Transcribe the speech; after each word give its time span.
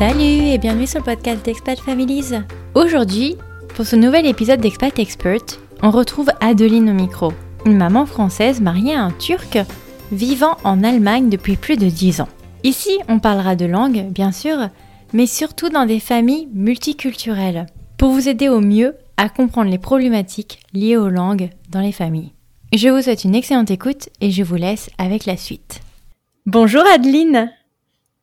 Salut 0.00 0.46
et 0.48 0.56
bienvenue 0.56 0.86
sur 0.86 1.00
le 1.00 1.04
podcast 1.04 1.44
d'Expat 1.44 1.78
Families. 1.78 2.32
Aujourd'hui, 2.74 3.36
pour 3.76 3.84
ce 3.84 3.96
nouvel 3.96 4.24
épisode 4.24 4.58
d'Expat 4.58 4.98
Expert, 4.98 5.42
on 5.82 5.90
retrouve 5.90 6.30
Adeline 6.40 6.88
au 6.88 6.94
micro, 6.94 7.34
une 7.66 7.76
maman 7.76 8.06
française 8.06 8.62
mariée 8.62 8.94
à 8.94 9.02
un 9.02 9.10
Turc 9.10 9.58
vivant 10.10 10.56
en 10.64 10.82
Allemagne 10.84 11.28
depuis 11.28 11.56
plus 11.56 11.76
de 11.76 11.90
10 11.90 12.22
ans. 12.22 12.30
Ici, 12.64 12.98
on 13.08 13.18
parlera 13.18 13.56
de 13.56 13.66
langue, 13.66 14.06
bien 14.10 14.32
sûr, 14.32 14.70
mais 15.12 15.26
surtout 15.26 15.68
dans 15.68 15.84
des 15.84 16.00
familles 16.00 16.48
multiculturelles, 16.54 17.66
pour 17.98 18.12
vous 18.12 18.26
aider 18.26 18.48
au 18.48 18.60
mieux 18.60 18.94
à 19.18 19.28
comprendre 19.28 19.70
les 19.70 19.76
problématiques 19.76 20.60
liées 20.72 20.96
aux 20.96 21.10
langues 21.10 21.50
dans 21.68 21.80
les 21.80 21.92
familles. 21.92 22.32
Je 22.72 22.88
vous 22.88 23.02
souhaite 23.02 23.24
une 23.24 23.34
excellente 23.34 23.70
écoute 23.70 24.08
et 24.22 24.30
je 24.30 24.44
vous 24.44 24.56
laisse 24.56 24.88
avec 24.96 25.26
la 25.26 25.36
suite. 25.36 25.82
Bonjour 26.46 26.84
Adeline 26.86 27.52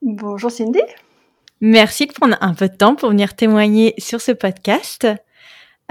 Bonjour 0.02 0.50
Cindy 0.50 0.82
Merci 1.62 2.06
de 2.06 2.14
prendre 2.14 2.38
un 2.42 2.54
peu 2.54 2.70
de 2.70 2.76
temps 2.76 2.96
pour 2.96 3.10
venir 3.10 3.36
témoigner 3.36 3.94
sur 3.98 4.22
ce 4.22 4.32
podcast. 4.32 5.08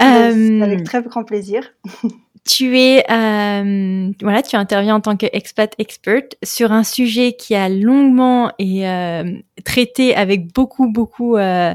Euh, 0.01 0.61
avec 0.61 0.83
très 0.83 1.01
grand 1.01 1.23
plaisir. 1.23 1.73
tu 2.47 2.79
es, 2.79 3.03
euh, 3.11 4.11
voilà, 4.21 4.41
tu 4.41 4.55
interviens 4.55 4.95
en 4.95 5.01
tant 5.01 5.17
qu'expat 5.17 5.73
expert 5.77 6.23
sur 6.43 6.71
un 6.71 6.83
sujet 6.83 7.33
qui 7.33 7.55
a 7.55 7.67
longuement 7.69 8.51
et 8.59 8.87
euh, 8.87 9.23
traité 9.65 10.15
avec 10.15 10.53
beaucoup, 10.53 10.89
beaucoup 10.91 11.35
euh, 11.35 11.73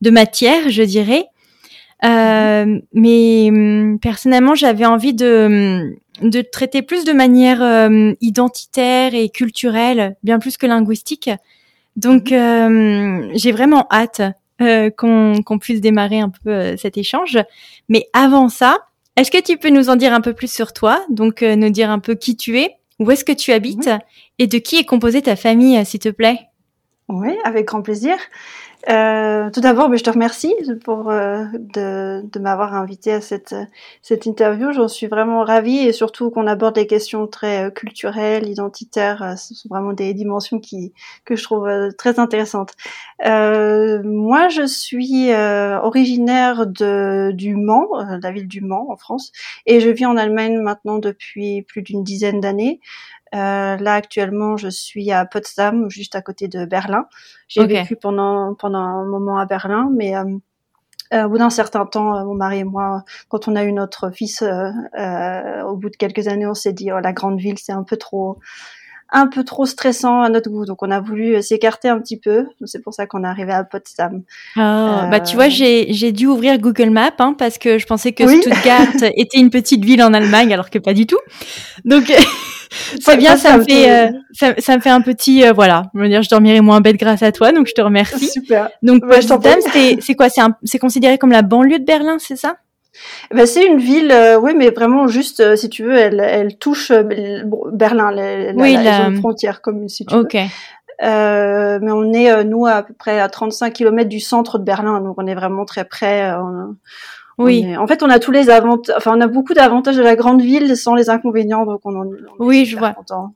de 0.00 0.10
matière, 0.10 0.70
je 0.70 0.82
dirais. 0.82 1.26
Euh, 2.04 2.80
mais 2.94 3.48
hum, 3.50 3.98
personnellement, 4.00 4.54
j'avais 4.54 4.86
envie 4.86 5.14
de, 5.14 5.96
de 6.22 6.40
traiter 6.42 6.82
plus 6.82 7.04
de 7.04 7.12
manière 7.12 7.62
euh, 7.62 8.12
identitaire 8.20 9.14
et 9.14 9.28
culturelle, 9.28 10.16
bien 10.22 10.38
plus 10.38 10.56
que 10.56 10.66
linguistique. 10.66 11.30
Donc, 11.98 12.30
euh, 12.30 13.28
j'ai 13.34 13.50
vraiment 13.50 13.88
hâte 13.90 14.22
euh, 14.62 14.88
qu'on 14.88 15.58
puisse 15.60 15.80
démarrer 15.80 16.20
un 16.20 16.30
peu 16.30 16.50
euh, 16.50 16.76
cet 16.76 16.96
échange. 16.96 17.38
Mais 17.88 18.06
avant 18.12 18.48
ça, 18.48 18.78
est-ce 19.16 19.32
que 19.32 19.42
tu 19.42 19.56
peux 19.56 19.70
nous 19.70 19.90
en 19.90 19.96
dire 19.96 20.12
un 20.12 20.20
peu 20.20 20.32
plus 20.32 20.50
sur 20.50 20.72
toi? 20.72 21.04
Donc, 21.10 21.42
nous 21.42 21.70
dire 21.70 21.90
un 21.90 21.98
peu 21.98 22.14
qui 22.14 22.36
tu 22.36 22.60
es, 22.60 22.76
où 23.00 23.10
est-ce 23.10 23.24
que 23.24 23.32
tu 23.32 23.50
habites 23.50 23.90
et 24.38 24.46
de 24.46 24.58
qui 24.58 24.76
est 24.76 24.84
composée 24.84 25.22
ta 25.22 25.34
famille, 25.34 25.84
s'il 25.84 25.98
te 25.98 26.08
plaît? 26.08 26.38
Oui, 27.08 27.36
avec 27.42 27.66
grand 27.66 27.82
plaisir. 27.82 28.16
Euh, 28.88 29.50
tout 29.50 29.60
d'abord, 29.60 29.88
ben, 29.88 29.98
je 29.98 30.04
te 30.04 30.10
remercie 30.10 30.54
pour 30.84 31.10
euh, 31.10 31.44
de, 31.52 32.22
de 32.24 32.38
m'avoir 32.38 32.74
invité 32.74 33.12
à 33.12 33.20
cette 33.20 33.54
cette 34.02 34.24
interview. 34.24 34.72
J'en 34.72 34.86
suis 34.86 35.08
vraiment 35.08 35.42
ravie 35.42 35.78
et 35.78 35.92
surtout 35.92 36.30
qu'on 36.30 36.46
aborde 36.46 36.76
des 36.76 36.86
questions 36.86 37.26
très 37.26 37.66
euh, 37.66 37.70
culturelles, 37.70 38.46
identitaires. 38.48 39.22
Euh, 39.22 39.36
ce 39.36 39.54
sont 39.54 39.68
vraiment 39.68 39.92
des 39.92 40.14
dimensions 40.14 40.60
qui 40.60 40.92
que 41.24 41.34
je 41.34 41.42
trouve 41.42 41.68
très 41.98 42.20
intéressantes. 42.20 42.74
moi, 43.24 44.48
je 44.48 44.66
suis 44.66 45.32
originaire 45.32 46.66
de 46.66 47.32
du 47.32 47.56
Mans, 47.56 47.88
la 48.22 48.30
ville 48.30 48.48
du 48.48 48.60
Mans 48.60 48.86
en 48.90 48.96
France, 48.96 49.32
et 49.66 49.80
je 49.80 49.90
vis 49.90 50.06
en 50.06 50.16
Allemagne 50.16 50.60
maintenant 50.60 50.98
depuis 50.98 51.62
plus 51.62 51.82
d'une 51.82 52.04
dizaine 52.04 52.40
d'années. 52.40 52.80
Euh, 53.34 53.76
là 53.76 53.94
actuellement, 53.94 54.56
je 54.56 54.68
suis 54.68 55.12
à 55.12 55.24
Potsdam, 55.26 55.90
juste 55.90 56.14
à 56.14 56.22
côté 56.22 56.48
de 56.48 56.64
Berlin. 56.64 57.06
J'ai 57.48 57.66
vécu 57.66 57.96
pendant 57.96 58.54
pendant 58.54 58.78
un 58.78 59.04
moment 59.04 59.38
à 59.38 59.46
Berlin, 59.46 59.90
mais 59.94 60.16
euh, 60.16 60.24
euh 61.12 61.24
au 61.24 61.30
bout 61.30 61.38
d'un 61.38 61.50
certain 61.50 61.86
temps, 61.86 62.16
euh, 62.16 62.24
mon 62.24 62.34
mari 62.34 62.58
et 62.58 62.64
moi, 62.64 63.04
quand 63.28 63.48
on 63.48 63.56
a 63.56 63.64
eu 63.64 63.72
notre 63.72 64.10
fils, 64.10 64.42
au 64.42 65.76
bout 65.76 65.90
de 65.90 65.96
quelques 65.96 66.28
années, 66.28 66.46
on 66.46 66.54
s'est 66.54 66.72
dit 66.72 66.90
oh, 66.92 67.00
la 67.00 67.12
grande 67.12 67.38
ville, 67.38 67.58
c'est 67.58 67.72
un 67.72 67.84
peu 67.84 67.96
trop 67.96 68.38
un 69.10 69.26
peu 69.26 69.42
trop 69.42 69.64
stressant 69.64 70.20
à 70.20 70.28
notre 70.28 70.50
goût. 70.50 70.66
Donc 70.66 70.82
on 70.82 70.90
a 70.90 71.00
voulu 71.00 71.42
s'écarter 71.42 71.88
un 71.88 71.98
petit 71.98 72.18
peu. 72.18 72.46
C'est 72.64 72.82
pour 72.82 72.92
ça 72.92 73.06
qu'on 73.06 73.24
est 73.24 73.26
arrivé 73.26 73.52
à 73.52 73.64
Potsdam. 73.64 74.22
Ah, 74.56 75.08
bah 75.10 75.20
tu 75.20 75.34
vois, 75.34 75.48
j'ai 75.48 75.92
j'ai 75.92 76.12
dû 76.12 76.26
ouvrir 76.26 76.58
Google 76.58 76.90
Maps 76.90 77.10
hein, 77.18 77.34
parce 77.38 77.58
que 77.58 77.78
je 77.78 77.86
pensais 77.86 78.12
que 78.12 78.26
Stuttgart 78.26 78.88
était 79.16 79.38
une 79.38 79.50
petite 79.50 79.84
ville 79.84 80.02
en 80.02 80.12
Allemagne 80.12 80.52
alors 80.52 80.70
que 80.70 80.78
pas 80.78 80.92
du 80.92 81.06
tout. 81.06 81.18
Donc 81.84 82.12
c'est 83.00 83.16
bien, 83.16 83.36
ça, 83.36 83.58
me 83.58 83.64
fait, 83.64 83.90
euh, 83.90 84.10
ça, 84.32 84.54
ça, 84.58 84.76
me 84.76 84.80
fait 84.80 84.90
un 84.90 85.00
petit, 85.00 85.44
euh, 85.44 85.52
voilà. 85.52 85.84
Je 85.94 86.00
veux 86.00 86.08
dire, 86.08 86.22
je 86.22 86.28
dormirai 86.28 86.60
moins 86.60 86.80
bête 86.80 86.96
grâce 86.96 87.22
à 87.22 87.32
toi, 87.32 87.52
donc 87.52 87.66
je 87.66 87.74
te 87.74 87.80
remercie. 87.80 88.28
Super. 88.32 88.70
Donc, 88.82 89.04
ouais, 89.04 89.20
c'est 89.22 90.14
quoi? 90.14 90.28
C'est 90.64 90.78
considéré 90.78 91.18
comme 91.18 91.32
la 91.32 91.42
banlieue 91.42 91.78
de 91.78 91.84
Berlin, 91.84 92.18
c'est 92.18 92.36
ça? 92.36 92.56
Ben, 93.30 93.46
c'est 93.46 93.64
une 93.64 93.78
ville, 93.78 94.10
euh, 94.10 94.38
oui, 94.38 94.54
mais 94.56 94.70
vraiment 94.70 95.06
juste, 95.06 95.40
euh, 95.40 95.56
si 95.56 95.68
tu 95.68 95.84
veux, 95.84 95.96
elle, 95.96 96.20
elle 96.20 96.58
touche 96.58 96.90
Berlin, 97.72 98.10
la, 98.10 98.52
oui, 98.54 98.74
la, 98.74 99.12
frontière 99.12 99.60
commune, 99.60 99.88
si 99.88 100.04
tu 100.04 100.14
veux. 100.14 100.26
Mais 101.00 101.92
on 101.92 102.12
est, 102.12 102.44
nous, 102.44 102.66
à 102.66 102.82
peu 102.82 102.94
près 102.94 103.20
à 103.20 103.28
35 103.28 103.72
km 103.72 104.08
du 104.08 104.20
centre 104.20 104.58
de 104.58 104.64
Berlin, 104.64 105.00
donc 105.00 105.14
on 105.18 105.26
est 105.26 105.34
vraiment 105.34 105.64
très 105.64 105.84
près. 105.84 106.32
Oui. 107.38 107.76
en 107.76 107.86
fait, 107.86 108.02
on 108.02 108.10
a 108.10 108.18
tous 108.18 108.32
les 108.32 108.50
avantages. 108.50 108.94
Enfin, 108.96 109.12
on 109.16 109.20
a 109.20 109.28
beaucoup 109.28 109.54
d'avantages 109.54 109.96
de 109.96 110.02
la 110.02 110.16
grande 110.16 110.42
ville 110.42 110.76
sans 110.76 110.94
les 110.94 111.08
inconvénients, 111.08 111.64
donc 111.64 111.80
on 111.84 111.94
en. 111.94 112.04
On 112.04 112.46
oui, 112.46 112.64
je 112.64 112.76
vois. 112.76 112.94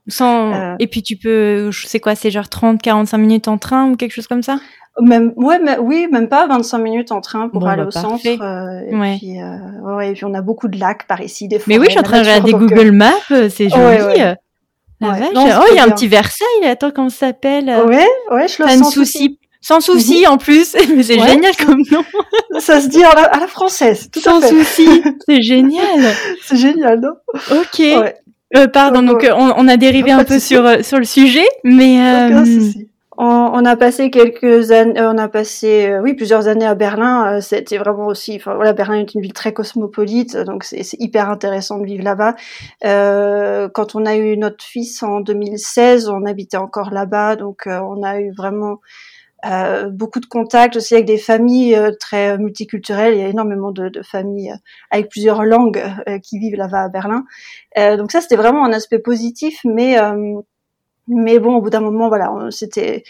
Sans. 0.09 0.53
Euh... 0.53 0.75
Et 0.81 0.89
puis 0.89 1.03
tu 1.03 1.17
peux, 1.17 1.71
je 1.71 1.87
sais 1.87 2.01
quoi, 2.01 2.15
c'est 2.15 2.31
genre 2.31 2.49
30, 2.49 2.83
45 2.83 3.19
minutes 3.19 3.49
en 3.49 3.59
train 3.59 3.91
ou 3.91 3.97
quelque 3.97 4.13
chose 4.13 4.27
comme 4.27 4.43
ça? 4.43 4.59
Même, 5.01 5.33
ouais, 5.37 5.59
mais, 5.59 5.79
oui, 5.79 6.07
même 6.13 6.29
pas 6.29 6.47
25 6.47 6.79
minutes 6.79 7.13
en 7.13 7.23
train 7.23 7.49
pour 7.49 7.67
aller 7.67 7.83
bah, 7.83 7.89
au 7.89 7.91
centre. 7.91 8.27
Euh, 8.27 8.81
et 8.87 8.95
ouais. 8.95 9.17
puis, 9.17 9.41
euh, 9.41 9.97
ouais, 9.97 10.11
et 10.11 10.13
puis 10.13 10.27
on 10.27 10.35
a 10.35 10.43
beaucoup 10.43 10.69
de 10.69 10.79
lacs 10.79 11.07
par 11.07 11.23
ici, 11.23 11.49
des 11.49 11.61
Mais 11.67 11.79
oui, 11.79 11.87
je 11.87 11.93
suis 11.93 12.01
en 12.01 12.03
train 12.03 12.21
de 12.21 12.27
regarder 12.27 12.53
Google 12.53 12.89
euh, 12.89 12.93
Maps, 12.93 13.49
c'est 13.49 13.71
joli. 13.71 14.23
Ouais, 15.01 15.31
oh, 15.35 15.65
il 15.71 15.77
y 15.77 15.79
a 15.79 15.85
un 15.85 15.91
petit 15.91 16.09
Versailles, 16.09 16.67
attends, 16.67 16.91
comment 16.91 17.09
ça 17.09 17.29
s'appelle? 17.29 17.67
Ouais, 17.87 18.07
ouais, 18.33 18.49
je 18.49 18.63
le 18.63 18.69
sens. 18.69 18.93
souci 18.93 19.39
sans 19.63 19.81
souci 19.81 20.23
mhm. 20.27 20.33
en 20.33 20.39
plus, 20.39 20.77
mais 20.95 21.03
c'est 21.03 21.19
génial 21.19 21.57
comme 21.57 21.83
nom. 21.91 22.05
Ça 22.59 22.81
se 22.81 22.89
dit 22.89 23.03
à 23.03 23.15
la, 23.15 23.47
française, 23.47 24.11
tout 24.13 24.21
Sans 24.21 24.39
à 24.39 24.43
fait. 24.43 24.49
souci, 24.49 25.03
c'est 25.27 25.41
génial. 25.41 26.13
c'est 26.43 26.57
génial, 26.57 27.01
non? 27.01 27.15
Ok. 27.53 27.81
Euh, 28.55 28.67
pardon, 28.67 29.03
donc, 29.03 29.27
on, 29.35 29.55
on, 29.57 29.69
a 29.69 29.79
dérivé 29.79 30.11
un 30.11 30.25
peu 30.25 30.39
sur 30.39 30.67
euh, 30.67 30.83
sur 30.83 30.99
le 30.99 31.07
sujet, 31.07 31.47
mais 31.65 31.99
euh, 32.03 32.45
on, 33.17 33.25
on, 33.25 33.65
a 33.65 33.77
passé 33.77 34.11
quelques 34.11 34.71
années, 34.73 35.01
on 35.01 35.17
a 35.17 35.29
passé 35.29 35.87
euh, 35.87 36.03
oui 36.03 36.13
plusieurs 36.13 36.49
années 36.49 36.67
à 36.67 36.75
Berlin. 36.75 37.41
C'était 37.41 37.79
vraiment 37.79 38.09
aussi, 38.09 38.37
enfin 38.37 38.55
voilà, 38.55 38.75
Berlin 38.75 38.99
est 39.01 39.15
une 39.15 39.23
ville 39.23 39.33
très 39.33 39.55
cosmopolite, 39.55 40.37
donc 40.37 40.65
c'est 40.65 40.83
hyper 41.01 41.31
intéressant 41.31 41.79
de 41.79 41.87
vivre 41.87 42.05
là-bas. 42.05 42.35
quand 42.83 43.95
on 43.95 44.05
a 44.05 44.17
eu 44.17 44.37
notre 44.37 44.63
fils 44.63 45.03
en 45.03 45.21
2016, 45.21 46.11
on 46.11 46.27
habitait 46.27 46.59
encore 46.59 46.91
là-bas, 46.91 47.37
donc 47.37 47.63
on 47.67 48.03
a 48.03 48.21
eu 48.21 48.33
vraiment 48.37 48.81
euh, 49.45 49.91
beaucoup 49.91 50.21
de 50.21 50.27
contacts 50.27 50.77
aussi 50.77 50.95
avec 50.95 51.07
des 51.07 51.19
familles 51.19 51.75
euh, 51.75 51.91
très 51.99 52.39
multiculturelles. 52.39 53.15
Il 53.15 53.21
y 53.21 53.25
a 53.25 53.29
énormément 53.29 53.73
de, 53.73 53.89
de 53.89 54.03
familles 54.03 54.53
euh, 54.53 54.57
avec 54.91 55.09
plusieurs 55.09 55.45
langues 55.45 55.83
qui 56.23 56.39
vivent 56.39 56.57
là-bas 56.57 56.85
à 56.85 56.89
Berlin. 56.89 57.25
donc 57.77 58.13
ça, 58.13 58.21
c'était 58.21 58.37
vraiment 58.37 58.65
un 58.65 58.73
aspect 58.73 58.99
positif, 58.99 59.61
mais 59.65 59.97
mais 61.09 61.39
bon, 61.41 61.57
au 61.57 61.63
bout 61.63 61.71
d'un 61.71 61.81
moment, 61.81 62.09
voilà, 62.09 62.33
c'était 62.51 63.03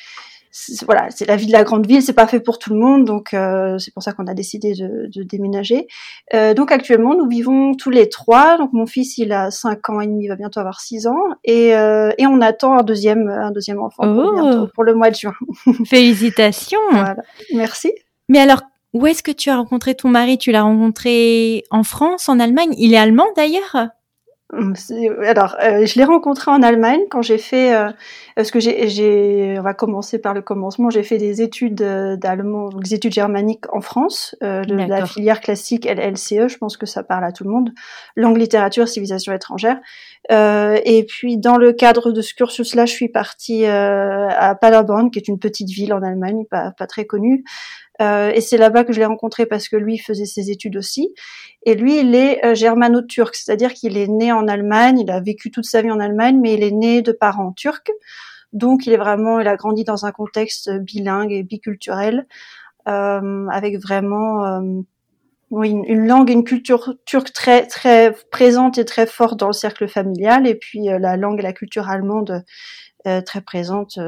voilà, 0.84 1.08
c'est 1.10 1.24
la 1.24 1.36
vie 1.36 1.46
de 1.46 1.52
la 1.52 1.64
grande 1.64 1.86
ville, 1.86 2.02
c'est 2.02 2.12
pas 2.12 2.26
fait 2.26 2.40
pour 2.40 2.58
tout 2.58 2.74
le 2.74 2.78
monde, 2.78 3.06
donc 3.06 3.32
euh, 3.32 3.78
c'est 3.78 3.92
pour 3.92 4.02
ça 4.02 4.12
qu'on 4.12 4.26
a 4.26 4.34
décidé 4.34 4.74
de, 4.74 5.08
de 5.08 5.22
déménager. 5.22 5.86
Euh, 6.34 6.52
donc 6.52 6.70
actuellement, 6.70 7.14
nous 7.14 7.26
vivons 7.26 7.74
tous 7.74 7.88
les 7.88 8.10
trois. 8.10 8.58
Donc 8.58 8.72
mon 8.74 8.84
fils, 8.84 9.16
il 9.16 9.32
a 9.32 9.50
5 9.50 9.88
ans 9.88 10.00
et 10.00 10.06
demi, 10.06 10.24
il 10.24 10.28
va 10.28 10.36
bientôt 10.36 10.60
avoir 10.60 10.80
6 10.80 11.06
ans, 11.06 11.24
et, 11.44 11.74
euh, 11.74 12.10
et 12.18 12.26
on 12.26 12.40
attend 12.42 12.78
un 12.78 12.82
deuxième, 12.82 13.28
un 13.28 13.50
deuxième 13.50 13.80
enfant 13.80 14.02
pour, 14.02 14.32
bientôt, 14.34 14.68
pour 14.74 14.84
le 14.84 14.94
mois 14.94 15.10
de 15.10 15.16
juin. 15.16 15.34
Félicitations. 15.86 16.80
Voilà. 16.90 17.16
Merci. 17.54 17.90
Mais 18.28 18.38
alors, 18.38 18.60
où 18.92 19.06
est-ce 19.06 19.22
que 19.22 19.30
tu 19.30 19.48
as 19.48 19.56
rencontré 19.56 19.94
ton 19.94 20.08
mari? 20.08 20.36
Tu 20.36 20.52
l'as 20.52 20.62
rencontré 20.62 21.64
en 21.70 21.82
France, 21.82 22.28
en 22.28 22.38
Allemagne? 22.38 22.74
Il 22.76 22.93
est 22.93 22.98
allemand 22.98 23.26
d'ailleurs? 23.37 23.88
Alors, 24.52 25.56
euh, 25.62 25.87
je 25.87 25.99
l'ai 25.99 26.04
rencontré 26.04 26.50
en 26.50 26.62
Allemagne 26.62 27.00
quand 27.10 27.22
j'ai 27.22 27.38
fait, 27.38 27.75
euh, 27.75 27.90
parce 28.37 28.50
que 28.50 28.60
j'ai, 28.60 28.87
j'ai, 28.88 29.56
on 29.58 29.62
va 29.62 29.72
commencer 29.72 30.19
par 30.19 30.34
le 30.34 30.43
commencement. 30.43 30.90
J'ai 30.90 31.02
fait 31.02 31.16
des 31.16 31.40
études 31.40 31.81
euh, 31.81 32.16
d'allemand, 32.16 32.69
des 32.69 32.93
études 32.93 33.14
germaniques 33.14 33.64
en 33.75 33.81
France, 33.81 34.37
euh, 34.43 34.62
de 34.64 34.75
la 34.75 35.06
filière 35.06 35.40
classique 35.40 35.87
LLCE. 35.87 36.49
Je 36.49 36.58
pense 36.58 36.76
que 36.76 36.84
ça 36.84 37.02
parle 37.02 37.25
à 37.25 37.32
tout 37.32 37.44
le 37.44 37.50
monde. 37.50 37.70
Langue, 38.14 38.37
littérature, 38.37 38.88
civilisation 38.88 39.32
étrangère. 39.32 39.78
Euh, 40.31 40.78
et 40.84 41.05
puis, 41.05 41.38
dans 41.38 41.56
le 41.56 41.72
cadre 41.72 42.12
de 42.12 42.20
ce 42.20 42.34
cursus-là, 42.34 42.84
je 42.84 42.93
suis 42.93 43.08
partie 43.08 43.64
à 43.64 44.55
Paderborn, 44.60 45.10
qui 45.10 45.19
est 45.19 45.28
une 45.28 45.38
petite 45.38 45.70
ville 45.70 45.94
en 45.94 46.02
Allemagne, 46.02 46.44
pas, 46.50 46.72
pas 46.72 46.87
très 46.87 47.06
connue. 47.06 47.43
Et 48.02 48.40
c'est 48.40 48.56
là-bas 48.56 48.84
que 48.84 48.93
je 48.93 48.99
l'ai 48.99 49.06
rencontré 49.06 49.46
parce 49.46 49.69
que 49.69 49.76
lui 49.76 49.99
faisait 49.99 50.25
ses 50.25 50.50
études 50.50 50.76
aussi. 50.76 51.14
Et 51.64 51.75
lui, 51.75 52.00
il 52.00 52.14
est 52.14 52.44
euh, 52.44 52.54
germano-turc, 52.54 53.34
c'est-à-dire 53.34 53.72
qu'il 53.72 53.96
est 53.96 54.08
né 54.08 54.32
en 54.32 54.49
Allemagne, 54.49 54.99
il 54.99 55.10
a 55.10 55.20
vécu 55.20 55.50
toute 55.50 55.64
sa 55.64 55.81
vie 55.81 55.90
en 55.90 56.00
Allemagne, 56.00 56.38
mais 56.40 56.54
il 56.54 56.62
est 56.62 56.72
né 56.72 57.02
de 57.02 57.12
parents 57.12 57.52
turcs. 57.52 57.90
Donc, 58.52 58.87
il 58.87 58.93
est 58.93 58.96
vraiment, 58.96 59.40
il 59.40 59.46
a 59.46 59.56
grandi 59.56 59.84
dans 59.84 60.04
un 60.04 60.12
contexte 60.12 60.70
bilingue 60.70 61.32
et 61.32 61.43
biculturel, 61.43 62.26
euh, 62.88 63.46
avec 63.49 63.81
vraiment 63.81 64.44
euh, 64.44 64.82
une, 65.62 66.06
langue 66.06 66.31
et 66.31 66.32
une 66.32 66.44
culture 66.44 66.94
turque 67.06 67.32
très 67.32 67.66
très 67.66 68.12
présente 68.32 68.78
et 68.78 68.84
très 68.84 69.06
forte 69.06 69.38
dans 69.38 69.46
le 69.46 69.52
cercle 69.52 69.87
familial, 69.87 70.46
et 70.46 70.56
puis 70.56 70.90
euh, 70.90 70.98
la 70.98 71.16
langue 71.16 71.38
et 71.38 71.43
la 71.43 71.52
culture 71.52 71.88
allemande 71.88 72.44
très 73.26 73.40
présente 73.40 73.98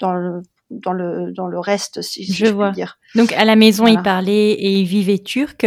dans 0.00 0.12
le 0.12 0.42
dans 0.70 0.92
le 0.92 1.32
dans 1.32 1.46
le 1.46 1.58
reste, 1.58 2.02
si, 2.02 2.32
je, 2.32 2.46
vois. 2.46 2.70
dire. 2.70 2.98
Donc 3.14 3.32
à 3.32 3.44
la 3.44 3.56
maison, 3.56 3.86
il 3.86 4.00
parlait 4.02 4.52
et 4.52 4.70
il 4.70 4.86
vivait 4.86 5.18
turc, 5.18 5.66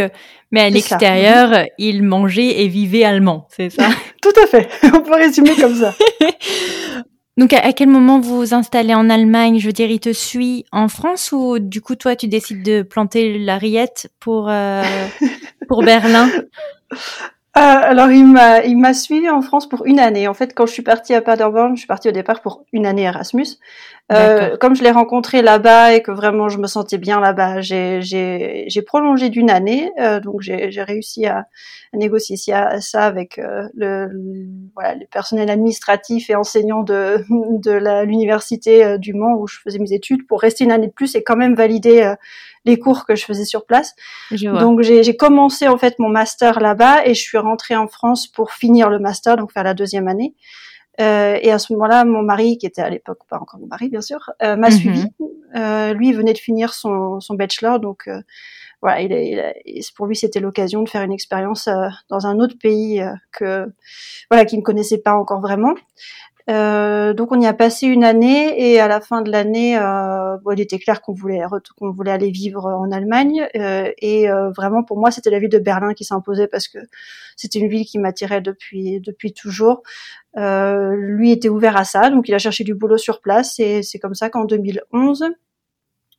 mais 0.50 0.60
à 0.60 0.70
l'extérieur, 0.70 1.66
il 1.78 2.02
mangeait 2.02 2.62
et 2.62 2.68
vivait 2.68 3.04
allemand, 3.04 3.46
c'est 3.50 3.70
ça? 3.70 3.88
Tout 4.22 4.32
à 4.42 4.46
fait. 4.46 4.68
On 4.94 5.00
peut 5.00 5.14
résumer 5.14 5.54
comme 5.54 5.74
ça. 5.74 5.94
Donc 7.36 7.52
à, 7.52 7.72
quel 7.72 7.88
moment 7.88 8.20
vous 8.20 8.36
vous 8.38 8.54
installez 8.54 8.94
en 8.94 9.10
Allemagne? 9.10 9.58
Je 9.58 9.66
veux 9.66 9.72
dire, 9.72 9.90
il 9.90 9.98
te 9.98 10.12
suit 10.12 10.64
en 10.70 10.88
France 10.88 11.32
ou 11.32 11.58
du 11.58 11.80
coup 11.80 11.96
toi 11.96 12.14
tu 12.14 12.28
décides 12.28 12.62
de 12.62 12.82
planter 12.82 13.38
la 13.38 13.58
rillette 13.58 14.08
pour 14.20 14.48
euh, 14.48 14.84
pour 15.68 15.82
Berlin? 15.82 16.30
Euh, 17.56 17.60
alors 17.60 18.10
il 18.10 18.26
m'a 18.26 18.64
il 18.64 18.76
m'a 18.76 18.94
suivi 18.94 19.30
en 19.30 19.40
France 19.40 19.68
pour 19.68 19.86
une 19.86 20.00
année. 20.00 20.26
En 20.26 20.34
fait, 20.34 20.54
quand 20.54 20.66
je 20.66 20.72
suis 20.72 20.82
partie 20.82 21.14
à 21.14 21.22
Paderborn, 21.22 21.74
je 21.76 21.80
suis 21.80 21.86
partie 21.86 22.08
au 22.08 22.12
départ 22.12 22.40
pour 22.40 22.64
une 22.72 22.84
année 22.84 23.02
Erasmus. 23.02 23.58
Euh, 24.12 24.58
comme 24.58 24.76
je 24.76 24.82
l'ai 24.82 24.90
rencontré 24.90 25.40
là-bas 25.40 25.94
et 25.94 26.02
que 26.02 26.10
vraiment 26.10 26.50
je 26.50 26.58
me 26.58 26.66
sentais 26.66 26.98
bien 26.98 27.20
là-bas, 27.20 27.62
j'ai 27.62 28.02
j'ai 28.02 28.64
j'ai 28.66 28.82
prolongé 28.82 29.30
d'une 29.30 29.50
année. 29.50 29.92
Euh, 29.98 30.20
donc 30.20 30.42
j'ai 30.42 30.70
j'ai 30.70 30.82
réussi 30.82 31.24
à, 31.26 31.46
à 31.92 31.96
négocier 31.96 32.36
ça, 32.36 33.02
avec 33.04 33.38
euh, 33.38 33.66
le, 33.74 34.10
voilà 34.74 34.94
le 34.96 35.06
personnel 35.06 35.48
administratif 35.48 36.28
et 36.28 36.34
enseignant 36.34 36.82
de 36.82 37.24
de 37.30 38.04
l'université 38.04 38.84
euh, 38.84 38.98
du 38.98 39.14
Mans 39.14 39.36
où 39.38 39.46
je 39.46 39.58
faisais 39.60 39.78
mes 39.78 39.92
études 39.92 40.26
pour 40.26 40.40
rester 40.40 40.64
une 40.64 40.72
année 40.72 40.88
de 40.88 40.92
plus 40.92 41.14
et 41.14 41.22
quand 41.22 41.36
même 41.36 41.54
valider 41.54 42.14
les 42.64 42.78
cours 42.78 43.06
que 43.06 43.14
je 43.14 43.24
faisais 43.24 43.44
sur 43.44 43.66
place. 43.66 43.94
Donc 44.30 44.82
j'ai 44.82 45.16
commencé 45.16 45.68
en 45.68 45.78
fait 45.78 45.98
mon 45.98 46.08
master 46.08 46.60
là-bas 46.60 47.06
et 47.06 47.14
je 47.14 47.20
suis 47.20 47.38
rentrée 47.38 47.76
en 47.76 47.88
France 47.88 48.26
pour 48.26 48.52
finir 48.52 48.88
le 48.88 48.98
master, 48.98 49.36
donc 49.36 49.52
faire 49.52 49.64
la 49.64 49.74
deuxième 49.74 50.08
année. 50.08 50.34
Euh, 51.00 51.38
et 51.42 51.50
à 51.50 51.58
ce 51.58 51.72
moment-là, 51.72 52.04
mon 52.04 52.22
mari, 52.22 52.56
qui 52.56 52.66
était 52.66 52.82
à 52.82 52.88
l'époque 52.88 53.18
pas 53.28 53.38
encore 53.38 53.58
mon 53.58 53.66
mari 53.66 53.88
bien 53.88 54.00
sûr, 54.00 54.30
euh, 54.42 54.56
m'a 54.56 54.68
mhm. 54.68 54.76
suivi. 54.76 55.04
Euh, 55.56 55.92
lui 55.92 56.12
venait 56.12 56.32
de 56.32 56.38
finir 56.38 56.74
son, 56.74 57.20
son 57.20 57.34
bachelor, 57.34 57.78
donc 57.78 58.08
euh, 58.08 58.20
voilà, 58.82 59.00
il, 59.00 59.54
il 59.64 59.82
pour 59.96 60.06
lui 60.06 60.16
c'était 60.16 60.40
l'occasion 60.40 60.82
de 60.82 60.88
faire 60.88 61.02
une 61.02 61.12
expérience 61.12 61.68
euh, 61.68 61.88
dans 62.10 62.26
un 62.26 62.38
autre 62.38 62.56
pays 62.60 63.00
euh, 63.00 63.12
que 63.32 63.72
voilà 64.30 64.44
qui 64.44 64.58
ne 64.58 64.62
connaissait 64.62 64.98
pas 64.98 65.14
encore 65.14 65.40
vraiment. 65.40 65.74
Euh, 66.50 67.14
donc 67.14 67.32
on 67.32 67.40
y 67.40 67.46
a 67.46 67.54
passé 67.54 67.86
une 67.86 68.04
année 68.04 68.54
et 68.60 68.78
à 68.78 68.86
la 68.86 69.00
fin 69.00 69.22
de 69.22 69.30
l'année, 69.30 69.78
euh, 69.78 70.36
bon, 70.44 70.52
il 70.52 70.60
était 70.60 70.78
clair 70.78 71.00
qu'on 71.00 71.14
voulait 71.14 71.40
qu'on 71.78 71.90
voulait 71.90 72.10
aller 72.10 72.30
vivre 72.30 72.66
en 72.66 72.90
Allemagne 72.92 73.48
euh, 73.56 73.90
et 73.98 74.30
euh, 74.30 74.50
vraiment 74.50 74.82
pour 74.82 74.98
moi 74.98 75.10
c'était 75.10 75.30
la 75.30 75.38
ville 75.38 75.48
de 75.48 75.58
Berlin 75.58 75.94
qui 75.94 76.04
s'imposait 76.04 76.46
parce 76.46 76.68
que 76.68 76.78
c'était 77.36 77.60
une 77.60 77.68
ville 77.68 77.86
qui 77.86 77.98
m'attirait 77.98 78.42
depuis 78.42 79.00
depuis 79.00 79.32
toujours. 79.32 79.82
Euh, 80.36 80.94
lui 80.96 81.30
était 81.30 81.48
ouvert 81.48 81.76
à 81.76 81.84
ça 81.84 82.10
donc 82.10 82.28
il 82.28 82.34
a 82.34 82.38
cherché 82.38 82.64
du 82.64 82.74
boulot 82.74 82.98
sur 82.98 83.20
place 83.20 83.58
et 83.60 83.82
c'est 83.82 83.98
comme 83.98 84.14
ça 84.14 84.28
qu'en 84.30 84.44
2011 84.44 85.24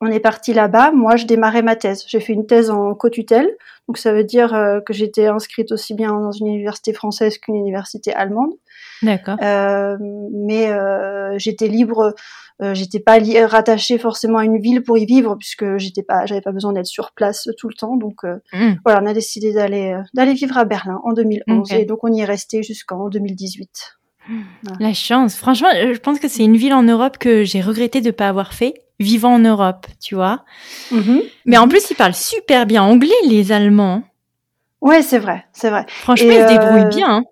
on 0.06 0.12
est 0.12 0.20
parti 0.20 0.54
là-bas. 0.54 0.92
Moi, 0.92 1.16
je 1.16 1.26
démarrais 1.26 1.62
ma 1.62 1.76
thèse. 1.76 2.06
J'ai 2.08 2.20
fait 2.20 2.34
une 2.34 2.46
thèse 2.48 2.70
en 2.70 2.94
co-tutelle, 2.96 3.50
donc 3.88 3.98
ça 3.98 4.14
veut 4.14 4.24
dire 4.24 4.52
que 4.86 4.94
j'étais 4.94 5.28
inscrite 5.28 5.72
aussi 5.72 5.94
bien 5.94 6.12
dans 6.20 6.32
une 6.32 6.48
université 6.48 6.94
française 6.94 7.38
qu'une 7.38 7.56
université 7.56 8.14
allemande. 8.14 8.52
D'accord. 9.02 9.38
Euh, 9.42 9.98
mais 10.32 10.70
euh, 10.72 11.38
j'étais 11.38 11.68
libre, 11.68 12.16
euh, 12.62 12.74
j'étais 12.74 13.00
pas 13.00 13.18
rattachée 13.48 13.98
forcément 13.98 14.40
à 14.40 14.46
une 14.46 14.60
ville 14.60 14.84
pour 14.84 14.98
y 14.98 15.06
vivre 15.06 15.36
puisque 15.36 15.78
j'étais 15.78 16.04
pas, 16.04 16.26
j'avais 16.26 16.42
pas 16.42 16.52
besoin 16.52 16.74
d'être 16.74 16.86
sur 16.86 17.12
place 17.14 17.48
tout 17.58 17.68
le 17.68 17.76
temps. 17.76 17.98
Donc 17.98 18.24
mmh. 18.24 18.74
voilà, 18.84 19.02
on 19.04 19.06
a 19.06 19.14
décidé 19.14 19.54
d'aller 19.54 19.98
d'aller 20.14 20.34
vivre 20.34 20.58
à 20.58 20.66
Berlin 20.66 21.00
en 21.04 21.14
2011 21.14 21.72
et 21.74 21.86
donc 21.86 22.04
on 22.04 22.12
y 22.12 22.22
est 22.22 22.26
resté 22.26 22.64
jusqu'en 22.64 23.10
2018. 23.10 23.98
La 24.80 24.94
chance. 24.94 25.36
Franchement, 25.36 25.70
je 25.74 26.00
pense 26.00 26.20
que 26.20 26.28
c'est 26.28 26.44
une 26.44 26.58
ville 26.58 26.74
en 26.74 26.84
Europe 26.84 27.18
que 27.18 27.44
j'ai 27.44 27.62
regretté 27.62 28.02
de 28.02 28.12
pas 28.12 28.28
avoir 28.28 28.54
fait 28.54 28.86
vivant 29.00 29.34
en 29.34 29.40
Europe, 29.40 29.88
tu 30.02 30.16
vois. 30.16 30.44
Mmh 30.92 31.20
mais 31.46 31.58
en 31.58 31.68
plus, 31.68 31.92
ils 31.92 31.96
parlent 31.96 32.16
super 32.16 32.66
bien 32.66 32.82
anglais, 32.82 33.14
les 33.28 33.52
Allemands. 33.52 34.04
Ouais, 34.82 35.02
c'est 35.02 35.20
vrai, 35.20 35.46
c'est 35.54 35.70
vrai. 35.70 35.86
Franchement, 35.88 36.32
ils 36.32 36.42
se 36.42 36.48
débrouillent 36.48 36.96
bien. 36.96 37.18
Hein. 37.18 37.24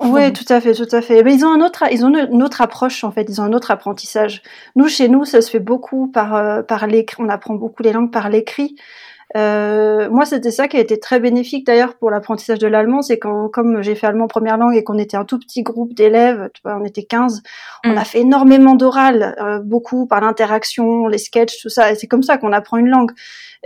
Oui, 0.00 0.32
tout 0.32 0.44
à 0.48 0.60
fait, 0.60 0.74
tout 0.74 0.88
à 0.92 1.02
fait. 1.02 1.22
Mais 1.24 1.34
ils 1.34 1.44
ont 1.44 1.52
un 1.52 1.60
autre, 1.60 1.84
ils 1.90 2.04
ont 2.04 2.14
une 2.14 2.42
autre 2.42 2.60
approche 2.60 3.02
en 3.02 3.10
fait. 3.10 3.26
Ils 3.28 3.40
ont 3.40 3.44
un 3.44 3.52
autre 3.52 3.70
apprentissage. 3.70 4.42
Nous, 4.76 4.88
chez 4.88 5.08
nous, 5.08 5.24
ça 5.24 5.42
se 5.42 5.50
fait 5.50 5.58
beaucoup 5.58 6.06
par 6.08 6.36
euh, 6.36 6.62
par 6.62 6.86
l'écrit. 6.86 7.16
On 7.20 7.28
apprend 7.28 7.54
beaucoup 7.54 7.82
les 7.82 7.92
langues 7.92 8.12
par 8.12 8.28
l'écrit. 8.28 8.76
Euh, 9.36 10.08
moi, 10.10 10.24
c'était 10.24 10.50
ça 10.50 10.68
qui 10.68 10.76
a 10.76 10.80
été 10.80 10.98
très 10.98 11.20
bénéfique 11.20 11.66
d'ailleurs 11.66 11.94
pour 11.96 12.10
l'apprentissage 12.10 12.58
de 12.58 12.66
l'allemand, 12.66 13.02
c'est 13.02 13.18
quand, 13.18 13.48
comme 13.48 13.82
j'ai 13.82 13.94
fait 13.94 14.06
allemand 14.06 14.26
première 14.26 14.56
langue 14.56 14.74
et 14.74 14.82
qu'on 14.82 14.98
était 14.98 15.16
un 15.16 15.24
tout 15.24 15.38
petit 15.38 15.62
groupe 15.62 15.92
d'élèves, 15.92 16.50
tu 16.54 16.62
vois, 16.64 16.78
on 16.80 16.84
était 16.84 17.02
15, 17.02 17.42
on 17.84 17.92
mm. 17.92 17.98
a 17.98 18.04
fait 18.04 18.20
énormément 18.20 18.74
d'oral, 18.74 19.36
euh, 19.40 19.58
beaucoup 19.58 20.06
par 20.06 20.20
l'interaction, 20.20 21.06
les 21.06 21.18
sketchs, 21.18 21.60
tout 21.60 21.68
ça. 21.68 21.92
Et 21.92 21.94
c'est 21.94 22.06
comme 22.06 22.22
ça 22.22 22.38
qu'on 22.38 22.52
apprend 22.52 22.78
une 22.78 22.88
langue. 22.88 23.12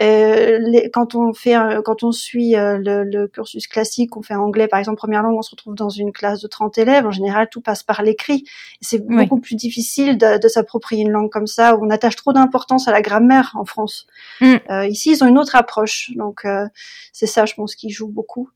Euh, 0.00 0.58
les, 0.58 0.90
quand 0.90 1.14
on 1.14 1.32
fait, 1.34 1.54
quand 1.84 2.02
on 2.02 2.12
suit 2.12 2.56
euh, 2.56 2.78
le, 2.78 3.04
le, 3.04 3.28
cursus 3.28 3.66
classique, 3.66 4.16
on 4.16 4.22
fait 4.22 4.34
anglais 4.34 4.66
par 4.68 4.78
exemple 4.78 4.96
première 4.96 5.22
langue, 5.22 5.36
on 5.36 5.42
se 5.42 5.50
retrouve 5.50 5.74
dans 5.74 5.90
une 5.90 6.12
classe 6.12 6.40
de 6.40 6.48
30 6.48 6.78
élèves. 6.78 7.06
En 7.06 7.10
général, 7.10 7.48
tout 7.50 7.60
passe 7.60 7.82
par 7.82 8.02
l'écrit. 8.02 8.44
C'est 8.80 9.06
beaucoup 9.06 9.38
plus 9.38 9.54
difficile 9.54 10.16
de, 10.16 10.38
de 10.38 10.48
s'approprier 10.48 11.02
une 11.02 11.10
langue 11.10 11.30
comme 11.30 11.46
ça 11.46 11.76
où 11.76 11.84
on 11.84 11.90
attache 11.90 12.16
trop 12.16 12.32
d'importance 12.32 12.88
à 12.88 12.92
la 12.92 13.02
grammaire 13.02 13.52
en 13.54 13.64
France. 13.64 14.06
Mm. 14.40 14.54
Euh, 14.70 14.86
ici, 14.86 15.10
ils 15.10 15.24
ont 15.24 15.28
une 15.28 15.38
autre 15.38 15.56
approche, 15.56 16.12
donc 16.16 16.44
euh, 16.44 16.66
c'est 17.12 17.26
ça, 17.26 17.44
je 17.44 17.54
pense, 17.54 17.74
qui 17.74 17.90
joue 17.90 18.08
beaucoup. 18.08 18.48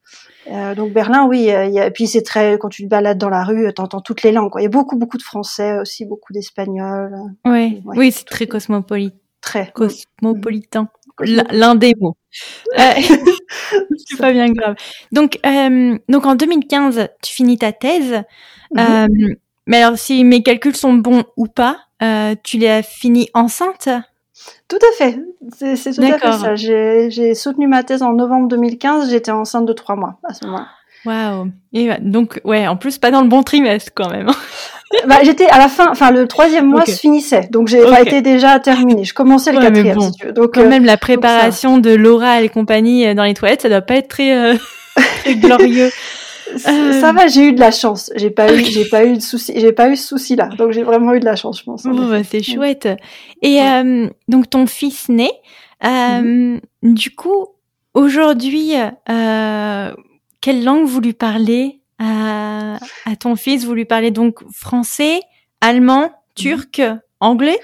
donc 0.77 0.93
Berlin, 0.93 1.27
oui. 1.27 1.43
y 1.43 1.51
a, 1.51 1.87
et 1.87 1.91
puis 1.91 2.07
c'est 2.07 2.23
très 2.23 2.59
quand 2.59 2.69
tu 2.69 2.85
te 2.85 2.89
balades 2.89 3.19
dans 3.19 3.29
la 3.29 3.45
rue, 3.45 3.73
t'entends 3.75 4.01
toutes 4.01 4.23
les 4.23 4.33
langues. 4.33 4.53
Il 4.57 4.63
y 4.63 4.67
a 4.67 4.71
beaucoup, 4.71 4.97
beaucoup 4.97 5.19
de 5.19 5.23
français 5.23 5.79
aussi, 5.79 6.07
beaucoup 6.07 6.33
d'espagnol. 6.33 7.15
Ouais. 7.45 7.83
Oui, 7.85 8.13
c'est 8.13 8.25
très 8.25 8.47
cosmopolite. 8.47 9.15
Très 9.41 9.71
cosmopolitain 9.73 10.89
l'un 11.21 11.75
des 11.75 11.95
mots. 12.01 12.17
Euh, 12.79 12.93
c'est 14.07 14.19
pas 14.19 14.33
bien 14.33 14.51
grave. 14.53 14.77
Donc, 15.13 15.39
euh, 15.47 15.99
donc 16.09 16.27
en 16.27 16.35
2015, 16.35 17.09
tu 17.23 17.35
finis 17.35 17.59
ta 17.59 17.73
thèse. 17.73 18.23
Mhm. 18.75 18.81
Euh, 18.81 19.35
mais 19.67 19.83
alors, 19.83 19.99
si 19.99 20.23
mes 20.25 20.43
calculs 20.43 20.77
sont 20.77 20.95
bons 20.95 21.25
ou 21.37 21.47
pas, 21.47 21.79
tu 22.43 22.59
l'as 22.59 22.83
fini 22.83 23.29
enceinte? 23.35 23.89
Tout 24.69 24.77
à 24.77 24.97
fait. 24.97 25.19
C'est 25.59 25.93
tout 25.93 26.03
à 26.03 26.19
fait 26.19 26.33
ça. 26.33 26.55
J'ai 26.57 27.35
soutenu 27.35 27.67
ma 27.67 27.83
thèse 27.83 28.03
en 28.03 28.13
novembre 28.13 28.49
2015. 28.49 29.11
J'étais 29.11 29.31
enceinte 29.31 29.67
de 29.67 29.73
trois 29.73 29.97
mois 29.97 30.19
à 30.25 30.35
ce 30.35 30.45
moment-là. 30.47 30.69
Waouh. 31.05 31.51
Et 31.73 31.89
donc, 32.01 32.41
ouais, 32.45 32.67
en 32.67 32.77
plus, 32.77 32.99
pas 32.99 33.11
dans 33.11 33.23
le 33.23 33.29
bon 33.29 33.43
trimestre 33.43 33.93
quand 33.95 34.11
même. 34.11 34.29
bah, 35.09 35.19
j'étais 35.23 35.47
à 35.47 35.59
la 35.59 35.69
fin, 35.69 35.91
enfin 35.91 36.11
le 36.11 36.29
troisième 36.29 36.67
mois 36.67 36.85
se 36.87 36.93
finissait, 36.93 37.49
donc 37.51 37.69
j'ai 37.69 37.83
pas 37.83 38.03
été 38.03 38.23
déjà 38.23 38.59
terminé. 38.61 39.05
Je 39.05 39.15
commençais 39.15 39.53
le 39.53 39.61
quatrième. 39.61 40.01
si 40.01 40.13
tu 40.13 40.27
veux. 40.27 40.33
Donc 40.33 40.55
quand 40.55 40.63
euh, 40.63 40.69
même 40.69 40.85
la 40.85 40.97
préparation 40.97 41.79
de 41.79 41.91
Laura 41.91 42.43
et 42.43 42.49
compagnie 42.49 43.07
euh, 43.07 43.15
dans 43.15 43.25
les 43.25 43.35
toilettes, 43.35 43.63
ça 43.63 43.69
doit 43.69 43.81
pas 43.81 43.97
être 43.97 44.09
très, 44.09 44.37
euh, 44.37 44.55
très 45.23 45.35
glorieux. 45.35 45.91
Ça 46.59 47.13
va, 47.13 47.27
j'ai 47.27 47.49
eu 47.49 47.53
de 47.53 47.59
la 47.59 47.73
chance. 47.73 48.13
J'ai 48.15 48.31
pas 48.31 48.55
eu, 48.55 48.65
j'ai 48.65 48.85
pas 48.85 49.05
eu 49.05 49.17
de 49.17 49.23
souci, 49.23 49.53
j'ai 49.57 49.73
pas 49.73 49.89
eu 49.91 49.97
ce 49.97 50.07
souci-là. 50.07 50.51
Donc 50.57 50.71
j'ai 50.71 50.85
vraiment 50.85 51.15
eu 51.15 51.21
de 51.21 51.25
la 51.25 51.35
chance, 51.35 51.59
je 51.59 51.65
pense. 51.65 51.83
bah, 51.85 52.23
c'est 52.23 52.43
chouette. 52.43 52.89
Et 53.43 53.59
donc 54.29 54.49
ton 54.49 54.67
fils 54.67 55.09
naît. 55.09 55.33
Mm-hmm. 55.83 56.61
Du 56.83 57.11
coup, 57.17 57.49
aujourd'hui, 57.95 58.75
quelle 59.07 60.65
langue 60.65 60.87
vous 60.87 61.01
lui 61.01 61.13
parlez? 61.13 61.81
À, 61.99 62.79
ton 63.19 63.37
fils 63.37 63.65
Vous 63.65 63.75
lui 63.75 63.85
parlez 63.85 64.11
donc 64.11 64.43
français, 64.53 65.21
allemand, 65.61 66.13
turc, 66.35 66.83
anglais? 67.21 67.59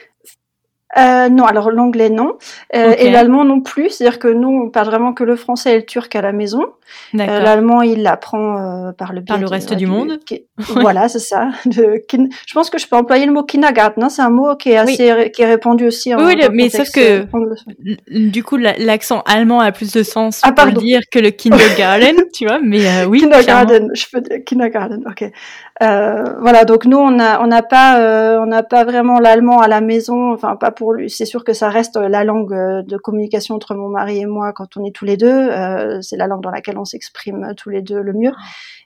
Euh, 0.99 1.29
non, 1.31 1.45
alors 1.45 1.71
l'anglais 1.71 2.11
non, 2.11 2.37
euh, 2.75 2.95
et 2.99 3.11
l'allemand 3.11 3.45
non 3.45 3.61
plus. 3.61 3.89
C'est-à-dire 3.91 4.19
que 4.19 4.29
nous, 4.29 4.65
on 4.67 4.71
parle 4.71 4.89
vraiment 4.89 5.15
que 5.15 5.25
le 5.25 5.37
français 5.37 5.73
et 5.73 5.77
le 5.77 5.87
turc 5.87 6.15
à 6.15 6.21
la 6.21 6.33
maison. 6.33 6.67
Euh, 7.15 7.41
l'allemand, 7.41 7.81
il 7.81 8.03
l'apprend 8.03 8.59
euh, 8.59 8.93
par 8.93 9.15
le 9.15 9.25
par 9.25 9.39
le 9.39 9.47
reste 9.47 9.73
du, 9.73 9.87
monde. 9.87 10.21
voilà, 10.59 11.09
c'est 11.09 11.19
ça. 11.19 11.49
je 11.65 12.55
pense 12.55 12.69
que 12.69 12.79
je 12.79 12.87
peux 12.87 12.97
employer 12.97 13.25
le 13.25 13.33
mot 13.33 13.43
kindergarten. 13.43 14.05
Hein. 14.05 14.11
C'est 14.11 14.21
un 14.21 14.31
mot 14.31 14.55
qui 14.57 14.71
est 14.71 14.77
assez 14.77 15.31
qui 15.33 15.43
est 15.43 15.47
répandu 15.47 15.87
aussi. 15.87 16.15
En, 16.15 16.23
oui, 16.23 16.37
mais 16.53 16.69
sauf 16.69 16.91
que 16.91 17.27
du 18.11 18.45
coup, 18.45 18.59
l'accent 18.59 19.23
allemand 19.23 19.61
a 19.61 19.73
plus 19.73 19.93
de 19.93 20.03
sens 20.03 20.41
ah, 20.43 20.53
pour 20.53 20.73
dire 20.73 21.01
que 21.11 21.19
le 21.19 21.31
kindergarten, 21.31 22.17
tu 22.35 22.47
vois. 22.47 22.61
Mais 22.63 23.05
oui, 23.07 23.21
kindergarten. 23.21 23.91
Je 23.95 24.05
peux 24.13 24.21
dire 24.21 24.45
kindergarten. 24.45 25.03
Ok. 25.07 25.25
Voilà, 26.41 26.65
donc 26.65 26.85
nous, 26.85 26.99
on 26.99 27.19
on 27.19 27.47
n'a 27.47 27.62
pas 27.62 28.39
on 28.41 28.47
n'a 28.47 28.62
pas 28.62 28.85
vraiment 28.85 29.19
l'allemand 29.19 29.61
à 29.61 29.69
la 29.69 29.81
maison. 29.81 30.33
Enfin, 30.33 30.57
pas 30.57 30.71
pour 30.71 30.93
lui. 30.93 31.11
C'est 31.11 31.27
sûr 31.27 31.45
que 31.45 31.53
ça 31.53 31.69
reste 31.69 31.97
la 31.97 32.25
langue 32.25 32.55
de 32.55 32.97
communication 32.97 33.55
entre 33.55 33.75
mon 33.75 33.89
mari 33.89 34.21
et 34.21 34.27
moi 34.27 34.53
quand 34.53 34.77
on 34.77 34.85
est 34.85 34.95
tous 34.95 35.05
les 35.05 35.17
deux. 35.17 35.51
c'est 36.01 36.17
la 36.17 36.27
langue 36.27 36.43
dans 36.43 36.51
laquelle 36.51 36.79
on 36.79 36.85
s'exprime 36.85 37.55
tous 37.57 37.71
les 37.71 37.83
deux 37.83 38.01
le 38.01 38.12
mieux. 38.12 38.33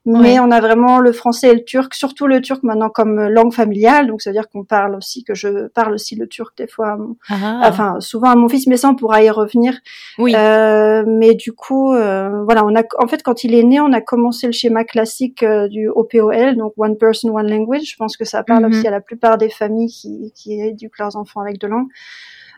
Mais 0.07 0.39
on 0.39 0.51
a 0.51 0.61
vraiment 0.61 1.01
le 1.01 1.13
français 1.13 1.51
et 1.51 1.55
le 1.55 1.65
turc, 1.65 1.95
surtout 1.95 2.27
le 2.27 2.41
turc 2.41 2.63
maintenant 2.63 2.89
comme 2.89 3.29
langue 3.29 3.53
familiale. 3.53 4.07
Donc 4.07 4.23
ça 4.23 4.31
veut 4.31 4.35
dire 4.35 4.49
qu'on 4.49 4.65
parle 4.65 4.95
aussi, 4.95 5.25
que 5.25 5.35
je 5.35 5.67
parle 5.69 5.93
aussi 5.95 6.15
le 6.15 6.27
turc 6.29 6.57
des 6.57 6.67
fois, 6.67 6.97
ah. 7.29 7.61
enfin 7.65 8.01
souvent 8.01 8.31
à 8.31 8.37
mon 8.37 8.49
fils, 8.49 8.67
mais 8.67 8.77
ça 8.77 8.89
on 8.89 8.95
pourra 8.95 9.23
y 9.23 9.31
revenir. 9.31 9.75
Oui. 10.19 10.35
Euh, 10.37 11.05
mais 11.07 11.35
du 11.35 11.53
coup, 11.53 11.93
euh, 11.93 12.45
voilà, 12.45 12.65
on 12.65 12.75
a, 12.77 12.83
en 12.99 13.09
fait 13.09 13.23
quand 13.23 13.45
il 13.45 13.55
est 13.55 13.65
né, 13.65 13.81
on 13.81 13.93
a 13.93 14.01
commencé 14.01 14.47
le 14.47 14.53
schéma 14.53 14.85
classique 14.85 15.43
euh, 15.43 15.69
du 15.69 15.89
OPOL, 15.89 16.57
donc 16.57 16.73
One 16.77 16.97
Person 16.97 17.31
One 17.31 17.51
Language. 17.51 17.83
Je 17.85 17.97
pense 17.97 18.17
que 18.17 18.25
ça 18.25 18.43
parle 18.43 18.65
mhm. 18.65 18.71
aussi 18.71 18.87
à 18.87 18.91
la 18.91 19.01
plupart 19.01 19.39
des 19.39 19.51
familles 19.51 19.91
qui, 19.91 20.33
qui 20.35 20.61
éduquent 20.61 20.99
leurs 20.99 21.17
enfants 21.17 21.41
avec 21.41 21.59
de 21.59 21.67
langues. 21.67 21.77
langues. 21.77 21.89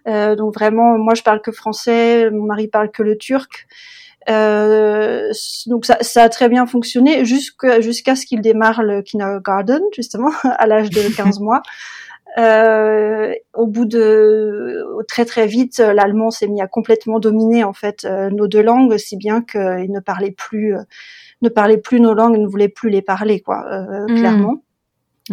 Euh, 0.07 0.37
donc 0.37 0.55
vraiment, 0.55 0.99
moi 0.99 1.14
je 1.14 1.23
parle 1.23 1.40
que 1.40 1.52
français, 1.52 2.31
mon 2.31 2.45
mari 2.45 2.69
parle 2.69 2.90
que 2.90 3.02
le 3.02 3.17
turc. 3.17 3.67
Euh, 4.28 5.30
donc 5.66 5.87
ça, 5.87 5.97
ça, 6.00 6.25
a 6.25 6.28
très 6.28 6.49
bien 6.49 6.66
fonctionné 6.66 7.25
jusqu'à 7.25 7.80
jusqu'à 7.80 8.14
ce 8.14 8.26
qu'il 8.26 8.42
démarre 8.42 8.82
le 8.82 9.00
kindergarten 9.02 9.80
justement 9.94 10.30
à 10.44 10.66
l'âge 10.66 10.90
de 10.90 11.16
15 11.16 11.40
mois. 11.40 11.62
Euh, 12.37 13.32
au 13.54 13.66
bout 13.66 13.87
de 13.87 14.85
très 15.08 15.25
très 15.25 15.47
vite, 15.47 15.78
l'allemand 15.78 16.30
s'est 16.30 16.47
mis 16.47 16.61
à 16.61 16.66
complètement 16.66 17.18
dominer 17.18 17.64
en 17.64 17.73
fait 17.73 18.04
euh, 18.04 18.30
nos 18.30 18.47
deux 18.47 18.62
langues, 18.62 18.97
si 18.99 19.16
bien 19.16 19.42
qu'il 19.42 19.90
ne 19.90 20.00
parlait 20.00 20.30
plus, 20.30 20.76
euh, 20.76 20.82
ne 21.42 21.49
parlait 21.49 21.78
plus 21.78 22.00
nos 22.00 22.14
langues, 22.14 22.37
ne 22.37 22.47
voulait 22.47 22.68
plus 22.68 22.90
les 22.90 23.02
parler 23.02 23.40
quoi, 23.40 23.64
euh, 23.73 24.04
mmh. 24.04 24.18
clairement. 24.18 24.62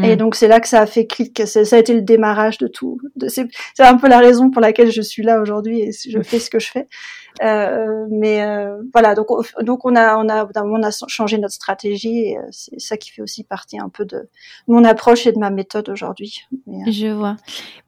Et 0.02 0.14
mmh. 0.14 0.18
donc 0.18 0.36
c'est 0.36 0.48
là 0.48 0.60
que 0.60 0.68
ça 0.68 0.82
a 0.82 0.86
fait 0.86 1.06
clic, 1.08 1.42
ça 1.46 1.60
a 1.60 1.80
été 1.80 1.94
le 1.94 2.02
démarrage 2.02 2.58
de 2.58 2.68
tout. 2.68 3.00
C'est 3.28 3.48
un 3.80 3.98
peu 3.98 4.08
la 4.08 4.20
raison 4.20 4.50
pour 4.50 4.62
laquelle 4.62 4.92
je 4.92 5.02
suis 5.02 5.24
là 5.24 5.42
aujourd'hui 5.42 5.82
et 5.82 5.92
je 5.92 6.22
fais 6.22 6.40
ce 6.40 6.50
que 6.50 6.60
je 6.60 6.70
fais. 6.72 6.88
Euh, 7.44 8.06
mais 8.10 8.44
euh, 8.44 8.78
voilà, 8.94 9.14
donc 9.14 9.28
donc 9.62 9.84
on 9.84 9.94
a 9.98 10.16
on 10.16 10.30
a 10.30 10.48
on 10.64 10.84
a 10.84 10.90
changé 11.10 11.38
notre 11.38 11.54
stratégie 11.54 12.20
et 12.20 12.38
euh, 12.38 12.42
c'est 12.50 12.80
ça 12.80 12.96
qui 12.96 13.12
fait 13.12 13.22
aussi 13.22 13.44
partie 13.44 13.78
un 13.78 13.90
peu 13.90 14.06
de 14.06 14.30
mon 14.70 14.86
approche 14.86 15.28
et 15.28 15.34
de 15.34 15.38
ma 15.38 15.50
méthode 15.50 15.90
aujourd'hui. 15.90 16.44
Euh, 16.70 16.90
je 16.90 17.08
vois. 17.08 17.36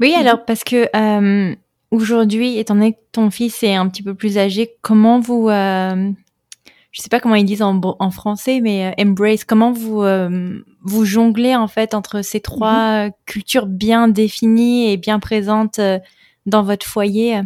Oui, 0.01 0.11
mhm. 0.11 0.19
alors 0.19 0.43
parce 0.43 0.65
que 0.65 0.89
euh, 0.93 1.55
aujourd'hui, 1.91 2.57
étant 2.57 2.73
donné 2.75 2.91
que 2.93 2.99
ton 3.13 3.29
fils 3.29 3.63
est 3.63 3.75
un 3.75 3.87
petit 3.87 4.03
peu 4.03 4.15
plus 4.15 4.37
âgé, 4.37 4.75
comment 4.81 5.21
vous 5.21 5.47
je 6.91 7.01
sais 7.01 7.09
pas 7.09 7.19
comment 7.19 7.35
ils 7.35 7.45
disent 7.45 7.61
en, 7.61 7.79
en 7.81 8.11
français, 8.11 8.59
mais 8.61 8.95
embrace. 8.99 9.43
Comment 9.43 9.71
vous 9.71 10.03
vous 10.83 11.05
jonglez 11.05 11.55
en 11.55 11.67
fait 11.67 11.93
entre 11.93 12.21
ces 12.21 12.39
trois 12.39 13.05
mhm. 13.05 13.11
cultures 13.25 13.65
bien 13.65 14.07
définies 14.07 14.91
et 14.91 14.97
bien 14.97 15.19
présentes 15.19 15.79
dans 16.45 16.63
votre 16.63 16.85
foyer? 16.85 17.41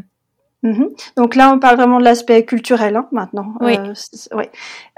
Mhm. 0.64 0.90
Donc 1.18 1.36
là, 1.36 1.52
on 1.54 1.60
parle 1.60 1.78
vraiment 1.78 1.98
de 1.98 2.04
l'aspect 2.04 2.46
culturel 2.46 2.96
hein, 2.96 3.08
maintenant. 3.12 3.56
Oui. 3.62 3.78
Euh, 3.78 4.44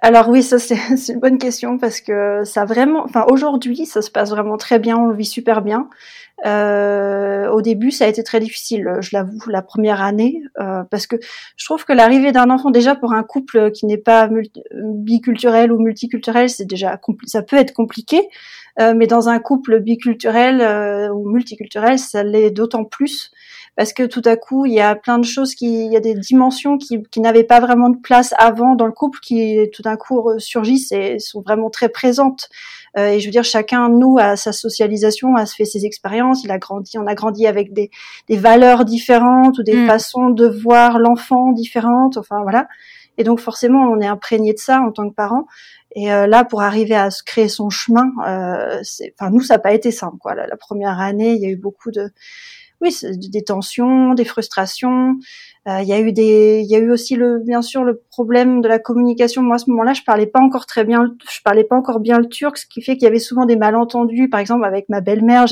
Alors 0.01 0.27
oui, 0.29 0.43
ça 0.43 0.59
c'est 0.59 0.75
une 1.09 1.19
bonne 1.19 1.37
question 1.37 1.77
parce 1.77 2.01
que 2.01 2.43
ça 2.43 2.65
vraiment, 2.65 3.03
enfin 3.03 3.25
aujourd'hui, 3.29 3.85
ça 3.85 4.01
se 4.01 4.11
passe 4.11 4.31
vraiment 4.31 4.57
très 4.57 4.79
bien, 4.79 4.97
on 4.97 5.07
le 5.07 5.15
vit 5.15 5.25
super 5.25 5.61
bien. 5.61 5.87
Euh, 6.45 7.47
au 7.49 7.61
début, 7.61 7.91
ça 7.91 8.03
a 8.03 8.07
été 8.09 8.21
très 8.23 8.41
difficile, 8.41 8.95
je 8.99 9.11
l'avoue, 9.13 9.39
la 9.47 9.61
première 9.61 10.01
année, 10.01 10.41
euh, 10.59 10.83
parce 10.91 11.07
que 11.07 11.15
je 11.55 11.65
trouve 11.65 11.85
que 11.85 11.93
l'arrivée 11.93 12.33
d'un 12.33 12.49
enfant, 12.49 12.69
déjà 12.69 12.95
pour 12.95 13.13
un 13.13 13.23
couple 13.23 13.71
qui 13.71 13.85
n'est 13.85 13.97
pas 13.97 14.29
biculturel 14.73 15.71
ou 15.71 15.79
multiculturel, 15.79 16.49
c'est 16.49 16.65
déjà 16.65 16.99
ça 17.27 17.43
peut 17.43 17.55
être 17.55 17.73
compliqué, 17.73 18.27
euh, 18.79 18.93
mais 18.95 19.07
dans 19.07 19.29
un 19.29 19.39
couple 19.39 19.79
biculturel 19.79 20.59
euh, 20.61 21.09
ou 21.09 21.29
multiculturel, 21.29 21.99
ça 21.99 22.23
l'est 22.23 22.51
d'autant 22.51 22.83
plus 22.83 23.31
parce 23.75 23.93
que 23.93 24.03
tout 24.03 24.21
à 24.25 24.35
coup, 24.35 24.65
il 24.65 24.73
y 24.73 24.81
a 24.81 24.95
plein 24.95 25.17
de 25.17 25.25
choses 25.25 25.55
qui, 25.55 25.85
il 25.85 25.91
y 25.91 25.97
a 25.97 25.99
des 25.99 26.13
dimensions 26.13 26.77
qui, 26.77 27.01
qui 27.09 27.19
n'avaient 27.21 27.43
pas 27.43 27.59
vraiment 27.59 27.89
de 27.89 27.97
place 27.97 28.33
avant 28.37 28.75
dans 28.75 28.85
le 28.85 28.91
couple 28.91 29.19
qui 29.19 29.69
tout 29.73 29.81
d'un 29.81 29.95
coup 29.95 30.29
surgissent 30.37 30.91
et 30.91 31.17
sont 31.19 31.41
vraiment 31.41 31.69
très 31.69 31.89
présentes. 31.89 32.49
Euh, 32.97 33.07
et 33.07 33.19
je 33.19 33.25
veux 33.25 33.31
dire, 33.31 33.43
chacun 33.43 33.89
nous 33.89 34.17
a 34.19 34.35
sa 34.35 34.51
socialisation, 34.51 35.35
a 35.35 35.45
fait 35.45 35.65
ses 35.65 35.85
expériences. 35.85 36.43
Il 36.43 36.51
a 36.51 36.59
grandi, 36.59 36.97
on 36.97 37.07
a 37.07 37.15
grandi 37.15 37.47
avec 37.47 37.73
des, 37.73 37.89
des 38.29 38.37
valeurs 38.37 38.85
différentes 38.85 39.57
ou 39.57 39.63
des 39.63 39.75
mm. 39.75 39.87
façons 39.87 40.29
de 40.29 40.47
voir 40.47 40.99
l'enfant 40.99 41.51
différentes. 41.51 42.17
Enfin 42.17 42.41
voilà. 42.43 42.67
Et 43.17 43.23
donc 43.23 43.39
forcément, 43.39 43.83
on 43.89 43.99
est 43.99 44.07
imprégné 44.07 44.53
de 44.53 44.59
ça 44.59 44.81
en 44.81 44.91
tant 44.91 45.09
que 45.09 45.15
parent. 45.15 45.45
Et 45.95 46.11
euh, 46.11 46.25
là, 46.25 46.43
pour 46.43 46.61
arriver 46.61 46.95
à 46.95 47.11
se 47.11 47.23
créer 47.23 47.47
son 47.47 47.69
chemin, 47.69 48.11
euh, 48.27 48.81
enfin 49.19 49.29
nous, 49.31 49.41
ça 49.41 49.55
n'a 49.55 49.59
pas 49.59 49.73
été 49.73 49.91
simple. 49.91 50.17
Quoi. 50.19 50.33
La, 50.33 50.47
la, 50.47 50.57
première 50.57 50.99
année, 50.99 51.33
il 51.33 51.41
y 51.41 51.45
a 51.45 51.49
eu 51.49 51.55
beaucoup 51.55 51.91
de, 51.91 52.09
oui, 52.83 52.95
des 53.31 53.43
tensions, 53.43 54.13
des 54.13 54.25
frustrations. 54.25 55.15
Euh, 55.65 55.79
il 55.81 55.87
y 55.87 55.93
a 55.93 55.99
eu 56.01 56.11
des, 56.11 56.61
il 56.61 56.69
y 56.69 56.75
a 56.75 56.79
eu 56.79 56.91
aussi 56.91 57.15
le, 57.15 57.39
bien 57.39 57.61
sûr, 57.61 57.85
le 57.85 58.03
problème 58.09 58.59
de 58.59 58.67
la 58.67 58.79
communication. 58.79 59.41
Moi, 59.41 59.55
à 59.55 59.59
ce 59.59 59.69
moment-là, 59.69 59.93
je 59.93 60.01
parlais 60.01 60.25
pas 60.25 60.41
encore 60.41 60.65
très 60.65 60.83
bien, 60.83 61.15
je 61.31 61.39
parlais 61.41 61.63
pas 61.63 61.77
encore 61.77 62.01
bien 62.01 62.19
le 62.19 62.27
turc, 62.27 62.57
ce 62.57 62.65
qui 62.65 62.81
fait 62.81 62.95
qu'il 62.95 63.03
y 63.03 63.07
avait 63.07 63.19
souvent 63.19 63.45
des 63.45 63.55
malentendus. 63.55 64.29
Par 64.29 64.41
exemple, 64.41 64.65
avec 64.65 64.89
ma 64.89 64.99
belle-mère, 64.99 65.45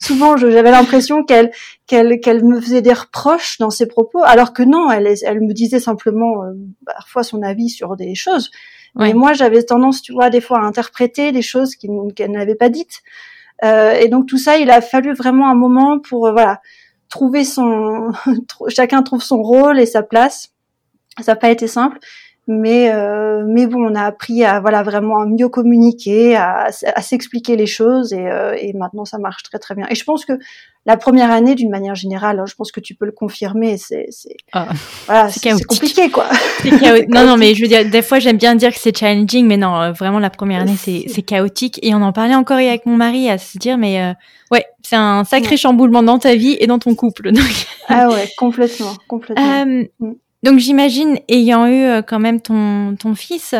souvent, 0.00 0.36
j'avais 0.36 0.70
l'impression 0.70 1.24
qu'elle, 1.24 1.50
qu'elle, 1.88 2.20
qu'elle 2.20 2.44
me 2.44 2.60
faisait 2.60 2.82
des 2.82 2.92
reproches 2.92 3.58
dans 3.58 3.70
ses 3.70 3.86
propos, 3.86 4.22
alors 4.22 4.52
que 4.52 4.62
non, 4.62 4.88
elle, 4.88 5.12
elle 5.24 5.40
me 5.40 5.52
disait 5.52 5.80
simplement 5.80 6.44
euh, 6.44 6.52
parfois 6.86 7.24
son 7.24 7.42
avis 7.42 7.70
sur 7.70 7.96
des 7.96 8.14
choses. 8.14 8.50
Mais 8.96 9.14
moi, 9.14 9.32
j'avais 9.32 9.62
tendance, 9.62 10.02
tu 10.02 10.12
vois, 10.12 10.30
des 10.30 10.40
fois 10.40 10.58
à 10.58 10.62
interpréter 10.62 11.32
des 11.32 11.42
choses 11.42 11.76
qu'elle 11.76 12.30
n'avait 12.30 12.56
pas 12.56 12.68
dites. 12.68 13.02
Euh, 13.64 13.92
et 13.92 14.08
donc 14.08 14.26
tout 14.26 14.38
ça, 14.38 14.58
il 14.58 14.70
a 14.70 14.80
fallu 14.80 15.12
vraiment 15.12 15.48
un 15.48 15.54
moment 15.54 15.98
pour 15.98 16.26
euh, 16.26 16.32
voilà 16.32 16.60
trouver 17.08 17.44
son, 17.44 18.12
chacun 18.68 19.02
trouve 19.02 19.22
son 19.22 19.42
rôle 19.42 19.78
et 19.78 19.86
sa 19.86 20.02
place. 20.02 20.52
Ça 21.20 21.32
n'a 21.32 21.36
pas 21.36 21.50
été 21.50 21.66
simple, 21.66 21.98
mais 22.46 22.90
euh, 22.92 23.44
mais 23.46 23.66
bon, 23.66 23.90
on 23.90 23.94
a 23.94 24.02
appris 24.02 24.44
à 24.44 24.60
voilà 24.60 24.82
vraiment 24.82 25.18
à 25.18 25.26
mieux 25.26 25.48
communiquer, 25.48 26.36
à, 26.36 26.70
à 26.94 27.02
s'expliquer 27.02 27.56
les 27.56 27.66
choses 27.66 28.12
et, 28.12 28.26
euh, 28.26 28.56
et 28.58 28.72
maintenant 28.72 29.04
ça 29.04 29.18
marche 29.18 29.42
très 29.42 29.58
très 29.58 29.74
bien. 29.74 29.86
Et 29.88 29.94
je 29.94 30.04
pense 30.04 30.24
que 30.24 30.32
la 30.86 30.96
première 30.96 31.30
année, 31.30 31.54
d'une 31.54 31.68
manière 31.68 31.94
générale, 31.94 32.40
hein, 32.40 32.46
je 32.48 32.54
pense 32.54 32.72
que 32.72 32.80
tu 32.80 32.94
peux 32.94 33.04
le 33.04 33.12
confirmer, 33.12 33.76
c'est 33.76 34.06
c'est 34.10 34.36
ah, 34.52 34.68
voilà, 35.06 35.28
c'est 35.28 35.64
compliqué 35.64 36.10
quoi. 36.10 36.26
non 37.08 37.26
non, 37.26 37.36
mais 37.36 37.54
je 37.54 37.62
veux 37.62 37.68
dire, 37.68 37.88
des 37.88 38.02
fois 38.02 38.18
j'aime 38.18 38.38
bien 38.38 38.54
dire 38.54 38.72
que 38.72 38.80
c'est 38.80 38.96
challenging, 38.96 39.46
mais 39.46 39.58
non, 39.58 39.76
euh, 39.78 39.92
vraiment 39.92 40.18
la 40.18 40.30
première 40.30 40.62
année 40.62 40.76
c'est 40.78 41.04
c'est 41.08 41.22
chaotique 41.22 41.78
et 41.82 41.94
on 41.94 42.00
en 42.02 42.12
parlait 42.12 42.34
encore 42.34 42.56
avec 42.56 42.86
mon 42.86 42.96
mari 42.96 43.28
à 43.28 43.36
se 43.36 43.58
dire 43.58 43.76
mais 43.76 44.02
euh, 44.02 44.12
ouais, 44.50 44.64
c'est 44.82 44.96
un 44.96 45.24
sacré 45.24 45.58
chamboulement 45.58 46.02
dans 46.02 46.18
ta 46.18 46.34
vie 46.34 46.56
et 46.58 46.66
dans 46.66 46.78
ton 46.78 46.94
couple. 46.94 47.32
Donc... 47.32 47.44
ah 47.88 48.08
ouais, 48.08 48.28
complètement, 48.36 48.94
complètement. 49.06 49.44
Euh, 49.60 49.84
mm. 50.00 50.14
Donc 50.42 50.58
j'imagine, 50.58 51.18
ayant 51.28 51.66
eu 51.66 51.84
euh, 51.84 52.02
quand 52.02 52.18
même 52.18 52.40
ton, 52.40 52.96
ton 52.96 53.14
fils 53.14 53.54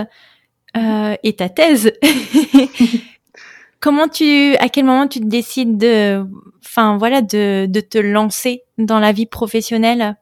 euh, 0.77 1.15
et 1.23 1.37
ta 1.37 1.49
thèse, 1.49 1.93
comment 3.81 4.09
tu, 4.09 4.55
à 4.59 4.69
quel 4.69 4.85
moment 4.85 5.09
tu 5.09 5.21
te 5.21 5.27
décides 5.27 5.77
de, 5.77 6.25
enfin 6.65 6.97
voilà, 6.97 7.23
de, 7.23 7.67
de 7.67 7.81
te 7.81 7.99
lancer 7.99 8.63
dans 8.79 8.99
la 8.99 9.13
vie 9.13 9.27
professionnelle? 9.27 10.17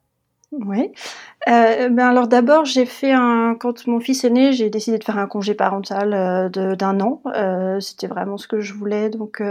Oui. 0.52 0.90
Euh, 1.48 1.88
ben 1.90 2.06
alors 2.08 2.26
d'abord 2.26 2.64
j'ai 2.64 2.86
fait 2.86 3.12
un 3.12 3.54
quand 3.58 3.86
mon 3.86 4.00
fils 4.00 4.24
est 4.24 4.30
né 4.30 4.52
j'ai 4.52 4.70
décidé 4.70 4.98
de 4.98 5.04
faire 5.04 5.18
un 5.18 5.26
congé 5.26 5.54
parental 5.54 6.14
euh, 6.14 6.74
d'un 6.74 7.00
an. 7.00 7.22
Euh, 7.26 7.80
c'était 7.80 8.06
vraiment 8.06 8.38
ce 8.38 8.48
que 8.48 8.60
je 8.60 8.72
voulais. 8.72 9.10
Donc 9.10 9.42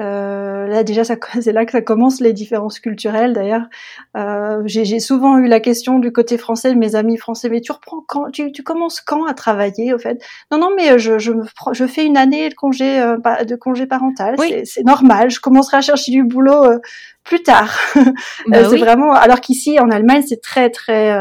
euh, 0.00 0.66
là 0.66 0.82
déjà, 0.82 1.02
c'est 1.40 1.52
là 1.52 1.64
que 1.66 1.72
ça 1.72 1.82
commence 1.82 2.20
les 2.20 2.32
différences 2.32 2.80
culturelles. 2.80 3.32
D'ailleurs, 3.32 3.68
euh, 4.16 4.62
j'ai 4.64 5.00
souvent 5.00 5.38
eu 5.38 5.46
la 5.46 5.60
question 5.60 5.98
du 5.98 6.12
côté 6.12 6.38
français 6.38 6.72
de 6.72 6.78
mes 6.78 6.94
amis 6.94 7.16
français. 7.16 7.48
Mais 7.48 7.60
tu 7.60 7.72
reprends 7.72 8.02
quand 8.06 8.30
Tu, 8.30 8.52
tu 8.52 8.62
commences 8.62 9.00
quand 9.00 9.26
à 9.26 9.34
travailler 9.34 9.92
au 9.92 9.98
fait? 9.98 10.22
Non, 10.50 10.58
non, 10.58 10.70
mais 10.76 10.98
je, 10.98 11.18
je, 11.18 11.32
je 11.72 11.86
fais 11.86 12.06
une 12.06 12.16
année 12.16 12.48
de 12.48 12.54
congé 12.54 13.00
euh, 13.00 13.16
de 13.44 13.56
congé 13.56 13.86
parental. 13.86 14.36
C'est 14.64 14.84
normal. 14.84 15.30
Je 15.30 15.40
commencerai 15.40 15.78
à 15.78 15.80
chercher 15.82 16.12
du 16.12 16.24
boulot 16.24 16.64
euh, 16.64 16.78
plus 17.24 17.42
tard. 17.42 17.76
Bah 18.48 18.68
c'est 18.68 18.78
vraiment. 18.78 19.12
Alors 19.12 19.40
qu'ici 19.40 19.78
en 19.78 19.90
Allemagne, 19.90 20.22
c'est 20.26 20.40
très 20.40 20.70
très 20.70 21.12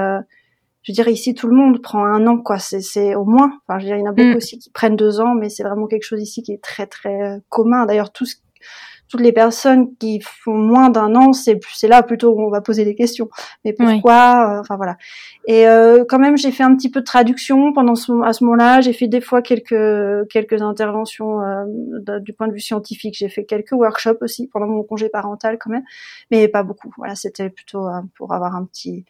je 0.84 0.94
dirais 0.94 1.12
ici 1.12 1.34
tout 1.36 1.48
le 1.48 1.56
monde 1.56 1.82
prend 1.82 2.04
un 2.04 2.26
an 2.26 2.38
quoi 2.38 2.58
c'est 2.58 3.14
au 3.14 3.26
moins 3.26 3.52
enfin 3.68 3.80
je 3.80 3.88
il 3.88 4.00
y 4.00 4.02
en 4.02 4.06
a 4.06 4.12
beaucoup 4.12 4.30
mm. 4.30 4.38
aussi 4.38 4.58
qui 4.58 4.70
prennent 4.72 4.96
deux 4.96 5.20
ans 5.20 5.36
mais 5.36 5.50
c'est 5.50 5.64
vraiment 5.64 5.88
quelque 5.88 6.04
chose 6.04 6.22
ici 6.22 6.42
qui 6.42 6.54
est 6.54 6.64
très 6.64 6.88
très 6.88 7.42
commun 7.50 7.86
d'ailleurs 7.86 8.12
tout 8.12 8.26
ce 8.26 8.36
toutes 9.10 9.22
les 9.22 9.32
personnes 9.32 9.96
qui 9.98 10.22
font 10.22 10.56
moins 10.56 10.90
d'un 10.90 11.16
an, 11.16 11.34
c'est 11.34 11.60
c'est 11.74 11.88
là 11.88 12.04
plutôt 12.04 12.32
où 12.32 12.42
on 12.42 12.50
va 12.50 12.62
poser 12.62 12.86
des 12.86 12.96
questions. 12.96 13.30
Mais 13.66 13.74
pourquoi 13.74 14.58
euh, 14.58 14.60
Enfin 14.62 14.78
voilà. 14.78 14.98
Et 15.48 15.68
euh, 15.68 16.06
quand 16.08 16.20
même, 16.20 16.38
j'ai 16.38 16.52
fait 16.52 16.64
un 16.64 16.76
petit 16.76 16.92
peu 16.92 17.00
de 17.00 17.06
traduction 17.06 17.74
pendant 17.74 17.96
ce, 17.96 18.12
à 18.24 18.34
ce 18.34 18.44
moment-là. 18.44 18.82
J'ai 18.82 18.94
fait 18.94 19.08
des 19.08 19.20
fois 19.20 19.42
quelques 19.42 20.30
quelques 20.30 20.62
interventions 20.62 21.42
euh, 21.42 21.66
du 22.20 22.34
point 22.34 22.48
de 22.48 22.54
vue 22.54 22.60
scientifique. 22.60 23.16
J'ai 23.18 23.30
fait 23.30 23.46
quelques 23.46 23.72
workshops 23.72 24.22
aussi 24.22 24.48
pendant 24.48 24.68
mon 24.68 24.84
congé 24.84 25.10
parental 25.10 25.58
quand 25.60 25.72
même, 25.72 25.84
mais 26.30 26.48
pas 26.48 26.62
beaucoup. 26.62 26.94
Voilà, 26.98 27.16
c'était 27.16 27.50
plutôt 27.50 27.88
pour 28.16 28.34
avoir 28.34 28.56
un 28.56 28.66
petit 28.66 29.06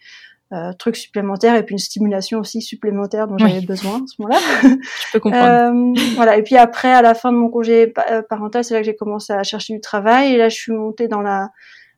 euh, 0.51 0.73
truc 0.73 0.95
supplémentaire 0.95 1.55
et 1.55 1.63
puis 1.63 1.73
une 1.73 1.79
stimulation 1.79 2.39
aussi 2.39 2.61
supplémentaire 2.61 3.27
dont 3.27 3.37
j'avais 3.37 3.61
besoin 3.61 3.97
à 3.97 4.07
ce 4.07 4.19
moment-là. 4.19 4.39
Je 5.07 5.11
peux 5.13 5.19
comprendre. 5.19 5.45
euh, 5.45 5.93
voilà. 6.15 6.37
Et 6.37 6.43
puis 6.43 6.57
après, 6.57 6.91
à 6.91 7.01
la 7.01 7.13
fin 7.13 7.31
de 7.31 7.37
mon 7.37 7.49
congé 7.49 7.93
euh, 8.11 8.21
parental, 8.27 8.63
c'est 8.63 8.73
là 8.73 8.79
que 8.79 8.85
j'ai 8.85 8.95
commencé 8.95 9.31
à 9.31 9.43
chercher 9.43 9.73
du 9.73 9.81
travail 9.81 10.33
et 10.33 10.37
là, 10.37 10.49
je 10.49 10.55
suis 10.55 10.71
montée 10.71 11.07
dans 11.07 11.21
la 11.21 11.49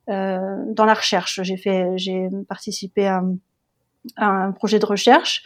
euh, 0.10 0.40
dans 0.68 0.86
la 0.86 0.94
recherche. 0.94 1.40
J'ai 1.44 1.58
fait, 1.58 1.88
j'ai 1.96 2.28
participé 2.50 3.08
à, 3.08 3.22
à, 4.18 4.26
un 4.26 4.52
projet 4.52 4.80
de 4.80 4.86
recherche 4.86 5.44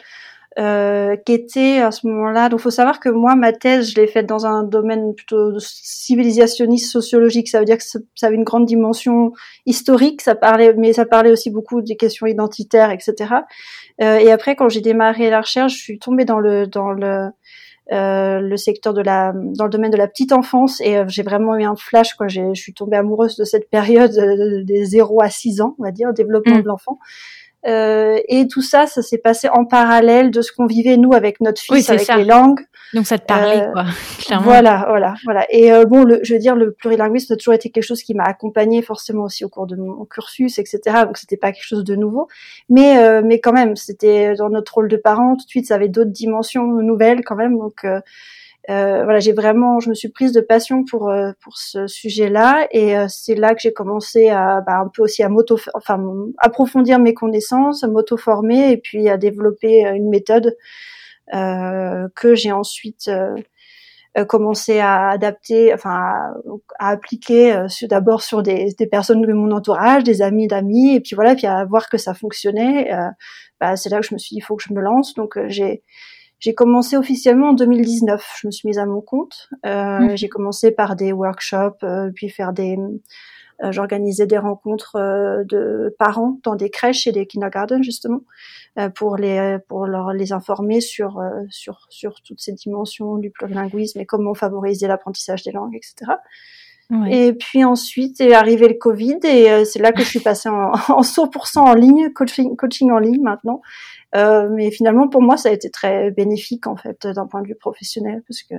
euh, 0.58 1.16
qui 1.16 1.34
était 1.34 1.80
à 1.80 1.90
ce 1.90 2.06
moment-là. 2.06 2.48
Donc, 2.48 2.60
faut 2.60 2.70
savoir 2.70 2.98
que 2.98 3.10
moi, 3.10 3.34
ma 3.34 3.52
thèse, 3.52 3.90
je 3.90 3.96
l'ai 4.00 4.06
faite 4.06 4.24
dans 4.24 4.46
un 4.46 4.62
domaine 4.62 5.14
plutôt 5.14 5.58
civilisationniste, 5.58 6.90
sociologique. 6.90 7.48
Ça 7.48 7.58
veut 7.58 7.66
dire 7.66 7.76
que 7.76 7.84
ça 7.84 7.98
avait 8.22 8.36
une 8.36 8.44
grande 8.44 8.64
dimension 8.64 9.32
historique. 9.66 10.22
Ça 10.22 10.34
parlait, 10.34 10.72
mais 10.72 10.94
ça 10.94 11.04
parlait 11.04 11.30
aussi 11.30 11.50
beaucoup 11.50 11.82
des 11.82 11.96
questions 11.96 12.26
identitaires, 12.26 12.90
etc. 12.90 13.34
Euh, 14.00 14.16
et 14.16 14.32
après, 14.32 14.56
quand 14.56 14.70
j'ai 14.70 14.80
démarré 14.80 15.28
la 15.28 15.42
recherche, 15.42 15.74
je 15.74 15.82
suis 15.82 15.98
tombée 15.98 16.24
dans 16.24 16.38
le 16.38 16.66
dans 16.66 16.90
le 16.90 17.28
euh, 17.92 18.40
le 18.40 18.56
secteur 18.56 18.94
de 18.94 19.02
la 19.02 19.34
dans 19.34 19.64
le 19.64 19.70
domaine 19.70 19.90
de 19.90 19.98
la 19.98 20.08
petite 20.08 20.32
enfance 20.32 20.80
et 20.80 21.02
j'ai 21.06 21.22
vraiment 21.22 21.54
eu 21.56 21.64
un 21.64 21.76
flash 21.76 22.14
quoi. 22.14 22.28
Je 22.28 22.54
suis 22.54 22.72
tombée 22.72 22.96
amoureuse 22.96 23.36
de 23.36 23.44
cette 23.44 23.68
période 23.68 24.12
des 24.64 24.86
0 24.86 25.20
à 25.20 25.28
6 25.28 25.60
ans, 25.60 25.76
on 25.78 25.82
va 25.82 25.90
dire, 25.90 26.14
développement 26.14 26.56
mm. 26.56 26.62
de 26.62 26.66
l'enfant. 26.66 26.98
Euh, 27.66 28.20
et 28.28 28.46
tout 28.46 28.62
ça, 28.62 28.86
ça 28.86 29.02
s'est 29.02 29.18
passé 29.18 29.48
en 29.48 29.64
parallèle 29.64 30.30
de 30.30 30.40
ce 30.40 30.52
qu'on 30.52 30.66
vivait 30.66 30.96
nous 30.96 31.12
avec 31.14 31.40
notre 31.40 31.60
fils, 31.60 31.90
avec 31.90 32.08
les 32.14 32.24
langues. 32.24 32.60
Donc 32.94 33.06
ça 33.06 33.18
te 33.18 33.26
parlait, 33.26 33.62
euh, 33.62 33.72
quoi, 33.72 33.86
clairement. 34.18 34.44
Voilà, 34.44 34.84
voilà, 34.88 35.14
voilà. 35.24 35.46
Et 35.50 35.72
euh, 35.72 35.84
bon, 35.84 36.04
le, 36.04 36.20
je 36.22 36.34
veux 36.34 36.38
dire, 36.38 36.54
le 36.54 36.72
plurilinguisme 36.72 37.32
a 37.32 37.36
toujours 37.36 37.54
été 37.54 37.70
quelque 37.70 37.84
chose 37.84 38.02
qui 38.02 38.14
m'a 38.14 38.24
accompagné 38.24 38.82
forcément 38.82 39.24
aussi 39.24 39.44
au 39.44 39.48
cours 39.48 39.66
de 39.66 39.74
mon 39.74 40.04
cursus, 40.04 40.58
etc. 40.58 41.04
Donc 41.04 41.16
c'était 41.16 41.36
pas 41.36 41.50
quelque 41.50 41.66
chose 41.66 41.82
de 41.82 41.96
nouveau, 41.96 42.28
mais 42.68 42.98
euh, 42.98 43.22
mais 43.24 43.40
quand 43.40 43.52
même, 43.52 43.74
c'était 43.74 44.34
dans 44.34 44.48
notre 44.48 44.74
rôle 44.74 44.88
de 44.88 44.96
parent. 44.96 45.34
Tout 45.34 45.44
de 45.44 45.50
suite, 45.50 45.66
ça 45.66 45.74
avait 45.74 45.88
d'autres 45.88 46.12
dimensions 46.12 46.64
nouvelles 46.64 47.24
quand 47.24 47.36
même. 47.36 47.58
Donc 47.58 47.84
euh, 48.68 49.04
voilà, 49.04 49.20
j'ai 49.20 49.32
vraiment, 49.32 49.78
je 49.78 49.88
me 49.88 49.94
suis 49.94 50.08
prise 50.08 50.32
de 50.32 50.40
passion 50.40 50.84
pour 50.84 51.08
euh, 51.08 51.30
pour 51.40 51.56
ce 51.56 51.86
sujet-là, 51.86 52.66
et 52.72 52.96
euh, 52.96 53.06
c'est 53.08 53.36
là 53.36 53.54
que 53.54 53.60
j'ai 53.60 53.72
commencé 53.72 54.28
à 54.28 54.60
bah, 54.66 54.80
un 54.80 54.88
peu 54.88 55.02
aussi 55.02 55.22
à 55.22 55.28
m'auto, 55.28 55.56
enfin 55.74 56.02
approfondir 56.38 56.98
mes 56.98 57.14
connaissances, 57.14 57.84
à 57.84 57.88
m'auto-former, 57.88 58.72
et 58.72 58.76
puis 58.78 59.08
à 59.08 59.18
développer 59.18 59.82
une 59.94 60.08
méthode 60.08 60.56
que 61.32 62.34
j'ai 62.34 62.52
ensuite 62.52 63.10
commencé 64.28 64.78
à 64.78 65.10
adapter, 65.10 65.74
enfin 65.74 66.34
à, 66.78 66.90
appliquer 66.90 67.66
d'abord 67.82 68.22
sur 68.22 68.42
des, 68.42 68.72
des, 68.78 68.86
personnes 68.86 69.22
de 69.22 69.32
mon 69.32 69.50
entourage, 69.50 70.04
des 70.04 70.22
amis 70.22 70.46
d'amis, 70.48 70.94
et 70.94 71.00
puis 71.00 71.16
voilà, 71.16 71.34
puis 71.34 71.46
à 71.46 71.64
voir 71.64 71.88
que 71.88 71.98
ça 71.98 72.14
fonctionnait. 72.14 72.90
bah, 73.60 73.76
c'est 73.76 73.90
là 73.90 74.00
que 74.00 74.06
je 74.06 74.14
me 74.14 74.18
suis 74.18 74.34
dit 74.34 74.38
il 74.38 74.42
faut 74.42 74.56
que 74.56 74.62
je 74.62 74.72
me 74.72 74.80
lance. 74.80 75.14
Donc 75.14 75.38
j'ai 75.48 75.82
j'ai 76.38 76.54
commencé 76.54 76.96
officiellement 76.96 77.50
en 77.50 77.54
2019. 77.54 78.38
Je 78.40 78.46
me 78.46 78.50
suis 78.52 78.68
mise 78.68 78.78
à 78.78 78.86
mon 78.86 79.00
compte. 79.00 79.48
Euh, 79.64 80.00
mmh. 80.00 80.16
J'ai 80.16 80.28
commencé 80.28 80.70
par 80.70 80.96
des 80.96 81.12
workshops, 81.12 81.82
euh, 81.82 82.10
puis 82.14 82.28
faire 82.28 82.52
des. 82.52 82.76
Euh, 83.64 83.72
J'organisais 83.72 84.26
des 84.26 84.38
rencontres 84.38 84.96
euh, 84.96 85.44
de 85.44 85.94
parents 85.98 86.38
dans 86.42 86.56
des 86.56 86.68
crèches 86.68 87.06
et 87.06 87.12
des 87.12 87.26
kindergarten 87.26 87.82
justement 87.82 88.20
euh, 88.78 88.90
pour 88.90 89.16
les 89.16 89.56
pour 89.68 89.86
leur 89.86 90.12
les 90.12 90.32
informer 90.32 90.80
sur 90.82 91.22
sur 91.48 91.86
sur 91.88 92.20
toutes 92.22 92.40
ces 92.40 92.52
dimensions 92.52 93.16
du 93.16 93.30
plurilinguisme 93.30 93.98
et 93.98 94.04
comment 94.06 94.34
favoriser 94.34 94.86
l'apprentissage 94.88 95.42
des 95.42 95.52
langues, 95.52 95.74
etc. 95.74 96.12
Et 97.10 97.32
puis 97.32 97.64
ensuite 97.64 98.20
est 98.20 98.32
arrivé 98.32 98.68
le 98.68 98.74
Covid 98.74 99.18
et 99.24 99.64
c'est 99.64 99.80
là 99.80 99.90
que 99.90 100.04
je 100.04 100.08
suis 100.08 100.20
passée 100.20 100.48
en, 100.48 100.70
en 100.88 101.00
100% 101.00 101.58
en 101.58 101.74
ligne, 101.74 102.12
coaching, 102.12 102.54
coaching 102.54 102.92
en 102.92 102.98
ligne 102.98 103.22
maintenant. 103.22 103.60
Euh, 104.16 104.48
mais 104.50 104.70
finalement, 104.70 105.08
pour 105.08 105.22
moi, 105.22 105.36
ça 105.36 105.50
a 105.50 105.52
été 105.52 105.70
très 105.70 106.10
bénéfique 106.10 106.66
en 106.66 106.76
fait 106.76 107.06
d'un 107.06 107.26
point 107.26 107.42
de 107.42 107.48
vue 107.48 107.54
professionnel 107.54 108.22
parce 108.26 108.42
que 108.42 108.54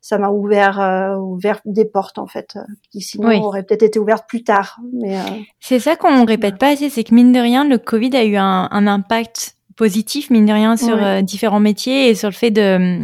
ça 0.00 0.18
m'a 0.18 0.30
ouvert 0.30 0.80
euh, 0.80 1.16
ouvert 1.16 1.60
des 1.64 1.84
portes 1.84 2.18
en 2.18 2.26
fait 2.26 2.58
qui 2.90 3.00
sinon 3.00 3.42
auraient 3.42 3.62
peut-être 3.62 3.84
été 3.84 3.98
ouvertes 3.98 4.28
plus 4.28 4.44
tard. 4.44 4.78
Mais 4.92 5.16
euh, 5.16 5.22
c'est 5.60 5.78
ça 5.78 5.96
qu'on 5.96 6.24
répète 6.24 6.58
pas 6.58 6.70
assez, 6.72 6.90
c'est 6.90 7.04
que 7.04 7.14
mine 7.14 7.32
de 7.32 7.40
rien, 7.40 7.66
le 7.66 7.78
Covid 7.78 8.14
a 8.16 8.24
eu 8.24 8.36
un, 8.36 8.68
un 8.70 8.86
impact 8.86 9.56
positif 9.76 10.28
mine 10.28 10.46
de 10.46 10.52
rien 10.52 10.76
sur 10.76 11.22
différents 11.22 11.60
métiers 11.60 12.08
et 12.08 12.14
sur 12.14 12.28
le 12.28 12.34
fait 12.34 12.50
de 12.50 13.00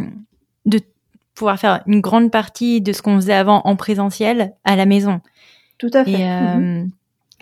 de 0.65 0.79
pouvoir 1.33 1.57
faire 1.57 1.81
une 1.87 2.01
grande 2.01 2.31
partie 2.31 2.81
de 2.81 2.93
ce 2.93 3.01
qu'on 3.01 3.15
faisait 3.15 3.33
avant 3.33 3.61
en 3.63 3.75
présentiel 3.75 4.53
à 4.65 4.75
la 4.75 4.85
maison. 4.85 5.21
Tout 5.79 5.89
à 5.93 6.03
fait. 6.03 6.11
Et, 6.11 6.17
mm-hmm. 6.17 6.89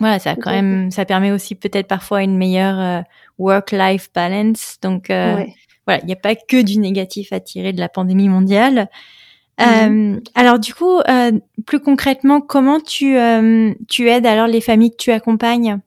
Voilà, 0.00 0.18
ça 0.18 0.36
quand 0.36 0.50
même, 0.50 0.90
ça 0.90 1.04
permet 1.04 1.32
aussi 1.32 1.54
peut-être 1.54 1.88
parfois 1.88 2.22
une 2.22 2.36
meilleure 2.36 2.78
euh, 2.78 3.02
work-life 3.38 4.10
balance. 4.14 4.78
Donc 4.82 5.10
euh, 5.10 5.44
voilà, 5.86 6.02
il 6.02 6.06
n'y 6.06 6.12
a 6.12 6.16
pas 6.16 6.34
que 6.34 6.62
du 6.62 6.78
négatif 6.78 7.32
à 7.32 7.40
tirer 7.40 7.72
de 7.72 7.80
la 7.80 7.88
pandémie 7.88 8.28
mondiale. 8.28 8.88
Mm-hmm. 9.58 10.16
Euh, 10.16 10.20
alors 10.34 10.58
du 10.58 10.74
coup, 10.74 10.98
euh, 11.08 11.32
plus 11.66 11.80
concrètement, 11.80 12.40
comment 12.40 12.80
tu 12.80 13.16
tu 13.88 14.08
aides 14.08 14.26
alors 14.26 14.46
les 14.46 14.60
familles 14.60 14.90
que 14.90 14.96
tu 14.96 15.10
accompagnes? 15.10 15.80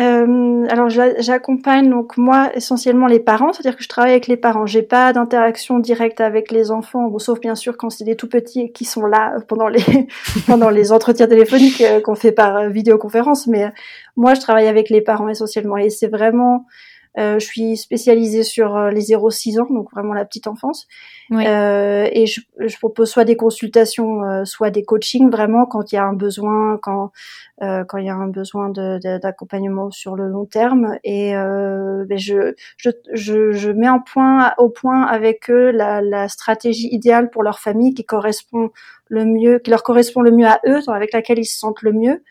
Euh, 0.00 0.66
alors 0.70 0.88
j'accompagne 0.88 1.88
donc 1.88 2.16
moi 2.16 2.50
essentiellement 2.54 3.06
les 3.06 3.20
parents, 3.20 3.52
c'est-à-dire 3.52 3.76
que 3.76 3.84
je 3.84 3.88
travaille 3.88 4.10
avec 4.10 4.26
les 4.26 4.36
parents. 4.36 4.66
J'ai 4.66 4.82
pas 4.82 5.12
d'interaction 5.12 5.78
directe 5.78 6.20
avec 6.20 6.50
les 6.50 6.72
enfants, 6.72 7.16
sauf 7.18 7.38
bien 7.38 7.54
sûr 7.54 7.76
quand 7.76 7.90
c'est 7.90 8.04
des 8.04 8.16
tout 8.16 8.28
petits 8.28 8.72
qui 8.72 8.84
sont 8.84 9.06
là 9.06 9.36
pendant 9.46 9.68
les 9.68 10.08
pendant 10.46 10.70
les 10.70 10.90
entretiens 10.90 11.28
téléphoniques 11.28 11.80
euh, 11.80 12.00
qu'on 12.00 12.16
fait 12.16 12.32
par 12.32 12.56
euh, 12.56 12.68
vidéoconférence. 12.70 13.46
Mais 13.46 13.72
moi 14.16 14.34
je 14.34 14.40
travaille 14.40 14.66
avec 14.66 14.90
les 14.90 15.00
parents 15.00 15.28
essentiellement 15.28 15.76
et 15.76 15.90
c'est 15.90 16.08
vraiment 16.08 16.56
euh, 16.56 16.93
je 17.16 17.38
suis 17.38 17.76
spécialisée 17.76 18.42
sur 18.42 18.76
euh, 18.76 18.90
les 18.90 19.02
0-6 19.02 19.60
ans, 19.60 19.66
donc 19.70 19.90
vraiment 19.92 20.14
la 20.14 20.24
petite 20.24 20.46
enfance. 20.46 20.86
Euh, 21.32 22.08
et 22.10 22.26
je, 22.26 22.40
je, 22.58 22.76
propose 22.78 23.10
soit 23.10 23.24
des 23.24 23.36
consultations, 23.36 24.24
euh, 24.24 24.44
soit 24.44 24.70
des 24.70 24.84
coachings, 24.84 25.30
vraiment 25.30 25.64
quand 25.64 25.92
il 25.92 25.94
y 25.94 25.98
a 25.98 26.04
un 26.04 26.12
besoin, 26.12 26.78
quand 26.82 27.12
quand 27.60 27.98
il 27.98 28.06
y 28.06 28.10
a 28.10 28.14
un 28.14 28.26
besoin 28.26 28.68
d'accompagnement 28.68 29.90
sur 29.92 30.16
le 30.16 30.26
long 30.26 30.44
terme. 30.44 30.98
Et 31.04 31.32
ben 31.32 32.18
je, 32.18 32.52
je, 32.76 32.90
je, 33.12 33.52
je, 33.52 33.70
mets 33.70 33.88
en 33.88 34.00
point, 34.00 34.52
au 34.58 34.68
point 34.68 35.02
avec 35.04 35.48
eux 35.50 35.70
la, 35.70 36.02
la 36.02 36.28
stratégie 36.28 36.88
idéale 36.90 37.30
pour 37.30 37.44
leur 37.44 37.60
famille 37.60 37.94
qui 37.94 38.04
correspond 38.04 38.70
le 39.08 39.24
mieux, 39.24 39.60
qui 39.60 39.70
leur 39.70 39.84
correspond 39.84 40.20
le 40.20 40.32
mieux 40.32 40.48
à 40.48 40.60
eux, 40.66 40.80
avec 40.88 41.12
laquelle 41.12 41.38
ils 41.38 41.46
se 41.46 41.58
sentent 41.58 41.82
le 41.82 41.92
mieux, 41.92 42.24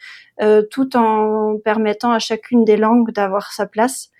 tout 0.69 0.98
en 0.98 1.58
permettant 1.63 2.12
à 2.12 2.19
chacune 2.19 2.65
des 2.65 2.78
langues 2.78 3.12
d'avoir 3.12 3.54
sa 3.54 3.65
place. 3.65 4.12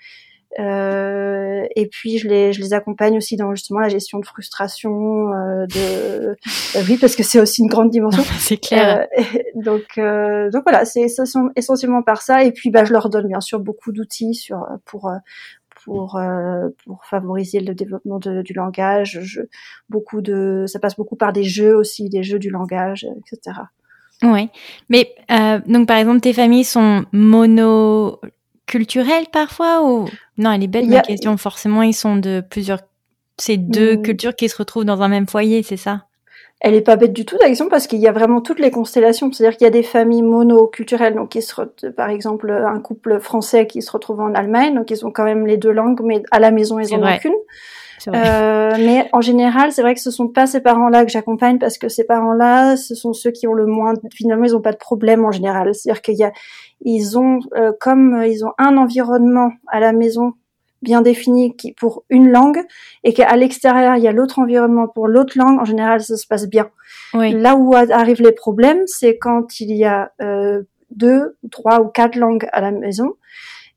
Euh, 0.59 1.65
et 1.75 1.87
puis 1.87 2.19
je 2.19 2.27
les, 2.27 2.53
je 2.53 2.61
les 2.61 2.73
accompagne 2.73 3.17
aussi 3.17 3.37
dans 3.37 3.55
justement 3.55 3.79
la 3.79 3.89
gestion 3.89 4.19
de 4.19 4.25
frustration, 4.25 5.31
euh, 5.33 5.65
de 5.65 6.37
euh, 6.75 6.83
oui 6.87 6.97
parce 6.97 7.15
que 7.15 7.23
c'est 7.23 7.39
aussi 7.39 7.61
une 7.61 7.67
grande 7.67 7.89
dimension. 7.89 8.23
c'est 8.37 8.57
clair. 8.57 9.07
Donc 9.55 9.97
donc 9.97 10.63
voilà, 10.63 10.85
c'est 10.85 11.07
essentiellement 11.55 12.03
par 12.03 12.21
ça. 12.21 12.43
Et 12.43 12.51
puis 12.51 12.69
bah 12.69 12.85
je 12.85 12.93
leur 12.93 13.09
donne 13.09 13.27
bien 13.27 13.41
sûr 13.41 13.59
beaucoup 13.59 13.91
d'outils 13.91 14.35
sur 14.35 14.65
pour 14.85 15.11
pour 15.83 16.21
pour 16.85 17.05
favoriser 17.05 17.59
le 17.59 17.73
développement 17.73 18.19
de, 18.19 18.41
du 18.41 18.53
langage. 18.53 19.19
Je, 19.21 19.41
beaucoup 19.89 20.21
de 20.21 20.65
ça 20.67 20.79
passe 20.79 20.95
beaucoup 20.95 21.15
par 21.15 21.33
des 21.33 21.43
jeux 21.43 21.75
aussi, 21.75 22.09
des 22.09 22.23
jeux 22.23 22.39
du 22.39 22.49
langage, 22.49 23.07
etc. 23.17 23.57
Oui, 24.21 24.49
mais 24.89 25.15
donc 25.67 25.87
par 25.87 25.97
exemple 25.97 26.19
tes 26.19 26.33
familles 26.33 26.63
sont 26.63 27.05
mono 27.11 28.21
culturelle 28.65 29.26
parfois 29.32 29.84
ou? 29.84 30.08
Non 30.38 30.52
elle 30.52 30.63
est 30.63 30.67
belle 30.67 30.88
ma 30.88 31.02
question. 31.02 31.38
Forcément 31.38 31.82
ils 31.82 31.93
sont 31.93 32.15
de 32.15 32.43
plusieurs 32.47 32.80
c'est 33.38 33.58
deux 33.58 33.97
hmm. 33.97 34.02
cultures 34.02 34.36
qui 34.36 34.49
se 34.49 34.56
retrouvent 34.56 34.86
dans 34.86 35.02
un 35.02 35.08
même 35.08 35.28
foyer 35.28 35.63
c'est 35.63 35.78
ça? 35.78 36.06
Elle 36.60 36.76
est 36.76 36.82
pas 36.82 36.95
bête 36.95 37.12
du 37.12 37.26
tout 37.26 37.38
question 37.38 37.67
parce 37.67 37.88
qu'il 37.88 37.99
y 37.99 38.08
a 38.08 38.13
vraiment 38.13 38.39
toutes 38.39 38.60
les 38.60 38.71
constellations. 38.71 39.30
C'est-à-dire 39.34 39.58
qu'il 39.58 39.65
y 39.65 39.67
a 39.67 39.71
des 39.71 39.84
familles 39.84 40.21
monoculturelles 40.21 41.13
donc 41.13 41.30
qui 41.30 41.41
se 41.41 41.62
par 41.89 42.10
exemple 42.10 42.52
un 42.52 42.80
couple 42.80 43.19
français 43.19 43.67
qui 43.67 43.82
se 43.82 43.91
retrouve 43.91 44.21
en 44.21 44.34
Allemagne 44.34 44.73
donc 44.73 44.89
ils 44.89 45.06
ont 45.06 45.12
quand 45.12 45.26
même 45.26 45.45
les 45.45 45.58
deux 45.58 45.71
langues 45.71 46.02
mais 46.04 46.23
à 46.32 46.39
la 46.39 46.52
maison 46.52 46.80
ils 46.80 46.93
en 46.95 47.04
ont 47.04 47.17
qu'une 47.17 47.34
euh, 48.08 48.73
mais 48.77 49.10
en 49.13 49.21
général, 49.21 49.71
c'est 49.71 49.82
vrai 49.82 49.93
que 49.93 50.01
ce 50.01 50.12
sont 50.12 50.27
pas 50.27 50.45
ces 50.45 50.62
parents-là 50.62 51.06
que 51.06 51.12
j'accompagne 51.12 51.60
parce 51.60 51.77
que 51.77 51.89
ces 51.89 52.03
parents-là, 52.03 52.77
ce 52.77 52.95
sont 52.95 53.13
ceux 53.13 53.32
qui 53.32 53.47
ont 53.47 53.53
le 53.53 53.65
moins. 53.65 53.93
Finalement, 54.13 54.45
ils 54.45 54.56
ont 54.56 54.62
pas 54.62 54.71
de 54.71 54.77
problème 54.77 55.25
en 55.25 55.32
général. 55.32 55.73
C'est-à-dire 55.73 56.01
qu'il 56.01 56.15
y 56.15 56.23
a, 56.23 56.32
ils 56.82 57.17
ont 57.17 57.39
euh, 57.56 57.71
comme 57.79 58.15
euh, 58.15 58.27
ils 58.27 58.45
ont 58.45 58.53
un 58.58 58.77
environnement 58.77 59.51
à 59.67 59.79
la 59.79 59.93
maison 59.93 60.34
bien 60.82 61.01
défini 61.01 61.56
qui, 61.56 61.71
pour 61.71 62.03
une 62.10 62.29
langue 62.29 62.60
et 63.06 63.13
qu'à 63.13 63.34
l'extérieur 63.38 63.95
il 63.95 64.03
y 64.03 64.08
a 64.08 64.12
l'autre 64.12 64.39
environnement 64.39 64.88
pour 64.88 65.08
l'autre 65.08 65.38
langue. 65.38 65.60
En 65.60 65.65
général, 65.65 66.01
ça 66.01 66.17
se 66.17 66.27
passe 66.27 66.47
bien. 66.47 66.69
Là 67.13 67.56
où 67.56 67.73
arrivent 67.73 68.21
les 68.21 68.34
problèmes, 68.34 68.82
c'est 68.86 69.17
quand 69.17 69.60
il 69.62 69.71
y 69.71 69.86
a 69.86 70.12
deux, 70.91 71.38
trois 71.51 71.79
ou 71.79 71.88
quatre 71.88 72.17
langues 72.17 72.47
à 72.51 72.60
la 72.60 72.71
maison 72.71 73.13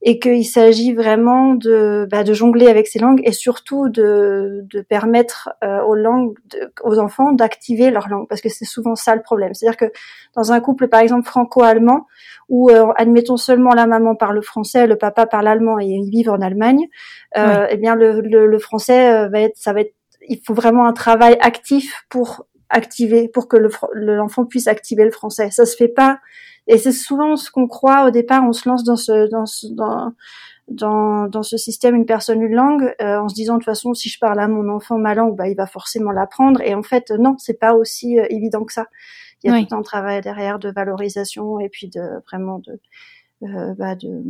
et 0.03 0.19
qu'il 0.19 0.45
s'agit 0.45 0.93
vraiment 0.93 1.55
de, 1.55 2.07
bah, 2.11 2.23
de 2.23 2.33
jongler 2.33 2.69
avec 2.69 2.87
ces 2.87 2.99
langues 2.99 3.21
et 3.25 3.33
surtout 3.33 3.89
de, 3.89 4.61
de 4.71 4.81
permettre 4.83 5.51
euh, 5.65 5.81
aux 5.83 5.95
langues, 5.95 6.37
aux 6.85 6.99
enfants 6.99 7.33
d'activer 7.33 7.91
leur 7.91 8.09
langue 8.09 8.29
parce 8.29 8.41
que 8.41 8.49
c'est 8.49 8.67
souvent 8.67 8.95
ça 8.95 9.17
le 9.17 9.23
problème. 9.23 9.55
C'est-à-dire 9.55 9.79
que 9.79 9.93
dans 10.35 10.53
un 10.53 10.61
couple 10.61 10.89
par 10.89 11.01
exemple 11.01 11.27
franco-allemand 11.27 12.07
où 12.49 12.71
euh, 12.71 12.93
admettons 12.97 13.37
seulement 13.37 13.71
la 13.71 13.87
maman 13.87 14.15
parle 14.15 14.43
français, 14.43 14.87
le 14.87 14.97
papa 14.97 15.27
parle 15.27 15.49
allemand 15.49 15.81
et 15.81 15.87
ils 15.87 16.11
vivent 16.11 16.31
en 16.31 16.41
Allemagne, 16.41 16.87
euh, 17.37 17.67
eh 17.71 17.77
bien 17.77 17.95
le, 17.95 18.21
le, 18.21 18.47
le 18.47 18.59
français 18.59 19.13
euh, 19.13 19.29
va 19.29 19.41
être, 19.41 19.57
ça 19.57 19.73
va 19.73 19.81
être, 19.81 19.95
il 20.29 20.41
faut 20.45 20.55
vraiment 20.55 20.87
un 20.87 20.93
travail 20.93 21.37
actif 21.41 22.05
pour 22.09 22.47
activer, 22.69 23.29
pour 23.29 23.49
que 23.49 23.57
l'enfant 23.95 24.45
puisse 24.45 24.67
activer 24.67 25.05
le 25.05 25.11
français. 25.11 25.51
Ça 25.51 25.67
se 25.67 25.77
fait 25.77 25.89
pas 25.89 26.19
et 26.67 26.79
c'est 26.79 26.93
souvent 26.93 27.37
ce 27.37 27.51
qu'on 27.51 27.69
croit 27.69 28.07
au 28.07 28.11
départ. 28.11 28.43
On 28.45 28.53
se 28.53 28.69
lance 28.69 28.85
dans 28.85 28.97
ce 28.97 29.29
dans 29.31 29.47
ce, 29.47 29.67
dans, 29.69 30.13
dans, 30.69 31.29
dans 31.29 31.43
ce 31.43 31.57
système 31.57 31.95
une 31.95 32.07
personne 32.07 32.43
une 32.43 32.55
langue 32.55 32.95
euh, 33.01 33.19
en 33.19 33.29
se 33.29 33.35
disant 33.35 33.55
de 33.55 33.59
toute 33.59 33.67
façon 33.67 33.95
si 33.95 34.09
je 34.09 34.19
parle 34.19 34.41
à 34.41 34.49
mon 34.49 34.69
enfant 34.69 34.99
ma 34.99 35.15
langue 35.15 35.37
bah 35.37 35.49
il 35.49 35.57
va 35.57 35.67
forcément 35.67 36.11
l'apprendre 36.11 36.61
et 36.61 36.75
en 36.75 36.83
fait 36.83 37.11
non 37.11 37.37
c'est 37.39 37.59
pas 37.59 37.75
aussi 37.75 38.19
euh, 38.19 38.27
évident 38.31 38.65
que 38.65 38.73
ça 38.73 38.87
il 39.45 39.53
y 39.53 39.55
a 39.55 39.65
tout 39.65 39.75
un 39.77 39.83
travail 39.83 40.21
derrière 40.23 40.59
de 40.59 40.71
valorisation 40.71 41.61
et 41.61 41.69
puis 41.69 41.89
de 41.89 42.01
vraiment 42.27 42.59
de 42.59 42.81
euh, 43.45 43.75
bah 43.75 43.95
de 43.95 44.23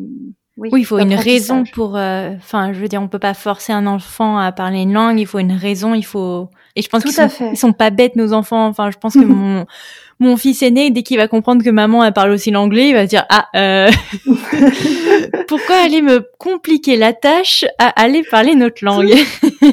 oui, 0.57 0.71
il 0.73 0.85
faut 0.87 0.99
une 0.99 1.15
raison 1.15 1.65
pour. 1.65 1.97
Euh, 1.97 2.31
enfin, 2.37 2.73
je 2.73 2.81
veux 2.81 2.89
dire, 2.89 3.03
on 3.03 3.09
peut 3.09 3.19
pas 3.19 3.35
forcer 3.35 3.73
un 3.73 3.87
enfant 3.87 4.39
à 4.39 4.53
parler 4.53 4.81
une 4.81 4.93
langue. 4.95 5.19
Il 5.19 5.27
faut 5.27 5.39
une 5.39 5.53
raison. 5.53 5.95
Il 5.95 6.05
faut. 6.05 6.49
Et 6.77 6.83
je 6.83 6.89
pense 6.89 7.03
qu'ils 7.03 7.13
sont, 7.13 7.29
ils 7.53 7.59
sont 7.59 7.73
pas 7.73 7.91
bêtes 7.91 8.17
nos 8.17 8.33
enfants. 8.33 8.67
Enfin, 8.67 8.91
je 8.91 8.97
pense 8.97 9.15
que 9.15 9.19
mon 9.25 9.67
mon 10.19 10.37
fils 10.37 10.63
aîné, 10.63 10.91
dès 10.91 11.03
qu'il 11.03 11.19
va 11.19 11.29
comprendre 11.29 11.63
que 11.63 11.69
maman 11.71 12.03
elle 12.03 12.13
parle 12.13 12.31
aussi 12.31 12.51
l'anglais, 12.51 12.89
il 12.89 12.95
va 12.95 13.03
se 13.05 13.11
dire 13.11 13.27
ah 13.29 13.49
euh, 13.55 13.91
pourquoi 15.49 15.77
aller 15.77 16.01
me 16.01 16.27
compliquer 16.39 16.97
la 16.97 17.13
tâche 17.13 17.67
à 17.79 17.89
aller 18.01 18.23
parler 18.23 18.55
notre 18.55 18.85
langue? 18.85 19.13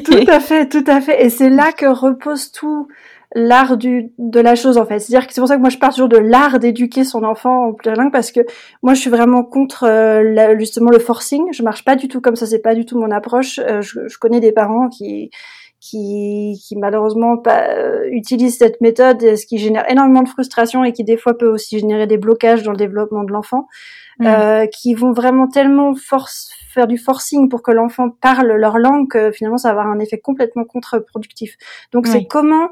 tout 0.04 0.24
à 0.28 0.40
fait, 0.40 0.68
tout 0.68 0.84
à 0.86 1.00
fait. 1.00 1.24
Et 1.24 1.30
c'est 1.30 1.50
là 1.50 1.72
que 1.72 1.86
repose 1.86 2.52
tout 2.52 2.88
l'art 3.34 3.76
du 3.76 4.12
de 4.18 4.40
la 4.40 4.54
chose 4.54 4.78
en 4.78 4.86
fait. 4.86 5.00
C'est-à-dire 5.00 5.26
que 5.26 5.34
c'est 5.34 5.40
pour 5.40 5.48
ça 5.48 5.56
que 5.56 5.60
moi 5.60 5.70
je 5.70 5.78
parle 5.78 5.92
toujours 5.92 6.08
de 6.08 6.18
l'art 6.18 6.58
d'éduquer 6.58 7.04
son 7.04 7.24
enfant 7.24 7.66
en 7.68 7.72
plurilingue 7.72 8.12
parce 8.12 8.32
que 8.32 8.40
moi 8.82 8.94
je 8.94 9.00
suis 9.00 9.10
vraiment 9.10 9.44
contre 9.44 9.84
euh, 9.84 10.56
justement 10.58 10.90
le 10.90 10.98
forcing. 10.98 11.44
Je 11.52 11.62
marche 11.62 11.84
pas 11.84 11.96
du 11.96 12.08
tout 12.08 12.20
comme 12.20 12.36
ça, 12.36 12.46
c'est 12.46 12.62
pas 12.62 12.74
du 12.74 12.86
tout 12.86 12.98
mon 12.98 13.10
approche. 13.10 13.58
Euh, 13.58 13.82
je, 13.82 14.06
je, 14.06 14.18
connais 14.18 14.40
des 14.40 14.52
parents 14.52 14.88
qui 14.88 15.30
qui, 15.84 16.58
qui 16.66 16.76
malheureusement 16.76 17.36
pas, 17.36 17.68
euh, 17.68 18.08
utilisent 18.10 18.56
cette 18.56 18.80
méthode, 18.80 19.20
ce 19.20 19.44
qui 19.44 19.58
génère 19.58 19.84
énormément 19.90 20.22
de 20.22 20.28
frustration 20.30 20.82
et 20.82 20.94
qui 20.94 21.04
des 21.04 21.18
fois 21.18 21.36
peut 21.36 21.48
aussi 21.48 21.78
générer 21.78 22.06
des 22.06 22.16
blocages 22.16 22.62
dans 22.62 22.70
le 22.70 22.78
développement 22.78 23.22
de 23.22 23.30
l'enfant, 23.30 23.66
mmh. 24.18 24.26
euh, 24.26 24.66
qui 24.66 24.94
vont 24.94 25.12
vraiment 25.12 25.46
tellement 25.46 25.94
force, 25.94 26.50
faire 26.72 26.86
du 26.86 26.96
forcing 26.96 27.50
pour 27.50 27.62
que 27.62 27.70
l'enfant 27.70 28.08
parle 28.08 28.52
leur 28.52 28.78
langue 28.78 29.10
que 29.10 29.30
finalement 29.30 29.58
ça 29.58 29.74
va 29.74 29.82
avoir 29.82 29.94
un 29.94 29.98
effet 29.98 30.18
complètement 30.18 30.64
contre-productif. 30.64 31.56
Donc 31.92 32.06
c'est 32.06 32.24
comment 32.24 32.70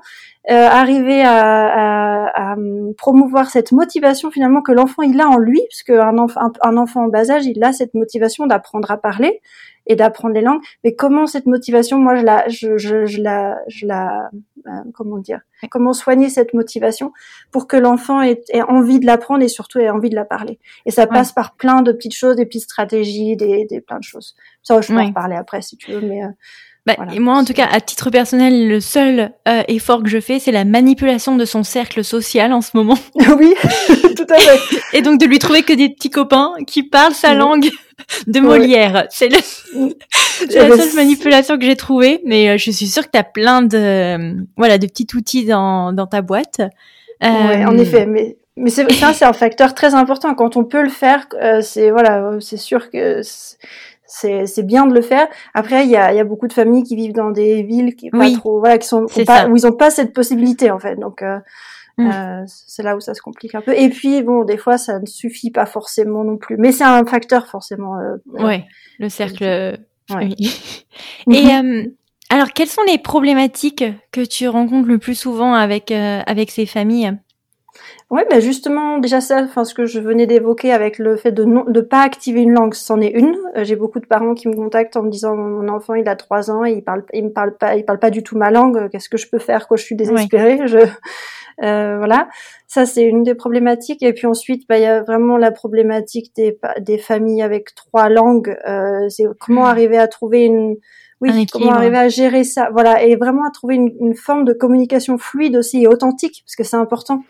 euh, 0.50 0.66
arriver 0.66 1.22
à, 1.22 2.26
à, 2.26 2.52
à, 2.52 2.57
promouvoir 2.96 3.48
cette 3.48 3.70
motivation 3.70 4.31
finalement 4.33 4.61
que 4.61 4.72
l'enfant 4.72 5.02
il 5.02 5.20
a 5.20 5.28
en 5.28 5.38
lui, 5.38 5.61
puisque 5.68 5.90
un, 5.90 6.18
enfant 6.18 6.40
un, 6.62 6.76
enfant 6.76 7.05
en 7.05 7.09
bas 7.09 7.31
âge 7.31 7.46
il 7.46 7.62
a 7.62 7.72
cette 7.72 7.94
motivation 7.94 8.46
d'apprendre 8.46 8.90
à 8.90 8.96
parler 8.96 9.40
et 9.87 9.94
d'apprendre 9.96 10.35
les 10.35 10.40
langues. 10.40 10.62
Mais 10.85 10.94
comment 10.94 11.26
cette 11.26 11.46
motivation, 11.46 11.98
moi 11.98 12.16
je 12.16 12.24
la, 12.24 12.48
je, 12.48 12.76
je, 12.76 13.07
je 13.07 13.20
la, 13.20 13.59
je 13.68 13.87
la, 13.87 14.31
euh, 14.66 14.70
comment 14.94 15.18
dire, 15.18 15.40
comment 15.70 15.92
soigner 15.92 16.28
cette 16.28 16.55
motivation 16.55 17.12
pour 17.50 17.66
que 17.66 17.76
l'enfant 17.76 18.20
ait, 18.20 18.42
ait, 18.50 18.62
envie 18.62 19.00
de 19.00 19.07
l'apprendre 19.07 19.42
et 19.42 19.48
surtout 19.48 19.78
ait 19.78 19.90
envie 19.90 20.11
de 20.11 20.16
la 20.16 20.24
parler? 20.24 20.59
Et 20.87 20.90
ça 20.90 21.07
passe 21.07 21.33
par 21.33 21.55
plein 21.55 21.83
de 21.83 21.92
petites 21.92 22.14
choses, 22.14 22.37
des 22.37 22.46
petites 22.46 22.62
stratégies, 22.62 23.37
des, 23.37 23.64
des 23.64 23.81
plein 23.81 23.98
de 23.98 24.05
choses. 24.05 24.35
Ça, 24.62 24.81
je 24.81 24.92
peux 24.92 24.98
en 24.98 25.12
parler 25.12 25.37
après 25.37 25.62
si 25.62 25.76
tu 25.76 25.92
veux, 25.92 26.00
mais 26.00 26.24
euh, 26.24 26.28
bah, 26.85 26.97
et 27.14 27.21
moi, 27.21 27.35
en 27.37 27.45
tout 27.45 27.53
cas, 27.53 27.68
à 27.71 27.81
titre 27.81 28.11
personnel, 28.11 28.66
le 28.68 28.81
seul 28.81 29.33
euh, 29.47 29.62
effort 29.68 30.03
que 30.03 30.09
je 30.09 30.18
fais, 30.18 30.40
c'est 30.40 30.51
la 30.51 30.64
manipulation 30.64 31.37
de 31.37 31.45
son 31.45 31.62
cercle 31.62 32.03
social 32.03 32.53
en 32.53 32.61
ce 32.61 32.71
moment. 32.75 32.99
oui, 33.38 33.55
tout 34.16 34.27
à 34.29 34.38
fait. 34.38 34.81
Et 34.92 35.03
donc 35.03 35.21
de 35.21 35.27
lui 35.27 35.38
trouver 35.38 35.62
que 35.62 35.73
des 35.73 35.90
petits 35.90 36.11
copains 36.11 36.55
qui 36.66 36.83
parlent 36.83 37.14
sa 37.14 37.35
langue 37.35 37.71
de 38.27 38.40
Molière. 38.40 39.07
C'est 39.11 39.29
la 39.29 40.77
seule 40.77 40.95
manipulation 40.97 41.57
que 41.57 41.64
j'ai 41.64 41.77
trouvée, 41.77 42.21
mais 42.25 42.49
euh, 42.49 42.57
je 42.59 42.71
suis 42.73 42.88
sûre 42.88 43.05
que 43.05 43.12
tu 43.12 43.18
as 43.18 43.25
plein 43.25 43.62
de 43.62 44.45
voilà 44.57 44.79
de 44.79 44.87
petits 44.87 45.07
outils 45.14 45.45
dans, 45.45 45.92
dans 45.92 46.07
ta 46.07 46.21
boîte. 46.21 46.61
Euh... 47.23 47.64
en 47.64 47.79
effet, 47.79 48.07
mais 48.07 48.38
mais 48.57 48.71
ça, 48.71 49.14
c'est 49.14 49.25
un 49.25 49.33
facteur 49.33 49.75
très 49.75 49.95
important. 49.95 50.35
Quand 50.35 50.57
on 50.57 50.64
peut 50.64 50.83
le 50.83 50.90
faire, 50.90 51.27
euh, 51.40 51.62
c'est 51.62 51.90
voilà, 51.90 52.33
c'est 52.40 52.59
sûr 52.59 52.90
que 52.90 53.23
c'est 54.12 54.62
bien 54.62 54.87
de 54.87 54.94
le 54.94 55.01
faire. 55.01 55.29
Après, 55.55 55.85
il 55.85 55.90
y 55.90 55.96
a, 55.96 56.12
y 56.12 56.20
a, 56.20 56.25
beaucoup 56.25 56.46
de 56.46 56.53
familles 56.53 56.83
qui 56.83 56.96
vivent 56.96 57.14
dans 57.14 57.31
des 57.31 57.62
villes 57.62 57.96
qui 57.96 58.11
pas 58.11 58.31
trop, 58.33 58.59
voilà, 58.59 58.79
qui 58.79 58.87
sont 58.87 59.07
pas, 59.27 59.48
où 59.48 59.57
ils 59.57 59.66
ont 59.66 59.72
pas 59.72 59.90
cette 59.90 60.12
possibilité 60.12 60.70
en 60.70 60.79
fait. 60.79 60.96
Donc 60.96 61.22
euh, 61.22 61.38
mm. 61.98 62.11
euh, 62.11 62.42
c'est 62.46 62.83
là 62.83 62.96
où 62.96 63.01
ça 63.01 63.14
se 63.14 63.22
complique 63.22 63.55
un 63.55 63.62
peu. 63.62 63.75
Et 63.75 63.88
puis 63.88 64.22
bon, 64.22 64.44
des 64.44 64.59
fois, 64.59 64.79
ça 64.79 64.98
ne 64.98 65.07
suffit 65.07 65.51
pas 65.51 65.66
forcément 65.66 66.25
non 66.25 66.37
plus. 66.37 66.57
Mais 66.59 66.72
c'est 66.72 66.85
un 66.85 67.05
facteur 67.05 67.46
forcément. 67.46 67.98
Euh, 67.98 68.16
ouais, 68.27 68.66
le 68.98 69.09
cercle. 69.09 69.79
Ouais. 70.14 70.29
Et 71.31 71.48
alors, 72.29 72.53
quelles 72.55 72.68
sont 72.68 72.83
les 72.87 72.98
problématiques 72.98 73.85
que 74.11 74.22
tu 74.22 74.48
rencontres 74.48 74.88
le 74.88 74.98
plus 74.98 75.14
souvent 75.14 75.55
avec 75.55 75.90
avec 75.90 76.51
ces 76.51 76.66
familles? 76.66 77.16
Oui, 78.12 78.20
ben 78.29 78.42
justement, 78.42 78.98
déjà 78.98 79.22
ça, 79.22 79.40
enfin 79.42 79.64
ce 79.64 79.72
que 79.72 79.87
je 79.87 79.98
venais 79.98 80.27
d'évoquer 80.27 80.70
avec 80.70 80.98
le 80.98 81.16
fait 81.16 81.33
de 81.33 81.44
ne 81.44 81.81
pas 81.81 82.03
activer 82.03 82.42
une 82.42 82.53
langue, 82.53 82.75
c'en 82.75 83.01
est 83.01 83.09
une. 83.09 83.35
Euh, 83.57 83.64
j'ai 83.64 83.75
beaucoup 83.75 84.01
de 84.01 84.07
parents 84.07 84.35
qui 84.35 84.48
me 84.48 84.55
contactent 84.55 84.98
en 84.98 85.03
me 85.03 85.09
disant 85.09 85.35
mon 85.35 85.66
enfant 85.68 85.94
il 85.94 86.07
a 86.07 86.14
trois 86.14 86.51
ans 86.51 86.62
et 86.62 86.72
il 86.72 86.85
parle, 86.85 87.05
il 87.14 87.25
me 87.25 87.31
parle 87.31 87.57
pas, 87.57 87.75
il 87.75 87.87
parle 87.87 87.98
pas 87.98 88.11
du 88.11 88.22
tout 88.22 88.37
ma 88.37 88.51
langue. 88.51 88.90
Qu'est-ce 88.90 89.09
que 89.09 89.16
je 89.16 89.31
peux 89.31 89.38
faire? 89.38 89.66
Quand 89.66 89.77
je 89.77 89.85
suis 89.85 89.96
désespérée 89.96 90.61
Je 90.66 90.81
euh, 91.64 91.96
voilà, 91.96 92.29
ça 92.66 92.85
c'est 92.85 93.03
une 93.03 93.22
des 93.22 93.35
problématiques. 93.35 94.03
Et 94.03 94.12
puis 94.12 94.27
ensuite, 94.27 94.68
bah, 94.68 94.77
il 94.77 94.83
y 94.83 94.87
a 94.87 95.03
vraiment 95.03 95.38
la 95.38 95.51
problématique 95.51 96.37
des, 96.37 96.59
des 96.81 96.98
familles 96.98 97.40
avec 97.40 97.75
trois 97.75 98.11
langues. 98.11 98.59
Euh, 98.68 99.09
c'est 99.09 99.25
comment 99.40 99.62
mmh. 99.62 99.68
arriver 99.68 99.96
à 99.96 100.07
trouver 100.07 100.44
une 100.44 100.77
oui, 101.22 101.46
comment 101.46 101.70
arriver 101.70 101.98
à 101.98 102.09
gérer 102.09 102.42
ça, 102.42 102.70
voilà, 102.72 103.05
et 103.05 103.14
vraiment 103.14 103.46
à 103.46 103.51
trouver 103.53 103.77
une, 103.77 103.92
une, 104.01 104.16
forme 104.16 104.44
de 104.44 104.53
communication 104.53 105.18
fluide 105.18 105.55
aussi 105.57 105.85
et 105.85 105.87
authentique, 105.87 106.42
parce 106.44 106.57
que 106.57 106.64
c'est 106.64 106.77
important 106.77 107.20
euh, 107.20 107.22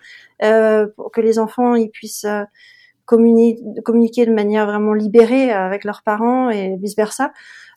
pour 0.96 1.10
que 1.12 1.20
les 1.20 1.38
enfants 1.38 1.74
ils 1.74 1.90
puissent 1.90 2.24
euh, 2.24 2.44
communiquer, 3.04 3.62
communiquer 3.84 4.26
de 4.26 4.32
manière 4.32 4.66
vraiment 4.66 4.94
libérée 4.94 5.50
avec 5.50 5.84
leurs 5.84 6.02
parents 6.02 6.50
et 6.50 6.76
vice 6.76 6.96
versa. 6.96 7.32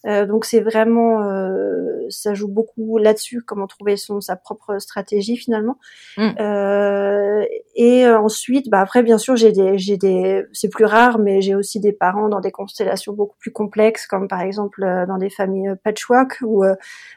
Euh, 0.05 0.25
donc 0.25 0.45
c'est 0.45 0.59
vraiment, 0.59 1.23
euh, 1.23 2.05
ça 2.09 2.33
joue 2.33 2.47
beaucoup 2.47 2.97
là-dessus, 2.97 3.41
comment 3.41 3.65
trouver 3.65 3.97
son 3.97 4.21
sa 4.21 4.35
propre 4.35 4.77
stratégie 4.77 5.35
finalement. 5.35 5.77
Mm. 6.17 6.29
Euh, 6.39 7.45
et 7.75 8.07
ensuite, 8.07 8.69
bah 8.69 8.81
après 8.81 9.03
bien 9.03 9.17
sûr 9.17 9.35
j'ai 9.35 9.51
des, 9.51 9.77
j'ai 9.77 9.97
des, 9.97 10.45
c'est 10.53 10.69
plus 10.69 10.85
rare, 10.85 11.17
mais 11.17 11.41
j'ai 11.41 11.55
aussi 11.55 11.79
des 11.79 11.91
parents 11.91 12.29
dans 12.29 12.39
des 12.39 12.51
constellations 12.51 13.13
beaucoup 13.13 13.35
plus 13.39 13.51
complexes, 13.51 14.05
comme 14.05 14.27
par 14.27 14.41
exemple 14.41 14.85
dans 15.07 15.17
des 15.17 15.29
familles 15.29 15.73
patchwork 15.83 16.37
où 16.43 16.63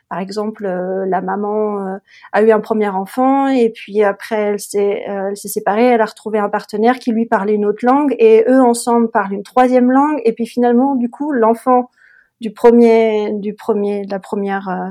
par 0.09 0.19
exemple 0.19 0.65
la 0.65 1.21
maman 1.21 1.99
a 2.33 2.43
eu 2.43 2.51
un 2.51 2.61
premier 2.61 2.89
enfant 2.89 3.49
et 3.49 3.71
puis 3.71 4.03
après 4.03 4.37
elle 4.37 4.61
s'est, 4.61 5.03
elle 5.07 5.37
s'est 5.37 5.49
séparée, 5.49 5.85
elle 5.85 6.01
a 6.01 6.07
retrouvé 6.07 6.39
un 6.39 6.49
partenaire 6.49 6.99
qui 6.99 7.13
lui 7.13 7.27
parlait 7.27 7.55
une 7.55 7.67
autre 7.67 7.85
langue 7.85 8.15
et 8.19 8.45
eux 8.49 8.61
ensemble 8.61 9.11
parlent 9.11 9.35
une 9.35 9.43
troisième 9.43 9.93
langue 9.93 10.21
et 10.25 10.33
puis 10.33 10.47
finalement 10.47 10.95
du 10.97 11.11
coup 11.11 11.33
l'enfant 11.33 11.91
du 12.41 12.53
premier, 12.53 13.33
du 13.35 13.55
premier, 13.55 14.05
de 14.05 14.11
la 14.11 14.19
première 14.19 14.69
euh, 14.69 14.91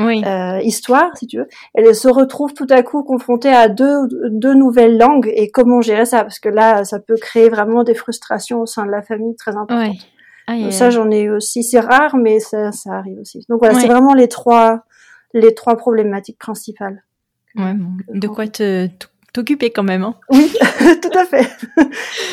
euh, 0.00 0.60
histoire, 0.62 1.16
si 1.16 1.26
tu 1.26 1.38
veux. 1.38 1.48
Elle 1.74 1.94
se 1.94 2.08
retrouve 2.08 2.54
tout 2.54 2.66
à 2.70 2.82
coup 2.82 3.02
confrontée 3.02 3.48
à 3.48 3.68
deux, 3.68 4.08
deux 4.30 4.54
nouvelles 4.54 4.98
langues 4.98 5.30
et 5.34 5.50
comment 5.50 5.80
gérer 5.80 6.04
ça? 6.04 6.22
Parce 6.22 6.38
que 6.38 6.48
là, 6.48 6.84
ça 6.84 6.98
peut 6.98 7.16
créer 7.16 7.48
vraiment 7.48 7.84
des 7.84 7.94
frustrations 7.94 8.60
au 8.60 8.66
sein 8.66 8.86
de 8.86 8.90
la 8.90 9.02
famille 9.02 9.36
très 9.36 9.56
importantes. 9.56 9.96
ça, 10.70 10.90
j'en 10.90 11.10
ai 11.10 11.30
aussi. 11.30 11.62
C'est 11.62 11.80
rare, 11.80 12.16
mais 12.16 12.40
ça, 12.40 12.72
ça 12.72 12.94
arrive 12.94 13.18
aussi. 13.20 13.44
Donc 13.48 13.60
voilà, 13.60 13.78
c'est 13.78 13.86
vraiment 13.88 14.14
les 14.14 14.28
trois, 14.28 14.84
les 15.34 15.54
trois 15.54 15.76
problématiques 15.76 16.38
principales. 16.38 17.02
Ouais, 17.54 17.74
de 18.08 18.28
quoi 18.28 18.46
te, 18.48 18.88
t'occuper 19.32 19.70
quand 19.70 19.82
même. 19.82 20.02
Hein 20.02 20.14
oui, 20.30 20.52
tout 21.02 21.18
à 21.18 21.24
fait. 21.24 21.48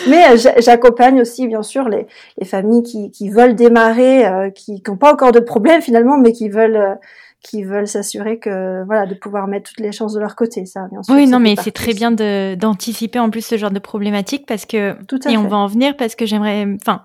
Mais 0.10 0.32
euh, 0.32 0.52
j'accompagne 0.60 1.22
aussi, 1.22 1.48
bien 1.48 1.64
sûr, 1.64 1.88
les, 1.90 2.08
les 2.38 2.46
familles 2.46 2.84
qui, 2.84 3.12
qui, 3.12 3.30
veulent 3.30 3.56
démarrer, 3.56 4.26
euh, 4.26 4.50
qui 4.50 4.82
n'ont 4.88 4.98
pas 4.98 5.14
encore 5.14 5.32
de 5.32 5.40
problème 5.40 5.82
finalement, 5.82 6.18
mais 6.18 6.34
qui 6.34 6.50
veulent 6.50 6.76
euh, 6.76 6.96
qui 7.42 7.64
veulent 7.64 7.88
s'assurer 7.88 8.38
que 8.38 8.84
voilà 8.86 9.06
de 9.06 9.14
pouvoir 9.14 9.48
mettre 9.48 9.70
toutes 9.70 9.80
les 9.80 9.94
chances 9.94 10.14
de 10.14 10.20
leur 10.20 10.36
côté 10.36 10.66
ça 10.66 10.88
bien 10.92 11.02
sûr 11.02 11.16
oui 11.16 11.26
non 11.26 11.40
mais 11.40 11.56
c'est 11.56 11.72
très 11.72 11.94
bien 11.94 12.12
d'anticiper 12.12 13.18
en 13.18 13.30
plus 13.30 13.46
ce 13.46 13.58
genre 13.58 13.72
de 13.72 13.80
problématique 13.80 14.46
parce 14.46 14.66
que 14.66 15.02
Tout 15.06 15.22
à 15.24 15.32
et 15.32 15.38
on 15.38 15.48
va 15.48 15.56
en 15.56 15.68
venir 15.68 15.96
parce 15.96 16.16
que 16.16 16.26
j'aimerais 16.26 16.68
enfin 16.82 17.02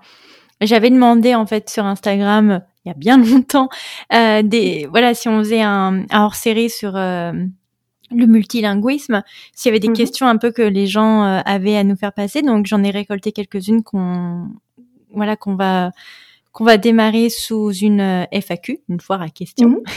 j'avais 0.59 0.89
demandé 0.89 1.35
en 1.35 1.45
fait 1.45 1.69
sur 1.69 1.85
Instagram 1.85 2.61
il 2.83 2.89
y 2.89 2.91
a 2.91 2.95
bien 2.95 3.17
longtemps 3.23 3.69
euh, 4.13 4.41
des 4.41 4.87
voilà 4.91 5.13
si 5.13 5.29
on 5.29 5.39
faisait 5.39 5.61
un, 5.61 6.03
un 6.11 6.25
hors 6.25 6.35
série 6.35 6.69
sur 6.69 6.97
le 8.11 8.25
multilinguisme, 8.25 9.23
s'il 9.53 9.69
y 9.69 9.71
avait 9.71 9.79
des 9.79 9.89
mhm. 9.89 9.95
questions 9.95 10.27
un 10.27 10.37
peu 10.37 10.51
que 10.51 10.61
les 10.61 10.87
gens 10.87 11.23
euh, 11.23 11.41
avaient 11.45 11.77
à 11.77 11.83
nous 11.83 11.95
faire 11.95 12.13
passer. 12.13 12.41
Donc 12.41 12.65
j'en 12.65 12.83
ai 12.83 12.91
récolté 12.91 13.31
quelques-unes 13.31 13.83
qu'on 13.83 14.47
voilà 15.13 15.35
qu'on 15.35 15.55
va 15.55 15.91
qu'on 16.51 16.63
va 16.63 16.77
démarrer 16.77 17.29
sous 17.29 17.73
une 17.73 17.99
euh, 17.99 18.23
FAQ, 18.31 18.79
une 18.87 19.01
foire 19.01 19.21
à 19.21 19.29
questions. 19.29 19.69
Mhm. 19.69 19.83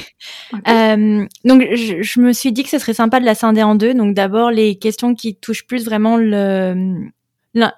Euh, 0.66 1.26
donc 1.44 1.62
je, 1.74 2.00
je, 2.00 2.20
me 2.20 2.32
suis 2.32 2.52
dit 2.52 2.62
que 2.62 2.70
ce 2.70 2.78
serait 2.78 2.94
sympa 2.94 3.20
de 3.20 3.26
la 3.26 3.34
scinder 3.34 3.62
en 3.62 3.74
deux. 3.74 3.92
Donc 3.92 4.14
d'abord 4.14 4.50
les 4.50 4.76
questions 4.76 5.14
qui 5.14 5.36
touchent 5.36 5.66
plus 5.66 5.84
vraiment 5.84 6.16
le, 6.16 7.10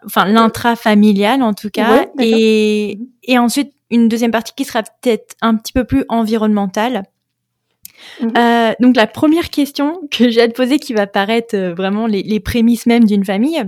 enfin 0.07 0.25
l'intrafamilial 0.25 1.43
en 1.43 1.53
tout 1.53 1.69
cas, 1.69 2.07
et 2.21 2.97
mhm. 2.97 3.07
et 3.25 3.39
ensuite 3.39 3.73
une 3.91 4.09
deuxième 4.09 4.31
partie 4.31 4.53
qui 4.57 4.65
sera 4.65 4.83
peut-être 4.83 5.35
un 5.43 5.57
petit 5.57 5.73
peu 5.73 5.85
plus 5.85 6.05
environnementale. 6.09 7.03
Mhm. 8.21 8.33
Euh, 8.37 8.73
donc 8.81 8.97
la 8.97 9.07
première 9.07 9.51
question 9.51 10.01
que 10.11 10.29
j'ai 10.29 10.43
à 10.43 10.49
te 10.49 10.55
poser, 10.55 10.79
qui 10.79 10.93
va 10.93 11.07
paraître 11.07 11.57
euh, 11.57 11.75
vraiment 11.75 12.07
les, 12.07 12.23
les 12.23 12.41
prémices 12.41 12.87
même 12.87 13.05
d'une 13.05 13.25
famille, 13.25 13.63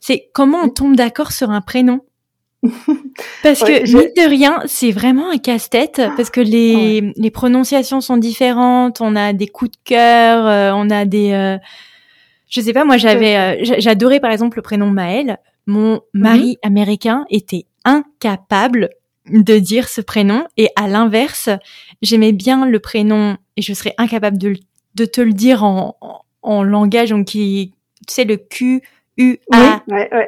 c'est 0.00 0.30
comment 0.32 0.58
on 0.62 0.68
tombe 0.68 0.96
d'accord 0.96 1.32
sur 1.32 1.50
un 1.50 1.60
prénom? 1.60 2.00
Parce 3.42 3.60
que 3.60 3.90
mine 3.90 4.12
de 4.16 4.28
rien, 4.28 4.60
c'est 4.66 4.90
vraiment 4.90 5.30
un 5.30 5.38
casse-tête 5.38 6.02
parce 6.16 6.28
que 6.28 6.42
les, 6.42 7.12
les 7.16 7.30
prononciations 7.30 8.02
sont 8.02 8.18
différentes, 8.18 9.00
on 9.00 9.16
a 9.16 9.32
des 9.32 9.46
coups 9.46 9.70
de 9.70 9.76
cœur, 9.84 10.46
euh, 10.46 10.72
on 10.74 10.90
a 10.90 11.06
des 11.06 11.32
euh, 11.32 11.56
je 12.50 12.60
sais 12.60 12.74
pas, 12.74 12.84
moi 12.84 12.98
j'avais 12.98 13.64
j'adorais 13.64 14.20
par 14.20 14.30
exemple 14.30 14.58
le 14.58 14.62
prénom 14.62 14.90
Maël. 14.90 15.38
Mon 15.66 16.00
mari 16.12 16.58
mhm. 16.62 16.68
américain 16.70 17.24
était 17.30 17.64
incapable 17.84 18.90
de 19.30 19.58
dire 19.58 19.88
ce 19.88 20.00
prénom. 20.00 20.44
Et 20.56 20.68
à 20.76 20.88
l'inverse, 20.88 21.48
j'aimais 22.02 22.32
bien 22.32 22.66
le 22.66 22.78
prénom 22.78 23.36
et 23.56 23.62
je 23.62 23.72
serais 23.72 23.94
incapable 23.98 24.38
de, 24.38 24.54
de 24.94 25.04
te 25.04 25.20
le 25.20 25.32
dire 25.32 25.64
en, 25.64 25.96
en, 26.42 26.62
langage, 26.62 27.10
donc 27.10 27.26
qui, 27.26 27.72
tu 28.06 28.14
sais, 28.14 28.24
le 28.24 28.36
Q, 28.36 28.82
U, 29.16 29.38
A, 29.52 29.82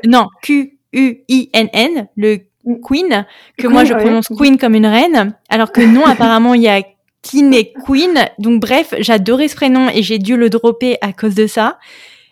non, 0.06 0.28
Q, 0.42 0.78
U, 0.92 1.24
I, 1.28 1.50
N, 1.52 1.68
N, 1.72 2.08
le 2.16 2.38
Queen, 2.82 3.26
que 3.58 3.66
moi 3.66 3.84
je 3.84 3.94
prononce 3.94 4.28
Queen 4.28 4.56
comme 4.56 4.74
une 4.74 4.86
reine, 4.86 5.34
alors 5.48 5.72
que 5.72 5.80
non, 5.80 6.04
apparemment 6.04 6.54
il 6.54 6.62
y 6.62 6.68
a 6.68 6.82
King 7.22 7.54
et 7.54 7.72
Queen. 7.86 8.14
Donc 8.38 8.60
bref, 8.60 8.94
j'adorais 8.98 9.48
ce 9.48 9.56
prénom 9.56 9.88
et 9.88 10.02
j'ai 10.02 10.18
dû 10.18 10.36
le 10.36 10.50
dropper 10.50 10.98
à 11.00 11.12
cause 11.12 11.34
de 11.34 11.46
ça. 11.46 11.78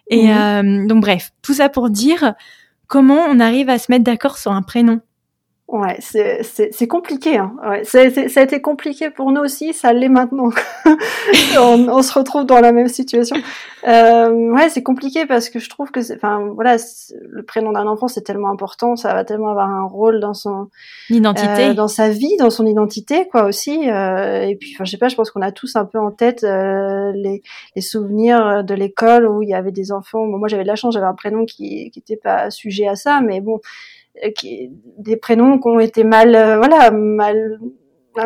Et 0.08 0.26
mhm. 0.26 0.30
euh, 0.30 0.86
donc 0.86 1.00
bref, 1.00 1.30
tout 1.42 1.54
ça 1.54 1.68
pour 1.68 1.90
dire 1.90 2.34
comment 2.86 3.24
on 3.28 3.40
arrive 3.40 3.70
à 3.70 3.78
se 3.78 3.90
mettre 3.90 4.04
d'accord 4.04 4.36
sur 4.36 4.52
un 4.52 4.62
prénom. 4.62 5.00
Ouais, 5.70 5.96
c'est 6.00 6.42
c'est 6.42 6.88
compliqué. 6.88 7.36
Hein. 7.36 7.54
Ouais, 7.64 7.84
ça 7.84 8.00
a 8.00 8.42
été 8.42 8.60
compliqué 8.60 9.08
pour 9.08 9.30
nous 9.30 9.40
aussi. 9.40 9.72
Ça 9.72 9.92
l'est 9.92 10.08
maintenant. 10.08 10.50
on, 11.60 11.88
on, 11.88 12.02
se 12.02 12.12
retrouve 12.12 12.44
dans 12.44 12.58
la 12.60 12.72
même 12.72 12.88
situation. 12.88 13.36
Euh, 13.86 14.50
ouais, 14.52 14.68
c'est 14.68 14.82
compliqué 14.82 15.26
parce 15.26 15.48
que 15.48 15.60
je 15.60 15.70
trouve 15.70 15.92
que, 15.92 16.00
enfin, 16.16 16.50
voilà, 16.56 16.76
le 17.28 17.44
prénom 17.44 17.70
d'un 17.70 17.86
enfant 17.86 18.08
c'est 18.08 18.22
tellement 18.22 18.50
important. 18.50 18.96
Ça 18.96 19.14
va 19.14 19.24
tellement 19.24 19.50
avoir 19.50 19.70
un 19.70 19.84
rôle 19.84 20.18
dans 20.18 20.34
son 20.34 20.70
identité, 21.08 21.68
euh, 21.68 21.74
dans 21.74 21.86
sa 21.86 22.08
vie, 22.08 22.36
dans 22.36 22.50
son 22.50 22.66
identité, 22.66 23.28
quoi 23.28 23.44
aussi. 23.44 23.88
Euh, 23.88 24.42
et 24.42 24.56
puis, 24.56 24.72
enfin, 24.74 24.84
je 24.84 24.90
sais 24.90 24.98
pas. 24.98 25.06
Je 25.06 25.14
pense 25.14 25.30
qu'on 25.30 25.42
a 25.42 25.52
tous 25.52 25.76
un 25.76 25.84
peu 25.84 26.00
en 26.00 26.10
tête 26.10 26.42
euh, 26.42 27.12
les, 27.14 27.42
les 27.76 27.82
souvenirs 27.82 28.64
de 28.64 28.74
l'école 28.74 29.24
où 29.28 29.40
il 29.40 29.50
y 29.50 29.54
avait 29.54 29.70
des 29.70 29.92
enfants. 29.92 30.26
Bon, 30.26 30.36
moi, 30.36 30.48
j'avais 30.48 30.64
de 30.64 30.68
la 30.68 30.74
chance. 30.74 30.94
J'avais 30.94 31.06
un 31.06 31.14
prénom 31.14 31.44
qui 31.44 31.92
qui 31.92 32.00
était 32.00 32.16
pas 32.16 32.50
sujet 32.50 32.88
à 32.88 32.96
ça, 32.96 33.20
mais 33.20 33.40
bon 33.40 33.60
qui, 34.36 34.70
des 34.98 35.16
prénoms 35.16 35.58
qui 35.58 35.68
ont 35.68 35.80
été 35.80 36.04
mal, 36.04 36.34
euh, 36.34 36.58
voilà, 36.58 36.90
mal 36.90 37.58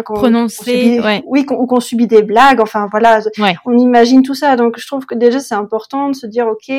prononcés, 0.03 1.01
ouais. 1.01 1.23
oui, 1.27 1.44
qu'on, 1.44 1.57
ou 1.57 1.66
qu'on 1.66 1.81
subit 1.81 2.07
des 2.07 2.23
blagues, 2.23 2.61
enfin 2.61 2.88
voilà, 2.90 3.20
on 3.64 3.77
imagine 3.77 4.23
tout 4.23 4.35
ça. 4.35 4.57
Donc 4.57 4.79
je 4.79 4.87
trouve 4.87 5.07
que 5.07 5.14
déjà 5.14 5.40
c'est 5.40 5.55
important 5.55 6.09
de 6.09 6.14
se 6.14 6.27
dire, 6.27 6.47
ok, 6.47 6.73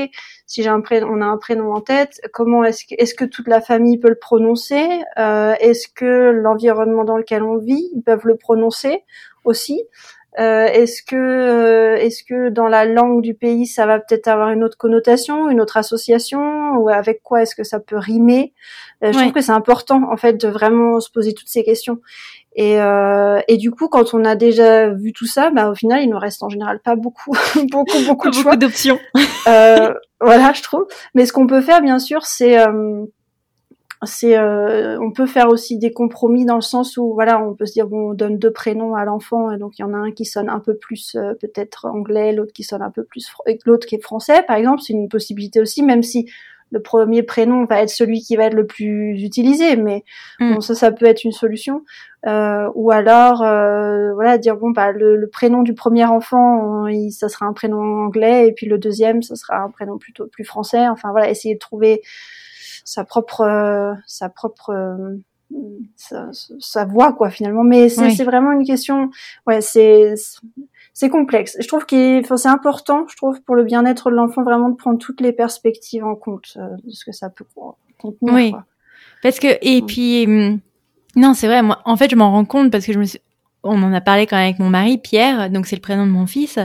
si 0.46 0.64
j'ai 0.64 0.70
un 0.70 0.82
prénom, 0.82 1.08
on 1.12 1.22
a 1.22 1.26
un 1.26 1.38
prénom 1.38 1.74
en 1.74 1.82
tête, 1.82 2.20
comment 2.34 2.64
est-ce 2.64 2.86
que, 2.86 2.96
est-ce 2.98 3.16
que 3.16 3.26
toute 3.26 3.48
la 3.48 3.62
famille 3.62 3.98
peut 3.98 4.10
le 4.10 4.20
prononcer 4.20 4.86
euh, 5.18 5.54
Est-ce 5.60 5.88
que 5.88 6.32
l'environnement 6.32 7.04
dans 7.04 7.18
lequel 7.18 7.44
on 7.44 7.58
vit, 7.58 7.90
ils 7.94 8.02
peuvent 8.02 8.26
le 8.26 8.36
prononcer 8.36 9.04
aussi? 9.44 9.84
Euh, 10.40 10.66
est-ce 10.66 11.02
que 11.02 11.16
euh, 11.16 11.96
est-ce 11.96 12.24
que 12.24 12.50
dans 12.50 12.68
la 12.68 12.86
langue 12.86 13.22
du 13.22 13.34
pays 13.34 13.68
ça 13.68 13.86
va 13.86 14.00
peut-être 14.00 14.28
avoir 14.28 14.50
une 14.50 14.64
autre 14.64 14.78
connotation, 14.78 15.50
une 15.50 15.62
autre 15.62 15.78
association 15.78 16.76
ou 16.78 16.90
avec 16.90 17.24
quoi 17.24 17.42
est-ce 17.42 17.56
que 17.56 17.64
ça 17.64 17.80
peut 17.80 17.98
rimer? 17.98 18.54
Euh, 19.04 19.14
Je 19.14 19.18
trouve 19.20 19.32
que 19.32 19.42
c'est 19.42 19.54
important 19.54 20.02
en 20.12 20.18
fait 20.18 20.34
de 20.34 20.48
vraiment 20.48 21.00
se 21.00 21.10
poser 21.10 21.34
toutes 21.34 21.48
ces 21.48 21.64
questions. 21.64 22.00
Et, 22.58 22.78
et 23.50 23.58
du 23.58 23.70
coup, 23.70 23.90
quand 23.90 24.14
on 24.14 24.24
a 24.24 24.36
déjà 24.36 24.88
vu 24.88 25.12
tout 25.12 25.26
ça, 25.26 25.50
bah, 25.50 25.70
au 25.70 25.76
final, 25.76 26.02
il 26.02 26.10
nous 26.10 26.18
reste 26.18 26.42
en 26.42 26.48
général 26.48 26.80
pas 26.80 26.96
beaucoup, 26.96 27.36
beaucoup, 27.70 27.98
beaucoup 28.08 28.30
de 28.30 28.34
choix. 28.34 28.56
d'options. 28.56 28.98
voilà, 29.46 30.54
je 30.54 30.62
trouve. 30.64 30.88
Mais 31.16 31.26
ce 31.26 31.34
qu'on 31.34 31.48
peut 31.48 31.60
faire, 31.60 31.82
bien 31.82 32.00
sûr, 32.00 32.26
c'est 32.26 32.58
c'est 34.06 34.38
euh, 34.38 35.00
on 35.02 35.12
peut 35.12 35.26
faire 35.26 35.50
aussi 35.50 35.78
des 35.78 35.92
compromis 35.92 36.46
dans 36.46 36.56
le 36.56 36.62
sens 36.62 36.98
où 36.98 37.14
voilà 37.14 37.40
on 37.42 37.54
peut 37.54 37.66
se 37.66 37.74
dire 37.74 37.88
bon 37.88 38.12
on 38.12 38.14
donne 38.14 38.38
deux 38.38 38.52
prénoms 38.52 38.96
à 38.96 39.06
l'enfant 39.06 39.52
et 39.52 39.58
donc 39.58 39.78
il 39.78 39.82
y 39.82 39.86
en 39.86 39.94
a 39.94 39.98
un 39.98 40.12
qui 40.12 40.26
sonne 40.26 40.50
un 40.50 40.60
peu 40.60 40.76
plus 40.76 41.16
euh, 41.16 41.34
peut-être 41.34 41.86
anglais 41.86 42.34
l'autre 42.34 42.54
qui 42.54 42.64
sonne 42.64 42.82
un 42.82 42.92
peu 42.92 43.04
plus 43.04 43.30
l'autre 43.66 43.88
qui 43.88 43.96
est 43.96 44.02
français 44.02 44.44
par 44.44 44.56
exemple 44.56 44.82
c'est 44.82 44.94
une 44.94 45.10
possibilité 45.10 45.60
aussi 45.60 45.84
même 45.84 46.04
si 46.04 46.30
le 46.72 46.82
premier 46.82 47.22
prénom 47.22 47.66
va 47.66 47.84
être 47.84 47.90
celui 47.90 48.22
qui 48.22 48.36
va 48.36 48.46
être 48.46 48.56
le 48.56 48.66
plus 48.66 49.24
utilisé 49.24 49.76
mais 49.76 50.04
mm. 50.40 50.56
bon 50.56 50.62
ça 50.62 50.76
ça 50.76 50.92
peut 50.92 51.06
être 51.06 51.24
une 51.24 51.32
solution 51.32 51.84
euh, 52.26 52.70
ou 52.76 52.92
alors 52.92 53.38
voilà 53.38 54.38
dire 54.38 54.58
bon 54.58 54.72
bah 54.72 54.92
le, 54.92 55.16
le, 55.16 55.28
prénom 55.28 55.64
du 55.64 55.74
premier 55.74 56.06
enfant 56.06 56.88
il, 56.88 57.12
ça 57.12 57.30
sera 57.30 57.46
un 57.46 57.54
prénom 57.54 58.06
anglais 58.06 58.48
et 58.48 58.52
puis 58.52 58.66
le 58.66 58.78
deuxième 58.78 59.22
ça 59.22 59.36
sera 59.36 59.58
un 59.58 59.70
prénom 59.70 59.98
plutôt 59.98 60.28
plus 60.28 60.44
français 60.44 60.88
enfin 60.88 61.12
voilà 61.12 61.30
essayer 61.30 61.54
de 61.54 61.60
trouver 61.60 62.02
sa 62.86 63.04
propre 63.04 63.42
euh, 63.42 63.94
sa 64.06 64.30
propre 64.30 64.70
euh, 64.70 65.18
sa, 65.96 66.30
sa, 66.60 66.86
voix 66.86 67.14
quoi 67.14 67.30
finalement. 67.30 67.64
Mais 67.64 67.90
c'est 67.90 68.24
vraiment 68.24 68.52
une 68.52 68.66
question 68.66 69.10
ouais 69.46 69.60
c'est 69.60 70.14
c'est 70.94 71.10
complexe. 71.10 71.58
Je 71.60 71.68
trouve 71.68 71.86
qu'il 71.86 72.26
c'est 72.26 72.48
important 72.48 73.06
je 73.10 73.18
trouve 73.18 73.42
pour 73.42 73.56
le 73.56 73.64
bien-être 73.64 74.10
de 74.10 74.16
l'enfant 74.16 74.44
vraiment 74.44 74.70
de 74.70 74.76
prendre 74.76 75.00
toutes 75.00 75.20
les 75.20 75.34
perspectives 75.34 76.06
en 76.06 76.16
compte 76.16 76.54
euh, 76.56 76.70
de 76.84 76.92
ce 76.92 77.04
que 77.04 77.12
ça 77.12 77.30
peut 77.30 77.46
contenir 77.98 78.34
oui. 78.34 78.54
parce 79.22 79.40
que 79.40 79.48
et 79.62 79.82
puis 79.82 80.26
hum, 80.26 80.60
non 81.16 81.34
c'est 81.34 81.48
vrai 81.48 81.64
moi 81.64 81.82
en 81.86 81.98
fait 81.98 82.10
je 82.10 82.16
m'en 82.16 82.32
rends 82.32 82.46
compte 82.46 82.72
parce 82.72 82.86
que 82.86 82.94
je 82.94 83.00
me 83.00 83.06
suis 83.06 83.20
on 83.64 83.82
en 83.82 83.94
a 83.94 84.02
parlé 84.02 84.28
quand 84.28 84.36
même 84.36 84.46
avec 84.46 84.60
mon 84.60 84.70
mari 84.70 85.00
Pierre 85.00 85.50
donc 85.50 85.66
c'est 85.66 85.76
le 85.76 85.82
prénom 85.82 86.06
de 86.06 86.12
mon 86.12 86.28
fils 86.28 86.60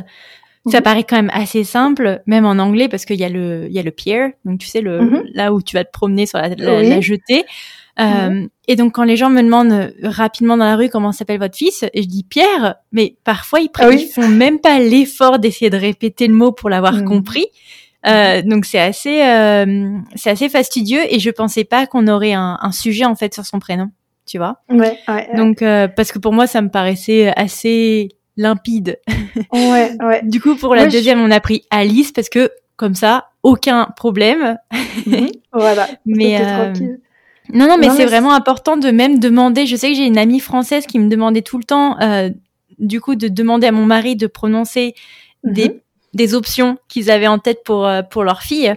ça 0.68 0.78
mhm. 0.78 0.84
paraît 0.84 1.04
quand 1.04 1.16
même 1.16 1.30
assez 1.32 1.64
simple, 1.64 2.22
même 2.26 2.44
en 2.44 2.58
anglais, 2.58 2.88
parce 2.88 3.04
qu'il 3.04 3.18
y 3.18 3.24
a 3.24 3.28
le, 3.28 3.66
il 3.68 3.72
y 3.72 3.78
a 3.78 3.82
le 3.82 3.90
pier, 3.90 4.34
donc 4.44 4.58
tu 4.58 4.66
sais 4.66 4.80
le, 4.80 5.00
mhm. 5.00 5.22
là 5.34 5.52
où 5.52 5.62
tu 5.62 5.76
vas 5.76 5.84
te 5.84 5.90
promener 5.90 6.26
sur 6.26 6.38
la, 6.38 6.48
la, 6.48 7.00
jetée. 7.00 7.44
Euh, 7.98 8.30
mhm. 8.30 8.48
Et 8.68 8.76
donc 8.76 8.94
quand 8.94 9.04
les 9.04 9.16
gens 9.16 9.30
me 9.30 9.42
demandent 9.42 9.72
euh, 9.72 9.90
rapidement 10.02 10.56
dans 10.56 10.64
la 10.64 10.76
rue 10.76 10.88
comment 10.88 11.12
s'appelle 11.12 11.40
votre 11.40 11.56
fils, 11.56 11.84
et 11.92 12.02
je 12.02 12.08
dis 12.08 12.24
Pierre, 12.24 12.76
mais 12.92 13.16
parfois 13.24 13.60
ils, 13.60 13.70
ah 13.78 13.90
font 14.14 14.28
même 14.28 14.60
pas 14.60 14.78
l'effort 14.78 15.38
d'essayer 15.38 15.70
de 15.70 15.76
répéter 15.76 16.26
le 16.26 16.34
mot 16.34 16.52
pour 16.52 16.68
l'avoir 16.70 17.04
compris. 17.04 17.46
Euh, 18.06 18.40
donc 18.42 18.64
c'est 18.64 18.80
assez, 18.80 19.22
euh, 19.22 19.98
c'est 20.14 20.30
assez 20.30 20.48
fastidieux 20.48 21.02
et 21.10 21.18
je 21.18 21.30
pensais 21.30 21.64
pas 21.64 21.86
qu'on 21.86 22.08
aurait 22.08 22.32
un, 22.32 22.58
un, 22.60 22.72
sujet 22.72 23.04
en 23.04 23.14
fait 23.14 23.34
sur 23.34 23.44
son 23.44 23.58
prénom, 23.58 23.90
tu 24.26 24.38
vois. 24.38 24.56
Ouais. 24.70 24.98
ouais 25.06 25.28
donc 25.36 25.60
euh, 25.60 25.86
parce 25.86 26.10
que 26.10 26.18
pour 26.18 26.32
moi 26.32 26.46
ça 26.46 26.62
me 26.62 26.70
paraissait 26.70 27.30
assez 27.36 28.08
limpide. 28.36 28.98
Ouais, 29.52 29.96
ouais. 30.02 30.20
du 30.24 30.40
coup, 30.40 30.56
pour 30.56 30.74
la 30.74 30.86
deuxième, 30.86 31.20
on 31.20 31.30
a 31.30 31.38
pris 31.38 31.64
Alice 31.70 32.10
parce 32.10 32.28
que 32.28 32.50
comme 32.76 32.94
ça, 32.94 33.28
aucun 33.42 33.86
problème. 33.96 34.58
Mhm. 35.06 35.30
voilà. 35.52 35.88
mais 36.04 36.40
euh... 36.40 36.72
non, 37.52 37.68
non, 37.68 37.76
mais 37.78 37.90
c'est 37.90 38.06
vraiment 38.06 38.32
important 38.32 38.76
de 38.76 38.90
même 38.90 39.18
demander. 39.18 39.66
Je 39.66 39.76
sais 39.76 39.90
que 39.90 39.94
j'ai 39.94 40.06
une 40.06 40.18
amie 40.18 40.40
française 40.40 40.86
qui 40.86 40.98
me 40.98 41.08
demandait 41.08 41.42
tout 41.42 41.58
le 41.58 41.64
temps, 41.64 41.98
euh, 42.00 42.30
du 42.78 43.00
coup, 43.00 43.14
de 43.14 43.28
demander 43.28 43.68
à 43.68 43.72
mon 43.72 43.86
mari 43.86 44.16
de 44.16 44.26
prononcer 44.26 44.94
des, 45.44 45.68
mhm. 45.68 45.80
des 46.14 46.34
options 46.34 46.78
qu'ils 46.88 47.10
avaient 47.10 47.28
en 47.28 47.38
tête 47.38 47.62
pour 47.64 47.86
euh, 47.86 48.02
pour 48.02 48.24
leur 48.24 48.42
fille. 48.42 48.74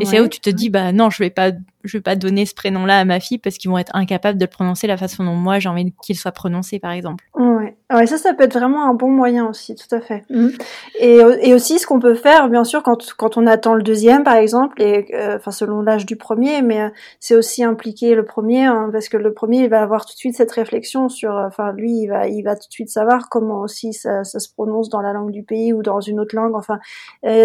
Et 0.00 0.04
c'est 0.04 0.20
où 0.20 0.28
tu 0.28 0.40
te 0.40 0.50
dis, 0.50 0.70
bah 0.70 0.92
non, 0.92 1.10
je 1.10 1.22
vais 1.22 1.30
pas, 1.30 1.52
je 1.84 1.96
vais 1.96 2.02
pas 2.02 2.16
donner 2.16 2.44
ce 2.44 2.54
prénom-là 2.54 2.98
à 2.98 3.04
ma 3.04 3.20
fille 3.20 3.38
parce 3.38 3.56
qu'ils 3.56 3.70
vont 3.70 3.78
être 3.78 3.94
incapables 3.94 4.38
de 4.38 4.44
le 4.44 4.50
prononcer 4.50 4.86
la 4.86 4.96
façon 4.96 5.24
dont 5.24 5.34
moi 5.34 5.58
j'ai 5.58 5.68
envie 5.68 5.92
qu'il 6.02 6.16
soit 6.16 6.32
prononcé, 6.32 6.78
par 6.78 6.92
exemple. 6.92 7.24
Ouais. 7.34 7.76
ouais, 7.92 8.06
ça, 8.06 8.18
ça 8.18 8.34
peut 8.34 8.44
être 8.44 8.58
vraiment 8.58 8.88
un 8.88 8.94
bon 8.94 9.10
moyen 9.10 9.48
aussi, 9.48 9.74
tout 9.74 9.94
à 9.94 10.00
fait. 10.00 10.24
Mhm. 10.28 10.52
Et, 11.00 11.20
et 11.40 11.54
aussi, 11.54 11.78
ce 11.78 11.86
qu'on 11.86 11.98
peut 11.98 12.14
faire, 12.14 12.48
bien 12.50 12.64
sûr, 12.64 12.82
quand, 12.82 13.14
quand 13.16 13.36
on 13.36 13.46
attend 13.46 13.74
le 13.74 13.82
deuxième, 13.82 14.24
par 14.24 14.36
exemple, 14.36 14.80
et 14.82 15.06
euh, 15.14 15.36
enfin 15.36 15.50
selon 15.50 15.80
l'âge 15.80 16.04
du 16.04 16.16
premier, 16.16 16.62
mais 16.62 16.82
euh, 16.82 16.88
c'est 17.20 17.34
aussi 17.34 17.64
impliquer 17.64 18.14
le 18.14 18.24
premier, 18.24 18.66
hein, 18.66 18.90
parce 18.92 19.08
que 19.08 19.16
le 19.16 19.32
premier, 19.32 19.64
il 19.64 19.70
va 19.70 19.80
avoir 19.80 20.04
tout 20.04 20.12
de 20.12 20.18
suite 20.18 20.36
cette 20.36 20.52
réflexion 20.52 21.08
sur, 21.08 21.36
euh, 21.36 21.46
enfin 21.46 21.72
lui, 21.72 21.92
il 22.02 22.08
va, 22.08 22.28
il 22.28 22.42
va 22.42 22.54
tout 22.54 22.68
de 22.68 22.72
suite 22.72 22.90
savoir 22.90 23.28
comment 23.30 23.60
aussi 23.60 23.92
ça, 23.92 24.24
ça 24.24 24.40
se 24.40 24.52
prononce 24.52 24.90
dans 24.90 25.00
la 25.00 25.12
langue 25.12 25.30
du 25.30 25.42
pays 25.42 25.72
ou 25.72 25.82
dans 25.82 26.00
une 26.00 26.20
autre 26.20 26.36
langue. 26.36 26.54
Enfin, 26.54 26.78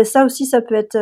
ça 0.04 0.26
aussi, 0.26 0.46
ça 0.46 0.62
peut 0.62 0.76
être 0.76 0.98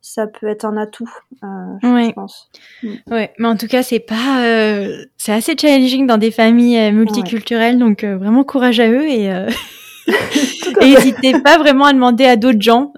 ça 0.00 0.26
peut 0.26 0.46
être 0.46 0.64
un 0.64 0.76
atout, 0.76 1.10
euh, 1.42 1.46
je 1.82 2.12
pense. 2.12 2.48
Mm. 2.82 2.94
Ouais, 3.10 3.32
mais 3.38 3.48
en 3.48 3.56
tout 3.56 3.66
cas, 3.66 3.82
c'est 3.82 4.00
pas, 4.00 4.44
euh, 4.44 5.04
c'est 5.16 5.32
assez 5.32 5.56
challenging 5.56 6.06
dans 6.06 6.18
des 6.18 6.30
familles 6.30 6.78
euh, 6.78 6.92
multiculturelles, 6.92 7.78
donc 7.78 8.04
euh, 8.04 8.16
vraiment 8.16 8.44
courage 8.44 8.80
à 8.80 8.88
eux 8.88 9.06
et. 9.08 9.30
n'hésitez 10.80 11.38
pas 11.42 11.58
vraiment 11.58 11.84
à 11.84 11.92
demander 11.92 12.24
à 12.24 12.36
d'autres 12.36 12.62
gens, 12.62 12.94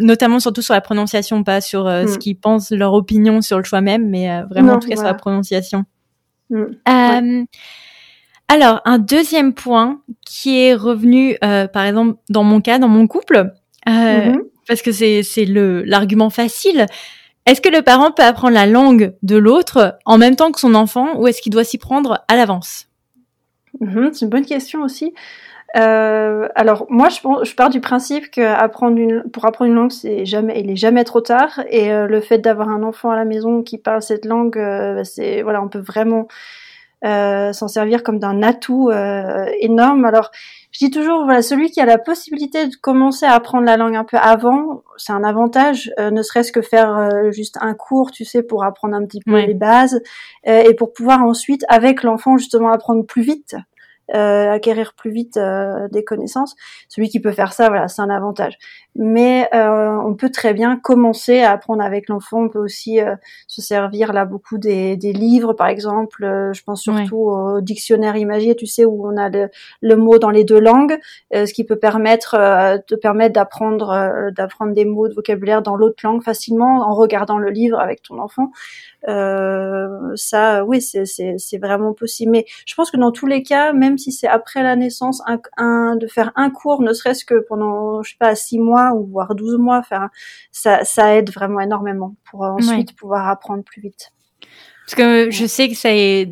notamment 0.00 0.40
surtout 0.40 0.62
sur 0.62 0.72
la 0.72 0.80
prononciation, 0.80 1.44
pas 1.44 1.60
sur 1.60 1.84
ce 1.84 2.14
mm. 2.14 2.18
qu'ils 2.18 2.38
pensent, 2.38 2.70
leur 2.70 2.94
opinion 2.94 3.42
sur 3.42 3.58
le 3.58 3.64
choix 3.64 3.82
même, 3.82 4.08
mais 4.08 4.42
vraiment 4.44 4.72
en 4.72 4.78
tout 4.78 4.88
cas 4.88 4.96
sur 4.96 5.04
la 5.04 5.12
prononciation. 5.12 5.84
Mm. 6.48 7.44
Alors, 8.48 8.80
un 8.86 8.98
deuxième 8.98 9.52
point 9.52 10.00
qui 10.24 10.58
est 10.58 10.74
revenu, 10.74 11.36
par 11.40 11.84
exemple, 11.84 12.16
dans 12.30 12.42
mon 12.42 12.62
cas, 12.62 12.78
dans 12.78 12.88
mon 12.88 13.06
couple, 13.06 13.52
mm-hmm 13.86 14.40
parce 14.66 14.82
que 14.82 14.92
c'est 14.92 15.22
le 15.44 15.82
l'argument 15.82 16.30
facile. 16.30 16.86
Est-ce 17.46 17.60
que 17.60 17.68
le 17.68 17.82
parent 17.82 18.10
peut 18.10 18.24
apprendre 18.24 18.54
la 18.54 18.66
langue 18.66 19.14
de 19.22 19.36
l'autre 19.36 19.98
en 20.04 20.18
même 20.18 20.34
temps 20.34 20.50
que 20.50 20.58
son 20.58 20.74
enfant 20.74 21.16
ou 21.16 21.28
est-ce 21.28 21.40
qu'il 21.40 21.52
doit 21.52 21.64
s'y 21.64 21.78
prendre 21.78 22.24
à 22.26 22.36
l'avance? 22.36 22.88
Mhm, 23.80 24.10
C'est 24.12 24.24
une 24.24 24.30
bonne 24.30 24.44
question 24.44 24.82
aussi. 24.82 25.14
Euh, 25.76 26.48
alors 26.54 26.86
moi, 26.88 27.08
je, 27.08 27.18
je, 27.44 27.54
pars 27.54 27.70
du 27.70 27.80
principe 27.80 28.30
que 28.30 28.40
apprendre 28.40 28.98
une, 28.98 29.24
pour 29.30 29.44
apprendre 29.44 29.70
une 29.70 29.76
langue, 29.76 29.92
c'est 29.92 30.24
jamais, 30.24 30.60
il 30.60 30.70
est 30.70 30.76
jamais 30.76 31.04
trop 31.04 31.20
tard. 31.20 31.60
Et 31.70 31.92
euh, 31.92 32.06
le 32.06 32.20
fait 32.20 32.38
d'avoir 32.38 32.68
un 32.68 32.82
enfant 32.82 33.10
à 33.10 33.16
la 33.16 33.24
maison 33.24 33.62
qui 33.62 33.78
parle 33.78 34.02
cette 34.02 34.24
langue, 34.24 34.56
euh, 34.56 35.04
c'est 35.04 35.42
voilà, 35.42 35.62
on 35.62 35.68
peut 35.68 35.80
vraiment 35.80 36.28
euh, 37.04 37.52
s'en 37.52 37.68
servir 37.68 38.02
comme 38.02 38.18
d'un 38.18 38.42
atout 38.42 38.88
euh, 38.90 39.44
énorme. 39.60 40.04
Alors 40.06 40.30
je 40.78 40.84
dis 40.84 40.90
toujours, 40.90 41.24
voilà, 41.24 41.40
celui 41.40 41.70
qui 41.70 41.80
a 41.80 41.86
la 41.86 41.96
possibilité 41.96 42.66
de 42.66 42.76
commencer 42.76 43.24
à 43.24 43.32
apprendre 43.32 43.64
la 43.64 43.78
langue 43.78 43.96
un 43.96 44.04
peu 44.04 44.18
avant, 44.18 44.82
c'est 44.98 45.14
un 45.14 45.24
avantage, 45.24 45.90
euh, 45.98 46.10
ne 46.10 46.20
serait-ce 46.20 46.52
que 46.52 46.60
faire 46.60 46.94
euh, 46.94 47.30
juste 47.30 47.56
un 47.62 47.72
cours, 47.72 48.10
tu 48.10 48.26
sais, 48.26 48.42
pour 48.42 48.62
apprendre 48.62 48.94
un 48.94 49.06
petit 49.06 49.20
peu 49.24 49.38
les 49.38 49.54
bases 49.54 50.02
et 50.44 50.74
pour 50.74 50.92
pouvoir 50.92 51.22
ensuite, 51.22 51.64
avec 51.70 52.02
l'enfant, 52.02 52.36
justement, 52.36 52.70
apprendre 52.70 53.06
plus 53.06 53.22
vite 53.22 53.56
euh, 54.14 54.52
acquérir 54.52 54.94
plus 54.94 55.10
vite 55.10 55.36
euh, 55.36 55.88
des 55.90 56.04
connaissances. 56.04 56.54
Celui 56.88 57.08
qui 57.08 57.18
peut 57.18 57.32
faire 57.32 57.52
ça, 57.52 57.68
voilà, 57.68 57.88
c'est 57.88 58.02
un 58.02 58.10
avantage. 58.10 58.56
Mais 58.98 59.48
euh, 59.54 59.96
on 60.04 60.14
peut 60.14 60.30
très 60.30 60.54
bien 60.54 60.76
commencer 60.76 61.40
à 61.40 61.52
apprendre 61.52 61.82
avec 61.82 62.08
l'enfant. 62.08 62.44
On 62.44 62.48
peut 62.48 62.58
aussi 62.58 62.98
se 63.46 63.60
servir 63.60 64.12
là 64.12 64.24
beaucoup 64.24 64.58
des, 64.58 64.96
des 64.96 65.12
livres, 65.12 65.52
par 65.52 65.68
exemple. 65.68 66.22
je 66.52 66.62
pense 66.62 66.82
surtout 66.82 67.16
au 67.16 67.60
dictionnaire 67.60 68.16
imagier, 68.16 68.56
tu 68.56 68.66
sais, 68.66 68.84
où 68.84 69.06
on 69.06 69.16
a 69.16 69.28
le, 69.28 69.50
le 69.80 69.96
mot 69.96 70.18
dans 70.18 70.30
les 70.30 70.44
deux 70.44 70.60
langues, 70.60 70.98
ce 71.32 71.52
qui 71.52 71.64
peut 71.64 71.78
permettre 71.78 72.36
te 72.86 72.94
permettre 72.94 73.34
d'apprendre 73.34 74.30
d'apprendre 74.34 74.72
des 74.72 74.84
mots 74.84 75.08
de 75.08 75.14
vocabulaire 75.14 75.62
dans 75.62 75.76
l'autre 75.76 76.00
langue 76.02 76.22
facilement 76.22 76.88
en 76.88 76.94
regardant 76.94 77.38
le 77.38 77.50
livre 77.50 77.78
avec 77.78 78.02
ton 78.02 78.18
enfant. 78.18 78.50
Euh, 79.08 80.12
ça, 80.16 80.64
oui, 80.64 80.80
c'est 80.80 81.58
vraiment 81.58 81.92
possible. 81.92 82.32
Mais 82.32 82.46
je 82.66 82.74
pense 82.74 82.90
que 82.90 82.96
dans 82.96 83.12
tous 83.12 83.26
les 83.26 83.42
cas, 83.42 83.72
même 83.72 83.98
si 83.98 84.12
c'est 84.12 84.26
après 84.26 84.62
la 84.62 84.76
naissance, 84.76 85.22
un, 85.56 85.96
de 85.96 86.06
faire 86.06 86.32
un 86.36 86.50
cours, 86.50 86.82
ne 86.82 86.92
serait-ce 86.92 87.24
que 87.24 87.34
pendant, 87.48 88.02
je 88.02 88.10
sais 88.10 88.16
pas, 88.18 88.34
six 88.34 88.58
mois 88.58 88.85
ou 88.92 89.06
voire 89.06 89.34
12 89.34 89.58
mois, 89.58 89.82
ça, 90.52 90.84
ça 90.84 91.16
aide 91.16 91.30
vraiment 91.30 91.60
énormément 91.60 92.14
pour 92.30 92.42
ensuite 92.42 92.96
pouvoir 92.96 93.28
apprendre 93.28 93.64
plus 93.64 93.82
vite. 93.82 94.12
Parce 94.86 94.94
que 94.94 95.30
je 95.30 95.46
sais 95.46 95.68
que 95.68 95.74
ça 95.74 95.92
est, 95.92 96.30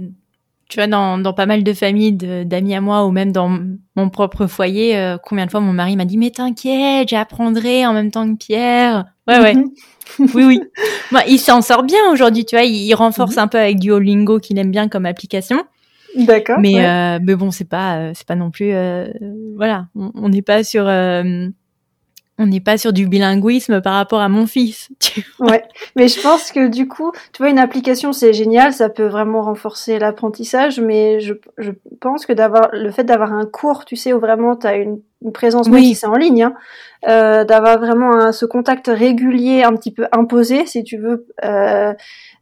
tu 0.68 0.76
vois, 0.76 0.86
dans, 0.86 1.18
dans 1.18 1.32
pas 1.32 1.46
mal 1.46 1.64
de 1.64 1.72
familles 1.72 2.12
d'amis 2.12 2.74
à 2.74 2.80
moi 2.80 3.04
ou 3.04 3.10
même 3.10 3.32
dans 3.32 3.60
mon 3.96 4.10
propre 4.10 4.46
foyer, 4.46 4.96
euh, 4.96 5.18
combien 5.22 5.46
de 5.46 5.50
fois 5.50 5.60
mon 5.60 5.72
mari 5.72 5.96
m'a 5.96 6.04
dit 6.04 6.16
mais 6.16 6.30
t'inquiète, 6.30 7.08
j'apprendrai 7.08 7.84
en 7.84 7.92
même 7.92 8.10
temps 8.10 8.32
que 8.32 8.38
Pierre. 8.38 9.06
Ouais 9.26 9.40
ouais. 9.40 9.54
Mhm. 9.54 9.70
oui 10.34 10.44
oui. 10.44 10.60
Moi, 11.12 11.22
il 11.28 11.38
s'en 11.38 11.62
sort 11.62 11.82
bien 11.82 12.10
aujourd'hui, 12.12 12.44
tu 12.44 12.54
vois, 12.54 12.64
il, 12.64 12.94
renforce 12.94 13.36
mhm. 13.36 13.42
un 13.42 13.48
peu 13.48 13.58
avec 13.58 13.80
Duolingo 13.80 14.38
qu'il 14.38 14.58
aime 14.58 14.70
bien 14.70 14.88
comme 14.88 15.06
application. 15.06 15.62
D'accord. 16.16 16.58
Mais 16.60 16.84
euh, 16.86 17.18
mais 17.20 17.34
bon, 17.34 17.50
c'est 17.50 17.68
pas 17.68 17.96
euh, 17.96 18.12
c'est 18.14 18.26
pas 18.26 18.36
non 18.36 18.52
plus 18.52 18.72
voilà, 19.56 19.88
on 19.94 20.28
n'est 20.28 20.42
pas 20.42 20.62
sur 20.62 20.84
on 22.38 22.46
n'est 22.46 22.60
pas 22.60 22.76
sur 22.76 22.92
du 22.92 23.06
bilinguisme 23.06 23.80
par 23.80 23.94
rapport 23.94 24.20
à 24.20 24.28
mon 24.28 24.46
fils. 24.46 24.90
ouais, 25.38 25.62
mais 25.94 26.08
je 26.08 26.20
pense 26.20 26.50
que 26.50 26.68
du 26.68 26.88
coup, 26.88 27.12
tu 27.32 27.42
vois, 27.42 27.48
une 27.48 27.58
application 27.58 28.12
c'est 28.12 28.32
génial, 28.32 28.72
ça 28.72 28.88
peut 28.88 29.06
vraiment 29.06 29.42
renforcer 29.42 29.98
l'apprentissage, 29.98 30.80
mais 30.80 31.20
je, 31.20 31.34
je 31.58 31.70
pense 32.00 32.26
que 32.26 32.32
d'avoir 32.32 32.70
le 32.72 32.90
fait 32.90 33.04
d'avoir 33.04 33.32
un 33.32 33.46
cours, 33.46 33.84
tu 33.84 33.94
sais, 33.94 34.12
où 34.12 34.18
vraiment 34.18 34.56
tu 34.56 34.66
as 34.66 34.76
une, 34.76 35.00
présence, 35.32 35.68
oui. 35.70 35.86
si 35.86 35.94
c'est 35.94 36.06
en 36.06 36.16
ligne, 36.16 36.42
hein, 36.42 36.54
euh, 37.08 37.44
d'avoir 37.44 37.78
vraiment 37.78 38.30
ce 38.30 38.44
contact 38.44 38.88
régulier, 38.88 39.62
un 39.62 39.74
petit 39.74 39.90
peu 39.90 40.06
imposé, 40.12 40.66
si 40.66 40.84
tu 40.84 40.98
veux, 40.98 41.26
euh, 41.42 41.94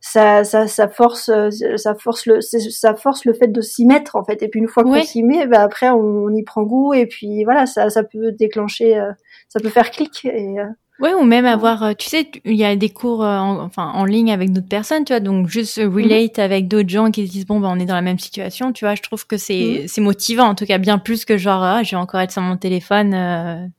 ça, 0.05 0.45
ça, 0.45 0.67
ça 0.67 0.89
force, 0.89 1.31
ça 1.77 1.95
force 1.95 2.27
le, 2.27 2.41
ça 2.41 2.95
force 2.95 3.25
le 3.25 3.33
fait 3.33 3.47
de 3.47 3.61
s'y 3.61 3.87
mettre 3.87 4.17
en 4.17 4.25
fait. 4.25 4.43
Et 4.43 4.49
puis 4.49 4.61
une 4.61 4.69
fois 4.69 4.83
qu'on 4.83 5.03
s'y 5.03 5.23
met, 5.23 5.47
bah, 5.47 5.63
après 5.63 5.89
on, 5.91 6.29
y 6.29 6.43
prend 6.43 6.65
goût 6.65 6.93
et 6.93 7.07
puis 7.07 7.45
voilà, 7.45 7.67
ça, 7.67 7.89
ça 7.89 8.03
peut 8.03 8.33
déclencher. 8.33 8.99
Euh, 8.99 9.13
ça 9.53 9.61
peut 9.61 9.69
faire 9.69 9.91
clic. 9.91 10.25
Et, 10.25 10.59
euh, 10.59 10.67
Ouais, 11.01 11.15
ou 11.15 11.25
même 11.25 11.47
avoir, 11.47 11.83
euh, 11.83 11.93
tu 11.99 12.09
sais, 12.09 12.31
il 12.45 12.55
y 12.55 12.65
a 12.65 12.77
des 12.77 12.91
cours 12.91 13.25
euh, 13.25 13.39
en, 13.39 13.65
enfin 13.65 13.91
en 13.93 14.05
ligne 14.05 14.31
avec 14.31 14.53
d'autres 14.53 14.69
personnes, 14.69 15.05
tu 15.05 15.13
vois, 15.13 15.21
donc 15.21 15.49
juste 15.49 15.79
relate 15.79 16.39
avec 16.39 16.69
d'autres 16.69 16.91
gens 16.91 17.11
qui 17.11 17.27
se 17.27 17.33
disent 17.33 17.47
bon 17.47 17.59
ben 17.59 17.71
on 17.71 17.81
est 17.81 17.87
dans 17.87 17.95
la 17.95 18.03
même 18.03 18.21
situation, 18.21 18.73
tu 18.73 18.85
vois, 18.85 18.95
je 18.95 19.03
trouve 19.03 19.27
que 19.27 19.37
c'est 19.37 19.81
mhm. 19.81 19.89
c'est 19.89 20.01
motivant 20.01 20.45
en 20.45 20.55
tout 20.55 20.67
cas 20.67 20.79
bien 20.79 20.99
plus 20.99 21.25
que 21.25 21.39
genre 21.39 21.63
ah, 21.63 21.83
je 21.83 21.93
vais 21.93 21.97
encore 21.97 22.21
être 22.21 22.31
sur 22.31 22.43
mon 22.43 22.57
téléphone, 22.57 23.73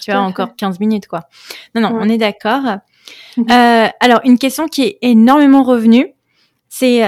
tu 0.00 0.10
vois, 0.10 0.20
encore 0.20 0.56
15 0.56 0.80
minutes 0.80 1.06
quoi. 1.06 1.24
Non 1.74 1.82
non, 1.82 1.90
on 1.92 2.08
est 2.08 2.18
d'accord. 2.18 2.78
Mhm. 3.36 3.46
alors 4.00 4.20
une 4.24 4.38
question 4.38 4.66
qui 4.66 4.82
est 4.82 4.98
énormément 5.02 5.62
revenue, 5.62 6.12
c'est 6.68 7.02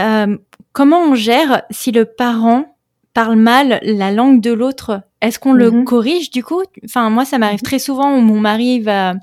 comment 0.72 1.00
on 1.00 1.14
gère 1.14 1.62
si 1.70 1.92
le 1.92 2.04
parent 2.04 2.76
parle 3.14 3.36
mal 3.36 3.80
la 3.82 4.10
langue 4.10 4.40
de 4.40 4.52
l'autre? 4.52 5.02
Est-ce 5.20 5.38
qu'on 5.38 5.52
le 5.52 5.70
mhm. 5.70 5.84
corrige 5.84 6.30
du 6.30 6.42
coup? 6.42 6.62
Enfin, 6.84 7.10
moi, 7.10 7.24
ça 7.24 7.38
m'arrive 7.38 7.62
très 7.62 7.78
souvent 7.78 8.16
où 8.16 8.20
mon 8.20 8.40
mari 8.40 8.80
va 8.80 9.14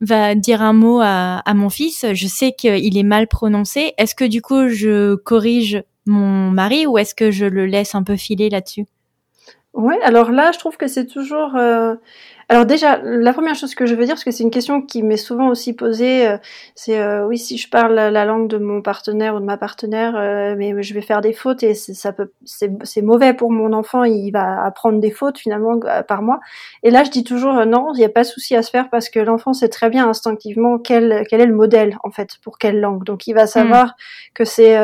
va 0.00 0.36
dire 0.36 0.62
un 0.62 0.72
mot 0.72 1.00
à, 1.02 1.38
à 1.38 1.54
mon 1.54 1.70
fils. 1.70 2.06
Je 2.12 2.26
sais 2.28 2.52
qu'il 2.52 2.96
est 2.96 3.02
mal 3.02 3.26
prononcé. 3.26 3.94
Est-ce 3.98 4.14
que 4.14 4.24
du 4.24 4.40
coup, 4.40 4.68
je 4.68 5.16
corrige 5.16 5.82
mon 6.06 6.50
mari 6.50 6.86
ou 6.86 6.98
est-ce 6.98 7.14
que 7.14 7.30
je 7.32 7.44
le 7.44 7.66
laisse 7.66 7.94
un 7.94 8.04
peu 8.04 8.16
filer 8.16 8.48
là-dessus? 8.48 8.86
Oui, 9.74 9.94
alors 10.02 10.30
là, 10.30 10.52
je 10.52 10.58
trouve 10.58 10.76
que 10.76 10.86
c'est 10.86 11.06
toujours 11.06 11.56
euh, 11.56 11.94
alors 12.50 12.64
déjà, 12.64 12.98
la 13.02 13.34
première 13.34 13.54
chose 13.54 13.74
que 13.74 13.84
je 13.84 13.94
veux 13.94 14.06
dire, 14.06 14.14
parce 14.14 14.24
que 14.24 14.30
c'est 14.30 14.42
une 14.42 14.50
question 14.50 14.80
qui 14.80 15.02
m'est 15.02 15.18
souvent 15.18 15.48
aussi 15.48 15.74
posée, 15.74 16.26
euh, 16.26 16.38
c'est 16.74 16.98
euh, 16.98 17.26
oui, 17.26 17.36
si 17.36 17.58
je 17.58 17.68
parle 17.68 17.94
la 17.94 18.24
langue 18.24 18.48
de 18.48 18.56
mon 18.56 18.80
partenaire 18.80 19.34
ou 19.34 19.40
de 19.40 19.44
ma 19.44 19.58
partenaire, 19.58 20.16
euh, 20.16 20.54
mais 20.56 20.82
je 20.82 20.94
vais 20.94 21.02
faire 21.02 21.20
des 21.20 21.34
fautes 21.34 21.62
et 21.62 21.74
ça 21.74 22.10
peut, 22.14 22.32
c'est 22.46 23.02
mauvais 23.02 23.34
pour 23.34 23.52
mon 23.52 23.74
enfant, 23.74 24.04
il 24.04 24.30
va 24.30 24.64
apprendre 24.64 24.98
des 24.98 25.10
fautes 25.10 25.36
finalement 25.36 25.78
par 26.08 26.22
moi. 26.22 26.40
Et 26.82 26.90
là, 26.90 27.04
je 27.04 27.10
dis 27.10 27.22
toujours 27.22 27.66
non, 27.66 27.92
il 27.92 27.98
n'y 27.98 28.04
a 28.06 28.08
pas 28.08 28.22
de 28.22 28.28
souci 28.28 28.56
à 28.56 28.62
se 28.62 28.70
faire 28.70 28.88
parce 28.88 29.10
que 29.10 29.20
l'enfant 29.20 29.52
sait 29.52 29.68
très 29.68 29.90
bien 29.90 30.08
instinctivement 30.08 30.78
quel 30.78 31.26
quel 31.28 31.42
est 31.42 31.46
le 31.46 31.54
modèle 31.54 31.98
en 32.02 32.10
fait 32.10 32.38
pour 32.42 32.56
quelle 32.56 32.80
langue. 32.80 33.04
Donc 33.04 33.26
il 33.26 33.34
va 33.34 33.44
hmm. 33.44 33.48
savoir 33.48 33.94
que 34.32 34.46
c'est 34.46 34.74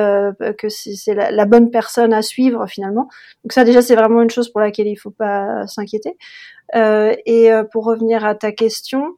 que 0.58 0.68
c'est 0.68 1.14
la, 1.14 1.30
la, 1.30 1.44
bonne 1.46 1.70
personne 1.70 2.12
à 2.12 2.20
suivre 2.20 2.66
finalement. 2.66 3.08
Donc 3.42 3.52
ça 3.52 3.64
déjà 3.64 3.80
c'est 3.80 3.96
vraiment 3.96 4.20
une 4.20 4.30
chose 4.30 4.50
pour 4.50 4.60
laquelle 4.60 4.86
il 4.86 4.96
faut 4.96 5.10
pas 5.10 5.66
s'inquiéter. 5.66 6.18
Euh, 6.74 7.14
et 7.26 7.52
euh, 7.52 7.64
pour 7.64 7.84
revenir 7.84 8.24
à 8.24 8.34
ta 8.34 8.52
question, 8.52 9.14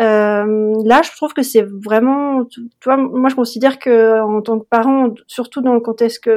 euh, 0.00 0.74
là, 0.84 1.00
je 1.02 1.10
trouve 1.16 1.32
que 1.32 1.42
c'est 1.42 1.62
vraiment, 1.62 2.44
tu 2.44 2.60
vois, 2.84 2.96
moi 2.96 3.30
je 3.30 3.34
considère 3.34 3.78
que 3.78 4.20
en 4.20 4.42
tant 4.42 4.58
que 4.58 4.66
parent, 4.66 5.14
surtout 5.26 5.62
dans 5.62 5.72
le 5.72 5.80
contexte 5.80 6.28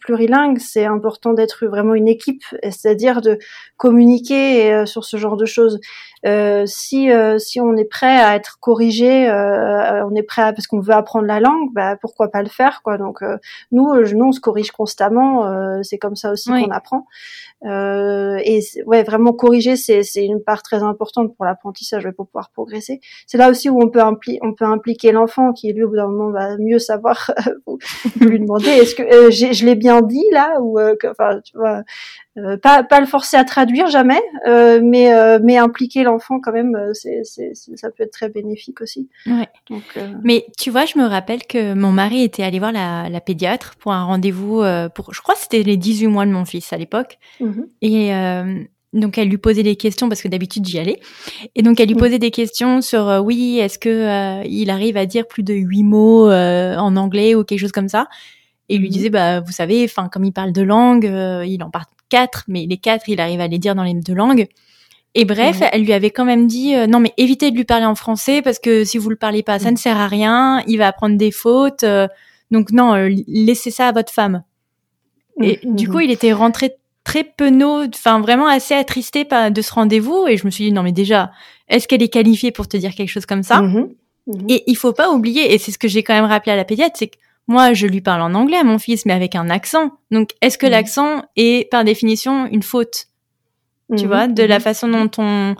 plurilingue, 0.00 0.58
c'est 0.58 0.84
important 0.84 1.32
d'être 1.32 1.66
vraiment 1.66 1.94
une 1.94 2.08
équipe, 2.08 2.42
c'est-à-dire 2.62 3.20
de 3.20 3.38
communiquer 3.76 4.84
sur 4.86 5.04
ce 5.04 5.16
genre 5.16 5.36
de 5.36 5.46
choses. 5.46 5.78
Euh, 6.26 6.64
si 6.66 7.08
si 7.38 7.60
on 7.60 7.76
est 7.76 7.84
prêt 7.84 8.18
à 8.20 8.34
être 8.34 8.58
corrigé, 8.60 9.28
euh, 9.28 10.04
on 10.06 10.14
est 10.16 10.24
prêt 10.24 10.42
à, 10.42 10.52
parce 10.52 10.66
qu'on 10.66 10.80
veut 10.80 10.94
apprendre 10.94 11.26
la 11.26 11.38
langue, 11.38 11.72
bah 11.72 11.96
pourquoi 12.00 12.28
pas 12.28 12.42
le 12.42 12.48
faire 12.48 12.80
quoi. 12.82 12.98
Donc 12.98 13.22
nous, 13.70 13.94
nous 13.94 14.24
on 14.24 14.32
se 14.32 14.40
corrige 14.40 14.72
constamment, 14.72 15.82
c'est 15.82 15.98
comme 15.98 16.16
ça 16.16 16.32
aussi 16.32 16.50
qu'on 16.50 16.70
apprend. 16.70 17.06
Euh, 17.64 18.38
et 18.44 18.60
ouais, 18.84 19.02
vraiment 19.02 19.32
corriger, 19.32 19.76
c'est 19.76 20.02
une 20.16 20.42
part 20.42 20.62
très 20.62 20.82
importante 20.82 21.34
pour 21.34 21.44
l'apprentissage, 21.44 22.08
pour 22.10 22.26
pouvoir 22.26 22.50
progresser. 22.50 22.95
C'est 23.26 23.38
là 23.38 23.50
aussi 23.50 23.68
où 23.68 23.80
on 23.82 23.88
peut, 23.88 24.00
on 24.42 24.52
peut 24.52 24.64
impliquer 24.64 25.12
l'enfant 25.12 25.52
qui, 25.52 25.72
lui, 25.72 25.84
au 25.84 25.88
bout 25.88 25.96
d'un 25.96 26.08
moment, 26.08 26.30
va 26.30 26.56
mieux 26.58 26.78
savoir 26.78 27.30
lui 28.20 28.38
demander 28.40 28.68
est-ce 28.68 28.94
que 28.94 29.02
euh, 29.02 29.30
je 29.30 29.64
l'ai 29.64 29.74
bien 29.74 30.02
dit 30.02 30.24
là 30.32 30.60
ou 30.60 30.78
euh, 30.78 30.94
enfin, 31.10 31.40
tu 31.44 31.56
vois, 31.56 31.82
euh, 32.38 32.58
pas, 32.58 32.82
pas 32.82 33.00
le 33.00 33.06
forcer 33.06 33.38
à 33.38 33.44
traduire 33.44 33.88
jamais, 33.88 34.20
euh, 34.46 34.78
mais, 34.82 35.14
euh, 35.14 35.38
mais 35.42 35.56
impliquer 35.56 36.02
l'enfant 36.02 36.38
quand 36.38 36.52
même, 36.52 36.78
c'est, 36.92 37.22
ça 37.24 37.90
peut 37.90 38.02
être 38.02 38.12
très 38.12 38.28
bénéfique 38.28 38.82
aussi. 38.82 39.08
Ouais. 39.26 39.48
Donc, 39.70 39.98
mais 40.22 40.44
tu 40.58 40.70
vois, 40.70 40.84
je 40.84 40.98
me 40.98 41.06
rappelle 41.06 41.44
que 41.46 41.72
mon 41.72 41.92
mari 41.92 42.22
était 42.22 42.42
allé 42.42 42.58
voir 42.58 42.72
la, 42.72 43.08
la 43.08 43.20
pédiatre 43.22 43.76
pour 43.76 43.92
un 43.92 44.04
rendez-vous 44.04 44.62
pour, 44.94 45.14
je 45.14 45.22
crois, 45.22 45.34
que 45.34 45.40
c'était 45.40 45.62
les 45.62 45.78
18 45.78 46.08
mois 46.08 46.26
de 46.26 46.30
mon 46.30 46.44
fils 46.44 46.72
à 46.74 46.76
l'époque, 46.76 47.18
mm-hmm. 47.40 47.66
et 47.80 48.66
donc 48.96 49.18
elle 49.18 49.28
lui 49.28 49.38
posait 49.38 49.62
des 49.62 49.76
questions 49.76 50.08
parce 50.08 50.22
que 50.22 50.28
d'habitude 50.28 50.66
j'y 50.66 50.78
allais. 50.78 51.00
Et 51.54 51.62
donc 51.62 51.78
elle 51.80 51.88
lui 51.88 51.94
mm. 51.94 51.98
posait 51.98 52.18
des 52.18 52.30
questions 52.30 52.80
sur 52.80 53.22
oui, 53.24 53.58
est-ce 53.58 53.78
que 53.78 54.44
il 54.46 54.70
arrive 54.70 54.96
à 54.96 55.06
dire 55.06 55.26
plus 55.26 55.42
de 55.42 55.54
huit 55.54 55.84
mots 55.84 56.30
en 56.30 56.96
anglais 56.96 57.34
ou 57.34 57.44
quelque 57.44 57.60
chose 57.60 57.72
comme 57.72 57.88
ça. 57.88 58.08
Et 58.68 58.74
il 58.74 58.80
lui 58.80 58.88
mm-hmm. 58.88 58.92
disait 58.92 59.10
bah 59.10 59.40
vous 59.40 59.52
savez, 59.52 59.84
enfin 59.84 60.08
comme 60.08 60.24
il 60.24 60.32
parle 60.32 60.52
de 60.52 60.62
langue, 60.62 61.04
il 61.04 61.62
en 61.62 61.70
parle 61.70 61.86
quatre, 62.08 62.44
mais 62.48 62.66
les 62.66 62.76
quatre, 62.76 63.08
il 63.08 63.20
arrive 63.20 63.40
à 63.40 63.48
les 63.48 63.58
dire 63.58 63.74
dans 63.74 63.84
les 63.84 63.94
deux 63.94 64.14
langues. 64.14 64.48
Et 65.18 65.24
bref, 65.24 65.62
elle 65.72 65.82
lui 65.82 65.94
avait 65.94 66.10
quand 66.10 66.26
même 66.26 66.46
dit 66.46 66.74
euh, 66.74 66.86
non 66.86 67.00
mais 67.00 67.14
évitez 67.16 67.50
de 67.50 67.56
lui 67.56 67.64
parler 67.64 67.86
en 67.86 67.94
français 67.94 68.42
parce 68.42 68.58
que 68.58 68.84
si 68.84 68.98
vous 68.98 69.08
le 69.08 69.16
parlez 69.16 69.42
pas, 69.42 69.58
ça 69.58 69.70
ne 69.70 69.76
sert 69.76 69.96
à 69.96 70.08
rien, 70.08 70.62
il 70.66 70.76
va 70.76 70.88
apprendre 70.88 71.16
des 71.16 71.30
fautes. 71.30 71.84
Euh, 71.84 72.06
donc 72.50 72.70
non, 72.70 72.94
euh, 72.94 73.08
laissez 73.26 73.70
ça 73.70 73.88
à 73.88 73.92
votre 73.92 74.12
femme. 74.12 74.42
Et 75.40 75.60
du 75.64 75.88
coup, 75.88 76.00
il 76.00 76.10
était 76.10 76.34
rentré 76.34 76.74
très 77.06 77.22
penaud, 77.22 77.84
enfin 77.94 78.20
vraiment 78.20 78.48
assez 78.48 78.74
attristé 78.74 79.24
de 79.24 79.62
ce 79.62 79.72
rendez-vous 79.72 80.26
et 80.26 80.36
je 80.36 80.44
me 80.44 80.50
suis 80.50 80.64
dit 80.64 80.72
non 80.72 80.82
mais 80.82 80.90
déjà, 80.90 81.30
est-ce 81.68 81.86
qu'elle 81.86 82.02
est 82.02 82.08
qualifiée 82.08 82.50
pour 82.50 82.66
te 82.66 82.76
dire 82.76 82.96
quelque 82.96 83.08
chose 83.08 83.26
comme 83.26 83.44
ça? 83.44 83.60
Mm-hmm. 83.60 83.94
Mm-hmm. 84.26 84.44
Et 84.48 84.64
il 84.66 84.76
faut 84.76 84.92
pas 84.92 85.10
oublier 85.10 85.54
et 85.54 85.58
c'est 85.58 85.70
ce 85.70 85.78
que 85.78 85.86
j'ai 85.86 86.02
quand 86.02 86.14
même 86.14 86.24
rappelé 86.24 86.50
à 86.50 86.56
la 86.56 86.64
pédiatre, 86.64 86.96
c'est 86.98 87.06
que 87.06 87.16
moi, 87.46 87.74
je 87.74 87.86
lui 87.86 88.00
parle 88.00 88.22
en 88.22 88.34
anglais 88.34 88.56
à 88.56 88.64
mon 88.64 88.80
fils, 88.80 89.06
mais 89.06 89.12
avec 89.12 89.36
un 89.36 89.50
accent. 89.50 89.92
Donc, 90.10 90.30
est-ce 90.42 90.58
que 90.58 90.66
mm. 90.66 90.70
l'accent 90.70 91.22
est 91.36 91.70
par 91.70 91.84
définition 91.84 92.46
une 92.46 92.64
faute? 92.64 93.06
Tu 93.88 94.02
mm-hmm. 94.02 94.06
vois, 94.08 94.26
de 94.26 94.42
la 94.42 94.58
mm-hmm. 94.58 94.60
façon 94.60 94.88
dont 94.88 95.10
on 95.18 95.54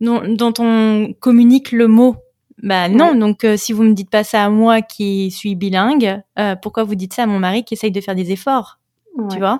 dont, 0.00 0.54
on 0.58 1.14
communique 1.20 1.70
le 1.70 1.86
mot. 1.86 2.16
Bah 2.64 2.88
non. 2.88 3.14
Donc, 3.14 3.44
euh, 3.44 3.56
si 3.56 3.72
vous 3.72 3.84
me 3.84 3.92
dites 3.92 4.10
pas 4.10 4.24
ça 4.24 4.44
à 4.44 4.48
moi 4.48 4.82
qui 4.82 5.30
suis 5.30 5.54
bilingue, 5.54 6.20
euh, 6.36 6.56
pourquoi 6.56 6.82
vous 6.82 6.96
dites 6.96 7.12
ça 7.12 7.22
à 7.22 7.26
mon 7.26 7.38
mari 7.38 7.62
qui 7.62 7.74
essaye 7.74 7.92
de 7.92 8.00
faire 8.00 8.16
des 8.16 8.32
efforts? 8.32 8.80
Tu 9.30 9.38
vois 9.38 9.58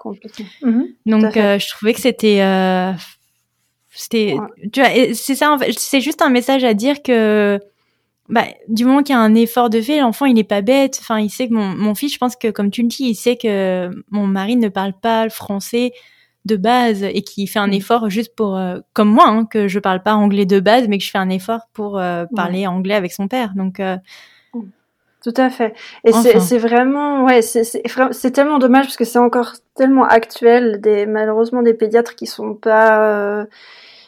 mm-hmm. 0.62 0.86
Donc, 1.06 1.36
euh, 1.36 1.58
je 1.58 1.68
trouvais 1.68 1.94
que 1.94 2.00
c'était 2.00 2.40
c'était, 3.96 4.36
tu 4.72 4.80
vois, 4.80 4.90
c'est 5.14 5.36
ça. 5.36 5.52
En 5.52 5.58
fait, 5.58 5.72
c'est 5.78 6.00
juste 6.00 6.20
un 6.20 6.30
message 6.30 6.64
à 6.64 6.74
dire 6.74 7.02
que, 7.02 7.60
bah, 8.28 8.46
du 8.68 8.84
moment 8.84 9.02
qu'il 9.02 9.14
y 9.14 9.18
a 9.18 9.20
un 9.20 9.34
effort 9.36 9.70
de 9.70 9.80
fait, 9.80 10.00
l'enfant 10.00 10.26
il 10.26 10.38
est 10.38 10.44
pas 10.44 10.62
bête. 10.62 10.98
Enfin, 11.00 11.20
il 11.20 11.30
sait 11.30 11.48
que 11.48 11.54
mon, 11.54 11.68
mon 11.68 11.94
fils, 11.94 12.12
je 12.12 12.18
pense 12.18 12.34
que 12.34 12.50
comme 12.50 12.70
tu 12.70 12.82
le 12.82 12.88
dis, 12.88 13.04
il 13.04 13.14
sait 13.14 13.36
que 13.36 13.90
mon 14.10 14.26
mari 14.26 14.56
ne 14.56 14.68
parle 14.68 14.94
pas 14.94 15.24
le 15.24 15.30
français 15.30 15.92
de 16.44 16.56
base 16.56 17.02
et 17.02 17.22
qui 17.22 17.46
fait 17.46 17.58
un 17.58 17.68
mm. 17.68 17.74
effort 17.74 18.10
juste 18.10 18.34
pour, 18.34 18.56
euh, 18.56 18.80
comme 18.92 19.08
moi, 19.08 19.28
hein, 19.28 19.46
que 19.46 19.68
je 19.68 19.78
parle 19.78 20.02
pas 20.02 20.14
anglais 20.14 20.46
de 20.46 20.60
base, 20.60 20.88
mais 20.88 20.98
que 20.98 21.04
je 21.04 21.10
fais 21.10 21.18
un 21.18 21.30
effort 21.30 21.68
pour 21.72 21.98
euh, 21.98 22.26
parler 22.34 22.66
anglais 22.66 22.94
avec 22.94 23.12
son 23.12 23.28
père. 23.28 23.54
Donc 23.54 23.80
euh. 23.80 23.96
Tout 25.24 25.34
à 25.38 25.48
fait. 25.48 25.74
Et 26.04 26.12
c'est 26.12 26.58
vraiment, 26.58 27.24
ouais, 27.24 27.40
c'est 27.40 28.30
tellement 28.30 28.58
dommage 28.58 28.84
parce 28.84 28.98
que 28.98 29.06
c'est 29.06 29.18
encore 29.18 29.54
tellement 29.74 30.04
actuel. 30.04 30.82
Des, 30.82 31.06
malheureusement, 31.06 31.62
des 31.62 31.72
pédiatres 31.72 32.14
qui 32.14 32.26
sont 32.26 32.54
pas 32.54 33.46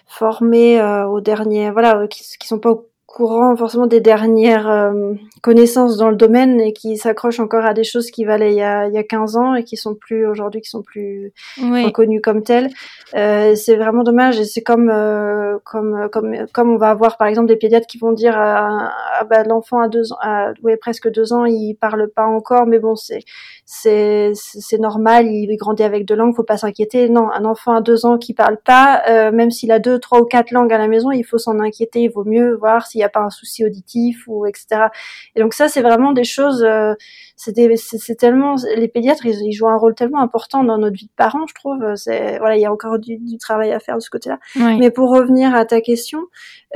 formés 0.07 0.79
aux 0.83 1.23
derniers, 1.23 1.71
voilà, 1.71 2.07
qui, 2.07 2.23
qui 2.39 2.47
sont 2.47 2.59
pas 2.59 2.71
au 2.71 2.87
courant 3.17 3.57
forcément 3.57 3.87
des 3.87 4.03
dernières 4.03 4.69
euh, 4.69 5.15
connaissances 5.41 5.97
dans 5.97 6.11
le 6.11 6.17
domaine 6.17 6.61
et 6.61 6.75
qui 6.75 6.99
s'accrochent 6.99 7.41
encore 7.41 7.65
à 7.65 7.73
des 7.73 7.83
choses 7.83 8.11
qui 8.11 8.27
valaient 8.27 8.53
il 8.53 8.59
y 8.59 8.63
a, 8.63 8.89
il 8.89 8.95
y 8.95 8.99
a 8.99 9.03
15 9.03 9.39
ans 9.39 9.55
et 9.55 9.65
qui 9.65 9.79
sont 9.79 9.95
plus 9.95 10.27
aujourd'hui 10.27 10.61
qui 10.61 10.69
sont 10.69 10.83
plus 10.83 11.33
reconnues 11.57 12.21
comme 12.21 12.43
telles. 12.43 12.69
Euh, 13.15 13.55
c'est 13.55 13.77
vraiment 13.77 14.03
dommage 14.03 14.39
et 14.39 14.45
c'est 14.45 14.61
comme 14.61 14.91
euh, 14.91 15.57
comme 15.65 16.11
comme 16.13 16.35
comme 16.53 16.71
on 16.71 16.77
va 16.77 16.91
avoir 16.91 17.17
par 17.17 17.27
exemple 17.27 17.49
des 17.49 17.57
pédiatres 17.57 17.87
qui 17.87 17.97
vont 17.97 18.13
dire 18.13 18.35
ah, 18.37 18.93
bah, 19.31 19.45
l'enfant 19.45 19.81
à 19.81 19.89
deux 19.89 20.13
ans 20.13 20.19
à, 20.21 20.53
ouais, 20.63 20.77
presque 20.77 21.11
deux 21.11 21.33
ans 21.33 21.47
il 21.47 21.75
parle 21.75 22.09
pas 22.09 22.27
encore 22.27 22.67
mais 22.67 22.79
bon 22.79 22.97
c'est 22.97 23.21
c'est 23.65 24.33
c'est 24.35 24.79
normal 24.79 25.27
il 25.27 25.57
grandit 25.57 25.85
avec 25.85 26.05
deux 26.05 26.17
langues 26.17 26.37
faut 26.37 26.43
pas 26.43 26.59
s'inquiéter. 26.59 27.09
Non 27.09 27.31
un 27.31 27.47
enfant 27.47 27.73
à 27.73 27.81
deux 27.81 28.05
ans 28.05 28.19
qui 28.19 28.35
parle 28.35 28.59
pas 28.59 29.31
même 29.31 29.51
s'il 29.51 29.73
a 29.73 29.79
deux 29.79 29.99
trois 29.99 30.21
ou 30.21 30.27
quatre 30.27 30.51
langues 30.51 30.75
à 30.75 30.79
la 30.79 30.87
maison 30.87 31.11
il 31.13 31.25
faut 31.25 31.39
s'en 31.39 31.61
inquiéter 31.61 32.03
il 32.03 32.11
vaut 32.11 32.25
mieux 32.25 32.55
voir 32.57 32.87
s'il 32.87 33.01
y 33.01 33.05
a 33.05 33.06
pas 33.09 33.21
un 33.21 33.31
souci 33.31 33.65
auditif 33.65 34.25
ou 34.27 34.47
etc. 34.47 34.89
Et 35.35 35.41
donc 35.41 35.55
ça, 35.55 35.69
c'est 35.69 35.83
vraiment 35.83 36.13
des 36.13 36.25
choses. 36.25 36.63
Euh, 36.63 36.95
c'est 37.37 38.17
tellement 38.19 38.57
les 38.77 38.89
pédiatres, 38.89 39.27
ils, 39.27 39.53
jouent 39.53 39.69
un 39.69 39.77
rôle 39.77 39.95
tellement 39.95 40.21
important 40.21 40.65
dans 40.65 40.79
notre 40.79 40.97
vie 40.97 41.07
de 41.07 41.17
parents, 41.17 41.47
je 41.47 41.55
trouve. 41.55 41.95
C'est 41.97 42.39
voilà, 42.39 42.57
il 42.57 42.63
y 42.63 42.67
a 42.67 42.73
encore 42.73 42.99
du, 42.99 43.19
travail 43.39 43.73
à 43.73 43.81
faire 43.81 43.97
de 43.97 44.01
ce 44.01 44.11
côté-là. 44.11 44.39
Mais 44.57 44.91
pour 44.91 45.11
revenir 45.11 45.55
à 45.55 45.65
ta 45.65 45.81
question, 45.81 46.21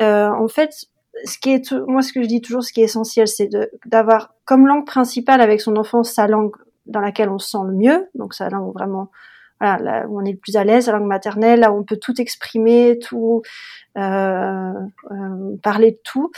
euh, 0.00 0.28
en 0.28 0.48
fait, 0.48 0.86
ce 1.24 1.38
qui 1.38 1.50
est 1.50 1.72
moi, 1.86 2.02
ce 2.02 2.12
que 2.12 2.22
je 2.22 2.28
dis 2.28 2.40
toujours, 2.40 2.62
ce 2.62 2.72
qui 2.72 2.80
est 2.80 2.84
essentiel, 2.84 3.28
c'est 3.28 3.48
d'avoir 3.86 4.34
comme 4.44 4.66
langue 4.66 4.86
principale 4.86 5.40
avec 5.40 5.60
son 5.60 5.76
enfant 5.76 6.02
sa 6.02 6.26
langue 6.26 6.52
dans 6.86 7.00
laquelle 7.00 7.28
on 7.28 7.38
se 7.38 7.50
sent 7.50 7.64
le 7.66 7.74
mieux, 7.74 8.08
donc 8.14 8.34
sa 8.34 8.48
langue 8.48 8.72
vraiment 8.74 9.10
voilà, 9.60 9.78
là 9.82 10.06
où 10.08 10.20
on 10.20 10.24
est 10.24 10.32
le 10.32 10.38
plus 10.38 10.56
à 10.56 10.64
l'aise, 10.64 10.86
la 10.86 10.94
langue 10.94 11.06
maternelle, 11.06 11.60
là 11.60 11.72
où 11.72 11.78
on 11.78 11.84
peut 11.84 11.98
tout 11.98 12.20
exprimer, 12.20 12.98
tout 12.98 13.42
euh, 13.98 14.72
euh, 15.10 15.56
parler 15.62 15.92
de 15.92 15.98
tout. 16.02 16.30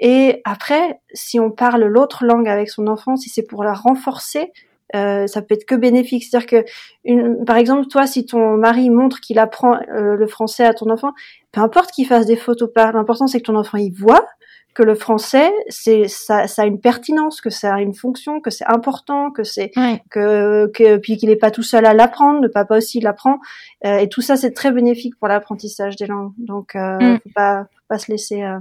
Et 0.00 0.42
après, 0.44 1.00
si 1.12 1.40
on 1.40 1.50
parle 1.50 1.84
l'autre 1.84 2.24
langue 2.24 2.48
avec 2.48 2.68
son 2.68 2.86
enfant, 2.86 3.16
si 3.16 3.30
c'est 3.30 3.42
pour 3.42 3.64
la 3.64 3.72
renforcer, 3.72 4.52
euh, 4.96 5.26
ça 5.26 5.42
peut 5.42 5.54
être 5.54 5.66
que 5.66 5.74
bénéfique. 5.74 6.24
C'est-à-dire 6.24 6.46
que, 6.46 6.70
une, 7.04 7.44
par 7.44 7.56
exemple, 7.56 7.86
toi, 7.88 8.06
si 8.06 8.24
ton 8.24 8.56
mari 8.56 8.90
montre 8.90 9.20
qu'il 9.20 9.38
apprend 9.38 9.74
euh, 9.74 10.14
le 10.14 10.26
français 10.26 10.64
à 10.64 10.72
ton 10.72 10.90
enfant, 10.90 11.12
peu 11.52 11.60
importe 11.60 11.90
qu'il 11.90 12.06
fasse 12.06 12.26
des 12.26 12.36
fautes 12.36 12.62
ou 12.62 12.68
pas, 12.68 12.92
l'important 12.92 13.26
c'est 13.26 13.40
que 13.40 13.46
ton 13.46 13.56
enfant 13.56 13.78
y 13.78 13.90
voit 13.90 14.26
que 14.74 14.82
le 14.84 14.94
français, 14.94 15.50
c'est 15.68 16.06
ça, 16.06 16.46
ça 16.46 16.62
a 16.62 16.66
une 16.66 16.80
pertinence, 16.80 17.40
que 17.40 17.50
ça 17.50 17.74
a 17.74 17.80
une 17.80 17.94
fonction, 17.94 18.40
que 18.40 18.50
c'est 18.50 18.66
important, 18.66 19.30
que 19.32 19.42
c'est 19.42 19.72
que, 20.10 20.68
que 20.68 20.98
puis 20.98 21.16
qu'il 21.16 21.30
n'est 21.30 21.36
pas 21.36 21.50
tout 21.50 21.64
seul 21.64 21.84
à 21.84 21.94
l'apprendre, 21.94 22.40
le 22.42 22.50
papa 22.50 22.76
aussi 22.76 23.00
l'apprend, 23.00 23.38
euh, 23.84 23.98
et 23.98 24.08
tout 24.08 24.20
ça 24.20 24.36
c'est 24.36 24.52
très 24.52 24.70
bénéfique 24.70 25.18
pour 25.18 25.28
l'apprentissage 25.28 25.96
des 25.96 26.06
langues. 26.06 26.32
Donc, 26.38 26.76
euh, 26.76 26.98
mm. 26.98 27.18
faut 27.24 27.30
pas 27.34 27.64
faut 27.64 27.84
pas 27.88 27.98
se 27.98 28.12
laisser 28.12 28.42
euh, 28.42 28.58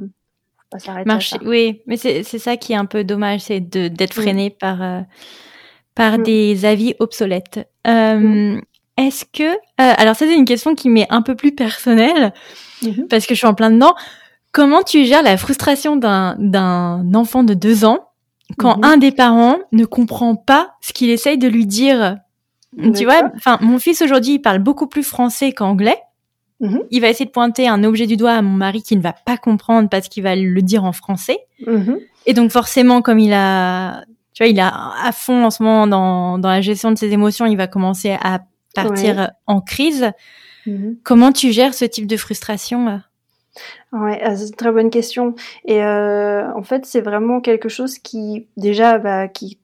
pas 0.72 0.80
s'arrêter. 0.80 1.10
Oui, 1.46 1.82
mais 1.86 1.98
c'est 1.98 2.24
c'est 2.24 2.40
ça 2.40 2.58
qui 2.58 2.74
est 2.74 2.78
un 2.78 2.86
peu 2.86 3.04
dommage, 3.04 3.42
c'est 3.42 3.60
de 3.60 3.88
d'être 3.88 4.18
mm. 4.18 4.22
freiné 4.22 4.50
par 4.50 4.82
euh, 4.82 5.02
par 5.94 6.18
mm. 6.18 6.24
des 6.24 6.66
avis 6.66 6.96
obsolètes. 7.00 7.70
Euh, 7.86 8.60
est-ce 8.98 9.26
que 9.26 9.56
alors 9.78 10.16
ça 10.16 10.26
c'est 10.26 10.36
une 10.36 10.46
question 10.46 10.74
qui 10.74 10.90
m'est 10.90 11.08
un 11.12 11.22
peu 11.22 11.36
plus 11.36 11.54
personnelle 11.54 12.34
mm-hmm. 12.82 13.08
parce 13.08 13.28
que 13.28 13.36
je 13.36 13.40
suis 13.40 13.48
en 13.48 13.54
plein 13.54 13.70
dedans. 13.70 13.94
Comment 14.58 14.82
tu 14.82 15.06
gères 15.06 15.22
la 15.22 15.38
frustration 15.38 15.98
d'un 15.98 17.14
enfant 17.14 17.44
de 17.44 17.54
deux 17.54 17.86
ans 17.86 18.10
quand 18.58 18.78
mhm. 18.78 18.84
un 18.86 18.98
des 18.98 19.12
parents 19.12 19.58
ne 19.72 19.86
comprend 19.86 20.36
pas 20.36 20.72
ce 20.82 20.94
qu'il 20.94 21.12
essaye 21.12 21.38
de 21.38 21.48
lui 21.48 21.68
dire? 21.68 22.18
Tu 22.96 23.04
vois, 23.04 23.30
enfin, 23.36 23.60
mon 23.62 23.78
fils 23.78 24.02
aujourd'hui, 24.02 24.34
il 24.34 24.40
parle 24.40 24.58
beaucoup 24.58 24.88
plus 24.88 25.04
français 25.04 25.52
qu'anglais. 25.52 26.00
Mhm. 26.60 26.82
Il 26.90 27.02
va 27.02 27.10
essayer 27.10 27.28
de 27.28 27.30
pointer 27.30 27.68
un 27.68 27.84
objet 27.84 28.08
du 28.08 28.18
doigt 28.18 28.32
à 28.32 28.42
mon 28.42 28.50
mari 28.54 28.82
qui 28.82 28.98
ne 28.98 29.02
va 29.04 29.14
pas 29.14 29.38
comprendre 29.38 29.90
parce 29.90 30.10
qu'il 30.10 30.24
va 30.24 30.36
le 30.36 30.62
dire 30.64 30.86
en 30.86 30.92
français. 30.92 31.38
Mhm. 31.68 32.00
Et 32.26 32.34
donc 32.34 32.50
forcément, 32.50 33.04
comme 33.04 33.20
il 33.20 33.34
a, 33.34 34.06
tu 34.34 34.42
vois, 34.42 34.50
il 34.50 34.60
a 34.60 34.74
à 35.04 35.12
fond 35.12 35.46
en 35.46 35.52
ce 35.52 35.62
moment 35.62 35.86
dans, 35.86 36.40
dans 36.40 36.50
la 36.50 36.62
gestion 36.62 36.92
de 36.92 36.98
ses 36.98 37.14
émotions, 37.14 37.46
il 37.46 37.58
va 37.58 37.68
commencer 37.68 38.18
à 38.24 38.40
partir 38.74 39.30
en 39.46 39.62
crise. 39.62 40.10
Comment 41.04 41.32
tu 41.32 41.52
gères 41.52 41.76
ce 41.76 41.86
type 41.86 42.08
de 42.08 42.18
frustration 42.18 43.02
Ouais, 43.94 44.20
ah, 44.24 44.36
c'est 44.36 44.48
une 44.48 44.56
très 44.56 44.72
bonne 44.72 44.90
question. 44.90 45.36
Et 45.66 45.84
euh, 45.84 46.52
en 46.54 46.64
fait, 46.64 46.86
c'est 46.86 47.02
vraiment 47.02 47.42
quelque 47.42 47.70
chose 47.70 48.00
qui, 48.00 48.48
déjà, 48.58 48.98
bah, 48.98 49.28
qui 49.28 49.60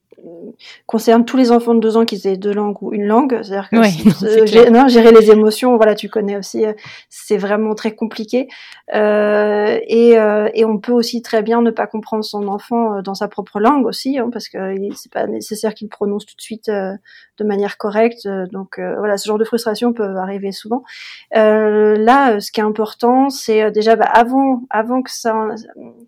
concerne 0.86 1.26
tous 1.26 1.38
les 1.38 1.52
enfants 1.52 1.74
de 1.74 1.80
deux 1.80 1.98
ans 1.98 2.06
qui 2.06 2.20
aient 2.28 2.38
deux 2.38 2.54
langues 2.54 2.82
ou 2.82 2.94
une 2.94 3.06
langue. 3.06 3.40
C'est-à-dire 3.42 3.70
que 3.70 4.70
non, 4.72 4.88
gérer 4.88 5.12
les 5.12 5.32
émotions, 5.32 5.76
voilà, 5.76 5.96
tu 5.96 6.10
connais 6.10 6.38
aussi, 6.38 6.66
euh, 6.66 6.74
c'est 7.10 7.38
vraiment 7.38 7.76
très 7.76 7.94
compliqué. 7.96 8.48
Euh, 8.94 9.80
et, 9.88 10.20
euh, 10.20 10.50
et, 10.54 10.66
on 10.66 10.78
peut 10.78 10.92
aussi 10.92 11.22
très 11.22 11.42
bien 11.42 11.62
ne 11.62 11.72
pas 11.72 11.88
comprendre 11.88 12.24
son 12.24 12.48
enfant 12.48 12.98
euh, 12.98 13.02
dans 13.02 13.16
sa 13.16 13.28
propre 13.28 13.60
langue 13.60 13.86
aussi, 13.86 14.20
hein, 14.20 14.30
parce 14.32 14.50
que 14.50 14.76
c'est 14.96 15.12
pas 15.12 15.26
nécessaire 15.26 15.74
qu'il 15.74 15.88
prononce 15.88 16.26
tout 16.26 16.36
de 16.36 16.42
suite 16.42 16.70
de 16.70 17.44
manière 17.44 17.78
correcte. 17.78 18.28
Donc 18.52 18.80
voilà, 18.80 19.18
ce 19.18 19.28
genre 19.28 19.38
de 19.38 19.46
frustration 19.46 19.94
peut 19.94 20.18
arriver 20.18 20.52
souvent. 20.52 20.84
là, 21.32 22.40
ce 22.40 22.52
qui 22.52 22.60
est 22.60 22.64
important, 22.64 23.30
c'est 23.30 23.72
déjà 23.72 23.96
bah, 23.96 24.06
avant, 24.06 24.64
avant 24.70 25.02
que 25.02 25.12
ça 25.12 25.48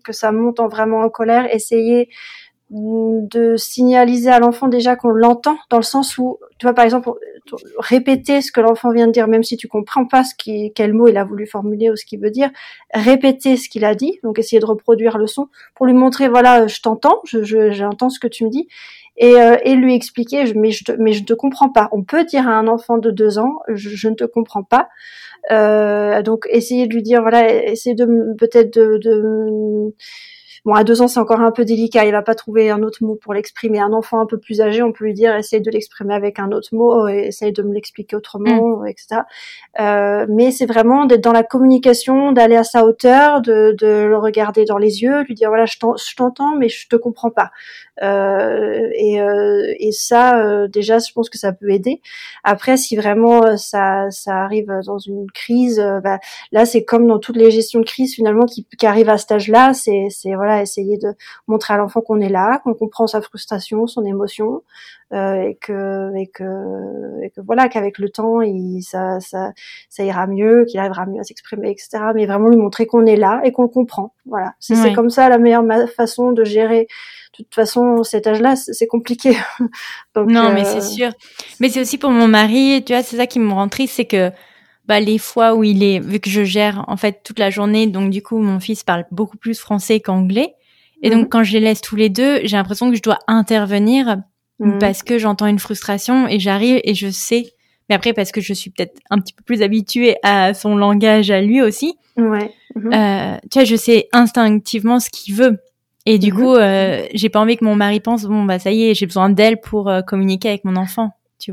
que 0.04 0.12
ça 0.12 0.32
monte 0.32 0.60
en 0.60 0.68
vraiment 0.68 1.00
en 1.00 1.08
colère, 1.08 1.52
essayer 1.52 2.08
de 2.70 3.56
signaliser 3.56 4.30
à 4.30 4.40
l'enfant 4.40 4.66
déjà 4.66 4.96
qu'on 4.96 5.10
l'entend 5.10 5.56
dans 5.70 5.76
le 5.76 5.84
sens 5.84 6.18
où 6.18 6.38
tu 6.58 6.66
vois 6.66 6.74
par 6.74 6.84
exemple 6.84 7.10
répéter 7.78 8.40
ce 8.42 8.50
que 8.50 8.60
l'enfant 8.60 8.90
vient 8.90 9.06
de 9.06 9.12
dire 9.12 9.28
même 9.28 9.44
si 9.44 9.56
tu 9.56 9.68
comprends 9.68 10.04
pas 10.04 10.24
ce 10.24 10.34
qui 10.36 10.72
quel 10.74 10.92
mot 10.92 11.06
il 11.06 11.16
a 11.16 11.22
voulu 11.22 11.46
formuler 11.46 11.90
ou 11.90 11.96
ce 11.96 12.04
qu'il 12.04 12.18
veut 12.18 12.30
dire 12.30 12.50
répéter 12.92 13.56
ce 13.56 13.68
qu'il 13.68 13.84
a 13.84 13.94
dit 13.94 14.18
donc 14.24 14.40
essayer 14.40 14.58
de 14.58 14.66
reproduire 14.66 15.16
le 15.16 15.28
son 15.28 15.46
pour 15.76 15.86
lui 15.86 15.94
montrer 15.94 16.28
voilà 16.28 16.66
je 16.66 16.80
t'entends 16.80 17.20
je 17.24 17.70
j'entends 17.70 18.10
ce 18.10 18.18
que 18.18 18.26
tu 18.26 18.44
me 18.44 18.50
dis 18.50 18.66
et, 19.16 19.40
euh, 19.40 19.56
et 19.62 19.74
lui 19.74 19.94
expliquer 19.94 20.52
mais 20.54 20.70
je 20.70 20.84
te, 20.84 20.92
mais 20.92 21.12
je 21.12 21.24
te 21.24 21.32
comprends 21.32 21.70
pas. 21.70 21.88
On 21.92 22.02
peut 22.02 22.24
dire 22.24 22.48
à 22.48 22.52
un 22.52 22.68
enfant 22.68 22.98
de 22.98 23.10
deux 23.10 23.38
ans 23.38 23.60
je, 23.68 23.90
je 23.90 24.08
ne 24.08 24.14
te 24.14 24.24
comprends 24.24 24.62
pas. 24.62 24.88
Euh, 25.50 26.22
donc 26.22 26.46
essayer 26.50 26.86
de 26.86 26.94
lui 26.94 27.02
dire 27.02 27.22
voilà 27.22 27.66
essayer 27.66 27.94
de 27.94 28.34
peut-être 28.36 28.74
de, 28.74 28.98
de 28.98 29.94
Bon, 30.66 30.74
à 30.74 30.82
deux 30.82 31.00
ans, 31.00 31.06
c'est 31.06 31.20
encore 31.20 31.40
un 31.40 31.52
peu 31.52 31.64
délicat. 31.64 32.04
Il 32.06 32.10
va 32.10 32.22
pas 32.22 32.34
trouver 32.34 32.70
un 32.70 32.82
autre 32.82 33.04
mot 33.04 33.14
pour 33.14 33.32
l'exprimer. 33.32 33.78
Un 33.78 33.92
enfant 33.92 34.18
un 34.18 34.26
peu 34.26 34.36
plus 34.36 34.60
âgé, 34.60 34.82
on 34.82 34.90
peut 34.90 35.04
lui 35.04 35.14
dire, 35.14 35.36
essaye 35.36 35.60
de 35.60 35.70
l'exprimer 35.70 36.12
avec 36.12 36.40
un 36.40 36.50
autre 36.50 36.70
mot, 36.72 37.06
essaye 37.06 37.52
de 37.52 37.62
me 37.62 37.72
l'expliquer 37.72 38.16
autrement, 38.16 38.78
mm. 38.78 38.88
etc. 38.88 39.20
Euh, 39.78 40.26
mais 40.28 40.50
c'est 40.50 40.66
vraiment 40.66 41.06
d'être 41.06 41.22
dans 41.22 41.30
la 41.30 41.44
communication, 41.44 42.32
d'aller 42.32 42.56
à 42.56 42.64
sa 42.64 42.84
hauteur, 42.84 43.42
de, 43.42 43.76
de, 43.78 44.06
le 44.08 44.18
regarder 44.18 44.64
dans 44.64 44.78
les 44.78 45.02
yeux, 45.02 45.22
lui 45.22 45.34
dire, 45.34 45.50
voilà, 45.50 45.66
je 45.66 45.78
t'entends, 46.16 46.56
mais 46.56 46.68
je 46.68 46.88
te 46.88 46.96
comprends 46.96 47.30
pas. 47.30 47.52
Euh, 48.02 48.90
et, 48.94 49.20
euh, 49.20 49.72
et, 49.78 49.92
ça, 49.92 50.40
euh, 50.40 50.68
déjà, 50.68 50.98
je 50.98 51.12
pense 51.12 51.30
que 51.30 51.38
ça 51.38 51.52
peut 51.52 51.70
aider. 51.70 52.00
Après, 52.44 52.76
si 52.76 52.96
vraiment 52.96 53.44
euh, 53.44 53.56
ça, 53.56 54.10
ça 54.10 54.36
arrive 54.42 54.72
dans 54.84 54.98
une 54.98 55.26
crise, 55.32 55.82
bah, 56.02 56.18
là, 56.52 56.66
c'est 56.66 56.84
comme 56.84 57.06
dans 57.06 57.18
toutes 57.18 57.36
les 57.36 57.50
gestions 57.50 57.80
de 57.80 57.86
crise 57.86 58.14
finalement 58.14 58.46
qui, 58.46 58.66
qui 58.78 58.86
arrivent 58.86 59.08
à 59.08 59.18
cet 59.18 59.32
âge-là, 59.32 59.72
c'est, 59.74 60.08
c'est 60.10 60.34
voilà 60.34 60.55
essayer 60.62 60.98
de 60.98 61.14
montrer 61.46 61.74
à 61.74 61.76
l'enfant 61.76 62.00
qu'on 62.00 62.20
est 62.20 62.28
là, 62.28 62.60
qu'on 62.64 62.74
comprend 62.74 63.06
sa 63.06 63.20
frustration, 63.20 63.86
son 63.86 64.04
émotion, 64.04 64.62
euh, 65.12 65.40
et 65.40 65.54
que 65.54 66.14
et 66.16 66.26
que 66.26 67.22
et 67.22 67.30
que 67.30 67.40
voilà 67.40 67.68
qu'avec 67.68 67.98
le 67.98 68.08
temps, 68.08 68.40
il, 68.40 68.82
ça, 68.82 69.20
ça 69.20 69.52
ça 69.88 70.04
ira 70.04 70.26
mieux, 70.26 70.64
qu'il 70.64 70.80
arrivera 70.80 71.06
mieux 71.06 71.20
à 71.20 71.24
s'exprimer, 71.24 71.70
etc. 71.70 71.98
Mais 72.14 72.26
vraiment 72.26 72.48
lui 72.48 72.56
montrer 72.56 72.86
qu'on 72.86 73.06
est 73.06 73.16
là 73.16 73.40
et 73.44 73.52
qu'on 73.52 73.62
le 73.62 73.68
comprend. 73.68 74.12
Voilà, 74.26 74.54
c'est 74.58 74.92
comme 74.92 75.10
ça 75.10 75.28
la 75.28 75.38
meilleure 75.38 75.64
façon 75.88 76.32
de 76.32 76.44
gérer 76.44 76.88
de 77.38 77.44
toute 77.44 77.54
façon, 77.54 78.02
cet 78.02 78.26
âge-là, 78.26 78.56
c'est 78.56 78.86
compliqué. 78.86 79.36
Donc, 80.14 80.30
non, 80.30 80.52
mais 80.52 80.64
c'est 80.64 80.78
euh, 80.78 80.80
sûr. 80.80 81.10
Mais 81.60 81.68
c'est 81.68 81.80
aussi 81.80 81.98
pour 81.98 82.10
mon 82.10 82.28
mari, 82.28 82.82
tu 82.84 82.94
vois, 82.94 83.02
c'est 83.02 83.16
ça 83.16 83.26
qui 83.26 83.38
me 83.40 83.52
rend 83.52 83.68
triste, 83.68 83.94
c'est 83.96 84.06
que 84.06 84.30
bah, 84.86 85.00
les 85.00 85.18
fois 85.18 85.54
où 85.54 85.64
il 85.64 85.82
est, 85.82 86.00
vu 86.00 86.20
que 86.20 86.30
je 86.30 86.44
gère 86.44 86.84
en 86.88 86.96
fait 86.96 87.22
toute 87.24 87.38
la 87.38 87.50
journée, 87.50 87.86
donc 87.86 88.10
du 88.10 88.22
coup 88.22 88.38
mon 88.38 88.60
fils 88.60 88.84
parle 88.84 89.04
beaucoup 89.10 89.36
plus 89.36 89.58
français 89.58 90.00
qu'anglais. 90.00 90.54
Et 91.02 91.10
donc 91.10 91.24
mhm. 91.24 91.28
quand 91.28 91.44
je 91.44 91.52
les 91.52 91.60
laisse 91.60 91.80
tous 91.80 91.96
les 91.96 92.08
deux, 92.08 92.40
j'ai 92.44 92.56
l'impression 92.56 92.90
que 92.90 92.96
je 92.96 93.02
dois 93.02 93.18
intervenir 93.26 94.18
mhm. 94.60 94.78
parce 94.78 95.02
que 95.02 95.18
j'entends 95.18 95.46
une 95.46 95.58
frustration 95.58 96.26
et 96.28 96.38
j'arrive 96.38 96.80
et 96.84 96.94
je 96.94 97.10
sais 97.10 97.52
mais 97.88 97.94
après 97.94 98.12
parce 98.12 98.32
que 98.32 98.40
je 98.40 98.52
suis 98.52 98.70
peut-être 98.70 98.98
un 99.10 99.18
petit 99.20 99.32
peu 99.32 99.42
plus 99.44 99.62
habituée 99.62 100.16
à 100.22 100.54
son 100.54 100.76
langage 100.76 101.30
à 101.30 101.40
lui 101.40 101.62
aussi. 101.62 101.96
Ouais. 102.16 102.52
Mhm. 102.74 102.92
Euh, 102.92 103.36
tu 103.50 103.58
vois, 103.58 103.64
je 103.64 103.76
sais 103.76 104.08
instinctivement 104.12 105.00
ce 105.00 105.10
qu'il 105.10 105.34
veut. 105.34 105.58
Et 106.08 106.18
du 106.18 106.32
coup, 106.32 106.54
euh, 106.54 107.04
j'ai 107.14 107.28
pas 107.28 107.40
envie 107.40 107.56
que 107.56 107.64
mon 107.64 107.74
mari 107.74 107.98
pense 107.98 108.24
bon 108.26 108.44
bah 108.44 108.60
ça 108.60 108.70
y 108.70 108.84
est, 108.84 108.94
j'ai 108.94 109.06
besoin 109.06 109.28
d'elle 109.28 109.60
pour 109.60 109.88
euh, 109.88 110.02
communiquer 110.02 110.50
avec 110.50 110.64
mon 110.64 110.76
enfant. 110.76 111.10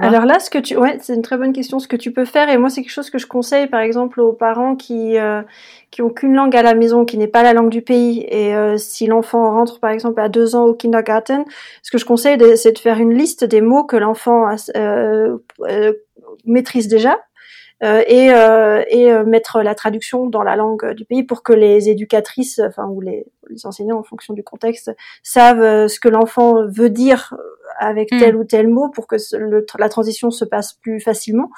Alors 0.08 0.26
là, 0.26 0.40
ce 0.40 0.50
que 0.50 0.60
tu, 0.60 0.78
ouais, 0.78 0.98
c'est 1.02 1.14
une 1.14 1.22
très 1.22 1.38
bonne 1.38 1.52
question. 1.54 1.78
Ce 1.80 1.88
que 1.90 1.98
tu 1.98 2.12
peux 2.14 2.26
faire, 2.26 2.50
et 2.50 2.58
moi, 2.58 2.70
c'est 2.70 2.82
quelque 2.82 2.92
chose 2.92 3.10
que 3.10 3.18
je 3.18 3.28
conseille, 3.28 3.68
par 3.68 3.82
exemple, 3.82 4.22
aux 4.22 4.32
parents 4.34 4.76
qui 4.78 5.18
euh, 5.18 5.42
qui 5.92 6.02
ont 6.02 6.10
qu'une 6.10 6.34
langue 6.34 6.56
à 6.56 6.62
la 6.64 6.74
maison, 6.74 7.04
qui 7.06 7.18
n'est 7.18 7.28
pas 7.28 7.44
la 7.44 7.54
langue 7.54 7.70
du 7.70 7.82
pays. 7.82 8.26
Et 8.30 8.56
euh, 8.56 8.78
si 8.78 9.08
l'enfant 9.08 9.52
rentre, 9.52 9.80
par 9.80 9.92
exemple, 9.92 10.22
à 10.22 10.30
deux 10.30 10.56
ans 10.56 10.66
au 10.66 10.74
kindergarten, 10.74 11.44
ce 11.84 11.92
que 11.92 11.98
je 11.98 12.06
conseille, 12.06 12.38
c'est 12.58 12.72
de 12.72 12.80
faire 12.80 12.98
une 13.00 13.14
liste 13.14 13.44
des 13.44 13.62
mots 13.62 13.84
que 13.84 13.98
l'enfant 13.98 14.48
euh, 14.76 15.38
euh, 15.62 15.94
maîtrise 16.46 16.88
déjà. 16.88 17.20
euh, 17.84 18.02
et 18.08 18.32
euh, 18.34 18.84
et 18.90 19.12
euh, 19.12 19.26
mettre 19.26 19.62
la 19.62 19.76
traduction 19.76 20.28
dans 20.28 20.44
la 20.44 20.56
langue 20.56 20.94
du 20.94 21.06
pays 21.06 21.24
pour 21.24 21.44
que 21.44 21.54
les 21.54 21.90
éducatrices, 21.90 22.60
enfin 22.66 22.86
ou 22.88 23.02
les, 23.02 23.26
les 23.50 23.66
enseignants 23.66 24.00
en 24.00 24.04
fonction 24.04 24.34
du 24.34 24.44
contexte, 24.44 24.92
savent 25.24 25.62
euh, 25.62 25.88
ce 25.90 26.00
que 26.00 26.08
l'enfant 26.10 26.66
veut 26.68 26.90
dire 26.90 27.36
avec 27.80 28.12
Mm. 28.12 28.20
tel 28.20 28.36
ou 28.36 28.44
tel 28.44 28.68
mot 28.68 28.90
pour 28.90 29.08
que 29.08 29.16
le, 29.38 29.66
la 29.80 29.90
transition 29.90 30.32
se 30.32 30.46
passe 30.46 30.74
plus 30.74 31.00
facilement. 31.00 31.50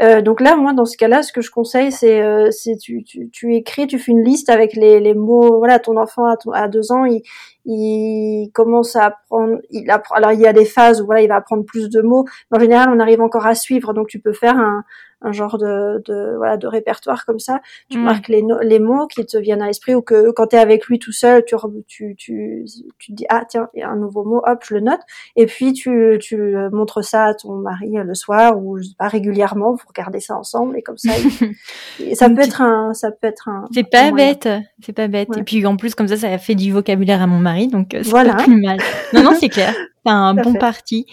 Euh, 0.00 0.22
donc 0.22 0.40
là, 0.40 0.54
moi, 0.56 0.72
dans 0.74 0.84
ce 0.84 0.96
cas-là, 0.96 1.22
ce 1.22 1.32
que 1.32 1.40
je 1.40 1.50
conseille, 1.50 1.90
c'est 1.90 2.22
euh, 2.22 2.50
tu, 2.80 3.02
tu, 3.02 3.28
tu 3.30 3.56
écris, 3.56 3.88
tu 3.88 3.98
fais 3.98 4.12
une 4.12 4.22
liste 4.22 4.48
avec 4.48 4.74
les, 4.74 5.00
les 5.00 5.14
mots. 5.14 5.58
Voilà, 5.58 5.80
ton 5.80 5.96
enfant 5.96 6.26
à 6.52 6.68
deux 6.68 6.92
ans, 6.92 7.04
il, 7.04 7.22
il 7.64 8.50
commence 8.54 8.94
à 8.94 9.06
apprendre. 9.06 9.58
Il 9.70 9.90
apprend, 9.90 10.14
alors 10.14 10.32
il 10.32 10.40
y 10.40 10.46
a 10.46 10.52
des 10.52 10.64
phases 10.64 11.02
où 11.02 11.06
voilà, 11.06 11.22
il 11.22 11.28
va 11.28 11.36
apprendre 11.36 11.64
plus 11.64 11.90
de 11.90 12.00
mots. 12.00 12.24
Mais 12.50 12.58
en 12.58 12.60
général, 12.60 12.90
on 12.92 13.00
arrive 13.00 13.20
encore 13.20 13.46
à 13.46 13.56
suivre. 13.56 13.92
Donc 13.92 14.06
tu 14.06 14.20
peux 14.20 14.32
faire 14.32 14.56
un, 14.56 14.84
un 15.20 15.32
genre 15.32 15.58
de, 15.58 16.00
de 16.06 16.34
voilà 16.36 16.56
de 16.56 16.66
répertoire 16.68 17.26
comme 17.26 17.40
ça. 17.40 17.60
Tu 17.90 17.98
marques 17.98 18.28
les, 18.28 18.42
no- 18.42 18.60
les 18.60 18.78
mots 18.78 19.06
qui 19.08 19.26
te 19.26 19.36
viennent 19.36 19.62
à 19.62 19.66
l'esprit 19.66 19.94
ou 19.94 20.02
que 20.02 20.30
quand 20.30 20.48
tu 20.48 20.56
es 20.56 20.58
avec 20.60 20.86
lui 20.86 20.98
tout 21.00 21.10
seul, 21.12 21.44
tu, 21.44 21.56
tu, 21.88 22.14
tu, 22.16 22.64
tu 22.98 23.12
dis 23.12 23.26
ah 23.28 23.44
tiens, 23.48 23.68
il 23.74 23.80
y 23.80 23.82
a 23.82 23.88
un 23.90 23.96
nouveau 23.96 24.24
mot, 24.24 24.40
hop, 24.46 24.62
je 24.64 24.74
le 24.74 24.80
note. 24.80 25.00
Et 25.36 25.46
puis 25.46 25.72
tu, 25.72 26.18
tu 26.20 26.36
euh, 26.56 26.70
montres 26.70 27.02
ça 27.04 27.24
à 27.26 27.34
ton 27.34 27.54
mari 27.54 27.98
euh, 27.98 28.04
le 28.04 28.14
soir 28.14 28.56
ou 28.62 28.78
je 28.78 28.84
sais 28.84 28.94
pas 28.98 29.08
régulièrement, 29.08 29.72
vous 29.72 29.82
regardez 29.88 30.20
ça 30.20 30.36
ensemble 30.36 30.78
et 30.78 30.82
comme 30.82 30.98
ça, 30.98 31.12
et 32.00 32.14
ça 32.14 32.28
peut 32.30 32.40
être 32.42 32.62
un, 32.62 32.94
ça 32.94 33.10
peut 33.10 33.26
être 33.26 33.48
un. 33.48 33.64
C'est 33.72 33.90
pas 33.90 34.12
bête, 34.12 34.48
c'est 34.84 34.92
pas 34.92 35.08
bête. 35.08 35.28
Et 35.36 35.42
puis 35.42 35.64
en 35.66 35.76
plus 35.76 35.94
comme 35.94 36.08
ça, 36.08 36.16
ça 36.16 36.28
a 36.30 36.38
fait 36.38 36.54
du 36.54 36.72
vocabulaire 36.72 37.22
à 37.22 37.26
mon 37.26 37.38
mari, 37.38 37.66
donc 37.68 37.94
euh, 37.94 38.00
c'est 38.02 38.10
Voilà. 38.10 38.34
pas 38.34 38.44
plus 38.44 38.60
mal. 38.60 38.78
Non 39.12 39.22
non, 39.22 39.32
c'est 39.38 39.48
clair, 39.48 39.74
c'est 40.06 40.12
un 40.12 40.34
bon 40.34 40.52
fait. 40.52 40.58
parti. 40.58 41.06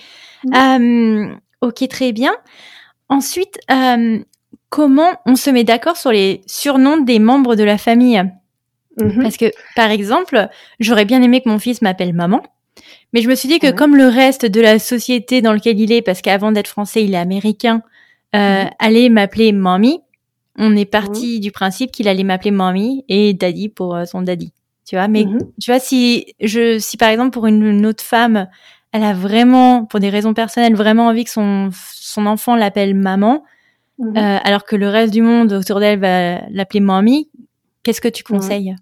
Mm. 0.43 0.53
Euh, 0.53 1.35
ok, 1.67 1.87
très 1.89 2.11
bien. 2.11 2.31
Ensuite, 3.09 3.59
euh, 3.71 4.19
comment 4.69 5.11
on 5.25 5.35
se 5.35 5.49
met 5.49 5.63
d'accord 5.63 5.97
sur 5.97 6.11
les 6.11 6.41
surnoms 6.47 7.01
des 7.01 7.19
membres 7.19 7.55
de 7.55 7.63
la 7.63 7.77
famille? 7.77 8.23
Mhm. 8.99 9.21
Parce 9.21 9.37
que 9.37 9.51
par 9.75 9.91
exemple, 9.91 10.47
j'aurais 10.79 11.05
bien 11.05 11.21
aimé 11.21 11.41
que 11.41 11.49
mon 11.49 11.59
fils 11.59 11.81
m'appelle 11.81 12.13
maman. 12.13 12.41
Mais 13.13 13.21
je 13.21 13.29
me 13.29 13.35
suis 13.35 13.47
dit 13.47 13.59
que 13.59 13.67
Ouais. 13.67 13.75
comme 13.75 13.95
le 13.95 14.07
reste 14.07 14.45
de 14.45 14.59
la 14.61 14.79
société 14.79 15.41
dans 15.41 15.53
lequel 15.53 15.79
il 15.79 15.91
est, 15.91 16.01
parce 16.01 16.21
qu'avant 16.21 16.51
d'être 16.51 16.67
français, 16.67 17.03
il 17.03 17.13
est 17.13 17.17
américain, 17.17 17.81
euh, 18.35 18.63
Mhm. 18.63 18.69
allait 18.79 19.09
m'appeler 19.09 19.51
mamie, 19.51 19.99
on 20.57 20.75
est 20.75 20.85
parti 20.85 21.39
du 21.39 21.51
principe 21.51 21.91
qu'il 21.91 22.07
allait 22.07 22.23
m'appeler 22.23 22.51
mamie 22.51 23.03
et 23.07 23.33
daddy 23.33 23.69
pour 23.69 23.95
euh, 23.95 24.05
son 24.05 24.21
daddy. 24.21 24.51
Tu 24.87 24.95
vois, 24.95 25.07
mais 25.07 25.25
tu 25.61 25.71
vois 25.71 25.79
si 25.79 26.35
je 26.39 26.77
si 26.79 26.95
par 26.97 27.09
exemple 27.09 27.31
pour 27.31 27.47
une, 27.47 27.63
une 27.63 27.85
autre 27.87 28.03
femme, 28.03 28.47
elle 28.95 29.03
a 29.03 29.13
vraiment 29.13 29.85
pour 29.85 29.99
des 29.99 30.09
raisons 30.09 30.33
personnelles 30.33 30.75
vraiment 30.75 31.07
envie 31.07 31.25
que 31.25 31.29
son 31.31 31.69
son 31.73 32.25
enfant 32.25 32.55
l'appelle 32.55 32.95
maman, 32.95 33.43
Mhm. 33.99 34.17
euh, 34.17 34.37
alors 34.43 34.63
que 34.65 34.75
le 34.75 34.89
reste 34.89 35.13
du 35.13 35.21
monde 35.21 35.53
autour 35.53 35.79
d'elle 35.79 35.99
va 35.99 36.41
l'appeler 36.49 36.79
mamie, 36.81 37.29
qu'est-ce 37.83 38.01
que 38.01 38.07
tu 38.09 38.23
conseilles? 38.23 38.75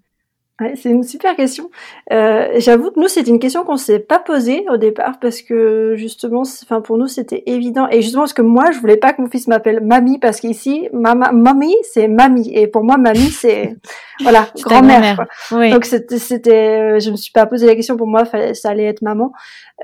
Ouais, 0.60 0.74
c'est 0.76 0.88
une 0.88 1.02
super 1.02 1.34
question. 1.34 1.68
Euh, 2.12 2.46
J'avoue 2.58 2.92
que 2.92 3.00
nous, 3.00 3.08
c'était 3.08 3.30
une 3.30 3.40
question 3.40 3.64
qu'on 3.64 3.76
s'est 3.76 3.98
pas 3.98 4.20
posée 4.20 4.64
au 4.70 4.76
départ 4.76 5.18
parce 5.20 5.42
que 5.42 5.94
justement, 5.96 6.44
c'est- 6.44 6.64
enfin 6.64 6.80
pour 6.80 6.96
nous, 6.96 7.08
c'était 7.08 7.42
évident. 7.46 7.88
Et 7.90 8.02
justement, 8.02 8.22
parce 8.22 8.34
que 8.34 8.42
moi, 8.42 8.70
je 8.70 8.78
voulais 8.78 8.96
pas 8.96 9.12
que 9.12 9.20
mon 9.20 9.28
fils 9.28 9.48
m'appelle 9.48 9.80
mamie 9.80 10.20
parce 10.20 10.38
qu'ici, 10.38 10.88
mama, 10.92 11.32
mamie, 11.32 11.74
c'est 11.92 12.06
mamie. 12.06 12.52
Et 12.54 12.68
pour 12.68 12.84
moi, 12.84 12.98
mamie, 12.98 13.30
c'est 13.32 13.74
voilà, 14.22 14.46
C'est 14.54 14.62
grand-mère. 14.62 15.26
Oui. 15.50 15.70
Donc 15.72 15.84
c'était, 15.86 16.78
euh, 16.78 17.00
je 17.00 17.10
me 17.10 17.16
suis 17.16 17.32
pas 17.32 17.46
posé 17.46 17.66
la 17.66 17.74
question. 17.74 17.96
Pour 17.96 18.06
moi, 18.06 18.24
fallait, 18.24 18.54
ça 18.54 18.70
allait 18.70 18.84
être 18.86 19.02
maman. 19.02 19.32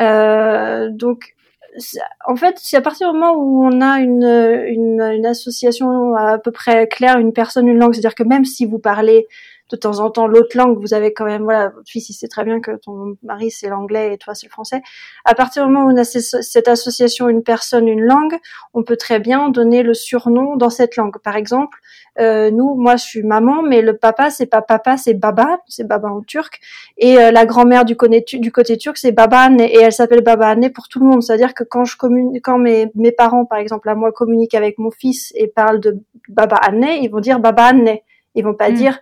Euh, 0.01 0.89
donc, 0.91 1.35
c'est- 1.79 1.99
en 2.27 2.37
fait, 2.37 2.55
c'est 2.59 2.77
à 2.77 2.81
partir 2.81 3.13
du 3.13 3.19
moment 3.19 3.35
où 3.37 3.65
on 3.67 3.81
a 3.81 3.99
une, 3.99 4.23
une, 4.25 5.01
une 5.03 5.27
association 5.27 6.15
à 6.15 6.39
peu 6.39 6.53
près 6.53 6.87
claire, 6.87 7.19
une 7.19 7.33
personne, 7.33 7.67
une 7.67 7.79
langue, 7.79 7.93
c'est-à-dire 7.95 8.15
que 8.15 8.23
même 8.25 8.45
si 8.45 8.67
vous 8.67 8.79
parlez 8.79 9.27
de 9.71 9.77
temps 9.77 10.01
en 10.01 10.11
temps 10.11 10.27
l'autre 10.27 10.57
langue, 10.57 10.79
vous 10.81 10.95
avez 10.95 11.13
quand 11.13 11.25
même, 11.25 11.43
voilà, 11.45 11.69
votre 11.69 11.89
fils, 11.89 12.09
il 12.11 12.15
sait 12.15 12.29
très 12.29 12.45
bien 12.45 12.61
que 12.61 12.73
ton 12.73 13.17
mari, 13.23 13.51
c'est 13.51 13.69
l'anglais 13.69 14.15
et 14.15 14.19
toi, 14.19 14.35
c'est 14.35 14.47
le 14.47 14.51
français. 14.51 14.83
À 15.25 15.35
partir 15.35 15.65
du 15.67 15.73
moment 15.73 15.87
où 15.87 15.93
on 15.93 15.97
a 15.97 16.05
ce- 16.05 16.43
cette 16.43 16.69
association, 16.69 17.29
une 17.29 17.43
personne, 17.43 17.87
une 17.89 18.03
langue, 18.03 18.37
on 18.75 18.83
peut 18.83 18.97
très 18.97 19.21
bien 19.21 19.49
donner 19.49 19.83
le 19.83 19.95
surnom 19.95 20.57
dans 20.57 20.71
cette 20.71 20.97
langue. 20.97 21.19
Par 21.19 21.37
exemple, 21.37 21.79
euh, 22.19 22.51
nous, 22.51 22.75
moi, 22.75 22.97
je 22.97 23.05
suis 23.05 23.23
maman, 23.23 23.63
mais 23.63 23.81
le 23.83 23.97
papa, 23.97 24.31
c'est 24.31 24.47
pas 24.47 24.63
papa, 24.63 24.97
c'est 24.97 25.15
baba, 25.15 25.61
c'est 25.69 25.87
baba 25.87 26.09
en 26.09 26.23
turc. 26.23 26.61
Et 26.99 27.19
euh, 27.19 27.31
la 27.31 27.47
grand-mère 27.47 27.85
du, 27.85 27.97
côté 27.97 28.25
tu- 28.25 28.39
du 28.41 28.51
côté 28.53 28.77
turc, 28.77 28.97
c'est 28.99 29.13
babaanne, 29.13 29.61
et 29.61 29.77
elle 29.81 29.93
s'appelle 29.93 30.23
babaanne 30.23 30.71
pour 30.71 30.89
tout 30.89 30.99
le 31.01 31.07
monde. 31.07 31.23
C'est-à-dire 31.23 31.55
que 31.55 31.65
quand 31.65 31.85
je 31.85 31.97
communique, 31.97 32.43
quand 32.45 32.59
mes, 32.59 32.91
mes 32.95 33.13
parents, 33.13 33.45
par 33.45 33.59
exemple, 33.59 33.89
à 33.89 33.95
moi, 33.95 34.11
communiquent 34.13 34.55
avec 34.55 34.79
mon 34.79 34.91
fils 34.91 35.33
et 35.37 35.47
parlent 35.47 35.81
de 35.81 35.99
babaanne, 36.29 36.85
ils 37.01 37.09
vont 37.09 37.21
dire 37.21 37.39
babaanne. 37.39 37.97
Ils 38.35 38.45
vont 38.45 38.55
pas 38.55 38.71
Mm. 38.71 38.75
dire 38.75 39.01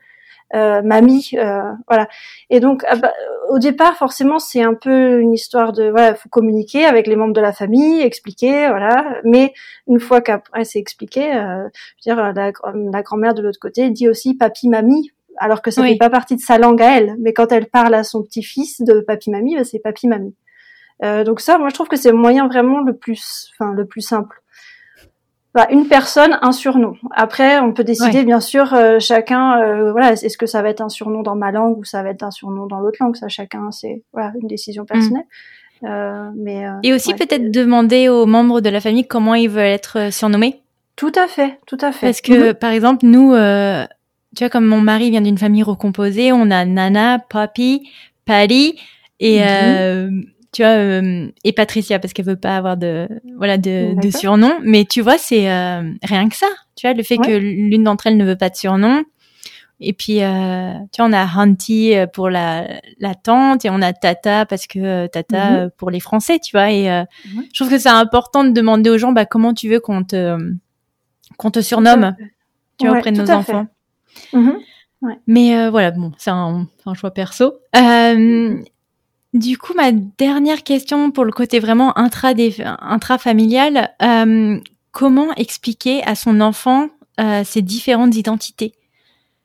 euh, 0.54 0.80
mamie, 0.82 1.30
euh, 1.34 1.60
voilà. 1.88 2.08
Et 2.50 2.60
donc, 2.60 2.84
ah 2.88 2.96
bah, 2.96 3.12
au 3.50 3.58
départ, 3.58 3.96
forcément, 3.96 4.38
c'est 4.38 4.62
un 4.62 4.74
peu 4.74 5.20
une 5.20 5.32
histoire 5.34 5.72
de, 5.72 5.90
voilà, 5.90 6.14
faut 6.14 6.28
communiquer 6.28 6.84
avec 6.86 7.06
les 7.06 7.16
membres 7.16 7.34
de 7.34 7.40
la 7.40 7.52
famille, 7.52 8.00
expliquer, 8.00 8.68
voilà. 8.68 9.20
Mais 9.24 9.52
une 9.86 10.00
fois 10.00 10.20
qu'après 10.20 10.64
c'est 10.64 10.78
expliqué, 10.78 11.34
euh, 11.34 11.68
je 12.02 12.10
veux 12.10 12.14
dire, 12.14 12.16
la, 12.16 12.32
la 12.92 13.02
grand-mère 13.02 13.34
de 13.34 13.42
l'autre 13.42 13.60
côté 13.60 13.90
dit 13.90 14.08
aussi 14.08 14.34
papi, 14.34 14.68
mamie, 14.68 15.12
alors 15.36 15.62
que 15.62 15.70
ça 15.70 15.82
Oui. 15.82 15.92
fait 15.92 15.98
pas 15.98 16.10
partie 16.10 16.36
de 16.36 16.40
sa 16.40 16.58
langue 16.58 16.82
à 16.82 16.96
elle. 16.98 17.14
Mais 17.20 17.32
quand 17.32 17.52
elle 17.52 17.66
parle 17.66 17.94
à 17.94 18.02
son 18.02 18.22
petit-fils 18.22 18.80
de 18.82 19.00
papi, 19.00 19.30
mamie, 19.30 19.56
bah, 19.56 19.64
c'est 19.64 19.78
papi, 19.80 20.08
mamie. 20.08 20.34
Euh, 21.04 21.22
donc 21.24 21.40
ça, 21.40 21.58
moi, 21.58 21.68
je 21.68 21.74
trouve 21.74 21.88
que 21.88 21.96
c'est 21.96 22.10
le 22.10 22.16
moyen 22.16 22.48
vraiment 22.48 22.80
le 22.80 22.96
plus, 22.96 23.52
enfin, 23.54 23.72
le 23.72 23.86
plus 23.86 24.00
simple. 24.00 24.42
Voilà, 25.54 25.72
une 25.72 25.86
personne, 25.88 26.38
un 26.42 26.52
surnom. 26.52 26.94
Après, 27.12 27.58
on 27.58 27.72
peut 27.72 27.82
décider, 27.84 28.18
Ouais. 28.18 28.24
bien 28.24 28.40
sûr, 28.40 28.74
euh, 28.74 28.98
chacun, 29.00 29.58
euh, 29.60 29.92
voilà, 29.92 30.12
est-ce 30.12 30.36
que 30.36 30.46
ça 30.46 30.60
va 30.62 30.68
être 30.68 30.82
un 30.82 30.88
surnom 30.90 31.22
dans 31.22 31.34
ma 31.36 31.50
langue 31.50 31.78
ou 31.78 31.84
ça 31.84 32.02
va 32.02 32.10
être 32.10 32.22
un 32.22 32.30
surnom 32.30 32.66
dans 32.66 32.80
l'autre 32.80 32.98
langue? 33.00 33.16
Ça, 33.16 33.28
chacun, 33.28 33.70
c'est 33.70 34.02
voilà 34.12 34.32
une 34.40 34.46
décision 34.46 34.84
personnelle. 34.84 35.24
Euh, 35.84 36.28
mais 36.36 36.66
euh, 36.66 36.72
Et 36.82 36.92
aussi 36.92 37.10
ouais. 37.10 37.16
peut-être 37.16 37.50
demander 37.50 38.08
aux 38.08 38.26
membres 38.26 38.60
de 38.60 38.68
la 38.68 38.80
famille 38.80 39.06
comment 39.06 39.34
ils 39.34 39.48
veulent 39.48 39.64
être 39.66 39.98
euh, 39.98 40.10
surnommés. 40.10 40.60
tout 40.96 41.12
à 41.14 41.28
fait, 41.28 41.58
tout 41.66 41.78
à 41.80 41.92
fait. 41.92 42.06
Parce 42.06 42.20
que, 42.20 42.48
Mhm. 42.48 42.54
par 42.54 42.72
exemple, 42.72 43.06
nous, 43.06 43.32
euh, 43.32 43.84
tu 44.36 44.42
vois, 44.44 44.50
comme 44.50 44.66
mon 44.66 44.80
mari 44.80 45.10
vient 45.10 45.20
d'une 45.22 45.38
famille 45.38 45.62
recomposée, 45.62 46.32
on 46.32 46.50
a 46.50 46.64
Nana, 46.64 47.20
Papi, 47.20 47.88
Patty 48.26 48.78
et 49.20 49.38
Mhm. 49.40 50.24
Tu 50.52 50.62
vois 50.62 50.72
euh, 50.72 51.28
et 51.44 51.52
Patricia 51.52 51.98
parce 51.98 52.12
qu'elle 52.12 52.24
veut 52.24 52.36
pas 52.36 52.56
avoir 52.56 52.76
de 52.76 53.08
voilà 53.36 53.58
de, 53.58 53.90
de 53.90 53.94
D'accord. 53.96 54.12
surnom. 54.20 54.52
Mais 54.62 54.84
tu 54.84 55.00
vois, 55.00 55.18
c'est 55.18 55.50
euh, 55.50 55.82
rien 56.02 56.28
que 56.28 56.36
ça. 56.36 56.46
Tu 56.76 56.86
vois, 56.86 56.94
le 56.94 57.02
fait 57.02 57.18
Ouais. 57.18 57.26
que 57.26 57.32
l'une 57.36 57.84
d'entre 57.84 58.06
elles 58.06 58.16
ne 58.16 58.24
veut 58.24 58.36
pas 58.36 58.48
de 58.50 58.56
surnom. 58.56 59.04
Et 59.80 59.92
puis, 59.92 60.24
euh, 60.24 60.72
tu 60.92 61.00
vois, 61.00 61.08
on 61.08 61.12
a 61.12 61.22
Hunty 61.24 61.94
euh, 61.94 62.08
pour 62.08 62.30
la, 62.30 62.66
la 62.98 63.14
tante 63.14 63.64
et 63.64 63.70
on 63.70 63.80
a 63.80 63.92
Tata 63.92 64.44
parce 64.44 64.66
que 64.66 64.78
euh, 64.80 65.06
Tata 65.06 65.50
Mhm. 65.50 65.56
euh, 65.56 65.68
pour 65.76 65.90
les 65.90 66.00
Français, 66.00 66.40
tu 66.40 66.50
vois. 66.56 66.72
Et 66.72 66.90
euh, 66.90 67.04
Mhm. 67.32 67.44
je 67.52 67.60
trouve 67.60 67.70
que 67.72 67.78
c'est 67.78 67.88
important 67.88 68.42
de 68.42 68.50
demander 68.50 68.90
aux 68.90 68.98
gens 68.98 69.12
bah, 69.12 69.24
comment 69.24 69.54
tu 69.54 69.68
veux 69.68 69.78
qu'on 69.78 70.02
te 70.02 70.36
qu'on 71.36 71.50
te 71.52 71.60
surnomme, 71.60 72.16
tu 72.78 72.86
vois, 72.86 72.94
Ouais, 72.94 72.98
auprès 72.98 73.12
de 73.12 73.18
nos 73.22 73.30
enfants. 73.30 73.66
Mhm. 74.32 74.56
Mais 75.28 75.56
euh, 75.56 75.70
voilà, 75.70 75.92
bon, 75.92 76.10
c'est 76.18 76.30
un, 76.30 76.66
un 76.84 76.94
choix 76.94 77.12
perso. 77.12 77.54
Euh, 77.76 78.56
du 79.34 79.58
coup, 79.58 79.74
ma 79.74 79.92
dernière 79.92 80.62
question 80.62 81.10
pour 81.10 81.24
le 81.24 81.32
côté 81.32 81.60
vraiment 81.60 81.96
intra 81.98 82.32
intrafamilial, 82.80 83.90
euh, 84.02 84.58
comment 84.92 85.34
expliquer 85.34 86.02
à 86.04 86.14
son 86.14 86.40
enfant 86.40 86.88
euh, 87.20 87.42
ces 87.44 87.62
différentes 87.62 88.16
identités? 88.16 88.72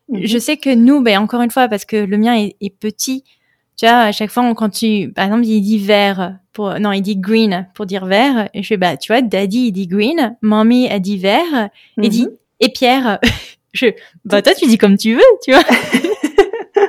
Mhm. 0.09 0.21
Je 0.25 0.37
sais 0.37 0.57
que 0.57 0.73
nous, 0.73 1.01
ben 1.01 1.17
encore 1.19 1.41
une 1.41 1.51
fois, 1.51 1.67
parce 1.67 1.85
que 1.85 1.97
le 1.97 2.17
mien 2.17 2.35
est, 2.35 2.55
est 2.61 2.69
petit, 2.75 3.23
tu 3.77 3.85
vois, 3.85 3.99
à 3.99 4.11
chaque 4.11 4.29
fois, 4.29 4.53
quand 4.55 4.69
tu, 4.69 5.11
par 5.13 5.25
exemple, 5.25 5.45
il 5.45 5.61
dit 5.61 5.79
vert 5.79 6.37
pour, 6.53 6.79
non, 6.79 6.91
il 6.91 7.01
dit 7.01 7.17
green 7.17 7.67
pour 7.73 7.85
dire 7.85 8.05
vert, 8.05 8.49
et 8.53 8.61
je 8.61 8.67
fais, 8.67 8.77
bah, 8.77 8.97
tu 8.97 9.11
vois, 9.11 9.21
daddy, 9.21 9.67
il 9.67 9.71
dit 9.71 9.87
green, 9.87 10.37
mommy, 10.41 10.87
a 10.89 10.99
dit 10.99 11.17
vert, 11.17 11.69
et 12.01 12.09
dit, 12.09 12.23
Mhm. 12.23 12.31
et 12.59 12.69
Pierre, 12.69 13.19
je, 13.73 13.87
bah, 14.25 14.41
toi, 14.41 14.53
tu 14.53 14.67
dis 14.67 14.77
comme 14.77 14.97
tu 14.97 15.15
veux, 15.15 15.21
tu 15.43 15.51
vois. 15.51 15.63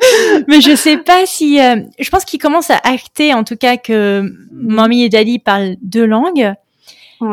Mais 0.49 0.61
je 0.61 0.75
sais 0.77 0.99
pas 0.99 1.27
si, 1.27 1.61
euh, 1.61 1.77
je 1.99 2.11
pense 2.11 2.25
qu'il 2.25 2.41
commence 2.41 2.71
à 2.71 2.81
acter, 2.85 3.35
en 3.35 3.45
tout 3.45 3.57
cas, 3.57 3.77
que 3.77 4.23
mommy 4.53 5.05
et 5.05 5.09
daddy 5.09 5.39
parlent 5.39 5.77
deux 5.83 6.07
langues. 6.07 6.55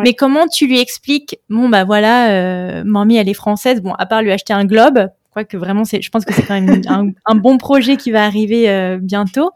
Mais 0.03 0.13
comment 0.13 0.47
tu 0.47 0.67
lui 0.67 0.79
expliques 0.79 1.37
Bon 1.49 1.67
bah 1.67 1.83
voilà, 1.83 2.31
euh, 2.31 2.83
mamie 2.85 3.17
elle 3.17 3.29
est 3.29 3.33
française. 3.33 3.81
Bon, 3.81 3.93
à 3.93 4.05
part 4.05 4.21
lui 4.21 4.31
acheter 4.31 4.53
un 4.53 4.65
globe, 4.65 5.09
quoique 5.31 5.57
vraiment 5.57 5.83
c'est, 5.83 6.01
je 6.01 6.09
pense 6.09 6.25
que 6.25 6.33
c'est 6.33 6.43
quand 6.43 6.59
même 6.59 6.81
un, 6.87 7.09
un, 7.25 7.35
bon 7.35 7.57
projet 7.57 7.97
qui 7.97 8.11
va 8.11 8.25
arriver 8.25 8.69
euh, 8.69 8.99
bientôt. 9.01 9.51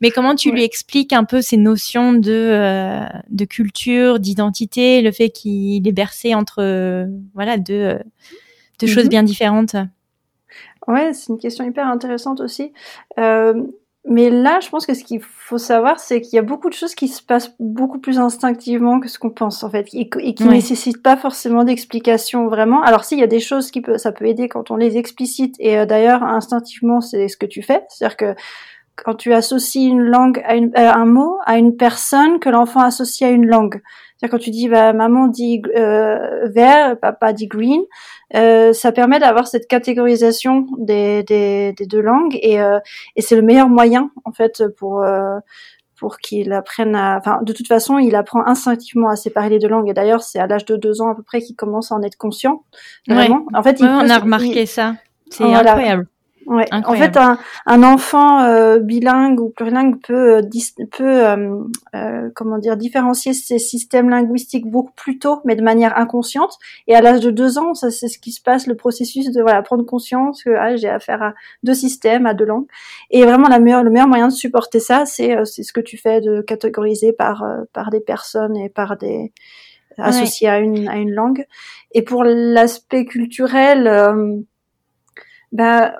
Mais 0.00 0.10
comment 0.10 0.34
tu 0.34 0.50
lui 0.50 0.62
expliques 0.62 1.12
un 1.12 1.24
peu 1.24 1.40
ces 1.40 1.56
notions 1.56 2.12
de 2.12 2.30
euh, 2.30 3.04
de 3.30 3.44
culture, 3.44 4.18
d'identité, 4.18 5.00
le 5.02 5.12
fait 5.12 5.30
qu'il 5.30 5.86
est 5.86 5.92
bercé 5.92 6.34
entre 6.34 6.62
euh, 6.62 7.06
voilà 7.34 7.58
deux 7.58 7.98
deux 8.80 8.86
choses 8.86 9.04
mhm. 9.04 9.10
bien 9.10 9.22
différentes? 9.22 9.76
Ouais, 10.86 11.12
c'est 11.12 11.32
une 11.32 11.38
question 11.38 11.64
hyper 11.64 11.86
intéressante 11.86 12.40
aussi. 12.40 12.72
Euh, 13.18 13.62
mais 14.06 14.28
là, 14.28 14.60
je 14.60 14.68
pense 14.68 14.84
que 14.84 14.92
ce 14.92 15.02
qu'il 15.02 15.22
faut 15.22 15.56
savoir, 15.56 15.98
c'est 15.98 16.20
qu'il 16.20 16.36
y 16.36 16.38
a 16.38 16.42
beaucoup 16.42 16.68
de 16.68 16.74
choses 16.74 16.94
qui 16.94 17.08
se 17.08 17.22
passent 17.22 17.54
beaucoup 17.58 17.98
plus 17.98 18.18
instinctivement 18.18 19.00
que 19.00 19.08
ce 19.08 19.18
qu'on 19.18 19.30
pense, 19.30 19.62
en 19.64 19.70
fait, 19.70 19.88
et, 19.94 20.08
qui 20.10 20.44
ne 20.44 20.50
nécessitent 20.50 21.02
pas 21.02 21.16
forcément 21.16 21.64
d'explication 21.64 22.48
vraiment. 22.48 22.82
Alors, 22.82 23.04
si, 23.04 23.14
il 23.14 23.20
y 23.20 23.24
a 23.24 23.28
des 23.28 23.40
choses 23.40 23.70
qui 23.70 23.80
peut, 23.80 23.96
ça 23.96 24.12
peut 24.12 24.26
aider 24.26 24.46
quand 24.46 24.70
on 24.70 24.76
les 24.76 24.98
explicite, 24.98 25.54
et 25.58 25.78
euh, 25.78 25.86
d'ailleurs, 25.86 26.22
instinctivement, 26.22 27.00
c'est 27.00 27.28
ce 27.28 27.38
que 27.38 27.46
tu 27.46 27.62
fais. 27.62 27.82
C'est-à-dire 27.88 28.16
que 28.18 28.34
quand 28.96 29.14
tu 29.14 29.32
associes 29.32 29.86
une 29.86 30.02
langue 30.02 30.42
à 30.44 30.54
une, 30.54 30.70
euh, 30.76 30.92
un 30.92 31.06
mot 31.06 31.38
à 31.46 31.56
une 31.56 31.76
personne 31.76 32.38
que 32.40 32.50
l'enfant 32.50 32.80
associe 32.80 33.28
à 33.28 33.32
une 33.32 33.46
langue. 33.46 33.80
Quand 34.28 34.38
tu 34.38 34.50
dis 34.50 34.68
bah, 34.68 34.92
maman 34.92 35.26
dit 35.26 35.62
euh, 35.76 36.48
vert, 36.48 36.98
papa 37.00 37.32
dit 37.32 37.46
green, 37.46 37.82
euh, 38.34 38.72
ça 38.72 38.92
permet 38.92 39.18
d'avoir 39.18 39.46
cette 39.46 39.66
catégorisation 39.66 40.66
des, 40.78 41.22
des, 41.22 41.72
des 41.72 41.86
deux 41.86 42.00
langues 42.00 42.38
et, 42.42 42.60
euh, 42.60 42.78
et 43.16 43.22
c'est 43.22 43.36
le 43.36 43.42
meilleur 43.42 43.68
moyen 43.68 44.10
en 44.24 44.32
fait 44.32 44.64
pour 44.78 45.02
euh, 45.02 45.38
pour 45.96 46.18
qu'il 46.18 46.52
apprenne 46.52 46.94
à. 46.96 47.18
Enfin, 47.18 47.40
de 47.42 47.52
toute 47.52 47.68
façon, 47.68 47.98
il 47.98 48.14
apprend 48.16 48.44
instinctivement 48.46 49.08
à 49.08 49.16
séparer 49.16 49.48
les 49.48 49.58
deux 49.58 49.68
langues. 49.68 49.88
Et 49.88 49.94
d'ailleurs, 49.94 50.22
c'est 50.22 50.38
à 50.38 50.46
l'âge 50.46 50.64
de 50.64 50.76
deux 50.76 51.00
ans 51.00 51.10
à 51.10 51.14
peu 51.14 51.22
près 51.22 51.40
qu'il 51.40 51.56
commence 51.56 51.92
à 51.92 51.94
en 51.94 52.02
être 52.02 52.16
conscient. 52.16 52.64
Vraiment. 53.08 53.46
En 53.54 53.62
fait, 53.62 53.80
il 53.80 53.86
on 53.86 54.10
a 54.10 54.18
remarqué 54.18 54.66
ça. 54.66 54.96
C'est 55.30 55.44
incroyable. 55.44 56.06
Ouais. 56.46 56.66
En 56.72 56.94
fait, 56.94 57.16
un, 57.16 57.38
un 57.66 57.82
enfant 57.82 58.42
euh, 58.42 58.78
bilingue 58.78 59.40
ou 59.40 59.48
plurilingue 59.48 60.00
peut, 60.00 60.36
euh, 60.36 60.42
peut 60.90 61.26
euh, 61.26 61.58
euh, 61.94 62.30
comment 62.34 62.58
dire, 62.58 62.76
différencier 62.76 63.32
ses 63.32 63.58
systèmes 63.58 64.10
linguistiques 64.10 64.66
beaucoup 64.66 64.92
plus 64.94 65.18
tôt, 65.18 65.40
mais 65.44 65.56
de 65.56 65.62
manière 65.62 65.96
inconsciente. 65.98 66.58
Et 66.86 66.94
à 66.94 67.00
l'âge 67.00 67.20
de 67.20 67.30
deux 67.30 67.58
ans, 67.58 67.74
ça 67.74 67.90
c'est 67.90 68.08
ce 68.08 68.18
qui 68.18 68.32
se 68.32 68.42
passe, 68.42 68.66
le 68.66 68.76
processus 68.76 69.30
de 69.30 69.40
voilà 69.40 69.62
prendre 69.62 69.84
conscience 69.84 70.44
que 70.44 70.50
ah, 70.50 70.76
j'ai 70.76 70.88
affaire 70.88 71.22
à 71.22 71.34
deux 71.62 71.74
systèmes, 71.74 72.26
à 72.26 72.34
deux 72.34 72.44
langues. 72.44 72.66
Et 73.10 73.24
vraiment, 73.24 73.48
la 73.48 73.58
meilleure, 73.58 73.84
le 73.84 73.90
meilleur 73.90 74.08
moyen 74.08 74.28
de 74.28 74.32
supporter 74.32 74.80
ça, 74.80 75.06
c'est 75.06 75.36
c'est 75.44 75.62
ce 75.62 75.72
que 75.72 75.80
tu 75.80 75.96
fais 75.96 76.20
de 76.20 76.42
catégoriser 76.42 77.12
par 77.12 77.44
par 77.72 77.90
des 77.90 78.00
personnes 78.00 78.56
et 78.56 78.68
par 78.68 78.96
des 78.96 79.32
associés 79.96 80.48
à 80.48 80.58
une 80.58 80.88
à 80.88 80.96
une 80.96 81.12
langue. 81.12 81.46
Et 81.92 82.02
pour 82.02 82.24
l'aspect 82.24 83.04
culturel. 83.04 84.44
bah 85.52 85.94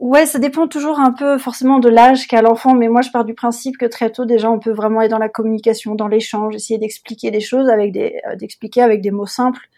Ouais, 0.00 0.26
ça 0.26 0.38
dépend 0.38 0.68
toujours 0.68 1.00
un 1.00 1.12
peu 1.12 1.38
forcément 1.38 1.80
de 1.80 1.88
l'âge 1.88 2.28
qu'a 2.28 2.40
l'enfant, 2.40 2.72
mais 2.72 2.86
moi 2.86 3.02
je 3.02 3.10
pars 3.10 3.24
du 3.24 3.34
principe 3.34 3.76
que 3.78 3.86
très 3.86 4.10
tôt 4.12 4.24
déjà 4.26 4.48
on 4.48 4.60
peut 4.60 4.70
vraiment 4.70 5.00
aller 5.00 5.08
dans 5.08 5.18
la 5.18 5.28
communication, 5.28 5.96
dans 5.96 6.06
l'échange, 6.06 6.54
essayer 6.54 6.78
d'expliquer 6.78 7.32
des 7.32 7.40
choses 7.40 7.68
avec 7.68 7.90
des, 7.90 8.20
euh, 8.28 8.36
d'expliquer 8.36 8.82
avec 8.82 9.00
des 9.02 9.10
mots 9.10 9.26
simples 9.26 9.68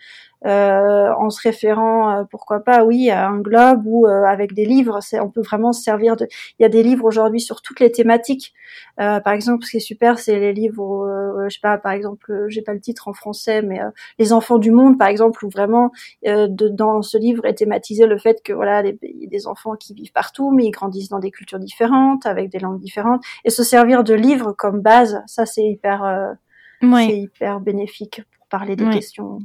euh, 0.46 1.12
en 1.18 1.28
se 1.28 1.42
référant, 1.42 2.10
euh, 2.10 2.24
pourquoi 2.24 2.60
pas, 2.60 2.84
oui, 2.84 3.10
à 3.10 3.28
un 3.28 3.40
globe 3.40 3.82
ou 3.84 4.06
euh, 4.06 4.24
avec 4.24 4.54
des 4.54 4.64
livres. 4.64 5.00
C'est, 5.02 5.20
on 5.20 5.28
peut 5.30 5.42
vraiment 5.42 5.72
se 5.72 5.82
servir 5.82 6.16
de. 6.16 6.26
Il 6.58 6.62
y 6.62 6.64
a 6.64 6.70
des 6.70 6.82
livres 6.82 7.04
aujourd'hui 7.04 7.40
sur 7.40 7.60
toutes 7.60 7.80
les 7.80 7.92
thématiques. 7.92 8.54
par 8.96 9.32
exemple, 9.32 9.64
ce 9.64 9.72
qui 9.72 9.76
est 9.78 9.80
super, 9.80 10.18
c'est 10.18 10.38
les 10.38 10.52
livres, 10.52 11.44
je 11.48 11.54
sais 11.54 11.60
pas, 11.60 11.78
par 11.78 11.92
exemple, 11.92 12.46
j'ai 12.48 12.62
pas 12.62 12.72
le 12.74 12.80
titre 12.80 13.08
en 13.08 13.12
français, 13.12 13.62
mais 13.62 13.80
les 14.18 14.32
enfants 14.32 14.58
du 14.58 14.70
monde, 14.70 14.98
par 14.98 15.08
exemple, 15.08 15.44
où 15.44 15.50
vraiment 15.50 15.90
de, 16.24 16.68
dans 16.68 17.02
ce 17.02 17.18
livre 17.18 17.44
est 17.46 17.54
thématisé 17.54 18.06
le 18.06 18.18
fait 18.18 18.42
que 18.42 18.52
voilà, 18.52 18.82
il 18.82 18.98
y 19.02 19.26
a 19.26 19.28
des 19.28 19.46
enfants 19.46 19.74
qui 19.76 19.94
vivent 19.94 20.12
partout, 20.12 20.50
mais 20.50 20.66
ils 20.66 20.70
grandissent 20.70 21.08
dans 21.08 21.18
des 21.18 21.30
cultures 21.30 21.58
différentes, 21.58 22.26
avec 22.26 22.50
des 22.50 22.58
langues 22.58 22.80
différentes, 22.80 23.22
et 23.44 23.50
se 23.50 23.62
servir 23.62 24.04
de 24.04 24.14
livres 24.14 24.52
comme 24.52 24.80
base, 24.80 25.22
ça 25.26 25.46
c'est 25.46 25.64
hyper, 25.64 26.36
c'est 26.82 27.18
hyper 27.18 27.60
bénéfique 27.60 28.22
parler 28.50 28.76
des 28.76 28.88
questions. 28.90 29.38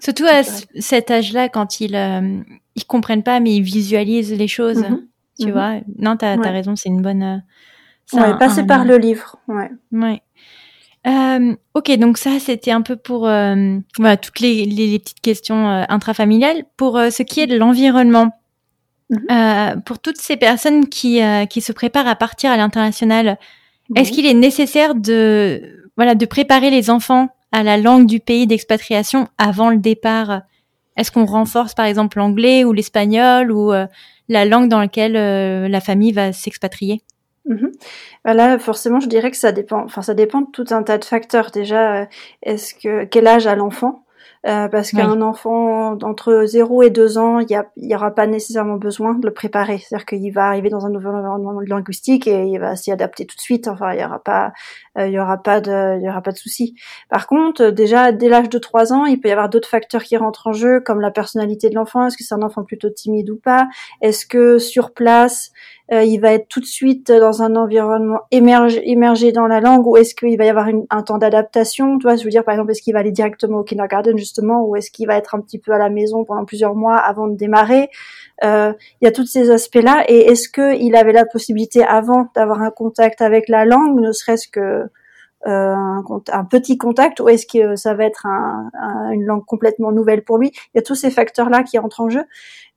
Surtout 0.00 0.24
à 0.24 0.42
cet 0.42 1.10
âge-là, 1.10 1.48
quand 1.48 1.80
ils 1.80 1.96
euh, 1.96 2.40
ils 2.74 2.84
comprennent 2.84 3.22
pas, 3.22 3.40
mais 3.40 3.54
ils 3.54 3.62
visualisent 3.62 4.32
les 4.32 4.48
choses. 4.48 4.78
Mhm. 4.78 5.06
Tu 5.38 5.46
mhm. 5.46 5.52
vois 5.52 5.74
Non, 5.98 6.16
t'as 6.16 6.36
as 6.36 6.50
raison, 6.50 6.76
c'est 6.76 6.88
une 6.88 7.02
bonne. 7.02 7.22
Euh, 7.22 8.18
ouais, 8.18 8.38
passer 8.38 8.64
par 8.64 8.84
le 8.84 8.96
livre. 8.96 9.36
Ouais. 9.48 9.70
Ouais. 9.92 10.22
Euh, 11.06 11.56
ok, 11.74 11.90
donc 11.98 12.16
ça 12.16 12.38
c'était 12.38 12.70
un 12.70 12.82
peu 12.82 12.94
pour 12.94 13.26
euh, 13.26 13.78
voilà 13.98 14.16
toutes 14.16 14.38
les, 14.38 14.64
les, 14.66 15.00
petites 15.00 15.20
questions 15.20 15.68
euh, 15.68 15.84
intrafamiliales. 15.88 16.64
Pour 16.76 16.96
ce 16.96 17.22
qui 17.24 17.40
est 17.40 17.48
de 17.48 17.56
l'environnement, 17.56 18.30
mhm. 19.10 19.82
pour 19.84 19.98
toutes 19.98 20.18
ces 20.18 20.36
personnes 20.36 20.88
qui 20.88 21.20
qui 21.50 21.60
se 21.60 21.72
préparent 21.72 22.06
à 22.06 22.14
partir 22.14 22.50
à 22.50 22.56
l'international, 22.56 23.38
est-ce 23.96 24.12
qu'il 24.12 24.26
est 24.26 24.34
nécessaire 24.34 24.94
de 24.94 25.88
voilà 25.96 26.14
de 26.14 26.24
préparer 26.24 26.70
les 26.70 26.88
enfants 26.88 27.30
à 27.52 27.62
la 27.62 27.76
langue 27.76 28.06
du 28.06 28.20
pays 28.20 28.46
d'expatriation 28.46 29.28
avant 29.38 29.70
le 29.70 29.78
départ 29.78 30.42
Est-ce 30.96 31.12
qu'on 31.12 31.26
renforce 31.26 31.74
par 31.74 31.86
exemple 31.86 32.18
l'anglais 32.18 32.64
ou 32.64 32.72
l'espagnol 32.72 33.52
ou 33.52 33.72
euh, 33.72 33.86
la 34.28 34.44
langue 34.44 34.68
dans 34.68 34.80
laquelle 34.80 35.16
euh, 35.16 35.68
la 35.68 35.80
famille 35.80 36.12
va 36.12 36.32
s'expatrier? 36.32 37.02
Bah 38.24 38.34
Là, 38.34 38.58
forcément, 38.58 39.00
je 39.00 39.08
dirais 39.08 39.30
que 39.30 39.36
ça 39.36 39.52
dépend. 39.52 39.82
Enfin, 39.84 40.02
ça 40.02 40.14
dépend 40.14 40.42
de 40.42 40.50
tout 40.52 40.66
un 40.70 40.82
tas 40.82 40.98
de 40.98 41.04
facteurs. 41.04 41.50
Déjà, 41.50 42.02
euh, 42.02 42.06
est-ce 42.42 42.74
que 42.74 43.04
quel 43.04 43.26
âge 43.26 43.46
a 43.46 43.54
l'enfant? 43.54 44.04
Euh, 44.46 44.68
parce 44.68 44.90
qu'un 44.90 45.22
enfant 45.22 45.94
d'entre 45.94 46.44
0 46.46 46.82
et 46.82 46.90
2 46.90 47.18
ans, 47.18 47.38
il 47.38 47.64
n'y 47.76 47.94
aura 47.94 48.10
pas 48.10 48.26
nécessairement 48.26 48.76
besoin 48.76 49.14
de 49.14 49.24
le 49.24 49.32
préparer. 49.32 49.78
C'est-à-dire 49.78 50.04
qu'il 50.06 50.32
va 50.32 50.46
arriver 50.46 50.68
dans 50.68 50.84
un 50.84 50.90
nouvel 50.90 51.14
environnement 51.14 51.60
linguistique 51.60 52.26
et 52.26 52.44
il 52.46 52.58
va 52.58 52.74
s'y 52.74 52.90
adapter 52.90 53.24
tout 53.24 53.36
de 53.36 53.40
suite. 53.40 53.68
Enfin, 53.68 53.92
il 53.92 53.98
n'y 53.98 54.04
aura 54.04 54.18
pas, 54.18 54.52
euh, 54.98 55.06
il 55.06 55.12
y 55.12 55.20
aura 55.20 55.38
pas 55.38 55.60
de, 55.60 55.98
il 55.98 56.04
y 56.04 56.08
aura 56.08 56.22
pas 56.22 56.32
de 56.32 56.38
souci. 56.38 56.74
Par 57.08 57.28
contre, 57.28 57.66
déjà 57.66 58.10
dès 58.10 58.28
l'âge 58.28 58.48
de 58.48 58.58
3 58.58 58.92
ans, 58.92 59.04
il 59.06 59.20
peut 59.20 59.28
y 59.28 59.32
avoir 59.32 59.48
d'autres 59.48 59.68
facteurs 59.68 60.02
qui 60.02 60.16
rentrent 60.16 60.48
en 60.48 60.52
jeu, 60.52 60.80
comme 60.80 61.00
la 61.00 61.12
personnalité 61.12 61.70
de 61.70 61.76
l'enfant. 61.76 62.06
Est-ce 62.06 62.16
que 62.16 62.24
c'est 62.24 62.34
un 62.34 62.42
enfant 62.42 62.64
plutôt 62.64 62.90
timide 62.90 63.30
ou 63.30 63.36
pas? 63.36 63.68
Est-ce 64.00 64.26
que 64.26 64.58
sur 64.58 64.92
place 64.92 65.52
euh, 65.90 66.04
il 66.04 66.18
va 66.20 66.32
être 66.32 66.48
tout 66.48 66.60
de 66.60 66.66
suite 66.66 67.10
dans 67.10 67.42
un 67.42 67.56
environnement 67.56 68.20
émergé, 68.30 68.88
émergé 68.88 69.32
dans 69.32 69.46
la 69.46 69.60
langue 69.60 69.86
ou 69.86 69.96
est-ce 69.96 70.14
qu'il 70.14 70.38
va 70.38 70.44
y 70.44 70.48
avoir 70.48 70.68
un 70.90 71.02
temps 71.02 71.18
d'adaptation 71.18 71.98
Tu 71.98 72.04
vois, 72.04 72.16
je 72.16 72.24
veux 72.24 72.30
dire, 72.30 72.44
par 72.44 72.54
exemple, 72.54 72.70
est-ce 72.70 72.82
qu'il 72.82 72.94
va 72.94 73.00
aller 73.00 73.10
directement 73.10 73.58
au 73.58 73.64
kindergarten 73.64 74.16
justement 74.16 74.64
ou 74.64 74.76
est-ce 74.76 74.90
qu'il 74.90 75.06
va 75.06 75.16
être 75.16 75.34
un 75.34 75.40
petit 75.40 75.58
peu 75.58 75.72
à 75.72 75.78
la 75.78 75.90
maison 75.90 76.24
pendant 76.24 76.44
plusieurs 76.44 76.74
mois 76.74 76.96
avant 76.96 77.26
de 77.26 77.36
démarrer? 77.36 77.90
Euh, 78.44 78.72
Il 79.00 79.04
y 79.04 79.08
a 79.08 79.12
tous 79.12 79.26
ces 79.26 79.50
aspects-là 79.50 80.04
et 80.08 80.30
est-ce 80.30 80.48
qu'il 80.48 80.94
avait 80.96 81.12
la 81.12 81.26
possibilité 81.26 81.82
avant 81.84 82.28
d'avoir 82.34 82.62
un 82.62 82.70
contact 82.70 83.20
avec 83.20 83.48
la 83.48 83.64
langue, 83.64 84.00
ne 84.00 84.12
serait-ce 84.12 84.48
que 84.48 84.60
euh, 84.60 84.86
un, 85.44 86.04
un, 86.32 86.44
petit 86.44 86.78
contact 86.78 87.20
ou 87.20 87.28
est-ce 87.28 87.46
que 87.46 87.76
ça 87.76 87.94
va 87.94 88.04
être 88.04 88.26
un, 88.26 88.70
une 89.10 89.24
langue 89.24 89.44
complètement 89.44 89.92
nouvelle 89.92 90.22
pour 90.22 90.38
lui? 90.38 90.52
Il 90.74 90.76
y 90.76 90.78
a 90.78 90.82
tous 90.82 90.94
ces 90.94 91.10
facteurs-là 91.10 91.62
qui 91.62 91.78
entrent 91.78 92.00
en 92.00 92.08
jeu. 92.08 92.24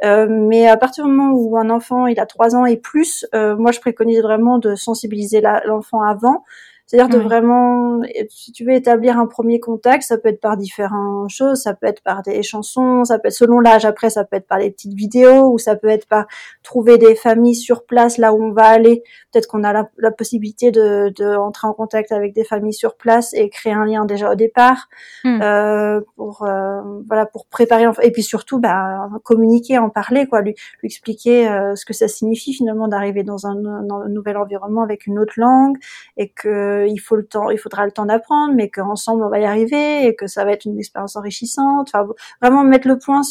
Euh, 0.03 0.27
mais 0.29 0.67
à 0.67 0.75
partir 0.75 1.05
du 1.05 1.11
moment 1.11 1.33
où 1.33 1.57
un 1.57 1.69
enfant 1.69 2.07
il 2.07 2.19
a 2.19 2.25
trois 2.25 2.55
ans 2.55 2.65
et 2.65 2.77
plus, 2.77 3.25
euh, 3.33 3.55
moi 3.55 3.71
je 3.71 3.79
préconise 3.79 4.21
vraiment 4.21 4.57
de 4.57 4.75
sensibiliser 4.75 5.41
l'enfant 5.65 6.01
avant 6.01 6.43
c'est-à-dire 6.87 7.17
de 7.17 7.23
vraiment, 7.23 8.01
si 8.29 8.51
tu 8.51 8.63
veux 8.63 8.73
établir 8.73 9.17
un 9.17 9.25
premier 9.25 9.59
contact, 9.59 10.03
ça 10.03 10.19
peut 10.19 10.29
être 10.29 10.39
par 10.39 10.55
différentes 10.55 11.31
choses, 11.31 11.63
ça 11.63 11.73
peut 11.73 11.87
être 11.87 12.03
par 12.03 12.21
des 12.21 12.43
chansons, 12.43 13.05
ça 13.05 13.17
peut 13.17 13.29
être 13.29 13.33
selon 13.33 13.59
l'âge. 13.59 13.85
Après, 13.85 14.11
ça 14.11 14.23
peut 14.23 14.37
être 14.37 14.47
par 14.47 14.59
des 14.59 14.69
petites 14.69 14.93
vidéos 14.93 15.51
ou 15.51 15.57
ça 15.57 15.75
peut 15.75 15.87
être 15.87 16.07
par 16.07 16.27
trouver 16.61 16.99
des 16.99 17.15
familles 17.15 17.55
sur 17.55 17.85
place 17.85 18.19
là 18.19 18.33
où 18.33 18.43
on 18.43 18.51
va 18.51 18.67
aller. 18.67 19.01
Peut-être 19.33 19.47
qu'on 19.47 19.63
a 19.63 19.73
la, 19.73 20.11
possibilité 20.11 20.69
de, 20.69 21.11
de 21.15 21.35
entrer 21.35 21.67
en 21.67 21.73
contact 21.73 22.11
avec 22.11 22.33
des 22.33 22.43
familles 22.43 22.73
sur 22.73 22.95
place 22.95 23.33
et 23.33 23.49
créer 23.49 23.73
un 23.73 23.85
lien 23.85 24.05
déjà 24.05 24.31
au 24.31 24.35
départ 24.35 24.87
hmm. 25.23 25.41
euh, 25.41 26.01
pour 26.15 26.43
euh, 26.43 26.81
voilà 27.07 27.25
pour 27.25 27.47
préparer 27.47 27.85
et 28.01 28.11
puis 28.11 28.23
surtout 28.23 28.59
bah, 28.59 29.09
communiquer, 29.23 29.79
en 29.79 29.89
parler 29.89 30.27
quoi, 30.27 30.41
lui, 30.41 30.55
lui 30.81 30.87
expliquer 30.87 31.49
euh, 31.49 31.75
ce 31.75 31.85
que 31.85 31.93
ça 31.93 32.07
signifie 32.07 32.53
finalement 32.53 32.87
d'arriver 32.87 33.23
dans 33.23 33.47
un, 33.47 33.55
un 33.65 34.07
nouvel 34.09 34.37
environnement 34.37 34.83
avec 34.83 35.07
une 35.07 35.19
autre 35.19 35.33
langue 35.37 35.77
et 36.17 36.29
que 36.29 36.74
il 36.87 36.97
faut 36.97 37.15
le 37.15 37.25
temps, 37.25 37.49
il 37.49 37.57
faudra 37.57 37.85
le 37.85 37.91
temps 37.91 38.05
d'apprendre, 38.05 38.53
mais 38.53 38.69
qu'ensemble 38.69 39.23
on 39.23 39.29
va 39.29 39.39
y 39.39 39.45
arriver 39.45 40.05
et 40.05 40.15
que 40.15 40.27
ça 40.27 40.45
va 40.45 40.51
être 40.51 40.65
une 40.65 40.77
expérience 40.77 41.15
enrichissante. 41.15 41.89
Enfin, 41.93 42.07
vraiment 42.41 42.63
mettre 42.63 42.87
le 42.87 42.97
point, 42.97 43.21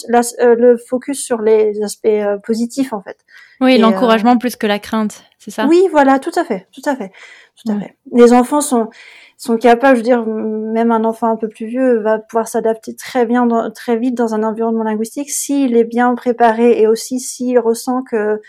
euh, 0.40 0.54
le 0.54 0.76
focus 0.76 1.22
sur 1.22 1.40
les 1.42 1.82
aspects 1.82 2.06
euh, 2.06 2.38
positifs 2.38 2.92
en 2.92 3.00
fait. 3.00 3.18
Oui, 3.60 3.78
l'encouragement 3.78 4.34
euh, 4.34 4.38
plus 4.38 4.56
que 4.56 4.66
la 4.66 4.78
crainte, 4.78 5.24
c'est 5.38 5.50
ça? 5.50 5.66
Oui, 5.66 5.86
voilà, 5.90 6.18
tout 6.18 6.32
à 6.36 6.44
fait, 6.44 6.66
tout 6.72 6.88
à 6.88 6.96
fait, 6.96 7.12
tout 7.56 7.72
à 7.72 7.78
fait. 7.78 7.96
Les 8.12 8.32
enfants 8.32 8.60
sont 8.60 8.90
sont 9.36 9.56
capables, 9.56 9.96
je 9.96 10.00
veux 10.00 10.04
dire, 10.04 10.24
même 10.24 10.92
un 10.92 11.04
enfant 11.04 11.28
un 11.28 11.36
peu 11.36 11.48
plus 11.48 11.66
vieux 11.66 11.98
va 12.00 12.18
pouvoir 12.18 12.48
s'adapter 12.48 12.94
très 12.94 13.26
bien, 13.26 13.46
très 13.74 13.96
vite 13.96 14.14
dans 14.14 14.34
un 14.34 14.42
environnement 14.42 14.84
linguistique 14.84 15.28
s'il 15.28 15.76
est 15.76 15.84
bien 15.84 16.14
préparé 16.14 16.80
et 16.80 16.86
aussi 16.86 17.18
s'il 17.18 17.58
ressent 17.58 18.02
que 18.02 18.40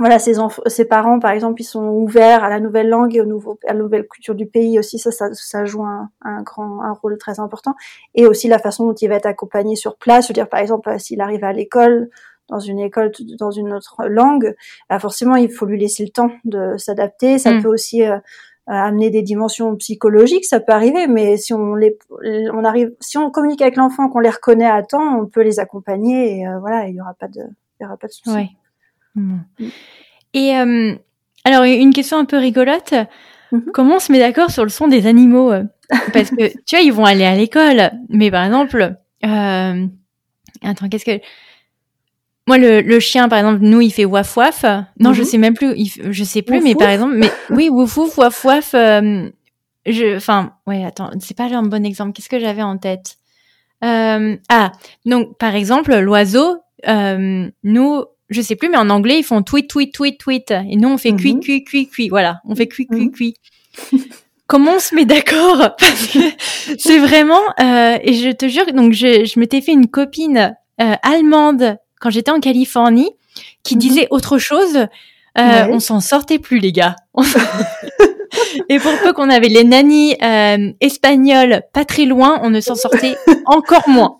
voilà, 0.00 0.18
ses, 0.18 0.34
ses 0.66 0.84
parents, 0.86 1.20
par 1.20 1.30
exemple, 1.30 1.60
ils 1.60 1.64
sont 1.64 1.84
ouverts 1.84 2.42
à 2.42 2.48
la 2.48 2.58
nouvelle 2.58 2.88
langue 2.88 3.14
et 3.14 3.20
au 3.20 3.26
nouveau, 3.26 3.58
à 3.66 3.74
la 3.74 3.78
nouvelle 3.78 4.08
culture 4.08 4.34
du 4.34 4.46
pays 4.46 4.78
aussi. 4.78 4.98
Ça, 4.98 5.12
ça, 5.12 5.32
ça 5.32 5.64
joue 5.64 5.84
un, 5.84 6.10
un, 6.22 6.42
grand, 6.42 6.82
un 6.82 6.92
rôle 6.92 7.16
très 7.16 7.38
important. 7.38 7.74
Et 8.14 8.26
aussi 8.26 8.48
la 8.48 8.58
façon 8.58 8.86
dont 8.86 8.94
il 8.94 9.08
va 9.08 9.14
être 9.14 9.26
accompagné 9.26 9.76
sur 9.76 9.96
place. 9.96 10.24
Je 10.24 10.28
veux 10.30 10.34
dire, 10.34 10.48
par 10.48 10.58
exemple, 10.58 10.92
s'il 10.98 11.20
arrive 11.20 11.44
à 11.44 11.52
l'école, 11.52 12.10
dans 12.48 12.58
une 12.58 12.80
école, 12.80 13.12
dans 13.38 13.52
une 13.52 13.72
autre 13.72 14.04
langue, 14.06 14.54
bah 14.90 14.98
forcément, 14.98 15.36
il 15.36 15.50
faut 15.50 15.64
lui 15.64 15.78
laisser 15.78 16.04
le 16.04 16.10
temps 16.10 16.30
de 16.44 16.76
s'adapter. 16.76 17.38
Ça 17.38 17.52
mm. 17.52 17.62
peut 17.62 17.68
aussi 17.68 18.02
euh, 18.02 18.18
amener 18.66 19.10
des 19.10 19.22
dimensions 19.22 19.74
psychologiques, 19.76 20.44
ça 20.44 20.60
peut 20.60 20.72
arriver. 20.72 21.06
Mais 21.06 21.36
si 21.36 21.54
on 21.54 21.74
les, 21.74 21.96
on 22.52 22.64
arrive, 22.64 22.92
si 23.00 23.16
on 23.16 23.30
communique 23.30 23.62
avec 23.62 23.76
l'enfant, 23.76 24.08
qu'on 24.08 24.20
les 24.20 24.30
reconnaît 24.30 24.68
à 24.68 24.82
temps, 24.82 25.20
on 25.20 25.26
peut 25.26 25.42
les 25.42 25.60
accompagner. 25.60 26.40
Et 26.40 26.48
euh, 26.48 26.58
voilà, 26.58 26.88
il 26.88 26.96
y 26.96 27.00
aura 27.00 27.14
pas 27.14 27.28
de, 27.28 27.42
il 27.78 27.84
y 27.84 27.86
aura 27.86 27.96
pas 27.96 28.08
de 28.08 28.12
souci. 28.12 28.56
Mm. 29.14 29.38
Et 30.34 30.56
euh, 30.56 30.94
alors, 31.44 31.64
une 31.64 31.92
question 31.92 32.18
un 32.18 32.24
peu 32.24 32.38
rigolote. 32.38 32.94
Mhm. 33.52 33.64
Comment 33.72 33.96
on 33.96 34.00
se 34.00 34.10
met 34.10 34.18
d'accord 34.18 34.50
sur 34.50 34.64
le 34.64 34.70
son 34.70 34.88
des 34.88 35.06
animaux 35.06 35.52
euh? 35.52 35.64
Parce 36.12 36.30
que, 36.30 36.48
tu 36.64 36.76
vois, 36.76 36.80
ils 36.80 36.92
vont 36.92 37.04
aller 37.04 37.24
à 37.24 37.34
l'école. 37.34 37.90
Mais 38.08 38.30
par 38.30 38.44
exemple, 38.44 38.96
euh... 39.24 39.86
attends, 40.62 40.88
qu'est-ce 40.88 41.04
que... 41.04 41.20
Moi, 42.46 42.58
le, 42.58 42.82
le, 42.82 43.00
chien, 43.00 43.28
par 43.28 43.38
exemple, 43.38 43.60
nous, 43.62 43.80
il 43.80 43.90
fait 43.90 44.04
waf 44.04 44.36
waf. 44.36 44.64
Non, 44.98 45.14
je 45.14 45.22
mhm. 45.22 45.26
sais 45.26 45.38
même 45.38 45.54
plus. 45.54 45.74
je 46.10 46.24
sais 46.24 46.42
plus, 46.42 46.60
mais 46.60 46.74
par 46.74 46.90
exemple, 46.90 47.14
mais 47.16 47.30
oui, 47.50 47.70
wouf 47.70 47.96
wouf, 47.96 48.18
waf 48.18 48.44
waf. 48.44 48.74
Euh, 48.74 49.30
je, 49.86 50.16
enfin, 50.16 50.52
ouais, 50.66 50.84
attends, 50.84 51.10
c'est 51.20 51.36
pas 51.36 51.44
un 51.44 51.62
bon 51.62 51.86
exemple. 51.86 52.12
Qu'est-ce 52.12 52.28
que 52.28 52.40
j'avais 52.40 52.62
en 52.62 52.76
tête? 52.76 53.16
Euh, 53.82 54.36
Ah, 54.50 54.72
donc, 55.06 55.38
par 55.38 55.54
exemple, 55.54 55.98
l'oiseau, 55.98 56.58
euh, 56.86 57.50
nous, 57.62 58.04
je 58.30 58.40
sais 58.40 58.56
plus, 58.56 58.68
mais 58.68 58.76
en 58.76 58.90
anglais, 58.90 59.18
ils 59.18 59.24
font 59.24 59.42
tweet, 59.42 59.68
tweet, 59.68 59.92
tweet, 59.92 60.18
tweet. 60.18 60.50
Et 60.50 60.76
nous, 60.76 60.88
on 60.88 60.98
fait 60.98 61.14
cui, 61.14 61.38
cui, 61.38 61.64
cui, 61.64 61.88
cui. 61.88 62.08
Voilà, 62.08 62.40
on 62.44 62.54
fait 62.54 62.68
cui, 62.68 62.86
cui, 62.86 63.10
cui. 63.10 63.34
Comment 64.46 64.72
on 64.72 64.78
se 64.78 64.94
met 64.94 65.04
d'accord? 65.04 65.58
Parce 65.78 66.06
que 66.08 66.18
c'est 66.78 66.98
vraiment... 66.98 67.40
Euh, 67.60 67.98
et 68.02 68.14
je 68.14 68.30
te 68.30 68.46
jure, 68.46 68.66
donc 68.72 68.92
je, 68.92 69.24
je 69.24 69.40
m'étais 69.40 69.60
fait 69.60 69.72
une 69.72 69.88
copine 69.88 70.56
euh, 70.80 70.94
allemande 71.02 71.78
quand 72.00 72.10
j'étais 72.10 72.30
en 72.30 72.40
Californie 72.40 73.10
qui 73.62 73.74
mhm. 73.74 73.80
disait 73.80 74.08
autre 74.10 74.38
chose. 74.38 74.86
Euh, 75.38 75.66
On 75.70 75.80
s'en 75.80 76.00
sortait 76.00 76.38
plus, 76.38 76.58
les 76.58 76.72
gars. 76.72 76.96
Et 78.68 78.78
pour 78.78 78.92
peu 79.02 79.12
qu'on 79.12 79.30
avait 79.30 79.48
les 79.48 79.64
nannies 79.64 80.16
euh, 80.22 80.72
espagnoles 80.80 81.62
pas 81.72 81.84
très 81.84 82.04
loin, 82.04 82.40
on 82.42 82.50
ne 82.50 82.60
s'en 82.60 82.74
sortait 82.74 83.16
encore 83.46 83.88
moins. 83.88 84.18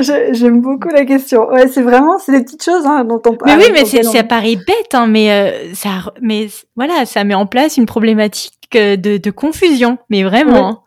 J'aime 0.00 0.60
beaucoup 0.60 0.88
la 0.88 1.04
question. 1.04 1.48
Ouais, 1.48 1.68
c'est 1.68 1.82
vraiment, 1.82 2.18
c'est 2.18 2.32
des 2.32 2.42
petites 2.42 2.64
choses 2.64 2.86
hein, 2.86 3.04
dont 3.04 3.20
on 3.26 3.34
parle. 3.34 3.58
Mais 3.58 3.64
oui, 3.64 3.70
mais 3.72 3.84
c'est, 3.84 4.02
ça 4.02 4.24
paraît 4.24 4.56
bête, 4.56 4.94
hein, 4.94 5.06
mais 5.06 5.30
euh, 5.30 5.74
ça, 5.74 6.12
mais 6.20 6.48
voilà, 6.76 7.06
ça 7.06 7.24
met 7.24 7.34
en 7.34 7.46
place 7.46 7.76
une 7.76 7.86
problématique 7.86 8.54
de, 8.72 9.16
de 9.16 9.30
confusion, 9.30 9.98
mais 10.10 10.22
vraiment. 10.22 10.68
Hein. 10.68 10.78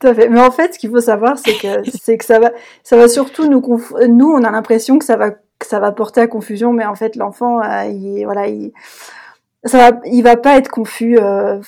Tout 0.00 0.06
à 0.06 0.14
fait. 0.14 0.28
Mais 0.28 0.40
en 0.40 0.50
fait, 0.50 0.74
ce 0.74 0.78
qu'il 0.78 0.90
faut 0.90 1.00
savoir, 1.00 1.38
c'est 1.38 1.54
que 1.54 1.90
c'est 2.02 2.16
que 2.16 2.24
ça 2.24 2.38
va, 2.38 2.50
ça 2.82 2.96
va 2.96 3.08
surtout 3.08 3.46
nous 3.48 3.62
nous, 4.08 4.30
on 4.30 4.42
a 4.44 4.50
l'impression 4.50 4.98
que 4.98 5.04
ça 5.04 5.16
va 5.16 5.30
que 5.60 5.66
ça 5.66 5.78
va 5.78 5.92
porter 5.92 6.22
à 6.22 6.26
confusion, 6.26 6.72
mais 6.72 6.86
en 6.86 6.96
fait, 6.96 7.14
l'enfant, 7.14 7.62
euh, 7.62 7.84
il, 7.84 8.24
voilà, 8.24 8.48
il 8.48 8.72
ça 9.64 9.90
va, 9.90 10.00
il 10.06 10.22
va 10.22 10.36
pas 10.36 10.56
être 10.56 10.70
confus 10.70 11.18
euh, 11.18 11.60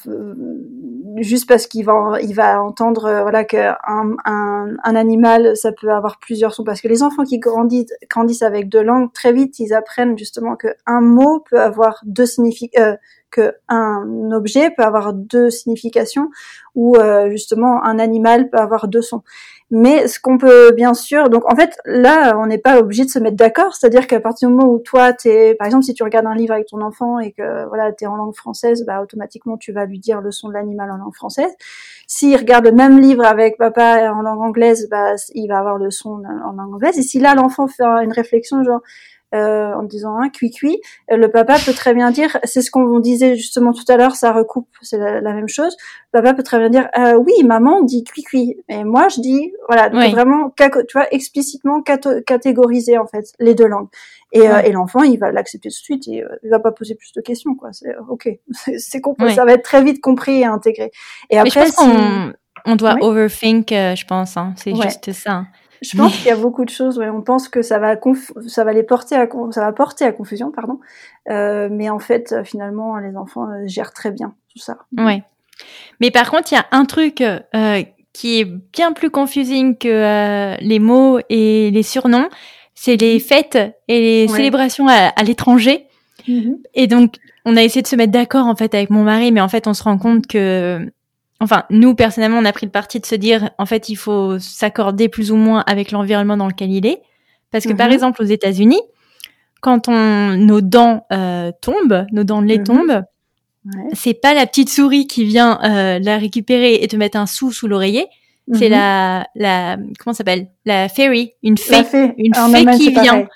juste 1.18 1.46
parce 1.46 1.66
qu'il 1.66 1.84
va, 1.84 2.14
il 2.22 2.34
va 2.34 2.62
entendre 2.62 3.04
euh, 3.04 3.20
voilà 3.20 3.44
que 3.44 3.58
un, 3.86 4.16
un, 4.24 4.96
animal 4.96 5.54
ça 5.58 5.72
peut 5.72 5.90
avoir 5.90 6.18
plusieurs 6.18 6.54
sons. 6.54 6.64
Parce 6.64 6.80
que 6.80 6.88
les 6.88 7.02
enfants 7.02 7.24
qui 7.24 7.38
grandissent 7.38 7.92
grandissent 8.08 8.42
avec 8.42 8.70
deux 8.70 8.82
langues 8.82 9.12
très 9.12 9.34
vite 9.34 9.58
ils 9.58 9.74
apprennent 9.74 10.16
justement 10.16 10.56
que 10.56 10.68
un 10.86 11.02
mot 11.02 11.44
peut 11.50 11.60
avoir 11.60 12.00
deux 12.06 12.24
significations 12.24 12.96
euh, 13.38 13.50
que 13.50 13.56
un 13.68 14.30
objet 14.32 14.70
peut 14.70 14.82
avoir 14.82 15.12
deux 15.12 15.50
significations 15.50 16.30
ou 16.74 16.96
euh, 16.96 17.30
justement 17.30 17.84
un 17.84 17.98
animal 17.98 18.50
peut 18.50 18.58
avoir 18.58 18.88
deux 18.88 19.02
sons. 19.02 19.22
Mais 19.70 20.06
ce 20.06 20.20
qu'on 20.20 20.36
peut 20.36 20.70
bien 20.72 20.92
sûr, 20.92 21.30
donc 21.30 21.50
en 21.50 21.56
fait 21.56 21.78
là, 21.86 22.36
on 22.38 22.46
n'est 22.46 22.58
pas 22.58 22.78
obligé 22.78 23.06
de 23.06 23.10
se 23.10 23.18
mettre 23.18 23.36
d'accord. 23.36 23.74
C'est-à-dire 23.74 24.06
qu'à 24.06 24.20
partir 24.20 24.48
du 24.48 24.54
moment 24.54 24.70
où 24.70 24.78
toi, 24.78 25.14
t'es, 25.14 25.54
par 25.54 25.66
exemple, 25.66 25.84
si 25.84 25.94
tu 25.94 26.02
regardes 26.02 26.26
un 26.26 26.34
livre 26.34 26.52
avec 26.52 26.66
ton 26.66 26.82
enfant 26.82 27.18
et 27.18 27.32
que 27.32 27.66
voilà, 27.68 27.90
t'es 27.92 28.06
en 28.06 28.16
langue 28.16 28.34
française, 28.34 28.84
bah 28.86 29.00
automatiquement 29.00 29.56
tu 29.56 29.72
vas 29.72 29.86
lui 29.86 29.98
dire 29.98 30.20
le 30.20 30.30
son 30.30 30.48
de 30.48 30.54
l'animal 30.54 30.90
en 30.90 30.98
langue 30.98 31.14
française. 31.14 31.50
S'il 32.06 32.36
regarde 32.36 32.66
le 32.66 32.72
même 32.72 32.98
livre 33.00 33.24
avec 33.24 33.56
papa 33.56 34.12
en 34.12 34.20
langue 34.20 34.42
anglaise, 34.42 34.88
bah 34.90 35.14
il 35.34 35.48
va 35.48 35.58
avoir 35.58 35.78
le 35.78 35.90
son 35.90 36.22
en 36.22 36.52
langue 36.52 36.74
anglaise. 36.74 36.98
Et 36.98 37.02
si 37.02 37.18
là 37.18 37.34
l'enfant 37.34 37.66
fait 37.66 37.82
une 37.82 38.12
réflexion 38.12 38.62
genre 38.64 38.82
euh, 39.34 39.72
en 39.72 39.82
disant 39.82 40.16
un 40.16 40.24
hein, 40.24 40.28
cuit 40.28 40.50
cuit, 40.50 40.80
euh, 41.10 41.16
le 41.16 41.30
papa 41.30 41.56
peut 41.64 41.72
très 41.72 41.94
bien 41.94 42.10
dire, 42.10 42.38
c'est 42.44 42.60
ce 42.60 42.70
qu'on 42.70 42.98
disait 43.00 43.36
justement 43.36 43.72
tout 43.72 43.84
à 43.88 43.96
l'heure, 43.96 44.14
ça 44.14 44.32
recoupe, 44.32 44.68
c'est 44.82 44.98
la, 44.98 45.32
même 45.32 45.48
chose. 45.48 45.76
Le 46.12 46.20
papa 46.20 46.34
peut 46.34 46.42
très 46.42 46.58
bien 46.58 46.68
dire, 46.68 46.88
euh, 46.98 47.14
oui, 47.14 47.32
maman 47.44 47.82
dit 47.82 48.04
cuit 48.04 48.22
cuit, 48.22 48.56
et 48.68 48.84
moi 48.84 49.08
je 49.08 49.20
dis, 49.20 49.52
voilà, 49.68 49.88
donc 49.88 50.02
vraiment, 50.10 50.52
tu 50.56 50.92
vois, 50.92 51.06
explicitement 51.12 51.82
catégoriser 51.82 52.98
en 52.98 53.06
fait 53.06 53.32
les 53.38 53.54
deux 53.54 53.66
langues. 53.66 53.88
Et, 54.34 54.48
euh, 54.48 54.60
et 54.62 54.72
l'enfant, 54.72 55.02
il 55.02 55.18
va 55.18 55.30
l'accepter 55.30 55.68
tout 55.68 55.78
de 55.78 55.84
suite, 55.84 56.08
et, 56.08 56.24
il 56.42 56.50
va 56.50 56.58
pas 56.58 56.72
poser 56.72 56.94
plus 56.94 57.12
de 57.12 57.20
questions, 57.20 57.54
quoi. 57.54 57.72
C'est 57.72 57.94
ok, 58.08 58.28
c'est 58.78 59.00
compris, 59.00 59.34
ça 59.34 59.44
va 59.44 59.52
être 59.52 59.64
très 59.64 59.82
vite 59.82 60.00
compris 60.00 60.40
et 60.40 60.44
intégré. 60.44 60.90
Et 61.30 61.38
après, 61.38 61.66
on, 62.66 62.76
doit 62.76 62.96
overthink, 63.00 63.68
je 63.70 64.04
pense, 64.04 64.36
hein. 64.36 64.54
c'est 64.56 64.74
juste 64.74 65.12
ça. 65.12 65.46
Je 65.82 65.96
pense 65.96 66.16
qu'il 66.16 66.28
y 66.28 66.30
a 66.30 66.36
beaucoup 66.36 66.64
de 66.64 66.70
choses. 66.70 66.96
Ouais. 66.98 67.10
On 67.10 67.22
pense 67.22 67.48
que 67.48 67.60
ça 67.60 67.78
va 67.78 67.96
ça 68.46 68.64
va 68.64 68.72
les 68.72 68.84
porter 68.84 69.16
à 69.16 69.26
ça 69.50 69.60
va 69.60 69.72
porter 69.72 70.04
à 70.04 70.12
confusion, 70.12 70.50
pardon. 70.50 70.78
Euh, 71.28 71.68
mais 71.70 71.90
en 71.90 71.98
fait, 71.98 72.32
euh, 72.32 72.44
finalement, 72.44 72.96
les 72.98 73.16
enfants 73.16 73.50
euh, 73.50 73.66
gèrent 73.66 73.92
très 73.92 74.12
bien 74.12 74.34
tout 74.52 74.58
ça. 74.58 74.78
Ouais. 74.96 75.22
Mais 76.00 76.10
par 76.10 76.30
contre, 76.30 76.52
il 76.52 76.54
y 76.54 76.58
a 76.58 76.66
un 76.70 76.84
truc 76.84 77.20
euh, 77.20 77.82
qui 78.12 78.40
est 78.40 78.44
bien 78.44 78.92
plus 78.92 79.10
confusing 79.10 79.76
que 79.76 79.88
euh, 79.88 80.56
les 80.60 80.78
mots 80.78 81.18
et 81.28 81.70
les 81.70 81.82
surnoms. 81.82 82.28
C'est 82.74 82.96
les 82.96 83.14
mhm. 83.14 83.20
fêtes 83.20 83.58
et 83.88 84.00
les 84.00 84.28
célébrations 84.28 84.88
à, 84.88 85.08
à 85.08 85.22
l'étranger. 85.24 85.86
Mhm. 86.28 86.58
Et 86.74 86.86
donc, 86.86 87.16
on 87.44 87.56
a 87.56 87.62
essayé 87.62 87.82
de 87.82 87.88
se 87.88 87.96
mettre 87.96 88.12
d'accord 88.12 88.46
en 88.46 88.54
fait 88.54 88.74
avec 88.74 88.90
mon 88.90 89.02
mari, 89.02 89.32
mais 89.32 89.40
en 89.40 89.48
fait, 89.48 89.66
on 89.66 89.74
se 89.74 89.82
rend 89.82 89.98
compte 89.98 90.26
que 90.26 90.88
enfin, 91.42 91.64
nous, 91.70 91.94
personnellement, 91.94 92.38
on 92.38 92.44
a 92.44 92.52
pris 92.52 92.66
le 92.66 92.72
parti 92.72 93.00
de 93.00 93.06
se 93.06 93.14
dire, 93.14 93.50
en 93.58 93.66
fait, 93.66 93.88
il 93.88 93.96
faut 93.96 94.38
s'accorder 94.38 95.08
plus 95.08 95.32
ou 95.32 95.36
moins 95.36 95.64
avec 95.66 95.90
l'environnement 95.90 96.36
dans 96.36 96.48
lequel 96.48 96.70
il 96.70 96.86
est. 96.86 97.02
Parce 97.50 97.64
que, 97.64 97.72
par 97.72 97.88
mhm. 97.88 97.92
exemple, 97.94 98.22
aux 98.22 98.26
États-Unis, 98.26 98.80
quand 99.60 99.88
on, 99.88 100.36
nos 100.36 100.60
dents 100.60 101.06
euh, 101.12 101.52
tombent, 101.60 102.06
nos 102.12 102.24
dents 102.24 102.42
de 102.42 102.46
lait 102.46 102.58
mhm. 102.58 102.64
tombent, 102.64 103.02
c'est 103.92 104.14
pas 104.14 104.34
la 104.34 104.46
petite 104.46 104.70
souris 104.70 105.06
qui 105.06 105.24
vient 105.24 105.60
euh, 105.62 105.98
la 106.00 106.18
récupérer 106.18 106.82
et 106.82 106.88
te 106.88 106.96
mettre 106.96 107.16
un 107.18 107.26
sou 107.26 107.52
sous 107.52 107.68
l'oreiller. 107.68 108.06
C'est 108.52 108.66
mhm. 108.66 108.72
la, 108.72 109.26
la, 109.36 109.76
comment 109.98 110.14
s'appelle? 110.14 110.48
La 110.64 110.88
fairy, 110.88 111.32
une 111.42 111.58
fée, 111.58 111.84
une 112.18 112.34
fée 112.34 112.66
qui 112.76 112.90
vient. 112.90 113.26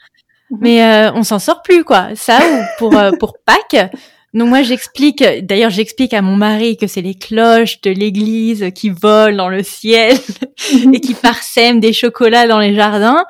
Mais 0.61 0.83
euh, 0.83 1.13
on 1.15 1.23
s'en 1.23 1.39
sort 1.39 1.63
plus, 1.63 1.85
quoi. 1.85 2.09
Ça, 2.15 2.39
ou 2.39 2.63
pour, 2.79 2.97
euh, 2.97 3.11
pour 3.19 3.35
Pâques, 3.45 3.91
donc 4.37 4.51
moi 4.51 4.63
j'explique, 4.63 5.25
d'ailleurs 5.43 5.71
j'explique 5.71 6.13
à 6.13 6.21
mon 6.21 6.37
mari 6.37 6.77
que 6.77 6.87
c'est 6.87 7.01
les 7.01 7.15
cloches 7.15 7.81
de 7.81 7.91
l'église 7.91 8.67
qui 8.75 8.91
volent 8.91 9.35
dans 9.35 9.49
le 9.49 9.63
ciel 9.63 10.15
et 10.93 11.01
qui 11.01 11.15
parsèment 11.15 11.81
des 11.81 11.95
chocolats 11.95 12.47
dans 12.47 12.59
les 12.59 12.75
jardins. 12.75 13.25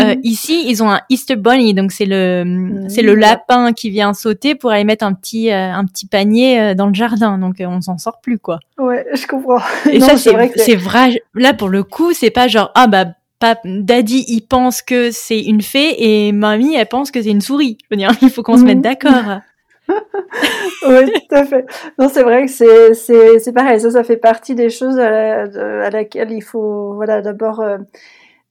Euh, 0.00 0.14
mhm. 0.14 0.20
ici, 0.24 0.64
ils 0.66 0.82
ont 0.82 0.90
un 0.90 1.00
Easter 1.10 1.36
Bunny, 1.36 1.74
donc 1.74 1.92
c'est 1.92 2.06
le 2.06 2.84
c'est 2.88 3.02
le 3.02 3.14
lapin 3.14 3.74
qui 3.74 3.90
vient 3.90 4.14
sauter 4.14 4.54
pour 4.54 4.70
aller 4.70 4.84
mettre 4.84 5.04
un 5.04 5.12
petit 5.12 5.50
euh, 5.50 5.72
un 5.72 5.84
petit 5.84 6.06
panier 6.06 6.58
euh, 6.58 6.74
dans 6.74 6.86
le 6.86 6.94
jardin. 6.94 7.36
Donc 7.36 7.56
on 7.60 7.82
s'en 7.82 7.98
sort 7.98 8.20
plus 8.22 8.38
quoi. 8.38 8.58
Ouais, 8.78 9.06
je 9.14 9.26
comprends. 9.26 9.60
Et 9.90 10.00
ça 10.00 10.16
c'est 10.16 10.32
vrai, 10.32 10.50
c'est 10.56 10.76
vrai. 10.76 11.20
Là 11.34 11.52
pour 11.52 11.68
le 11.68 11.82
coup, 11.82 12.14
c'est 12.14 12.30
pas 12.30 12.48
genre 12.48 12.70
ah 12.74 12.86
bah 12.86 13.04
pas 13.38 13.56
Daddy 13.64 14.24
il 14.28 14.40
pense 14.40 14.80
que 14.80 15.10
c'est 15.10 15.40
une 15.40 15.60
fée 15.60 16.26
et 16.26 16.32
mamie 16.32 16.74
elle 16.74 16.86
pense 16.86 17.10
que 17.10 17.20
c'est 17.20 17.30
une 17.30 17.42
souris. 17.42 17.76
Je 17.82 17.86
veux 17.90 17.98
dire, 17.98 18.10
il 18.22 18.30
faut 18.30 18.42
qu'on 18.42 18.56
se 18.56 18.64
mette 18.64 18.76
mhm. 18.76 18.82
d'accord. 18.82 19.40
Oui, 19.88 21.12
tout 21.12 21.34
à 21.34 21.44
fait. 21.44 21.66
Non, 21.98 22.08
c'est 22.12 22.22
vrai 22.22 22.46
que 22.46 22.50
c'est, 22.50 22.94
c'est, 22.94 23.38
c'est 23.38 23.52
pareil. 23.52 23.80
Ça, 23.80 23.90
ça 23.90 24.04
fait 24.04 24.16
partie 24.16 24.54
des 24.54 24.70
choses 24.70 24.98
à, 24.98 25.42
à 25.42 25.90
laquelle 25.90 26.30
il 26.30 26.42
faut, 26.42 26.94
voilà, 26.94 27.22
d'abord 27.22 27.60
euh, 27.60 27.78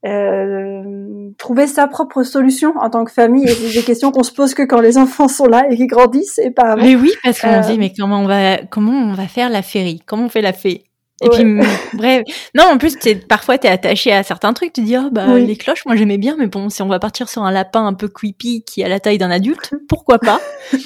euh, 0.05 1.29
trouver 1.37 1.67
sa 1.67 1.87
propre 1.87 2.23
solution 2.23 2.73
en 2.79 2.89
tant 2.89 3.05
que 3.05 3.11
famille. 3.11 3.45
Et 3.45 3.51
c'est 3.51 3.79
des 3.79 3.85
questions 3.85 4.11
qu'on 4.11 4.23
se 4.23 4.33
pose 4.33 4.53
que 4.53 4.63
quand 4.63 4.81
les 4.81 4.97
enfants 4.97 5.27
sont 5.27 5.47
là 5.47 5.65
et 5.69 5.75
qu'ils 5.75 5.87
grandissent 5.87 6.39
et 6.39 6.51
pas 6.51 6.73
avant. 6.73 6.83
Mais 6.83 6.95
oui, 6.95 7.11
parce 7.23 7.39
qu'on 7.41 7.63
se 7.63 7.67
dit, 7.67 7.73
euh, 7.73 7.79
mais 7.79 7.91
comment 7.97 8.21
on 8.21 8.27
va, 8.27 8.57
comment 8.69 8.91
on 8.91 9.13
va 9.13 9.27
faire 9.27 9.49
la 9.49 9.61
féerie? 9.61 10.01
Comment 10.05 10.25
on 10.25 10.29
fait 10.29 10.41
la 10.41 10.53
fée? 10.53 10.85
Et 11.21 11.29
puis 11.29 11.59
bref, 11.93 12.23
non 12.55 12.63
en 12.63 12.77
plus 12.77 12.95
es, 13.05 13.15
parfois 13.15 13.57
t'es 13.57 13.69
attaché 13.69 14.11
à 14.11 14.23
certains 14.23 14.53
trucs, 14.53 14.73
tu 14.73 14.81
dis 14.81 14.97
oh 14.97 15.09
bah 15.11 15.37
les 15.39 15.55
cloches 15.55 15.85
moi 15.85 15.95
j'aimais 15.95 16.17
bien 16.17 16.35
mais 16.37 16.47
bon 16.47 16.69
si 16.69 16.81
on 16.81 16.87
va 16.87 16.99
partir 16.99 17.29
sur 17.29 17.43
un 17.43 17.51
lapin 17.51 17.85
un 17.85 17.93
peu 17.93 18.07
creepy 18.07 18.63
qui 18.63 18.83
a 18.83 18.89
la 18.89 18.99
taille 18.99 19.17
d'un 19.17 19.31
adulte, 19.31 19.73
pourquoi 19.87 20.19
pas? 20.19 20.41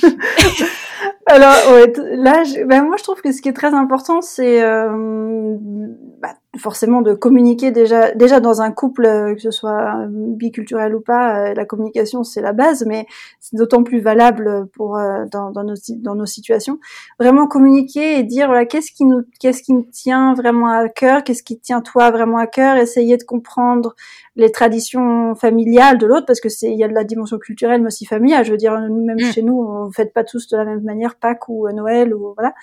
Alors 1.29 1.53
ouais, 1.73 1.93
là 2.15 2.43
ben, 2.65 2.85
moi 2.85 2.95
je 2.97 3.03
trouve 3.03 3.21
que 3.21 3.31
ce 3.31 3.39
qui 3.39 3.49
est 3.49 3.53
très 3.53 3.75
important 3.75 4.19
c'est 4.19 4.63
euh, 4.63 5.55
bah, 6.19 6.33
forcément 6.57 7.03
de 7.03 7.13
communiquer 7.13 7.69
déjà 7.69 8.11
déjà 8.15 8.39
dans 8.39 8.63
un 8.63 8.71
couple 8.71 9.05
euh, 9.05 9.35
que 9.35 9.41
ce 9.41 9.51
soit 9.51 10.07
biculturel 10.09 10.95
ou 10.95 11.01
pas 11.01 11.53
la 11.53 11.65
communication 11.65 12.23
c'est 12.23 12.41
la 12.41 12.51
base 12.51 12.83
mais 12.87 13.05
c'est 13.39 13.57
d'autant 13.57 13.83
plus 13.83 13.99
valable 13.99 14.67
pour 14.73 14.97
dans, 15.31 15.51
dans, 15.51 15.63
nos 15.63 15.75
dans 15.99 16.15
nos 16.15 16.25
situations. 16.25 16.79
Vraiment 17.19 17.45
communiquer 17.45 18.17
et 18.17 18.23
dire 18.23 18.47
voilà 18.47 18.65
qu'est-ce 18.65 18.91
qui 18.91 19.05
nous 19.05 19.21
qu'est-ce 19.39 19.61
qui 19.61 19.73
nous 19.73 19.87
tient 19.91 20.33
vraiment 20.33 20.69
à 20.71 20.89
cœur 20.89 21.23
qu'est-ce 21.23 21.43
qui 21.43 21.59
tient 21.59 21.81
toi 21.81 22.09
vraiment 22.09 22.39
à 22.39 22.47
cœur 22.47 22.75
essayer 22.77 23.17
de 23.17 23.23
comprendre 23.23 23.95
les 24.39 24.51
traditions 24.51 25.35
familiales 25.35 25.97
de 25.97 26.05
l'autre 26.05 26.25
parce 26.25 26.39
que 26.39 26.49
c'est 26.49 26.71
il 26.71 26.77
y 26.77 26.83
a 26.83 26.87
de 26.87 26.93
la 26.93 27.03
dimension 27.03 27.37
culturelle 27.37 27.81
mais 27.81 27.87
aussi 27.87 28.05
familiale. 28.05 28.45
Je 28.45 28.51
veux 28.51 28.57
dire 28.57 28.79
même 28.79 29.17
mm. 29.17 29.31
chez 29.33 29.41
nous 29.41 29.61
on 29.61 29.87
ne 29.87 29.91
fait 29.91 30.11
pas 30.13 30.23
tous 30.23 30.47
de 30.47 30.57
la 30.57 30.65
même 30.65 30.81
manière 30.81 31.15
Pâques 31.15 31.49
ou 31.49 31.67
euh, 31.67 31.73
Noël 31.73 32.13
ou 32.13 32.33
voilà. 32.35 32.53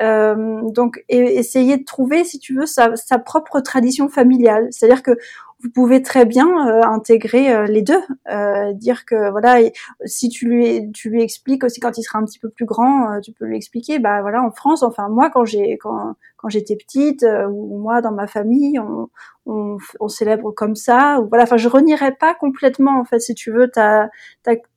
Euh, 0.00 0.60
donc 0.70 1.04
et, 1.08 1.38
essayer 1.38 1.76
de 1.76 1.84
trouver 1.84 2.24
si 2.24 2.38
tu 2.38 2.54
veux 2.54 2.66
sa, 2.66 2.94
sa 2.96 3.18
propre 3.18 3.60
tradition 3.60 4.08
familiale. 4.08 4.68
C'est-à-dire 4.70 5.02
que 5.02 5.18
vous 5.62 5.70
pouvez 5.70 6.02
très 6.02 6.26
bien 6.26 6.68
euh, 6.68 6.82
intégrer 6.82 7.52
euh, 7.52 7.66
les 7.66 7.82
deux, 7.82 8.00
euh, 8.30 8.72
dire 8.74 9.06
que 9.06 9.30
voilà, 9.30 9.58
si 10.04 10.28
tu 10.28 10.48
lui 10.48 10.92
tu 10.92 11.08
lui 11.08 11.22
expliques 11.22 11.64
aussi 11.64 11.80
quand 11.80 11.96
il 11.96 12.02
sera 12.02 12.18
un 12.18 12.24
petit 12.24 12.38
peu 12.38 12.50
plus 12.50 12.66
grand, 12.66 13.20
tu 13.20 13.32
peux 13.32 13.46
lui 13.46 13.56
expliquer, 13.56 13.98
bah 13.98 14.20
voilà, 14.20 14.42
en 14.42 14.50
France, 14.50 14.82
enfin 14.82 15.08
moi 15.08 15.30
quand 15.30 15.44
j'ai 15.44 15.78
quand 15.78 16.14
quand 16.36 16.48
j'étais 16.50 16.76
petite 16.76 17.24
ou 17.50 17.78
moi 17.78 18.02
dans 18.02 18.12
ma 18.12 18.26
famille, 18.26 18.78
on, 18.78 19.08
on, 19.46 19.78
on, 20.00 20.08
célèbre 20.08 20.50
comme 20.52 20.74
ça, 20.74 21.20
ou 21.20 21.28
voilà, 21.28 21.44
enfin 21.44 21.56
je 21.56 21.68
renierai 21.68 22.12
pas 22.12 22.34
complètement 22.34 23.00
en 23.00 23.04
fait 23.04 23.20
si 23.20 23.34
tu 23.34 23.50
veux 23.50 23.68
ta, 23.70 24.10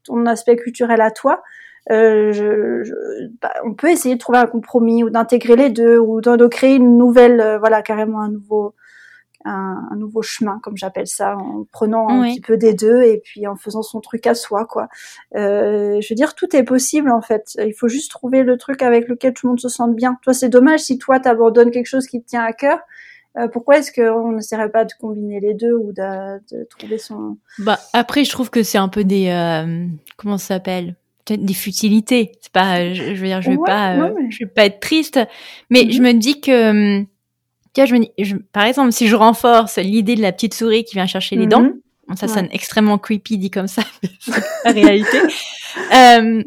ton 0.05 0.25
aspect 0.25 0.55
culturel 0.55 1.01
à 1.01 1.11
toi. 1.11 1.41
Euh, 1.91 2.31
je, 2.33 2.83
je, 2.83 2.93
bah, 3.41 3.51
on 3.65 3.73
peut 3.73 3.89
essayer 3.89 4.13
de 4.15 4.19
trouver 4.19 4.37
un 4.37 4.45
compromis 4.45 5.03
ou 5.03 5.09
d'intégrer 5.09 5.55
les 5.55 5.69
deux 5.69 5.97
ou 5.97 6.21
de, 6.21 6.35
de 6.35 6.47
créer 6.47 6.75
une 6.75 6.97
nouvelle, 6.97 7.57
voilà, 7.59 7.81
carrément 7.81 8.21
un 8.21 8.29
nouveau, 8.29 8.75
un, 9.45 9.87
un, 9.91 9.95
nouveau 9.95 10.21
chemin, 10.21 10.59
comme 10.61 10.77
j'appelle 10.77 11.07
ça, 11.07 11.37
en 11.37 11.65
prenant 11.71 12.09
un 12.09 12.29
petit 12.29 12.41
peu 12.41 12.57
des 12.57 12.73
deux 12.73 13.03
et 13.03 13.21
puis 13.23 13.47
en 13.47 13.55
faisant 13.55 13.81
son 13.81 14.01
truc 14.01 14.27
à 14.27 14.35
soi, 14.35 14.65
quoi. 14.65 14.87
Euh, 15.35 15.99
je 16.01 16.09
veux 16.09 16.15
dire, 16.15 16.35
tout 16.35 16.55
est 16.55 16.63
possible 16.63 17.11
en 17.11 17.21
fait. 17.21 17.57
Il 17.65 17.73
faut 17.73 17.87
juste 17.87 18.11
trouver 18.11 18.43
le 18.43 18.57
truc 18.57 18.81
avec 18.81 19.07
lequel 19.07 19.33
tout 19.33 19.47
le 19.47 19.51
monde 19.51 19.59
se 19.59 19.69
sente 19.69 19.95
bien. 19.95 20.17
Toi, 20.23 20.33
c'est 20.33 20.49
dommage 20.49 20.81
si 20.81 20.97
toi 20.97 21.19
t'abandonnes 21.19 21.71
quelque 21.71 21.87
chose 21.87 22.07
qui 22.07 22.21
te 22.21 22.27
tient 22.27 22.43
à 22.43 22.53
cœur. 22.53 22.79
Euh, 23.37 23.47
pourquoi 23.47 23.77
est-ce 23.77 23.91
qu'on 23.91 24.31
n'essaierait 24.31 24.71
pas 24.71 24.85
de 24.85 24.91
combiner 24.99 25.39
les 25.39 25.53
deux 25.53 25.73
ou 25.73 25.93
de, 25.93 26.39
de, 26.51 26.63
trouver 26.65 26.97
son 26.97 27.37
Bah 27.59 27.79
après, 27.93 28.23
je 28.23 28.31
trouve 28.31 28.49
que 28.49 28.63
c'est 28.63 28.79
un 28.79 28.89
peu 28.89 29.03
des 29.03 29.29
euh, 29.29 29.85
comment 30.17 30.37
ça 30.37 30.55
s'appelle? 30.55 30.95
Des 31.27 31.53
futilités. 31.53 32.31
C'est 32.41 32.51
pas, 32.51 32.91
je, 32.91 33.13
veux 33.13 33.27
dire, 33.27 33.39
je 33.43 33.51
vais 33.51 33.57
pas, 33.63 33.93
euh, 33.93 34.15
je 34.29 34.39
vais 34.39 34.49
pas 34.49 34.65
être 34.65 34.79
triste, 34.79 35.19
mais 35.69 35.83
mm-hmm. 35.83 35.91
je 35.93 36.01
me 36.01 36.13
dis 36.13 36.41
que 36.41 36.69
hum, 36.71 37.05
vois, 37.81 37.85
je 37.85 37.95
me 37.95 37.99
dis, 37.99 38.43
par 38.51 38.65
exemple, 38.65 38.91
si 38.91 39.07
je 39.07 39.15
renforce 39.15 39.77
l'idée 39.77 40.15
de 40.15 40.21
la 40.21 40.31
petite 40.31 40.53
souris 40.53 40.83
qui 40.83 40.95
vient 40.95 41.07
chercher 41.07 41.35
les 41.35 41.47
dents, 41.47 41.61
mhm. 41.61 42.15
ça 42.15 42.27
sonne 42.27 42.47
extrêmement 42.51 42.97
creepy 42.97 43.37
dit 43.37 43.51
comme 43.51 43.67
ça, 43.67 43.83
c'est 44.19 44.41
la 44.65 44.71
réalité. 44.71 45.17
euh, 45.95 46.43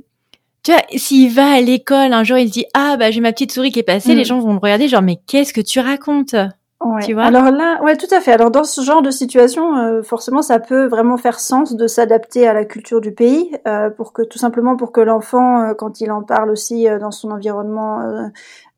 tu 0.62 0.70
vois, 0.70 0.82
s'il 0.96 1.32
va 1.32 1.52
à 1.52 1.60
l'école 1.60 2.12
un 2.12 2.24
jour, 2.24 2.38
il 2.38 2.50
dit 2.50 2.66
ah 2.74 2.96
bah 2.96 3.10
j'ai 3.10 3.20
ma 3.20 3.32
petite 3.32 3.52
souris 3.52 3.72
qui 3.72 3.80
est 3.80 3.84
passée, 3.84 4.14
les 4.14 4.20
mhm. 4.20 4.24
gens 4.24 4.40
vont 4.40 4.52
le 4.52 4.58
regarder 4.58 4.88
genre 4.88 5.02
mais 5.02 5.18
qu'est-ce 5.26 5.52
que 5.52 5.60
tu 5.60 5.80
racontes 5.80 6.36
Ouais. 6.84 7.02
Tu 7.02 7.14
vois? 7.14 7.24
Alors 7.24 7.50
là, 7.50 7.80
ouais, 7.82 7.96
tout 7.96 8.12
à 8.12 8.20
fait. 8.20 8.32
Alors 8.32 8.50
dans 8.50 8.64
ce 8.64 8.80
genre 8.80 9.02
de 9.02 9.10
situation, 9.10 9.76
euh, 9.76 10.02
forcément, 10.02 10.42
ça 10.42 10.58
peut 10.58 10.86
vraiment 10.86 11.16
faire 11.16 11.38
sens 11.38 11.74
de 11.74 11.86
s'adapter 11.86 12.46
à 12.48 12.54
la 12.54 12.64
culture 12.64 13.00
du 13.00 13.12
pays, 13.12 13.54
euh, 13.66 13.90
pour 13.90 14.12
que 14.12 14.22
tout 14.22 14.38
simplement 14.38 14.76
pour 14.76 14.92
que 14.92 15.00
l'enfant, 15.00 15.60
euh, 15.60 15.74
quand 15.74 16.00
il 16.00 16.10
en 16.10 16.22
parle 16.22 16.50
aussi 16.50 16.86
dans 17.00 17.10
son 17.10 17.30
environnement 17.30 18.30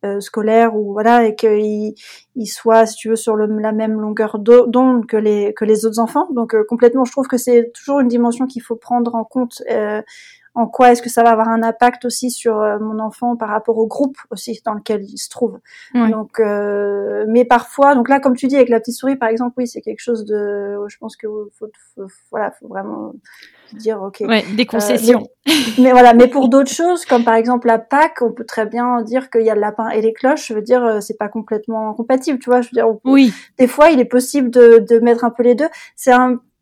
euh, 0.05 0.21
scolaire 0.21 0.77
ou 0.77 0.93
voilà 0.93 1.25
et 1.25 1.35
qu'il 1.35 1.95
il 2.37 2.47
soit 2.47 2.87
si 2.87 2.97
tu 2.97 3.09
veux 3.09 3.17
sur 3.17 3.37
le, 3.37 3.47
la 3.59 3.73
même 3.73 4.01
longueur 4.01 4.39
d'onde 4.39 5.07
que 5.07 5.17
les 5.17 5.55
que 5.55 5.65
les 5.65 5.87
autres 5.87 5.99
enfants. 5.99 6.29
Donc 6.33 6.55
euh, 6.55 6.65
complètement 6.69 7.05
je 7.05 7.13
trouve 7.13 7.27
que 7.27 7.39
c'est 7.39 7.73
toujours 7.73 8.01
une 8.01 8.09
dimension 8.09 8.47
qu'il 8.47 8.63
faut 8.63 8.77
prendre 8.77 9.15
en 9.15 9.25
compte 9.25 9.63
euh, 9.71 10.03
en 10.55 10.67
quoi 10.67 10.93
est-ce 10.93 11.03
que 11.03 11.11
ça 11.11 11.23
va 11.23 11.31
avoir 11.31 11.49
un 11.49 11.63
impact 11.63 12.05
aussi 12.05 12.31
sur 12.31 12.57
mon 12.81 12.99
enfant 13.01 13.37
par 13.37 13.49
rapport 13.49 13.79
au 13.79 13.87
groupe 13.87 14.17
aussi 14.31 14.61
dans 14.65 14.75
lequel 14.75 15.03
il 15.03 15.19
se 15.19 15.29
trouve. 15.29 15.59
Donc, 15.95 16.41
mais 17.29 17.45
parfois, 17.45 17.95
donc 17.95 18.09
là, 18.09 18.21
comme 18.21 18.37
tu 18.37 18.47
dis 18.47 18.57
avec 18.57 18.69
la 18.69 18.81
petite 18.81 18.97
souris, 18.97 19.17
par 19.17 19.29
exemple, 19.29 19.55
oui, 19.59 19.67
c'est 19.67 19.81
quelque 19.81 20.01
chose 20.01 20.25
de, 20.25 20.79
je 20.89 20.97
pense 20.99 21.17
que 21.17 21.27
faut, 21.59 21.67
faut, 21.95 22.07
voilà, 22.31 22.51
faut 22.53 22.69
vraiment 22.69 23.15
dire 23.73 24.03
ok. 24.03 24.23
Ouais, 24.29 24.45
des 24.57 24.67
concessions. 24.67 25.27
Euh, 25.49 25.53
mais, 25.79 25.93
voilà, 25.93 26.15
mais 26.15 26.29
pour 26.29 26.49
d'autres 26.49 26.71
choses, 26.71 27.05
comme 27.05 27.25
par 27.25 27.35
exemple 27.35 27.67
la 27.67 27.79
Pâques, 27.79 28.23
on 28.23 28.33
peut 28.33 28.45
très 28.45 28.67
bien 28.67 29.03
dire 29.03 29.31
qu'il 29.31 29.43
y 29.43 29.51
a 29.51 29.55
le 29.55 29.61
lapin 29.61 29.89
et 29.91 30.01
les 30.01 30.13
cloches. 30.13 30.49
Je 30.49 30.55
veux 30.55 30.63
dire, 30.63 30.85
euh, 30.85 31.01
c'est 31.01 31.19
pas 31.19 31.29
complètement 31.29 31.95
compatible, 31.95 32.39
tu 32.39 32.51
vois. 32.51 32.61
Je 32.61 32.69
veux 32.69 32.75
dire, 32.75 32.89
oui. 33.05 33.33
Des 33.59 33.67
fois, 33.67 33.91
il 33.91 34.01
est 34.01 34.05
possible 34.05 34.51
de, 34.51 34.79
de 34.79 34.99
mettre 35.01 35.25
un 35.25 35.31
peu 35.31 35.43
les 35.43 35.55
deux. 35.55 35.69
C'est 35.97 36.13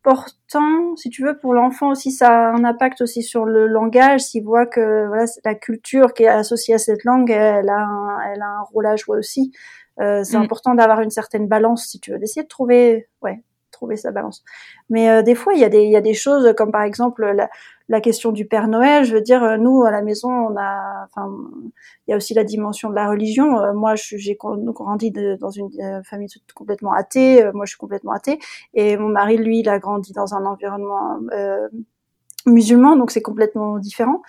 important, 0.05 0.95
si 0.97 1.09
tu 1.09 1.23
veux, 1.23 1.37
pour 1.37 1.53
l'enfant 1.53 1.91
aussi, 1.91 2.11
ça 2.11 2.27
a 2.27 2.51
un 2.51 2.63
impact 2.65 3.01
aussi 3.01 3.23
sur 3.23 3.45
le 3.45 3.67
langage. 3.67 4.21
S'il 4.21 4.43
voit 4.43 4.65
que 4.65 5.07
voilà, 5.07 5.25
la 5.45 5.55
culture 5.55 6.13
qui 6.13 6.23
est 6.23 6.27
associée 6.27 6.73
à 6.73 6.77
cette 6.77 7.05
langue, 7.05 7.29
elle 7.31 7.69
a 7.69 7.79
un, 7.79 8.19
elle 8.31 8.41
a 8.41 8.49
un 8.49 8.61
rôle 8.61 8.85
à 8.85 8.97
jouer 8.97 9.17
aussi. 9.17 9.53
Euh, 10.01 10.23
c'est 10.23 10.37
mm. 10.37 10.41
important 10.41 10.75
d'avoir 10.75 11.01
une 11.01 11.09
certaine 11.09 11.47
balance, 11.47 11.87
si 11.87 11.99
tu 11.99 12.11
veux, 12.11 12.19
d'essayer 12.19 12.43
de 12.43 12.49
trouver, 12.49 13.07
ouais, 13.21 13.43
trouver 13.71 13.95
sa 13.95 14.11
balance. 14.11 14.43
Mais 14.89 15.09
euh, 15.09 15.21
des 15.21 15.35
fois, 15.35 15.53
il 15.53 15.61
y, 15.61 15.63
a 15.63 15.69
des, 15.69 15.83
il 15.83 15.91
y 15.91 15.95
a 15.95 16.01
des 16.01 16.13
choses 16.13 16.53
comme 16.57 16.71
par 16.71 16.83
exemple 16.83 17.25
la, 17.25 17.49
la 17.89 18.01
question 18.01 18.31
du 18.31 18.45
Père 18.45 18.67
Noël. 18.67 19.03
Je 19.03 19.13
veux 19.13 19.21
dire, 19.21 19.43
euh, 19.43 19.57
nous 19.57 19.83
à 19.83 19.91
la 19.91 20.01
maison, 20.01 20.29
on 20.29 20.55
a, 20.57 21.05
enfin, 21.05 21.31
il 22.07 22.11
y 22.11 22.13
a 22.13 22.17
aussi 22.17 22.33
la 22.33 22.43
dimension 22.43 22.89
de 22.89 22.95
la 22.95 23.09
religion. 23.09 23.59
Euh, 23.59 23.73
moi, 23.73 23.95
j'ai 23.95 24.35
grandi 24.35 25.11
dans 25.11 25.49
une 25.49 25.69
famille 26.03 26.29
complètement 26.55 26.93
athée. 26.93 27.43
moi, 27.53 27.65
je 27.65 27.71
suis 27.71 27.77
complètement 27.77 28.11
athée. 28.11 28.39
Et 28.73 28.97
mon 28.97 29.09
mari, 29.09 29.37
lui, 29.37 29.59
il 29.59 29.69
a 29.69 29.79
grandi 29.79 30.13
dans 30.13 30.33
un 30.35 30.45
environnement 30.45 31.19
musulman, 32.45 32.97
donc 32.97 33.11
c'est 33.11 33.21
complètement 33.21 33.77
différent. 33.79 34.21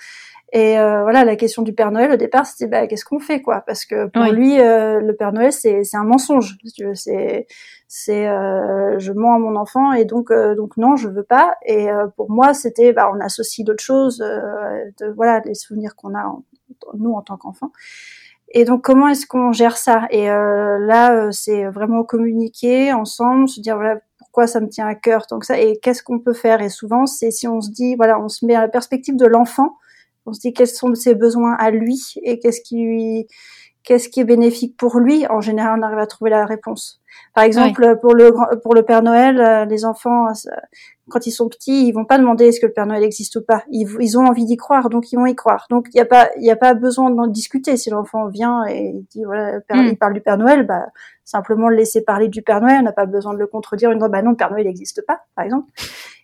Et 0.53 0.79
euh, 0.79 1.03
voilà, 1.03 1.25
la 1.25 1.35
question 1.35 1.63
du 1.63 1.73
Père 1.73 1.91
Noël 1.91 2.13
au 2.13 2.17
départ, 2.17 2.47
c'était 2.47 2.69
bah, 2.69 2.87
qu'est-ce 2.87 3.05
qu'on 3.05 3.19
fait 3.19 3.43
quoi? 3.43 3.63
Parce 3.67 3.85
que 3.85 4.07
pour 4.07 4.23
lui, 4.33 4.61
euh, 4.61 5.01
le 5.01 5.17
Père 5.17 5.33
Noël, 5.33 5.53
c'est 5.53 5.83
c'est 5.83 5.97
un 5.97 6.05
mensonge. 6.05 6.57
C'est 6.95 7.47
c'est 7.89 8.29
euh, 8.29 8.97
je 8.99 9.13
mens 9.13 9.35
à 9.35 9.39
mon 9.39 9.57
enfant 9.57 9.93
et 9.93 10.05
donc 10.05 10.33
donc 10.57 10.77
non, 10.77 10.95
je 10.95 11.09
veux 11.09 11.25
pas. 11.25 11.57
Et 11.67 11.89
pour 12.17 12.31
moi, 12.31 12.55
c'était 12.55 12.93
bah, 12.93 13.11
on 13.13 13.21
associe 13.21 13.65
d'autres 13.65 13.83
choses, 13.83 14.19
de 14.19 15.13
voilà, 15.17 15.41
les 15.45 15.55
souvenirs 15.55 15.97
qu'on 15.97 16.15
a 16.15 16.25
nous 16.95 17.13
en 17.13 17.23
tant 17.23 17.37
qu'enfants. 17.37 17.73
Et 18.49 18.65
donc 18.65 18.85
comment 18.85 19.09
est-ce 19.09 19.27
qu'on 19.27 19.51
gère 19.51 19.77
ça? 19.77 20.07
Et 20.11 20.27
là, 20.27 21.33
c'est 21.33 21.65
vraiment 21.65 22.05
communiquer 22.05 22.93
ensemble, 22.93 23.49
se 23.49 23.61
dire 23.61 23.75
voilà 23.75 23.99
pourquoi 24.19 24.47
ça 24.47 24.61
me 24.61 24.69
tient 24.69 24.87
à 24.87 24.95
cœur 24.95 25.27
tant 25.27 25.41
que 25.41 25.47
ça? 25.47 25.59
Et 25.59 25.81
qu'est-ce 25.81 26.05
qu'on 26.05 26.21
peut 26.21 26.33
faire? 26.33 26.61
Et 26.61 26.69
souvent, 26.69 27.07
c'est 27.07 27.33
si 27.33 27.49
on 27.49 27.61
se 27.61 27.71
dit 27.71 27.97
voilà, 27.97 28.21
on 28.21 28.29
se 28.29 28.47
met 28.47 28.55
à 28.55 28.61
la 28.61 28.69
perspective 28.69 29.17
de 29.17 29.27
l'enfant 29.27 29.77
on 30.27 30.33
se 30.33 30.41
dit 30.41 30.53
quels 30.53 30.69
sont 30.69 30.95
ses 30.95 31.15
besoins 31.15 31.55
à 31.55 31.71
lui 31.71 32.01
et 32.23 32.39
qu'est-ce 32.39 32.61
qui 32.61 32.77
lui, 32.77 33.27
qu'est-ce 33.85 34.09
qui 34.09 34.21
est 34.21 34.25
bénéfique 34.25 34.77
pour 34.77 34.99
lui? 34.99 35.27
En 35.29 35.41
général, 35.41 35.79
on 35.79 35.83
arrive 35.83 35.99
à 35.99 36.07
trouver 36.07 36.31
la 36.31 36.47
réponse. 36.47 37.01
Par 37.33 37.45
exemple, 37.45 37.99
pour 38.01 38.15
le 38.15 38.33
pour 38.63 38.75
le 38.75 38.83
Père 38.83 39.03
Noël, 39.03 39.41
euh, 39.41 39.65
les 39.67 39.85
enfants, 39.85 40.27
euh, 40.27 40.51
quand 41.09 41.27
ils 41.27 41.31
sont 41.31 41.49
petits, 41.49 41.87
ils 41.87 41.93
vont 41.93 42.05
pas 42.05 42.19
demander 42.19 42.47
est-ce 42.47 42.61
que 42.61 42.67
le 42.67 42.73
Père 42.73 42.87
Noël 42.87 43.05
existe 43.05 43.37
ou 43.37 43.43
pas. 43.43 43.63
Ils, 43.71 43.89
ils 44.01 44.19
ont 44.19 44.25
envie 44.27 44.45
d'y 44.45 44.57
croire, 44.57 44.89
donc 44.89 45.13
ils 45.13 45.17
vont 45.17 45.27
y 45.27 45.35
croire. 45.35 45.67
Donc 45.71 45.89
il 45.93 45.97
y 45.97 46.01
a 46.01 46.05
pas 46.05 46.31
il 46.37 46.45
y 46.45 46.51
a 46.51 46.57
pas 46.57 46.75
besoin 46.75 47.11
d'en 47.11 47.27
discuter. 47.29 47.77
Si 47.77 47.91
l'enfant 47.91 48.27
vient 48.29 48.65
et 48.67 48.95
il 48.95 49.05
dit 49.11 49.25
voilà, 49.25 49.61
Père, 49.61 49.77
mm. 49.77 49.87
il 49.87 49.99
parle 49.99 50.15
du 50.15 50.21
Père 50.21 50.39
Noël, 50.39 50.67
bah 50.67 50.87
simplement 51.25 51.69
le 51.69 51.77
laisser 51.77 52.03
parler 52.03 52.29
du 52.29 52.43
Père 52.43 52.61
Noël. 52.61 52.79
On 52.81 52.83
n'a 52.85 52.93
pas 52.93 53.07
besoin 53.07 53.33
de 53.35 53.39
le 53.39 53.47
contredire. 53.47 53.91
Une 53.93 54.01
bah 54.01 54.23
non, 54.23 54.31
le 54.31 54.37
Père 54.37 54.51
Noël 54.51 54.67
n'existe 54.67 55.05
pas, 55.07 55.21
par 55.37 55.45
exemple. 55.45 55.71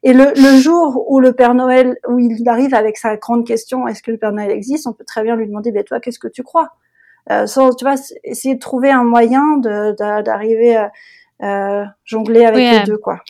Et 0.02 0.12
le, 0.12 0.32
le 0.34 0.60
jour 0.60 1.04
où 1.08 1.20
le 1.20 1.32
Père 1.32 1.54
Noël, 1.54 1.98
où 2.08 2.18
il 2.18 2.48
arrive 2.48 2.74
avec 2.74 2.96
sa 2.96 3.16
grande 3.16 3.46
question, 3.46 3.86
est-ce 3.86 4.02
que 4.02 4.10
le 4.10 4.18
Père 4.18 4.32
Noël 4.32 4.50
existe, 4.50 4.86
on 4.86 4.92
peut 4.92 5.04
très 5.04 5.22
bien 5.22 5.36
lui 5.36 5.46
demander, 5.46 5.72
ben 5.72 5.84
toi, 5.84 6.00
qu'est-ce 6.00 6.18
que 6.18 6.28
tu 6.28 6.42
crois? 6.42 6.70
Sans, 7.46 7.74
tu 7.74 7.84
vois, 7.84 7.94
essayer 8.24 8.54
de 8.54 8.60
trouver 8.60 8.90
un 8.90 9.04
moyen 9.04 9.58
d'arriver 9.58 10.76
à 10.76 10.90
euh, 11.42 11.84
jongler 12.04 12.44
avec 12.44 12.80
les 12.80 12.84
deux, 12.84 12.98
quoi. 12.98 13.20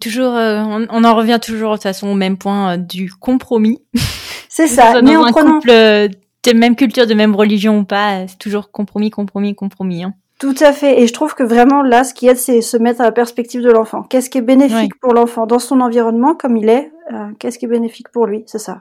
Toujours, 0.00 0.34
euh, 0.34 0.62
on, 0.90 1.04
en 1.04 1.14
revient 1.14 1.38
toujours 1.42 1.70
de 1.70 1.76
toute 1.76 1.82
façon 1.82 2.08
au 2.08 2.14
même 2.14 2.36
point 2.36 2.74
euh, 2.74 2.76
du 2.76 3.10
compromis. 3.12 3.82
C'est 4.48 4.66
ça. 4.66 5.00
mais 5.02 5.16
en 5.16 5.24
un 5.24 5.32
prenant... 5.32 5.54
couple 5.54 5.70
de 5.70 6.52
même 6.54 6.76
culture, 6.76 7.06
de 7.06 7.14
même 7.14 7.34
religion 7.34 7.78
ou 7.78 7.84
pas, 7.84 8.26
c'est 8.26 8.38
toujours 8.38 8.70
compromis, 8.70 9.10
compromis, 9.10 9.54
compromis. 9.54 10.04
Hein. 10.04 10.14
Tout 10.40 10.56
à 10.60 10.72
fait. 10.72 11.00
Et 11.00 11.06
je 11.06 11.12
trouve 11.12 11.34
que 11.34 11.42
vraiment 11.42 11.82
là, 11.82 12.02
ce 12.02 12.14
qui 12.14 12.26
aide, 12.26 12.36
c'est 12.36 12.60
se 12.60 12.76
mettre 12.76 13.02
à 13.02 13.04
la 13.04 13.12
perspective 13.12 13.62
de 13.62 13.70
l'enfant. 13.70 14.02
Qu'est-ce 14.02 14.30
qui 14.30 14.38
est 14.38 14.42
bénéfique 14.42 14.98
pour 15.00 15.12
l'enfant 15.12 15.46
dans 15.46 15.58
son 15.58 15.80
environnement 15.80 16.34
comme 16.34 16.56
il 16.56 16.68
est 16.68 16.90
euh, 17.12 17.28
Qu'est-ce 17.38 17.58
qui 17.58 17.66
est 17.66 17.68
bénéfique 17.68 18.08
pour 18.08 18.26
lui 18.26 18.42
C'est 18.46 18.58
ça. 18.58 18.80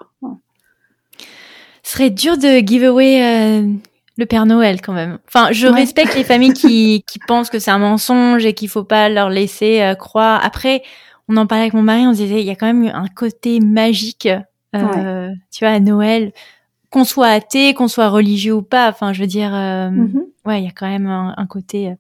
Ce 1.83 1.91
serait 1.91 2.09
dur 2.09 2.37
de 2.37 2.65
give 2.65 2.85
away 2.85 3.21
euh, 3.21 3.67
le 4.19 4.25
Père 4.25 4.45
Noël 4.45 4.81
quand 4.81 4.93
même. 4.93 5.17
Enfin, 5.27 5.51
je 5.51 5.65
respecte 5.65 6.15
les 6.15 6.23
familles 6.23 6.53
qui, 6.53 7.03
qui 7.07 7.19
pensent 7.19 7.49
que 7.49 7.57
c'est 7.57 7.71
un 7.71 7.79
mensonge 7.79 8.45
et 8.45 8.53
qu'il 8.53 8.69
faut 8.69 8.83
pas 8.83 9.09
leur 9.09 9.29
laisser 9.29 9.81
euh, 9.81 9.95
croire. 9.95 10.41
Après, 10.43 10.83
on 11.29 11.37
en 11.37 11.47
parlait 11.47 11.63
avec 11.63 11.73
mon 11.73 11.81
mari, 11.81 12.05
on 12.05 12.13
se 12.13 12.17
disait 12.17 12.41
il 12.41 12.45
y 12.45 12.51
a 12.51 12.55
quand 12.55 12.65
même 12.65 12.91
un 12.93 13.07
côté 13.07 13.59
magique, 13.59 14.27
euh, 14.75 15.29
tu 15.51 15.65
vois, 15.65 15.73
à 15.73 15.79
Noël 15.79 16.31
qu'on 16.89 17.03
soit 17.03 17.27
athée, 17.27 17.75
qu'on 17.75 17.87
soit 17.87 18.09
religieux 18.09 18.53
ou 18.53 18.61
pas. 18.63 18.89
Enfin, 18.89 19.13
je 19.13 19.21
veux 19.21 19.27
dire, 19.27 19.53
euh, 19.53 19.89
mhm. 19.89 20.25
ouais, 20.45 20.59
il 20.59 20.65
y 20.65 20.67
a 20.67 20.73
quand 20.75 20.87
même 20.87 21.07
un, 21.07 21.45
côté. 21.47 21.89
Euh, 21.89 21.93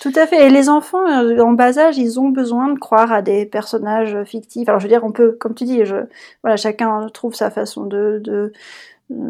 Tout 0.00 0.12
à 0.16 0.26
fait. 0.26 0.46
Et 0.46 0.50
les 0.50 0.70
enfants 0.70 1.06
en 1.06 1.52
bas 1.52 1.78
âge, 1.78 1.98
ils 1.98 2.18
ont 2.18 2.30
besoin 2.30 2.72
de 2.72 2.78
croire 2.78 3.12
à 3.12 3.20
des 3.20 3.44
personnages 3.44 4.16
fictifs. 4.24 4.68
Alors 4.68 4.80
je 4.80 4.86
veux 4.86 4.90
dire, 4.90 5.04
on 5.04 5.12
peut, 5.12 5.36
comme 5.38 5.54
tu 5.54 5.64
dis, 5.64 5.84
je, 5.84 5.96
voilà, 6.42 6.56
chacun 6.56 7.08
trouve 7.12 7.34
sa 7.34 7.50
façon 7.50 7.84
de, 7.84 8.20
de 8.24 8.52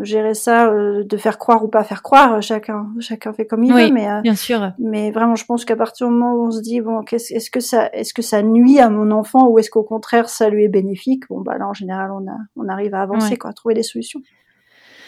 gérer 0.02 0.34
ça, 0.34 0.68
euh, 0.68 1.04
de 1.04 1.16
faire 1.16 1.38
croire 1.38 1.64
ou 1.64 1.68
pas 1.68 1.84
faire 1.84 2.02
croire, 2.02 2.42
chacun, 2.42 2.88
chacun 3.00 3.32
fait 3.32 3.46
comme 3.46 3.64
il 3.64 3.72
veut. 3.72 3.90
Mais 3.90 4.08
euh, 4.08 4.20
bien 4.20 4.34
sûr. 4.34 4.72
Mais 4.78 5.10
vraiment, 5.10 5.36
je 5.36 5.44
pense 5.44 5.64
qu'à 5.64 5.76
partir 5.76 6.08
du 6.08 6.12
moment 6.12 6.34
où 6.34 6.46
on 6.46 6.50
se 6.50 6.60
dit 6.60 6.80
bon, 6.80 7.02
est-ce 7.10 7.50
que 7.50 7.60
ça, 7.60 7.88
est-ce 7.92 8.14
que 8.14 8.22
ça 8.22 8.42
nuit 8.42 8.78
à 8.78 8.88
mon 8.88 9.10
enfant 9.10 9.48
ou 9.48 9.58
est-ce 9.58 9.70
qu'au 9.70 9.82
contraire 9.82 10.28
ça 10.28 10.48
lui 10.48 10.64
est 10.64 10.68
bénéfique 10.68 11.24
Bon 11.28 11.40
bah 11.40 11.58
là, 11.58 11.66
en 11.66 11.74
général, 11.74 12.10
on 12.12 12.26
a, 12.28 12.36
on 12.56 12.68
arrive 12.68 12.94
à 12.94 13.02
avancer, 13.02 13.36
quoi, 13.36 13.50
à 13.50 13.52
trouver 13.52 13.74
des 13.74 13.82
solutions. 13.82 14.20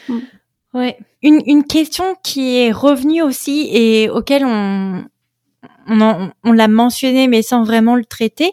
Mm. 0.09 0.19
Ouais. 0.73 0.97
Une, 1.23 1.41
une 1.45 1.63
question 1.63 2.03
qui 2.21 2.57
est 2.57 2.71
revenue 2.71 3.21
aussi 3.21 3.69
et 3.71 4.09
auquel 4.09 4.43
on, 4.45 5.05
on, 5.87 6.31
on 6.43 6.51
l'a 6.51 6.67
mentionné 6.67 7.27
mais 7.27 7.41
sans 7.41 7.63
vraiment 7.63 7.95
le 7.95 8.05
traiter. 8.05 8.51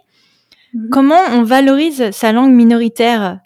Mm-hmm. 0.74 0.88
Comment 0.90 1.20
on 1.32 1.42
valorise 1.42 2.10
sa 2.12 2.32
langue 2.32 2.52
minoritaire? 2.52 3.40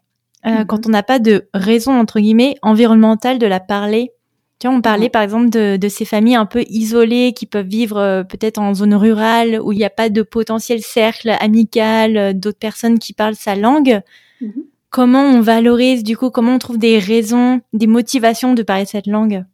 Euh, 0.45 0.65
quand 0.65 0.79
mhm. 0.79 0.85
on 0.87 0.91
n'a 0.91 1.03
pas 1.03 1.19
de 1.19 1.49
raison 1.55 1.99
entre 1.99 2.21
guillemets 2.21 2.57
environnementale 2.63 3.39
de 3.39 3.47
la 3.47 3.61
parler. 3.61 4.13
Tu 4.59 4.67
vois, 4.67 4.77
on 4.77 4.81
parlait 4.81 5.11
par 5.11 5.23
exemple 5.23 5.51
de, 5.51 5.77
de, 5.77 5.89
ces 5.89 6.07
familles 6.07 6.37
un 6.37 6.47
peu 6.47 6.63
isolées 6.69 7.35
qui 7.35 7.45
peuvent 7.45 7.67
vivre 7.67 7.99
euh, 7.99 8.23
peut-être 8.23 8.59
en 8.59 8.73
zone 8.73 8.95
rurale 8.95 9.61
où 9.63 9.73
il 9.73 9.79
n'y 9.79 9.85
a 9.85 9.91
pas 9.91 10.09
de 10.09 10.23
potentiel 10.23 10.81
cercle 10.81 11.31
amical 11.41 12.17
euh, 12.17 12.33
d'autres 12.33 12.59
personnes 12.59 12.99
qui 12.99 13.13
parlent 13.13 13.35
sa 13.35 13.55
langue. 13.55 14.01
Mhm. 14.41 14.65
Comment 14.89 15.25
on 15.25 15.41
valorise 15.41 16.05
du 16.05 16.17
coup 16.17 16.31
Comment 16.31 16.55
on 16.55 16.59
trouve 16.59 16.79
des 16.79 16.99
raisons, 16.99 17.61
des 17.75 17.87
motivations 17.87 18.55
de 18.55 18.63
parler 18.63 18.87
cette 18.87 19.07
langue? 19.07 19.45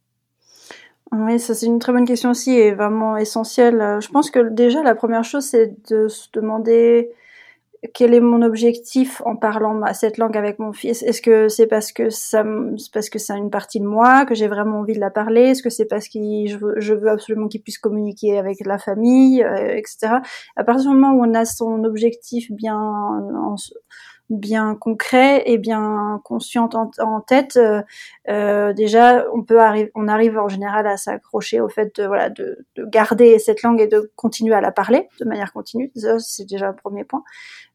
Oui, 1.10 1.40
ça 1.40 1.54
c'est 1.54 1.66
une 1.66 1.78
très 1.78 1.92
bonne 1.92 2.06
question 2.06 2.30
aussi 2.30 2.52
et 2.52 2.72
vraiment 2.72 3.16
essentielle. 3.16 3.98
Je 4.00 4.08
pense 4.08 4.30
que 4.30 4.50
déjà 4.50 4.82
la 4.82 4.94
première 4.94 5.24
chose 5.24 5.44
c'est 5.44 5.74
de 5.90 6.06
se 6.08 6.28
demander 6.32 7.10
quel 7.94 8.14
est 8.14 8.20
mon 8.20 8.42
objectif 8.42 9.20
en 9.24 9.34
parlant 9.34 9.80
cette 9.92 10.16
langue 10.16 10.36
avec 10.36 10.58
mon 10.60 10.72
fils? 10.72 11.02
Est-ce 11.02 11.20
que 11.20 11.48
c'est 11.48 11.66
parce 11.66 11.92
que 11.92 12.10
ça, 12.10 12.44
parce 12.92 13.10
que 13.10 13.18
c'est 13.18 13.36
une 13.36 13.50
partie 13.50 13.80
de 13.80 13.86
moi 13.86 14.24
que 14.24 14.34
j'ai 14.34 14.46
vraiment 14.46 14.80
envie 14.80 14.94
de 14.94 15.00
la 15.00 15.10
parler? 15.10 15.50
Est-ce 15.50 15.62
que 15.62 15.70
c'est 15.70 15.86
parce 15.86 16.08
que 16.08 16.18
je 16.20 16.56
veux, 16.56 16.74
je 16.78 16.94
veux 16.94 17.08
absolument 17.08 17.48
qu'il 17.48 17.60
puisse 17.62 17.78
communiquer 17.78 18.38
avec 18.38 18.58
la 18.64 18.78
famille, 18.78 19.42
euh, 19.42 19.76
etc. 19.76 20.18
À 20.56 20.64
partir 20.64 20.90
du 20.90 20.96
moment 20.96 21.12
où 21.12 21.24
on 21.28 21.34
a 21.34 21.44
son 21.44 21.82
objectif 21.84 22.52
bien 22.52 22.78
en, 22.78 23.56
bien 24.30 24.74
concret 24.74 25.42
et 25.46 25.58
bien 25.58 26.20
consciente 26.24 26.74
en, 26.74 27.20
tête, 27.20 27.56
euh, 27.56 27.82
euh, 28.28 28.72
déjà 28.72 29.26
on 29.34 29.42
peut 29.42 29.60
arriver, 29.60 29.90
on 29.94 30.08
arrive 30.08 30.38
en 30.38 30.48
général 30.48 30.86
à 30.86 30.96
s'accrocher 30.96 31.60
au 31.60 31.68
fait 31.68 31.96
de 32.00 32.06
voilà 32.06 32.30
de, 32.30 32.64
de, 32.76 32.84
garder 32.86 33.38
cette 33.38 33.62
langue 33.62 33.80
et 33.80 33.86
de 33.86 34.10
continuer 34.16 34.54
à 34.54 34.60
la 34.60 34.72
parler 34.72 35.08
de 35.20 35.24
manière 35.24 35.52
continue. 35.52 35.92
c'est 36.18 36.46
déjà 36.48 36.68
un 36.68 36.72
premier 36.72 37.04
point. 37.04 37.24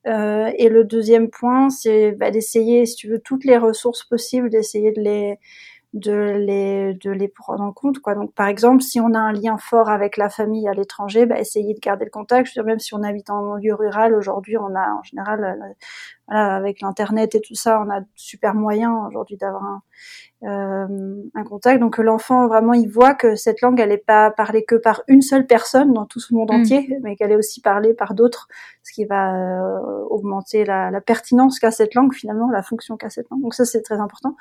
Euh, 0.08 0.52
et 0.58 0.70
le 0.70 0.84
deuxième 0.84 1.30
point, 1.30 1.70
c'est 1.70 2.14
bah, 2.14 2.32
d'essayer, 2.32 2.86
si 2.86 2.96
tu 2.96 3.10
veux, 3.10 3.20
toutes 3.20 3.44
les 3.44 3.58
ressources 3.58 4.04
possibles, 4.06 4.50
d'essayer 4.50 4.92
de 4.92 5.02
les 5.02 5.38
de 5.94 6.12
les 6.38 6.94
de 6.96 7.12
les 7.12 7.28
prendre 7.30 7.64
en 7.64 7.72
compte 7.72 8.00
quoi 8.00 8.14
donc 8.14 8.34
par 8.34 8.48
exemple 8.48 8.84
si 8.84 9.00
on 9.00 9.14
a 9.14 9.20
un 9.20 9.32
lien 9.32 9.58
fort 9.58 9.90
avec 9.90 10.18
la 10.18 10.30
famille 10.30 10.68
à 10.68 10.74
l'étranger 10.74 11.26
bah, 11.26 11.40
essayer 11.40 11.74
de 11.74 11.80
garder 11.80 12.04
le 12.04 12.12
contact 12.12 12.48
je 12.48 12.52
veux 12.52 12.64
dire, 12.64 12.68
même 12.68 12.80
si 12.80 12.94
on 12.94 13.04
habite 13.04 13.30
en 13.30 13.56
milieu 13.56 13.74
rural 13.74 14.14
aujourd'hui 14.14 14.58
on 14.58 14.76
a 14.76 14.96
en 15.00 15.04
général 15.04 15.76
voilà, 16.30 16.56
avec 16.56 16.82
l'internet 16.82 17.36
et 17.36 17.42
tout 17.42 17.56
ça 17.56 17.82
on 17.86 17.90
a 17.90 18.02
super 18.16 18.54
moyens 18.54 18.94
aujourd'hui 19.08 19.38
d'avoir 19.38 19.64
un, 19.64 19.82
euh, 20.44 21.22
un 21.34 21.44
contact. 21.44 21.80
Donc 21.80 21.98
l'enfant 21.98 22.48
vraiment 22.48 22.74
il 22.74 22.90
voit 22.90 23.16
que 23.16 23.36
cette 23.36 23.62
langue 23.62 23.80
elle 23.80 23.92
est 23.92 23.98
pas 23.98 24.30
parlée 24.32 24.66
que 24.66 24.76
par 24.76 25.04
une 25.08 25.22
seule 25.22 25.48
personne 25.48 25.94
dans 25.94 26.06
tout 26.06 26.20
ce 26.20 26.34
monde 26.34 26.52
mm. 26.52 26.56
entier 26.56 26.98
mais 27.02 27.16
qu'elle 27.16 27.32
est 27.32 27.38
aussi 27.38 27.62
parlée 27.62 27.94
par 27.94 28.14
d'autres 28.14 28.48
ce 28.84 28.92
qui 28.92 29.06
va 29.06 29.36
euh, 29.36 30.04
augmenter 30.10 30.66
la, 30.66 30.92
la 30.92 31.02
pertinence 31.02 31.60
qu'a 31.60 31.72
cette 31.72 31.96
langue 31.96 32.14
finalement 32.14 32.50
la 32.50 32.64
fonction 32.64 32.98
qu'a 32.98 33.10
cette 33.10 33.30
langue. 33.30 33.42
Donc 33.42 33.54
ça 33.54 33.66
c'est 33.66 33.82
très 33.82 34.00
important. 34.00 34.36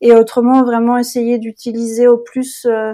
Et 0.00 0.12
autrement 0.12 0.62
vraiment 0.62 0.98
essayer 0.98 1.38
d'utiliser 1.38 2.06
au 2.06 2.18
plus 2.18 2.66
euh, 2.66 2.92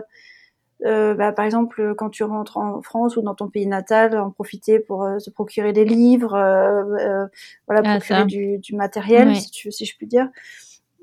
euh, 0.85 1.15
bah, 1.15 1.33
par 1.33 1.45
exemple, 1.45 1.95
quand 1.97 2.11
tu 2.11 2.23
rentres 2.25 2.59
en 2.59 2.83
France 2.83 3.17
ou 3.17 3.23
dans 3.23 3.35
ton 3.35 3.49
pays 3.49 3.67
natal, 3.67 4.19
en 4.19 4.31
profiter 4.31 4.79
pour 4.79 5.05
euh, 5.05 5.19
se 5.19 5.31
procurer 5.31 5.73
des 5.73 5.85
livres, 5.85 6.35
euh, 6.35 7.27
voilà, 7.67 7.83
ah, 7.85 7.99
procurer 7.99 8.25
du, 8.27 8.59
du, 8.59 8.75
matériel, 8.77 9.35
si, 9.37 9.51
tu, 9.51 9.73
si 9.73 9.87
je 9.87 9.97
puis 9.97 10.07
dire. 10.07 10.29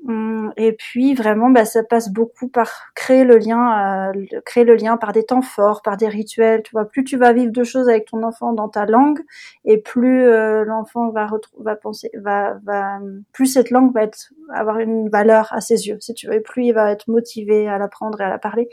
Hum, 0.06 0.52
et 0.58 0.72
puis 0.72 1.14
vraiment, 1.14 1.48
bah, 1.48 1.64
ça 1.64 1.82
passe 1.82 2.10
beaucoup 2.12 2.48
par 2.48 2.92
créer 2.94 3.24
le 3.24 3.38
lien, 3.38 4.12
euh, 4.14 4.40
créer 4.44 4.64
le 4.64 4.74
lien 4.74 4.98
par 4.98 5.12
des 5.12 5.24
temps 5.24 5.40
forts, 5.40 5.80
par 5.80 5.96
des 5.96 6.08
rituels. 6.08 6.62
Tu 6.62 6.72
vois, 6.72 6.84
plus 6.84 7.04
tu 7.04 7.16
vas 7.16 7.32
vivre 7.32 7.52
de 7.52 7.64
choses 7.64 7.88
avec 7.88 8.04
ton 8.06 8.22
enfant 8.22 8.52
dans 8.52 8.68
ta 8.68 8.84
langue, 8.84 9.20
et 9.64 9.78
plus 9.78 10.26
euh, 10.26 10.64
l'enfant 10.64 11.08
va 11.10 11.26
va 11.58 11.76
penser, 11.76 12.10
va, 12.20 12.58
va, 12.64 12.98
plus 13.32 13.46
cette 13.46 13.70
langue 13.70 13.94
va 13.94 14.02
être 14.02 14.30
avoir 14.52 14.78
une 14.78 15.08
valeur 15.08 15.50
à 15.54 15.62
ses 15.62 15.88
yeux, 15.88 15.96
si 16.00 16.12
tu 16.12 16.26
veux, 16.26 16.34
et 16.34 16.40
plus 16.40 16.66
il 16.66 16.72
va 16.72 16.90
être 16.92 17.08
motivé 17.08 17.66
à 17.66 17.78
l'apprendre 17.78 18.20
et 18.20 18.24
à 18.24 18.28
la 18.28 18.38
parler. 18.38 18.68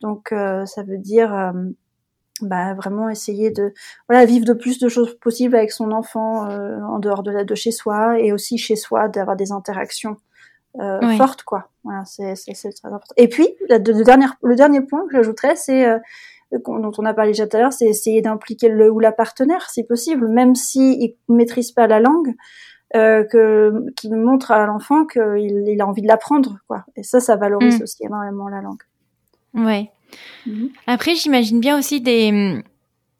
Donc, 0.00 0.32
euh, 0.32 0.66
ça 0.66 0.82
veut 0.82 0.98
dire 0.98 1.52
bah, 2.40 2.74
vraiment 2.74 3.08
essayer 3.08 3.50
de 3.50 3.72
voilà 4.08 4.24
vivre 4.26 4.44
de 4.44 4.52
plus 4.52 4.78
de 4.78 4.88
choses 4.88 5.14
possibles 5.20 5.56
avec 5.56 5.72
son 5.72 5.92
enfant 5.92 6.48
en 6.48 6.98
dehors 6.98 7.22
de, 7.22 7.30
la, 7.30 7.44
de 7.44 7.54
chez 7.54 7.70
soi 7.70 8.18
et 8.18 8.32
aussi 8.32 8.58
chez 8.58 8.76
soi 8.76 9.08
d'avoir 9.08 9.36
des 9.36 9.52
interactions 9.52 10.16
euh, 10.80 11.16
forte, 11.16 11.44
quoi. 11.44 11.68
Voilà, 11.84 12.02
c'est 12.04 12.34
très 12.34 12.88
important. 12.88 13.14
Et 13.16 13.28
puis, 13.28 13.48
le, 13.68 13.78
dernier, 13.78 14.26
le 14.42 14.56
dernier 14.56 14.80
point 14.80 15.06
que 15.06 15.16
j'ajouterais, 15.16 15.54
c'est 15.54 15.86
euh, 15.86 15.98
dont 16.52 16.92
on 16.98 17.04
a 17.04 17.14
parlé 17.14 17.30
déjà 17.30 17.46
tout 17.46 17.56
à 17.56 17.60
l'heure, 17.60 17.72
c'est 17.72 17.86
essayer 17.86 18.22
d'impliquer 18.22 18.68
le 18.68 18.90
ou 18.90 18.98
la 18.98 19.12
partenaire, 19.12 19.70
si 19.70 19.84
possible, 19.84 20.26
même 20.28 20.56
s'il 20.56 21.14
ne 21.28 21.34
maîtrise 21.36 21.70
pas 21.70 21.86
la 21.86 22.00
langue, 22.00 22.34
euh, 22.96 23.22
que 23.24 23.84
qu'il 23.96 24.16
montre 24.16 24.50
à 24.50 24.66
l'enfant 24.66 25.04
qu'il 25.06 25.64
il 25.68 25.80
a 25.80 25.86
envie 25.86 26.02
de 26.02 26.08
l'apprendre, 26.08 26.58
quoi. 26.66 26.84
Et 26.96 27.04
ça, 27.04 27.20
ça 27.20 27.36
valorise 27.36 27.78
mm. 27.78 27.82
aussi 27.82 28.04
énormément 28.04 28.48
la 28.48 28.60
langue. 28.60 28.82
Ouais. 29.54 29.90
Mhm. 30.46 30.70
Après, 30.86 31.14
j'imagine 31.14 31.60
bien 31.60 31.78
aussi 31.78 32.00
des, 32.00 32.62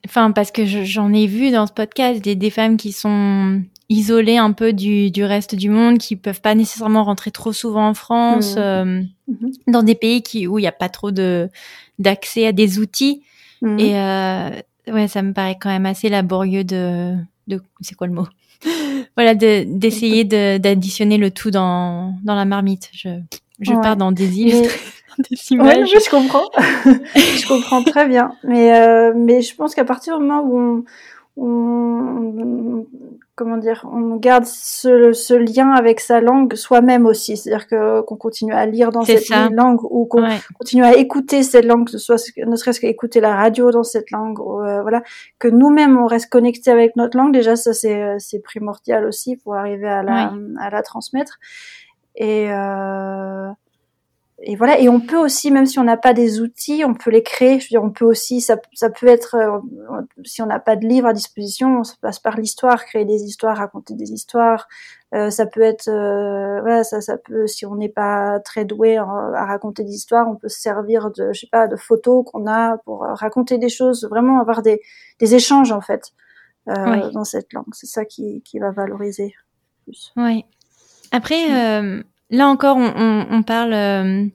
enfin 0.07 0.31
parce 0.31 0.51
que 0.51 0.65
j'en 0.67 1.13
ai 1.13 1.27
vu 1.27 1.51
dans 1.51 1.67
ce 1.67 1.73
podcast 1.73 2.23
des, 2.23 2.35
des 2.35 2.51
femmes 2.51 2.77
qui 2.77 2.93
sont 2.93 3.63
isolés 3.89 4.37
un 4.37 4.53
peu 4.53 4.73
du, 4.73 5.11
du, 5.11 5.25
reste 5.25 5.55
du 5.55 5.69
monde, 5.69 5.99
qui 5.99 6.17
peuvent 6.17 6.41
pas 6.41 6.55
nécessairement 6.55 7.05
rentrer 7.05 7.31
trop 7.31 7.53
souvent 7.53 7.89
en 7.89 7.95
France, 7.95 8.57
mmh. 8.57 8.59
Euh, 8.59 9.03
mmh. 9.29 9.51
dans 9.69 9.83
des 9.83 9.95
pays 9.95 10.23
qui 10.23 10.47
où 10.47 10.59
il 10.59 10.63
n'y 10.63 10.69
a 10.69 10.73
pas 10.73 10.89
trop 10.89 11.11
de 11.11 11.49
d'accès 11.99 12.47
à 12.47 12.53
des 12.53 12.79
outils. 12.79 13.23
Et 13.79 13.99
euh, 13.99 14.51
ouais, 14.89 15.09
ça 15.09 15.23
me 15.23 15.33
paraît 15.33 15.57
quand 15.59 15.71
même 15.71 15.87
assez 15.87 16.11
laborieux 16.11 16.65
de, 16.65 17.15
de 17.47 17.63
c'est 17.81 17.95
quoi 17.95 18.07
le 18.07 18.13
mot? 18.13 18.27
Voilà, 19.17 19.35
de 19.35 19.65
d'essayer 19.67 20.25
de, 20.25 20.59
d'additionner 20.59 21.17
le 21.17 21.31
tout 21.31 21.51
dans 21.51 22.15
dans 22.25 22.35
la 22.35 22.45
marmite. 22.45 22.91
Je 22.93 23.21
je 23.61 23.73
pars 23.73 23.97
dans 23.97 24.13
des 24.13 24.41
îles. 24.41 24.69
des 25.31 25.37
images. 25.53 25.89
je 25.89 26.11
comprends. 26.11 26.51
je 27.15 27.49
comprends 27.49 27.83
très 27.83 28.07
bien. 28.07 28.33
Mais 28.45 28.75
euh, 28.79 29.13
mais 29.17 29.43
je 29.43 29.55
pense 29.55 29.75
qu'à 29.75 29.85
partir 29.85 30.19
du 30.19 30.25
moment 30.25 30.43
où 30.43 30.59
on 30.59 30.85
on, 31.37 32.87
comment 33.35 33.57
dire, 33.57 33.85
on 33.91 34.17
garde 34.17 34.45
ce, 34.45 35.13
ce, 35.13 35.35
lien 35.35 35.71
avec 35.71 35.99
sa 35.99 36.21
langue 36.21 36.55
soi-même 36.55 37.07
aussi, 37.07 37.37
c'est-à-dire 37.37 37.67
que 37.67 38.03
qu'on 38.03 38.17
continue 38.17 38.53
à 38.53 38.67
lire 38.67 38.93
dans 38.93 39.03
cette 39.03 39.29
langue 39.29 39.81
ou 39.83 40.07
qu'on 40.07 40.29
continue 40.57 40.85
à 40.85 40.97
écouter 40.97 41.43
cette 41.43 41.65
langue, 41.65 41.91
que 41.91 41.99
soit 41.99 42.23
ne 42.39 42.55
serait-ce 42.55 42.81
qu'écouter 42.81 43.21
la 43.21 43.35
radio 43.35 43.73
dans 43.73 43.83
cette 43.83 44.13
langue, 44.13 44.39
euh, 44.39 44.83
voilà, 44.83 45.03
que 45.41 45.49
nous-mêmes 45.49 45.99
on 45.99 46.07
reste 46.07 46.31
connecté 46.31 46.71
avec 46.71 46.95
notre 46.95 47.17
langue. 47.17 47.33
Déjà, 47.33 47.57
ça 47.57 47.73
c'est 47.73 48.17
c'est 48.19 48.41
primordial 48.41 49.05
aussi 49.05 49.37
pour 49.37 49.57
arriver 49.57 49.89
à 49.89 50.03
la 50.03 50.33
à 50.61 50.71
la 50.71 50.83
transmettre. 50.83 51.39
Et 52.17 52.49
euh, 52.49 53.49
et 54.47 54.57
voilà. 54.57 54.79
Et 54.79 54.89
on 54.89 55.01
peut 55.01 55.17
aussi, 55.17 55.51
même 55.51 55.65
si 55.65 55.79
on 55.79 55.85
n'a 55.85 55.97
pas 55.97 56.13
des 56.13 56.41
outils, 56.41 56.85
on 56.85 56.95
peut 56.95 57.11
les 57.11 57.23
créer. 57.23 57.59
Je 57.59 57.65
veux 57.65 57.69
dire, 57.69 57.83
on 57.83 57.91
peut 57.91 58.05
aussi, 58.05 58.41
ça, 58.41 58.57
ça 58.75 58.91
peut 58.91 59.07
être, 59.07 59.35
euh, 59.35 60.03
si 60.25 60.43
on 60.43 60.47
n'a 60.47 60.61
pas 60.61 60.77
de 60.77 60.87
livre 60.87 61.09
à 61.09 61.13
disposition, 61.13 61.79
on 61.79 61.85
se 61.85 61.97
passe 61.97 62.19
par 62.19 62.37
l'histoire, 62.37 62.85
créer 62.85 63.05
des 63.05 63.23
histoires, 63.23 63.57
raconter 63.57 63.95
des 63.95 64.13
histoires. 64.13 64.69
Euh, 65.15 65.31
ça 65.31 65.47
peut 65.47 65.63
être, 65.63 65.89
euh, 65.89 66.61
voilà, 66.61 66.85
ça, 66.85 67.01
ça 67.01 67.17
peut, 67.17 67.47
si 67.47 67.65
on 67.65 67.75
n'est 67.75 67.89
pas 67.89 68.39
très 68.41 68.65
doué 68.65 68.99
à 68.99 69.47
raconter 69.47 69.83
des 69.83 69.95
histoires, 69.95 70.29
on 70.29 70.37
peut 70.37 70.49
se 70.49 70.61
servir 70.61 71.11
de, 71.11 71.33
je 71.33 71.41
sais 71.41 71.49
pas, 71.51 71.67
de 71.67 71.77
photos 71.77 72.25
qu'on 72.27 72.47
a 72.47 72.79
pour 72.85 73.05
euh, 73.05 73.15
raconter 73.15 73.57
des 73.59 73.71
choses, 73.71 74.07
vraiment 74.11 74.41
avoir 74.41 74.61
des, 74.61 74.83
des 75.21 75.35
échanges 75.35 75.73
en 75.73 75.81
fait 75.81 76.13
euh, 76.69 77.11
dans 77.13 77.25
cette 77.25 77.53
langue. 77.53 77.73
C'est 77.73 77.87
ça 77.87 78.05
qui, 78.05 78.43
qui 78.43 78.59
va 78.59 78.73
valoriser 78.73 79.35
plus. 79.85 80.13
Oui. 80.17 80.45
Après. 81.13 81.51
Euh 81.51 82.03
là 82.35 82.49
encore, 82.49 82.77
on, 82.77 82.93
on, 82.97 83.27
on 83.31 83.43
parle. 83.43 83.73
Euh, 83.73 84.27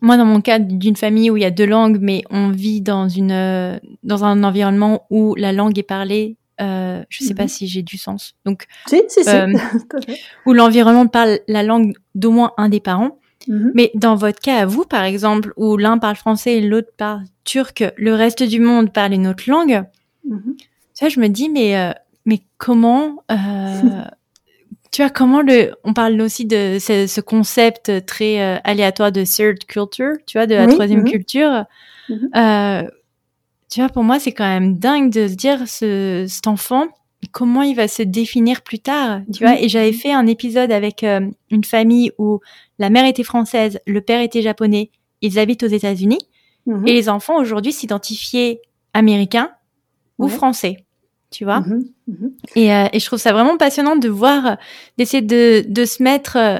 moi, 0.00 0.16
dans 0.16 0.24
mon 0.26 0.40
cas, 0.40 0.58
d'une 0.58 0.96
famille 0.96 1.30
où 1.30 1.36
il 1.36 1.42
y 1.42 1.46
a 1.46 1.50
deux 1.50 1.66
langues, 1.66 1.98
mais 2.00 2.22
on 2.30 2.50
vit 2.50 2.80
dans 2.80 3.08
une 3.08 3.32
euh, 3.32 3.78
dans 4.02 4.24
un 4.24 4.44
environnement 4.44 5.06
où 5.10 5.34
la 5.36 5.52
langue 5.52 5.78
est 5.78 5.82
parlée. 5.82 6.36
Euh, 6.60 7.04
je 7.10 7.22
sais 7.22 7.34
pas 7.34 7.44
mhm. 7.44 7.48
si 7.48 7.66
j'ai 7.68 7.82
du 7.82 7.98
sens. 7.98 8.34
Donc, 8.46 8.66
si, 8.86 9.02
si, 9.08 9.22
si. 9.24 9.30
où 10.46 10.52
l'environnement 10.54 11.06
parle 11.06 11.40
la 11.48 11.62
langue 11.62 11.94
d'au 12.14 12.30
moins 12.30 12.52
un 12.56 12.68
des 12.68 12.80
parents. 12.80 13.18
Mhm. 13.46 13.72
Mais 13.74 13.90
dans 13.94 14.14
votre 14.16 14.40
cas, 14.40 14.62
à 14.62 14.66
vous, 14.66 14.84
par 14.84 15.04
exemple, 15.04 15.52
où 15.56 15.76
l'un 15.76 15.98
parle 15.98 16.16
français 16.16 16.54
et 16.54 16.60
l'autre 16.62 16.88
parle 16.96 17.24
turc, 17.44 17.84
le 17.96 18.14
reste 18.14 18.42
du 18.42 18.58
monde 18.60 18.92
parle 18.92 19.12
une 19.12 19.26
autre 19.28 19.44
langue, 19.48 19.84
Mhm. 20.24 20.56
ça, 20.92 21.08
je 21.08 21.20
me 21.20 21.28
dis, 21.28 21.48
mais, 21.48 21.76
euh, 21.76 21.92
mais 22.24 22.40
comment, 22.58 23.22
euh, 23.30 23.34
tu 24.90 25.02
vois, 25.02 25.10
comment 25.10 25.42
le, 25.42 25.72
on 25.84 25.92
parle 25.92 26.20
aussi 26.20 26.44
de 26.44 26.78
ce, 26.80 27.06
ce 27.06 27.20
concept 27.20 28.06
très 28.06 28.40
euh, 28.40 28.58
aléatoire 28.64 29.12
de 29.12 29.24
third 29.24 29.64
culture, 29.66 30.12
tu 30.26 30.38
vois, 30.38 30.46
de 30.46 30.54
la 30.54 30.66
Oui, 30.66 30.74
troisième 30.74 31.00
mhm. 31.00 31.10
culture. 31.10 31.64
Mhm. 32.08 32.30
Euh, 32.36 32.82
tu 33.70 33.80
vois, 33.80 33.88
pour 33.88 34.04
moi, 34.04 34.18
c'est 34.18 34.32
quand 34.32 34.48
même 34.48 34.78
dingue 34.78 35.10
de 35.10 35.28
se 35.28 35.34
dire, 35.34 35.66
ce, 35.66 36.26
cet 36.28 36.46
enfant, 36.46 36.86
comment 37.32 37.62
il 37.62 37.74
va 37.74 37.88
se 37.88 38.02
définir 38.02 38.62
plus 38.62 38.78
tard, 38.78 39.20
tu 39.32 39.44
vois. 39.44 39.60
Et 39.60 39.68
j'avais 39.68 39.92
fait 39.92 40.12
un 40.12 40.26
épisode 40.26 40.70
avec 40.70 41.02
euh, 41.02 41.28
une 41.50 41.64
famille 41.64 42.12
où 42.18 42.40
la 42.78 42.90
mère 42.90 43.06
était 43.06 43.24
française, 43.24 43.80
le 43.86 44.00
père 44.00 44.20
était 44.20 44.42
japonais, 44.42 44.90
ils 45.22 45.38
habitent 45.38 45.62
aux 45.62 45.68
États-Unis, 45.68 46.20
et 46.84 46.92
les 46.92 47.08
enfants 47.08 47.38
aujourd'hui 47.38 47.72
s'identifiaient 47.72 48.60
américains 48.92 49.50
ou 50.18 50.28
français, 50.28 50.85
tu 51.30 51.44
vois. 51.44 51.60
Mhm. 51.60 51.84
Mhm. 52.08 52.32
Et, 52.54 52.72
euh, 52.72 52.86
et 52.92 53.00
je 53.00 53.06
trouve 53.06 53.18
ça 53.18 53.32
vraiment 53.32 53.56
passionnant 53.56 53.96
de 53.96 54.08
voir, 54.08 54.56
d'essayer 54.98 55.22
de, 55.22 55.64
de 55.66 55.84
se 55.84 56.02
mettre, 56.02 56.36
euh, 56.36 56.58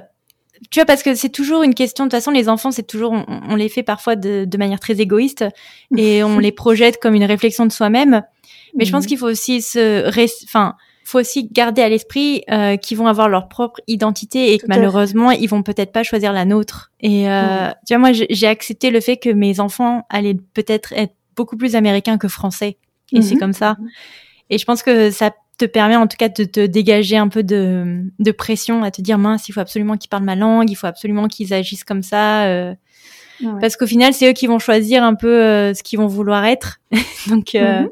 tu 0.71 0.81
vois, 0.81 0.87
parce 0.87 1.03
que 1.03 1.15
c'est 1.15 1.29
toujours 1.29 1.63
une 1.63 1.75
question. 1.75 2.05
De 2.05 2.11
toute 2.11 2.19
façon, 2.19 2.31
les 2.31 2.49
enfants, 2.49 2.71
c'est 2.71 2.87
toujours, 2.87 3.13
on, 3.13 3.25
on 3.49 3.57
les 3.57 3.69
fait 3.69 3.83
parfois 3.83 4.17
de, 4.17 4.45
de 4.45 4.59
manière 4.59 4.81
très 4.81 5.01
égoïste 5.01 5.45
et 5.97 6.23
on 6.25 6.39
les 6.39 6.53
projette 6.53 6.99
comme 7.01 7.15
une 7.15 7.25
réflexion 7.25 7.67
de 7.67 7.73
soi-même. 7.73 8.23
Mais 8.77 8.85
je 8.85 8.93
pense 8.93 9.05
Mhm. 9.05 9.09
qu'il 9.09 9.19
faut 9.19 9.29
aussi 9.31 9.63
se, 9.63 10.07
enfin, 10.45 10.75
faut 11.05 11.21
aussi 11.21 11.49
garder 11.51 11.83
à 11.83 11.89
l'esprit 11.89 12.43
euh, 12.51 12.77
qu'ils 12.77 12.99
vont 12.99 13.07
avoir 13.07 13.29
leur 13.29 13.49
propre 13.49 13.81
identité 13.87 14.53
et 14.53 14.59
que 14.59 14.63
Tout 14.65 14.69
malheureusement, 14.71 15.31
ils 15.31 15.47
vont 15.49 15.63
peut-être 15.63 15.93
pas 15.93 16.03
choisir 16.03 16.33
la 16.33 16.45
nôtre. 16.45 16.91
Et 17.01 17.31
euh, 17.31 17.69
tu 17.87 17.95
vois, 17.95 17.99
moi, 17.99 18.11
j'ai 18.13 18.47
accepté 18.49 18.91
le 18.91 19.01
fait 19.01 19.17
que 19.17 19.31
mes 19.31 19.61
enfants 19.61 20.03
allaient 20.11 20.37
peut-être 20.53 20.93
être 20.95 21.15
beaucoup 21.37 21.57
plus 21.57 21.77
américains 21.77 22.19
que 22.19 22.27
français. 22.29 22.77
Et 23.13 23.23
c'est 23.23 23.37
comme 23.37 23.53
ça. 23.53 23.77
Et 24.51 24.59
je 24.59 24.65
pense 24.65 24.83
que 24.83 25.11
ça 25.11 25.31
te 25.59 25.65
permet 25.65 25.97
en 25.97 26.07
tout 26.07 26.17
cas 26.19 26.29
de 26.29 26.45
te 26.45 26.65
dégager 26.67 27.17
un 27.17 27.29
peu 27.29 27.43
de, 27.43 28.03
de 28.19 28.31
pression 28.33 28.83
à 28.83 28.91
te 28.91 29.01
dire 29.01 29.17
mince, 29.19 29.49
il 29.49 29.53
faut 29.53 29.61
absolument 29.61 29.97
qu'ils 29.97 30.11
parlent 30.11 30.25
ma 30.25 30.37
langue, 30.37 30.71
il 30.71 30.75
faut 30.75 30.87
absolument 30.87 31.29
qu'ils 31.29 31.55
agissent 31.55 31.85
comme 31.85 32.03
ça. 32.03 32.45
euh, 32.47 32.75
Ouais. 33.43 33.61
parce 33.61 33.77
qu'au 33.77 33.87
final, 33.87 34.15
c'est 34.15 34.31
eux 34.31 34.33
qui 34.33 34.47
vont 34.47 34.59
choisir 34.59 35.05
un 35.05 35.15
peu 35.15 35.29
euh, 35.29 35.75
ce 35.75 35.83
qu'ils 35.83 35.99
vont 35.99 36.07
vouloir 36.07 36.47
être. 36.47 36.79
Donc, 37.29 37.55
euh, 37.55 37.83
Mhm. 37.83 37.89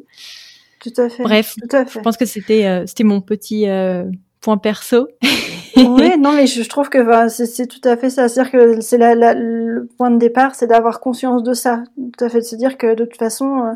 Tout 0.80 1.00
à 1.02 1.08
fait. 1.10 1.22
bref, 1.22 1.54
Tout 1.60 1.76
à 1.76 1.84
fait. 1.84 1.98
je 1.98 2.02
pense 2.02 2.16
que 2.16 2.24
c'était 2.26 2.64
euh, 2.66 2.84
c'était 2.86 3.04
mon 3.04 3.20
petit 3.20 3.68
euh, 3.68 4.04
point 4.40 4.56
perso. 4.58 5.08
oui, 5.76 6.18
non, 6.18 6.32
mais 6.32 6.46
je, 6.46 6.62
je 6.62 6.68
trouve 6.68 6.88
que 6.88 6.98
enfin, 7.02 7.28
c'est 7.28 7.44
c'est 7.46 7.66
tout 7.66 7.80
à 7.84 7.96
fait 7.98 8.08
ça. 8.10 8.28
C'est-à-dire 8.28 8.52
que 8.52 8.80
c'est 8.80 8.96
la, 8.98 9.14
la- 9.14 9.34
le 9.34 9.86
point 9.98 10.10
de 10.10 10.18
départ, 10.18 10.54
c'est 10.54 10.66
d'avoir 10.66 11.00
conscience 11.00 11.42
de 11.42 11.52
ça. 11.52 11.84
Tout 12.16 12.24
à 12.24 12.28
fait, 12.30 12.38
de 12.38 12.44
se 12.44 12.56
dire 12.56 12.76
que 12.78 12.94
de 12.94 13.04
toute 13.04 13.18
façon, 13.18 13.64
euh, 13.64 13.72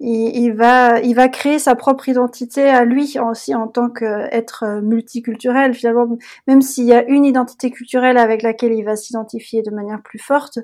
il, 0.00 0.36
il 0.36 0.52
va, 0.52 1.00
il 1.00 1.14
va 1.14 1.28
créer 1.28 1.58
sa 1.58 1.74
propre 1.74 2.08
identité 2.08 2.68
à 2.68 2.84
lui 2.84 3.16
aussi 3.18 3.54
en 3.54 3.66
tant 3.66 3.90
qu'être 3.90 4.64
euh, 4.64 4.80
multiculturel. 4.80 5.74
Finalement, 5.74 6.18
même 6.46 6.62
s'il 6.62 6.84
y 6.84 6.92
a 6.92 7.04
une 7.08 7.24
identité 7.24 7.70
culturelle 7.70 8.16
avec 8.16 8.42
laquelle 8.42 8.72
il 8.72 8.84
va 8.84 8.94
s'identifier 8.94 9.62
de 9.62 9.70
manière 9.70 10.00
plus 10.02 10.20
forte, 10.20 10.58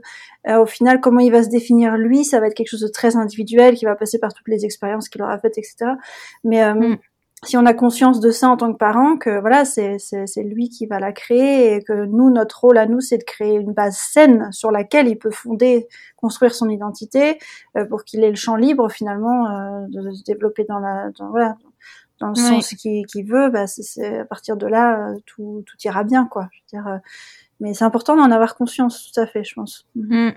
euh, 0.47 0.61
au 0.61 0.67
final, 0.67 1.01
comment 1.01 1.21
il 1.21 1.33
va 1.33 1.43
se 1.43 1.49
définir 1.49 1.97
lui, 1.97 2.25
ça 2.25 2.39
va 2.39 2.47
être 2.47 2.55
quelque 2.55 2.71
chose 2.71 2.83
de 2.83 2.89
très 2.89 3.17
individuel 3.17 3.75
qui 3.75 3.85
va 3.85 3.97
passer 3.97 4.19
par 4.19 4.33
toutes 4.33 4.49
les 4.49 4.65
expériences 4.65 5.09
qu'il 5.09 5.23
aura 5.23 5.39
faites, 5.39 5.59
etc. 5.59 5.93
Mais 6.45 6.63
euh, 6.63 6.75
Mm. 6.75 6.99
Si 7.45 7.57
on 7.57 7.67
a 7.67 7.75
conscience 7.75 8.21
de 8.21 8.31
ça 8.31 8.49
en 8.49 8.57
tant 8.57 8.73
que 8.73 8.79
parent, 8.79 9.17
que 9.17 9.41
voilà, 9.41 9.65
c'est 9.65 9.99
lui 10.43 10.69
qui 10.69 10.87
va 10.87 10.99
la 11.01 11.13
créer 11.13 11.75
et 11.75 11.83
que 11.83 12.05
nous, 12.07 12.31
notre 12.31 12.61
rôle 12.61 12.79
à 12.79 12.87
nous, 12.87 13.01
c'est 13.01 13.19
de 13.19 13.25
créer 13.25 13.55
une 13.55 13.73
base 13.73 13.97
saine 13.97 14.51
sur 14.53 14.71
laquelle 14.71 15.09
il 15.09 15.17
peut 15.19 15.31
fonder, 15.31 15.87
construire 16.17 16.55
son 16.55 16.69
identité 16.69 17.39
euh, 17.77 17.85
pour 17.85 18.05
qu'il 18.05 18.23
ait 18.25 18.31
le 18.31 18.37
champ 18.37 18.57
libre 18.57 18.91
finalement 18.91 19.49
euh, 19.49 19.87
de, 19.89 20.03
de 20.03 20.11
se 20.13 20.23
développer 20.25 20.65
dans 20.65 20.79
la, 20.79 21.11
dans, 21.19 21.31
voilà, 21.31 21.57
dans 22.21 22.29
le 22.29 22.35
sens 22.37 22.69
qu'il 22.75 23.07
qu'il 23.07 23.27
veut. 23.27 23.51
Bah, 23.51 23.67
c'est- 23.67 24.19
à 24.19 24.25
partir 24.25 24.57
de 24.57 24.67
là, 24.67 25.11
euh, 25.11 25.19
tout 25.27 25.63
tout 25.67 25.77
ira 25.85 26.05
bien, 26.05 26.27
quoi. 26.27 26.49
Je 26.53 26.77
veux 26.77 26.83
dire, 26.83 26.93
euh, 26.93 26.99
mais 27.61 27.73
c'est 27.75 27.85
important 27.85 28.17
d'en 28.17 28.31
avoir 28.31 28.57
conscience, 28.57 29.11
tout 29.13 29.21
à 29.21 29.27
fait, 29.27 29.45
je 29.45 29.55
pense. 29.55 29.87
Mhm. 29.95 30.33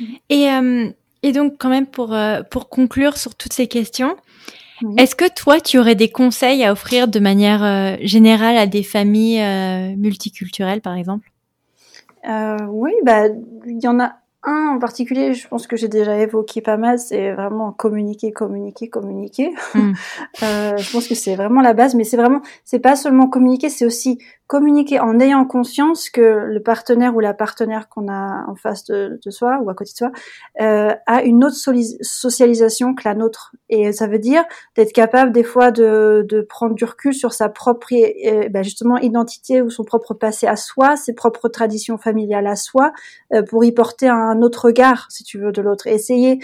Mm. 0.00 0.04
Et, 0.30 0.50
euh, 0.52 0.90
et 1.22 1.32
donc, 1.32 1.54
quand 1.58 1.68
même, 1.68 1.86
pour, 1.86 2.14
euh, 2.14 2.42
pour 2.50 2.68
conclure 2.68 3.16
sur 3.16 3.34
toutes 3.34 3.52
ces 3.52 3.66
questions, 3.66 4.16
Est-ce 4.96 5.14
que 5.14 5.28
toi, 5.28 5.60
tu 5.60 5.78
aurais 5.78 5.94
des 5.94 6.10
conseils 6.10 6.64
à 6.64 6.72
offrir 6.72 7.08
de 7.08 7.18
manière 7.18 7.64
euh, 7.64 7.96
générale 8.02 8.56
à 8.56 8.66
des 8.66 8.82
familles 8.82 9.40
euh, 9.40 9.96
multiculturelles, 9.96 10.80
par 10.80 10.94
exemple? 10.94 11.30
Euh, 12.28 12.56
oui, 12.68 12.92
bah, 13.04 13.28
il 13.66 13.80
y 13.82 13.88
en 13.88 14.00
a 14.00 14.16
un 14.44 14.74
en 14.74 14.78
particulier, 14.78 15.34
je 15.34 15.48
pense 15.48 15.66
que 15.66 15.76
j'ai 15.76 15.88
déjà 15.88 16.16
évoqué 16.18 16.60
pas 16.60 16.76
mal, 16.76 16.98
c'est 16.98 17.32
vraiment 17.32 17.72
communiquer, 17.72 18.32
communiquer, 18.32 18.88
communiquer. 18.88 19.50
Mm. 19.74 19.92
Euh, 20.42 20.76
je 20.76 20.92
pense 20.92 21.08
que 21.08 21.16
c'est 21.16 21.34
vraiment 21.34 21.60
la 21.60 21.72
base, 21.72 21.96
mais 21.96 22.04
c'est 22.04 22.16
vraiment, 22.16 22.40
c'est 22.64 22.78
pas 22.78 22.94
seulement 22.94 23.28
communiquer, 23.28 23.70
c'est 23.70 23.84
aussi 23.84 24.18
communiquer 24.48 24.98
en 24.98 25.20
ayant 25.20 25.44
conscience 25.44 26.08
que 26.08 26.46
le 26.48 26.62
partenaire 26.62 27.14
ou 27.14 27.20
la 27.20 27.34
partenaire 27.34 27.88
qu'on 27.90 28.08
a 28.08 28.46
en 28.48 28.54
face 28.54 28.84
de, 28.84 29.20
de 29.22 29.30
soi 29.30 29.60
ou 29.62 29.68
à 29.68 29.74
côté 29.74 29.92
de 29.92 29.96
soi 29.96 30.10
euh, 30.60 30.94
a 31.06 31.22
une 31.22 31.44
autre 31.44 31.56
socialisation 32.00 32.94
que 32.94 33.02
la 33.04 33.14
nôtre. 33.14 33.54
Et 33.68 33.92
ça 33.92 34.06
veut 34.06 34.18
dire 34.18 34.42
d'être 34.74 34.94
capable 34.94 35.32
des 35.32 35.42
fois 35.42 35.70
de, 35.70 36.24
de 36.26 36.40
prendre 36.40 36.74
du 36.74 36.84
recul 36.84 37.12
sur 37.12 37.34
sa 37.34 37.50
propre 37.50 37.88
euh, 37.92 38.48
ben 38.48 38.64
justement 38.64 38.96
identité 38.96 39.60
ou 39.60 39.68
son 39.68 39.84
propre 39.84 40.14
passé 40.14 40.46
à 40.46 40.56
soi, 40.56 40.96
ses 40.96 41.14
propres 41.14 41.48
traditions 41.48 41.98
familiales 41.98 42.46
à 42.46 42.56
soi, 42.56 42.92
euh, 43.34 43.42
pour 43.42 43.64
y 43.64 43.72
porter 43.72 44.08
un 44.08 44.27
autre 44.42 44.66
regard, 44.66 45.06
si 45.10 45.24
tu 45.24 45.38
veux, 45.38 45.52
de 45.52 45.62
l'autre. 45.62 45.86
Essayer 45.86 46.38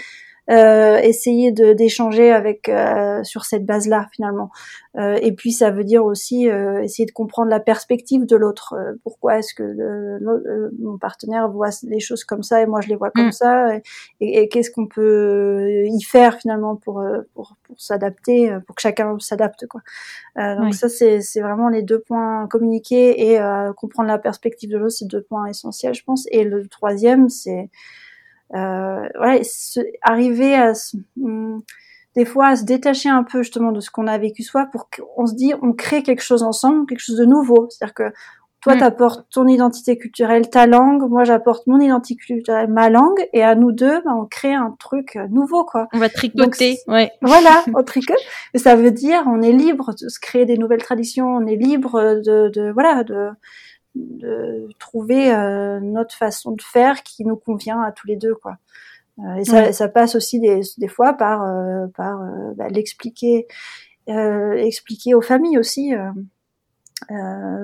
euh, 0.49 0.97
essayer 0.97 1.51
de 1.51 1.73
d'échanger 1.73 2.31
avec 2.31 2.69
euh, 2.69 3.23
sur 3.23 3.45
cette 3.45 3.65
base-là 3.65 4.07
finalement. 4.11 4.51
Euh, 4.97 5.17
et 5.21 5.31
puis 5.33 5.51
ça 5.51 5.71
veut 5.71 5.83
dire 5.83 6.05
aussi 6.05 6.49
euh, 6.49 6.81
essayer 6.83 7.05
de 7.05 7.11
comprendre 7.11 7.49
la 7.49 7.59
perspective 7.59 8.25
de 8.25 8.35
l'autre. 8.35 8.73
Euh, 8.77 8.93
pourquoi 9.03 9.39
est-ce 9.39 9.53
que 9.53 9.63
le, 9.63 10.17
le- 10.19 10.43
euh, 10.47 10.69
mon 10.79 10.97
partenaire 10.97 11.49
voit 11.49 11.69
les 11.83 11.99
choses 11.99 12.23
comme 12.23 12.43
ça 12.43 12.61
et 12.61 12.65
moi 12.65 12.79
je 12.81 12.89
les 12.89 12.95
vois 12.95 13.09
comme 13.11 13.27
Mm. 13.27 13.31
ça 13.31 13.75
et, 13.75 13.81
et- 14.21 14.41
et 14.43 14.47
qu'est-ce 14.49 14.69
qu'on 14.71 14.87
peut 14.87 15.67
y 15.85 16.01
faire 16.03 16.37
finalement 16.37 16.75
pour 16.75 17.03
pour, 17.33 17.55
pour 17.63 17.79
s'adapter, 17.79 18.55
pour 18.67 18.75
que 18.75 18.81
chacun 18.81 19.17
s'adapte 19.19 19.65
quoi. 19.67 19.81
Euh, 20.37 20.55
donc 20.55 20.65
Oui. 20.67 20.73
ça 20.73 20.89
c'est 20.89 21.21
c'est 21.21 21.41
vraiment 21.41 21.69
les 21.69 21.81
deux 21.81 21.99
points 21.99 22.47
communiquer 22.47 23.31
et 23.31 23.39
euh, 23.39 23.73
comprendre 23.73 24.07
la 24.09 24.19
perspective 24.19 24.69
de 24.69 24.77
l'autre, 24.77 24.91
c'est 24.99 25.07
deux 25.07 25.21
points 25.23 25.47
essentiels 25.47 25.93
je 25.95 26.03
pense. 26.03 26.25
Et 26.31 26.43
le 26.43 26.67
troisième 26.67 27.29
c'est 27.29 27.69
euh, 28.55 29.07
ouais, 29.21 29.41
se- 29.43 29.79
arriver 30.01 30.55
à 30.55 30.73
se- 30.73 30.97
hum, 31.21 31.61
des 32.15 32.25
fois 32.25 32.47
à 32.47 32.55
se 32.55 32.63
détacher 32.63 33.09
un 33.09 33.23
peu 33.23 33.43
justement 33.43 33.71
de 33.73 33.81
ce 33.81 33.91
qu'on 33.91 34.07
a 34.07 34.17
vécu 34.17 34.41
soi 34.43 34.67
pour 34.71 34.89
qu'on 34.89 35.25
se 35.27 35.35
dit 35.35 35.53
on 35.61 35.73
crée 35.73 36.01
quelque 36.03 36.23
chose 36.23 36.43
ensemble, 36.43 36.85
quelque 36.87 36.99
chose 36.99 37.17
de 37.17 37.25
nouveau. 37.25 37.67
C'est-à-dire 37.69 37.93
que 37.93 38.13
toi 38.61 38.75
Mm. 38.75 38.79
t'apportes 38.79 39.27
ton 39.31 39.47
identité 39.47 39.95
culturelle, 39.97 40.49
ta 40.49 40.65
langue, 40.65 41.07
moi 41.07 41.23
j'apporte 41.23 41.67
mon 41.67 41.79
identité 41.79 42.15
culturelle, 42.15 42.67
ma 42.71 42.89
langue, 42.89 43.27
et 43.33 43.43
à 43.43 43.53
nous 43.53 43.71
deux, 43.71 44.01
bah, 44.03 44.11
on 44.15 44.25
crée 44.25 44.53
un 44.55 44.75
truc 44.79 45.17
euh, 45.17 45.27
nouveau 45.29 45.65
quoi. 45.65 45.87
On 45.93 45.99
va 45.99 46.09
tricoter, 46.09 46.77
ouais. 46.87 47.11
Voilà, 47.21 47.63
au 47.75 47.83
tricote. 47.83 48.17
Et 48.55 48.57
ça 48.57 48.75
veut 48.75 48.89
dire 48.91 49.23
on 49.27 49.41
est 49.43 49.51
libre 49.51 49.91
de 50.01 50.07
se 50.09 50.19
créer 50.19 50.45
des 50.45 50.57
nouvelles 50.57 50.81
traditions, 50.81 51.27
on 51.27 51.45
est 51.45 51.57
libre 51.57 52.21
de, 52.25 52.49
de 52.49 52.71
voilà 52.71 53.03
de 53.03 53.27
de 53.95 54.67
trouver 54.79 55.33
euh, 55.33 55.79
notre 55.79 56.13
façon 56.15 56.51
de 56.51 56.61
faire 56.61 57.01
qui 57.03 57.23
nous 57.25 57.35
convient 57.37 57.81
à 57.81 57.91
tous 57.91 58.07
les 58.07 58.15
deux 58.17 58.35
quoi. 58.35 58.57
Euh, 59.19 59.35
et 59.35 59.45
ça, 59.45 59.55
Ouais. 59.63 59.71
ça 59.73 59.87
passe 59.87 60.15
aussi 60.15 60.39
des, 60.39 60.61
des 60.77 60.87
fois 60.89 61.13
par 61.13 61.43
euh, 61.43 61.87
par 61.95 62.19
bah, 62.55 62.67
l'expliquer 62.69 63.47
expliquer 64.07 65.15
aux 65.15 65.21
familles 65.21 65.57
aussi 65.57 65.93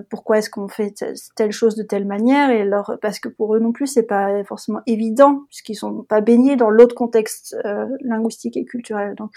pourquoi 0.09 0.37
est-ce 0.39 0.49
qu'on 0.49 0.67
fait 0.67 0.91
te- 0.91 1.13
telle 1.35 1.51
chose 1.51 1.75
de 1.75 1.83
telle 1.83 2.05
manière 2.05 2.49
et 2.49 2.63
leur 2.65 2.97
parce 3.01 3.19
que 3.19 3.29
pour 3.29 3.55
eux 3.55 3.59
non 3.59 3.71
plus 3.71 3.87
c'est 3.87 4.03
pas 4.03 4.43
forcément 4.43 4.81
évident 4.87 5.43
puisqu'ils 5.47 5.75
sont 5.75 6.03
pas 6.03 6.21
baignés 6.21 6.55
dans 6.57 6.69
l'autre 6.69 6.95
contexte 6.95 7.55
linguistique 8.01 8.57
et 8.57 8.65
culturel 8.65 9.15
donc 9.15 9.31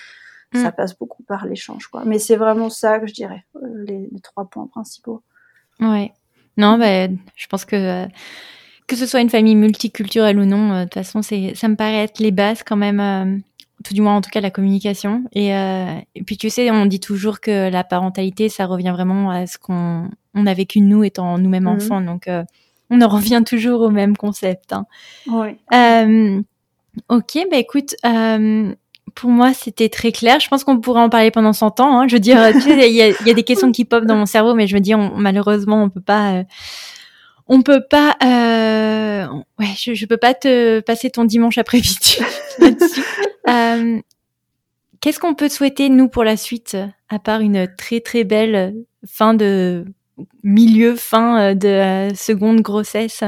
Mm. 0.53 0.63
ça 0.63 0.71
passe 0.73 0.97
beaucoup 0.97 1.23
par 1.25 1.47
l'échange 1.47 1.89
quoi 1.89 2.05
mais 2.05 2.21
c'est 2.21 2.37
vraiment 2.37 2.71
ça 2.71 3.01
que 3.01 3.07
je 3.09 3.15
dirais 3.15 3.45
les, 3.87 4.09
les 4.13 4.21
trois 4.21 4.45
points 4.45 4.67
principaux 4.69 5.21
Ouais. 5.81 6.13
Non, 6.57 6.79
bah, 6.79 7.09
je 7.37 7.47
pense 7.49 7.65
que 7.65 7.77
euh, 7.77 8.07
que 8.87 8.97
ce 8.97 9.07
soit 9.07 9.21
une 9.21 9.31
famille 9.31 9.57
multiculturelle 9.57 10.39
ou 10.39 10.45
non, 10.45 10.73
euh, 10.73 10.79
de 10.81 10.85
toute 10.85 10.95
façon, 10.95 11.23
c'est 11.23 11.55
ça 11.55 11.69
me 11.69 11.77
paraît 11.77 12.05
être 12.05 12.19
les 12.21 12.31
bases 12.31 12.63
quand 12.63 12.77
même, 12.77 13.01
euh, 13.01 13.37
tout 13.83 13.95
du 13.95 14.01
moins 14.03 14.17
en 14.17 14.21
tout 14.21 14.31
cas 14.31 14.41
la 14.41 14.51
communication. 14.51 15.25
Et, 15.33 15.55
euh, 15.55 15.95
et 16.15 16.23
puis 16.23 16.37
tu 16.37 16.51
sais, 16.51 16.71
on 16.71 16.87
dit 16.87 17.01
toujours 17.01 17.41
que 17.41 17.71
la 17.71 17.83
parentalité, 17.85 18.49
ça 18.49 18.67
revient 18.67 18.93
vraiment 18.95 19.31
à 19.31 19.47
ce 19.47 19.59
qu'on 19.59 20.11
on 20.35 20.47
a 20.47 20.55
vécu 20.55 20.81
nous 20.81 21.03
étant 21.05 21.39
nous-mêmes 21.39 21.65
Mhm. 21.65 21.77
enfants, 21.77 22.01
donc 22.01 22.29
euh, 22.29 22.45
on 22.91 23.01
en 23.01 23.09
revient 23.09 23.43
toujours 23.47 23.81
au 23.81 23.91
même 23.91 24.17
concept. 24.17 24.73
Hein. 24.73 24.87
oui 25.29 25.57
Euh, 25.73 26.43
ok, 27.09 27.39
bah 27.51 27.57
écoute, 27.59 27.95
euh, 28.05 28.75
pour 29.15 29.31
moi 29.31 29.55
c'était 29.55 29.89
très 29.89 30.13
clair. 30.13 30.41
Je 30.41 30.49
pense 30.49 30.65
qu'on 30.65 30.81
pourrait 30.81 31.01
en 31.01 31.09
parler 31.09 31.31
pendant 31.31 31.53
100 31.53 31.81
ans. 31.81 32.01
Hein. 32.01 32.09
Je 32.09 32.15
veux 32.15 32.21
dire, 32.21 32.41
tu 32.63 32.71
il 32.71 32.93
y 32.93 32.97
y 32.97 33.31
a 33.31 33.35
des 33.35 33.43
questions 33.43 33.73
qui 33.73 33.85
popent 33.85 34.07
dans 34.07 34.17
mon 34.17 34.27
cerveau, 34.27 34.55
mais 34.55 34.67
je 34.67 34.75
me 34.75 34.81
dis, 34.81 34.95
on, 34.95 35.17
malheureusement, 35.17 35.83
on 35.83 35.91
peut 35.91 36.01
pas, 36.01 36.35
euh, 36.35 36.45
on 37.47 37.63
peut 37.63 37.83
pas, 37.89 38.17
euh, 38.23 39.27
ouais, 39.59 39.69
je, 39.79 39.95
je 39.95 40.07
peux 40.07 40.17
pas 40.17 40.35
te 40.35 40.81
passer 40.81 41.11
ton 41.11 41.25
dimanche 41.25 41.59
après-midi 41.59 42.19
euh, 43.49 44.01
Qu'est-ce 45.01 45.21
qu'on 45.21 45.35
peut 45.35 45.51
souhaiter 45.51 45.91
nous 45.91 46.09
pour 46.09 46.25
la 46.25 46.39
suite, 46.39 46.79
à 47.11 47.19
part 47.19 47.41
une 47.41 47.69
très 47.77 48.01
très 48.01 48.25
belle 48.25 48.75
fin 49.07 49.35
de 49.35 49.85
milieu, 50.43 50.95
fin 50.95 51.55
de 51.55 52.15
seconde 52.15 52.61
grossesse 52.61 53.25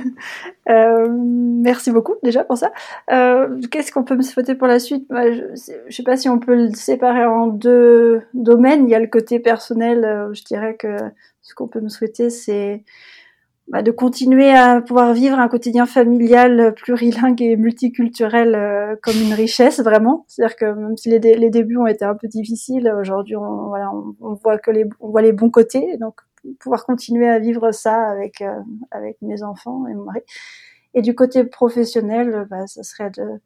euh, 0.68 1.08
Merci 1.10 1.90
beaucoup 1.90 2.14
déjà 2.22 2.44
pour 2.44 2.58
ça. 2.58 2.72
Euh, 3.10 3.60
Qu'est-ce 3.70 3.92
qu'on 3.92 4.04
peut 4.04 4.16
me 4.16 4.22
souhaiter 4.22 4.54
pour 4.54 4.66
la 4.66 4.78
suite? 4.78 5.06
Je 5.10 5.52
ne 5.86 5.90
sais 5.90 6.02
pas 6.02 6.16
si 6.16 6.28
on 6.28 6.38
peut 6.38 6.54
le 6.56 6.74
séparer 6.74 7.24
en 7.24 7.46
deux 7.46 8.22
domaines. 8.34 8.88
Il 8.88 8.90
y 8.90 8.94
a 8.94 9.00
le 9.00 9.06
côté 9.06 9.38
personnel. 9.38 10.04
Euh, 10.04 10.34
je 10.34 10.42
dirais 10.44 10.76
que 10.76 10.96
ce 11.42 11.54
qu'on 11.54 11.68
peut 11.68 11.80
me 11.80 11.88
souhaiter, 11.88 12.30
c'est 12.30 12.82
bah, 13.68 13.82
de 13.82 13.90
continuer 13.90 14.50
à 14.50 14.80
pouvoir 14.80 15.14
vivre 15.14 15.38
un 15.38 15.48
quotidien 15.48 15.86
familial 15.86 16.74
plurilingue 16.74 17.40
et 17.42 17.56
multiculturel 17.56 18.54
euh, 18.54 18.96
comme 19.02 19.16
une 19.16 19.32
richesse 19.32 19.80
vraiment. 19.80 20.24
C'est-à-dire 20.28 20.56
que 20.56 20.72
même 20.72 20.96
si 20.96 21.08
les, 21.10 21.18
les, 21.18 21.50
débuts 21.50 21.76
ont 21.76 21.86
été 21.86 22.04
un 22.04 22.14
peu 22.14 22.28
difficiles, 22.28 22.92
aujourd'hui 22.98 23.36
on, 23.36 23.68
voilà, 23.68 23.90
on, 23.92 24.14
on, 24.20 24.34
voit 24.34 24.58
que 24.58 24.70
les, 24.70 24.84
on 25.00 25.10
voit 25.10 25.22
les 25.22 25.32
bons 25.32 25.50
côtés. 25.50 25.96
Donc 25.98 26.20
pouvoir 26.58 26.84
continuer 26.84 27.28
à 27.28 27.38
vivre 27.38 27.70
ça 27.72 28.08
avec 28.10 28.40
euh, 28.40 28.58
avec 28.90 29.16
mes 29.22 29.42
enfants 29.42 29.86
et 29.86 29.94
mon 29.94 30.04
mari. 30.04 30.20
Et 30.94 31.00
du 31.00 31.14
côté 31.14 31.44
professionnel, 31.44 32.46
bah, 32.50 32.66
ça 32.66 32.82
serait 32.82 33.10
de 33.10 33.40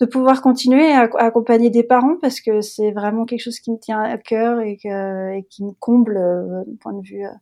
de 0.00 0.06
pouvoir 0.06 0.42
continuer 0.42 0.92
à, 0.92 1.08
accompagner 1.18 1.70
des 1.70 1.82
parents 1.82 2.16
parce 2.20 2.40
que 2.40 2.60
c'est 2.60 2.92
vraiment 2.92 3.24
quelque 3.24 3.40
chose 3.40 3.58
qui 3.58 3.72
me 3.72 3.78
tient 3.78 4.00
à 4.00 4.16
cœur 4.16 4.60
et, 4.60 4.76
que, 4.76 5.36
et 5.36 5.44
qui 5.44 5.64
me 5.64 5.72
comble 5.72 6.16
euh, 6.16 6.64
du 6.66 6.76
point 6.76 6.92
de 6.92 7.02
vue 7.02 7.24
euh, 7.24 7.30
euh, 7.30 7.34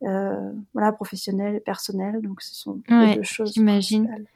voilà, 0.00 0.92
professionnel 0.92 1.56
et 1.56 1.60
personnel. 1.60 2.20
Donc, 2.22 2.42
ce 2.42 2.54
sont 2.54 2.80
deux 2.88 3.22
choses. 3.22 3.52
J'imagine. 3.54 4.26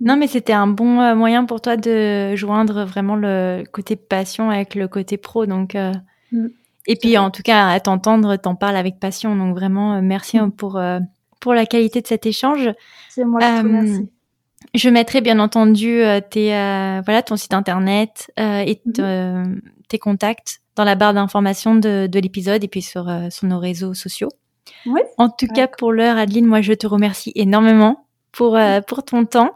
Non, 0.00 0.16
mais 0.16 0.26
c'était 0.26 0.54
un 0.54 0.66
bon 0.66 1.00
euh, 1.00 1.14
moyen 1.14 1.44
pour 1.44 1.60
toi 1.60 1.76
de 1.76 2.34
joindre 2.34 2.84
vraiment 2.84 3.16
le 3.16 3.64
côté 3.70 3.96
passion 3.96 4.50
avec 4.50 4.74
le 4.74 4.88
côté 4.88 5.18
pro. 5.18 5.44
Donc, 5.44 5.74
euh... 5.74 5.92
mm. 6.32 6.46
et 6.86 6.96
puis 6.96 7.18
en 7.18 7.30
tout 7.30 7.42
cas, 7.42 7.68
à 7.68 7.80
t'entendre, 7.80 8.36
t'en 8.36 8.54
parles 8.54 8.76
avec 8.76 8.98
passion. 8.98 9.36
Donc 9.36 9.54
vraiment, 9.54 9.96
euh, 9.96 10.00
merci 10.02 10.38
mm. 10.38 10.52
pour 10.52 10.80
pour 11.40 11.54
la 11.54 11.66
qualité 11.66 12.00
de 12.00 12.06
cet 12.06 12.26
échange. 12.26 12.70
C'est 13.10 13.24
moi 13.24 13.40
qui 13.40 13.46
te 13.46 13.62
remercie. 13.62 14.10
Je 14.74 14.88
mettrai 14.88 15.20
bien 15.20 15.38
entendu 15.38 16.02
tes 16.30 16.48
voilà 16.50 17.22
ton 17.22 17.36
site 17.36 17.54
internet 17.54 18.30
et 18.36 18.80
mm 18.84 19.60
tes 19.88 19.98
contacts 19.98 20.60
dans 20.76 20.84
la 20.84 20.94
barre 20.94 21.14
d'information 21.14 21.74
de, 21.74 22.06
de 22.06 22.20
l'épisode 22.20 22.62
et 22.62 22.68
puis 22.68 22.80
sur 22.80 23.10
sur 23.30 23.48
nos 23.48 23.58
réseaux 23.58 23.92
sociaux. 23.92 24.28
Oui. 24.86 25.00
En 25.18 25.28
tout 25.28 25.46
cas, 25.46 25.68
pour 25.68 25.92
l'heure, 25.92 26.16
Adeline, 26.16 26.46
moi, 26.46 26.60
je 26.60 26.72
te 26.72 26.86
remercie 26.86 27.32
énormément 27.34 28.06
pour, 28.32 28.56
euh, 28.56 28.80
pour 28.80 29.04
ton 29.04 29.24
temps 29.24 29.54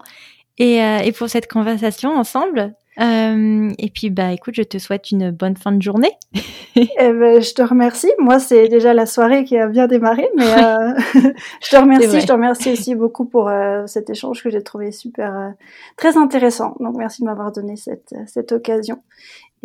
et, 0.58 0.82
euh, 0.82 0.98
et 0.98 1.12
pour 1.12 1.28
cette 1.28 1.50
conversation 1.50 2.10
ensemble. 2.10 2.74
Euh, 3.00 3.72
et 3.78 3.90
puis, 3.90 4.10
bah, 4.10 4.32
écoute, 4.32 4.54
je 4.54 4.62
te 4.62 4.78
souhaite 4.78 5.10
une 5.10 5.32
bonne 5.32 5.56
fin 5.56 5.72
de 5.72 5.82
journée. 5.82 6.12
eh 6.76 6.84
ben, 6.96 7.42
je 7.42 7.52
te 7.52 7.62
remercie. 7.62 8.10
Moi, 8.18 8.38
c'est 8.38 8.68
déjà 8.68 8.94
la 8.94 9.06
soirée 9.06 9.44
qui 9.44 9.56
a 9.56 9.66
bien 9.66 9.88
démarré, 9.88 10.28
mais 10.36 10.44
je 11.62 11.70
te 11.70 11.76
remercie. 11.76 12.20
Je 12.20 12.26
te 12.26 12.32
remercie 12.32 12.72
aussi 12.72 12.94
beaucoup 12.94 13.24
pour 13.24 13.50
cet 13.86 14.10
échange 14.10 14.44
que 14.44 14.50
j'ai 14.50 14.62
trouvé 14.62 14.92
super, 14.92 15.54
très 15.96 16.16
intéressant. 16.16 16.76
Donc, 16.78 16.96
merci 16.96 17.22
de 17.22 17.26
m'avoir 17.26 17.50
donné 17.50 17.74
cette, 17.74 18.14
cette 18.28 18.52
occasion. 18.52 19.02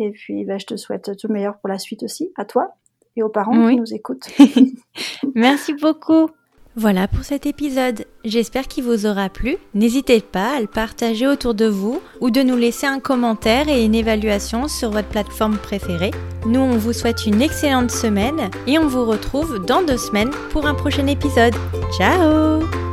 Et 0.00 0.10
puis, 0.10 0.44
bah, 0.44 0.58
je 0.58 0.66
te 0.66 0.76
souhaite 0.76 1.16
tout 1.16 1.28
le 1.28 1.34
meilleur 1.34 1.58
pour 1.58 1.68
la 1.68 1.78
suite 1.78 2.02
aussi, 2.02 2.32
à 2.36 2.44
toi 2.44 2.74
et 3.16 3.22
aux 3.22 3.28
parents 3.28 3.68
qui 3.68 3.76
nous 3.76 3.94
écoutent. 3.94 4.28
Merci 5.34 5.74
beaucoup. 5.74 6.28
Voilà 6.76 7.08
pour 7.08 7.24
cet 7.24 7.46
épisode. 7.46 8.06
J'espère 8.24 8.68
qu'il 8.68 8.84
vous 8.84 9.04
aura 9.04 9.28
plu. 9.28 9.56
N'hésitez 9.74 10.20
pas 10.20 10.56
à 10.56 10.60
le 10.60 10.68
partager 10.68 11.26
autour 11.26 11.54
de 11.54 11.66
vous 11.66 12.00
ou 12.20 12.30
de 12.30 12.42
nous 12.42 12.56
laisser 12.56 12.86
un 12.86 13.00
commentaire 13.00 13.68
et 13.68 13.84
une 13.84 13.94
évaluation 13.94 14.68
sur 14.68 14.90
votre 14.90 15.08
plateforme 15.08 15.56
préférée. 15.56 16.12
Nous, 16.46 16.60
on 16.60 16.78
vous 16.78 16.92
souhaite 16.92 17.26
une 17.26 17.42
excellente 17.42 17.90
semaine 17.90 18.50
et 18.68 18.78
on 18.78 18.86
vous 18.86 19.04
retrouve 19.04 19.64
dans 19.66 19.82
deux 19.82 19.98
semaines 19.98 20.30
pour 20.50 20.66
un 20.66 20.74
prochain 20.74 21.08
épisode. 21.08 21.54
Ciao 21.98 22.89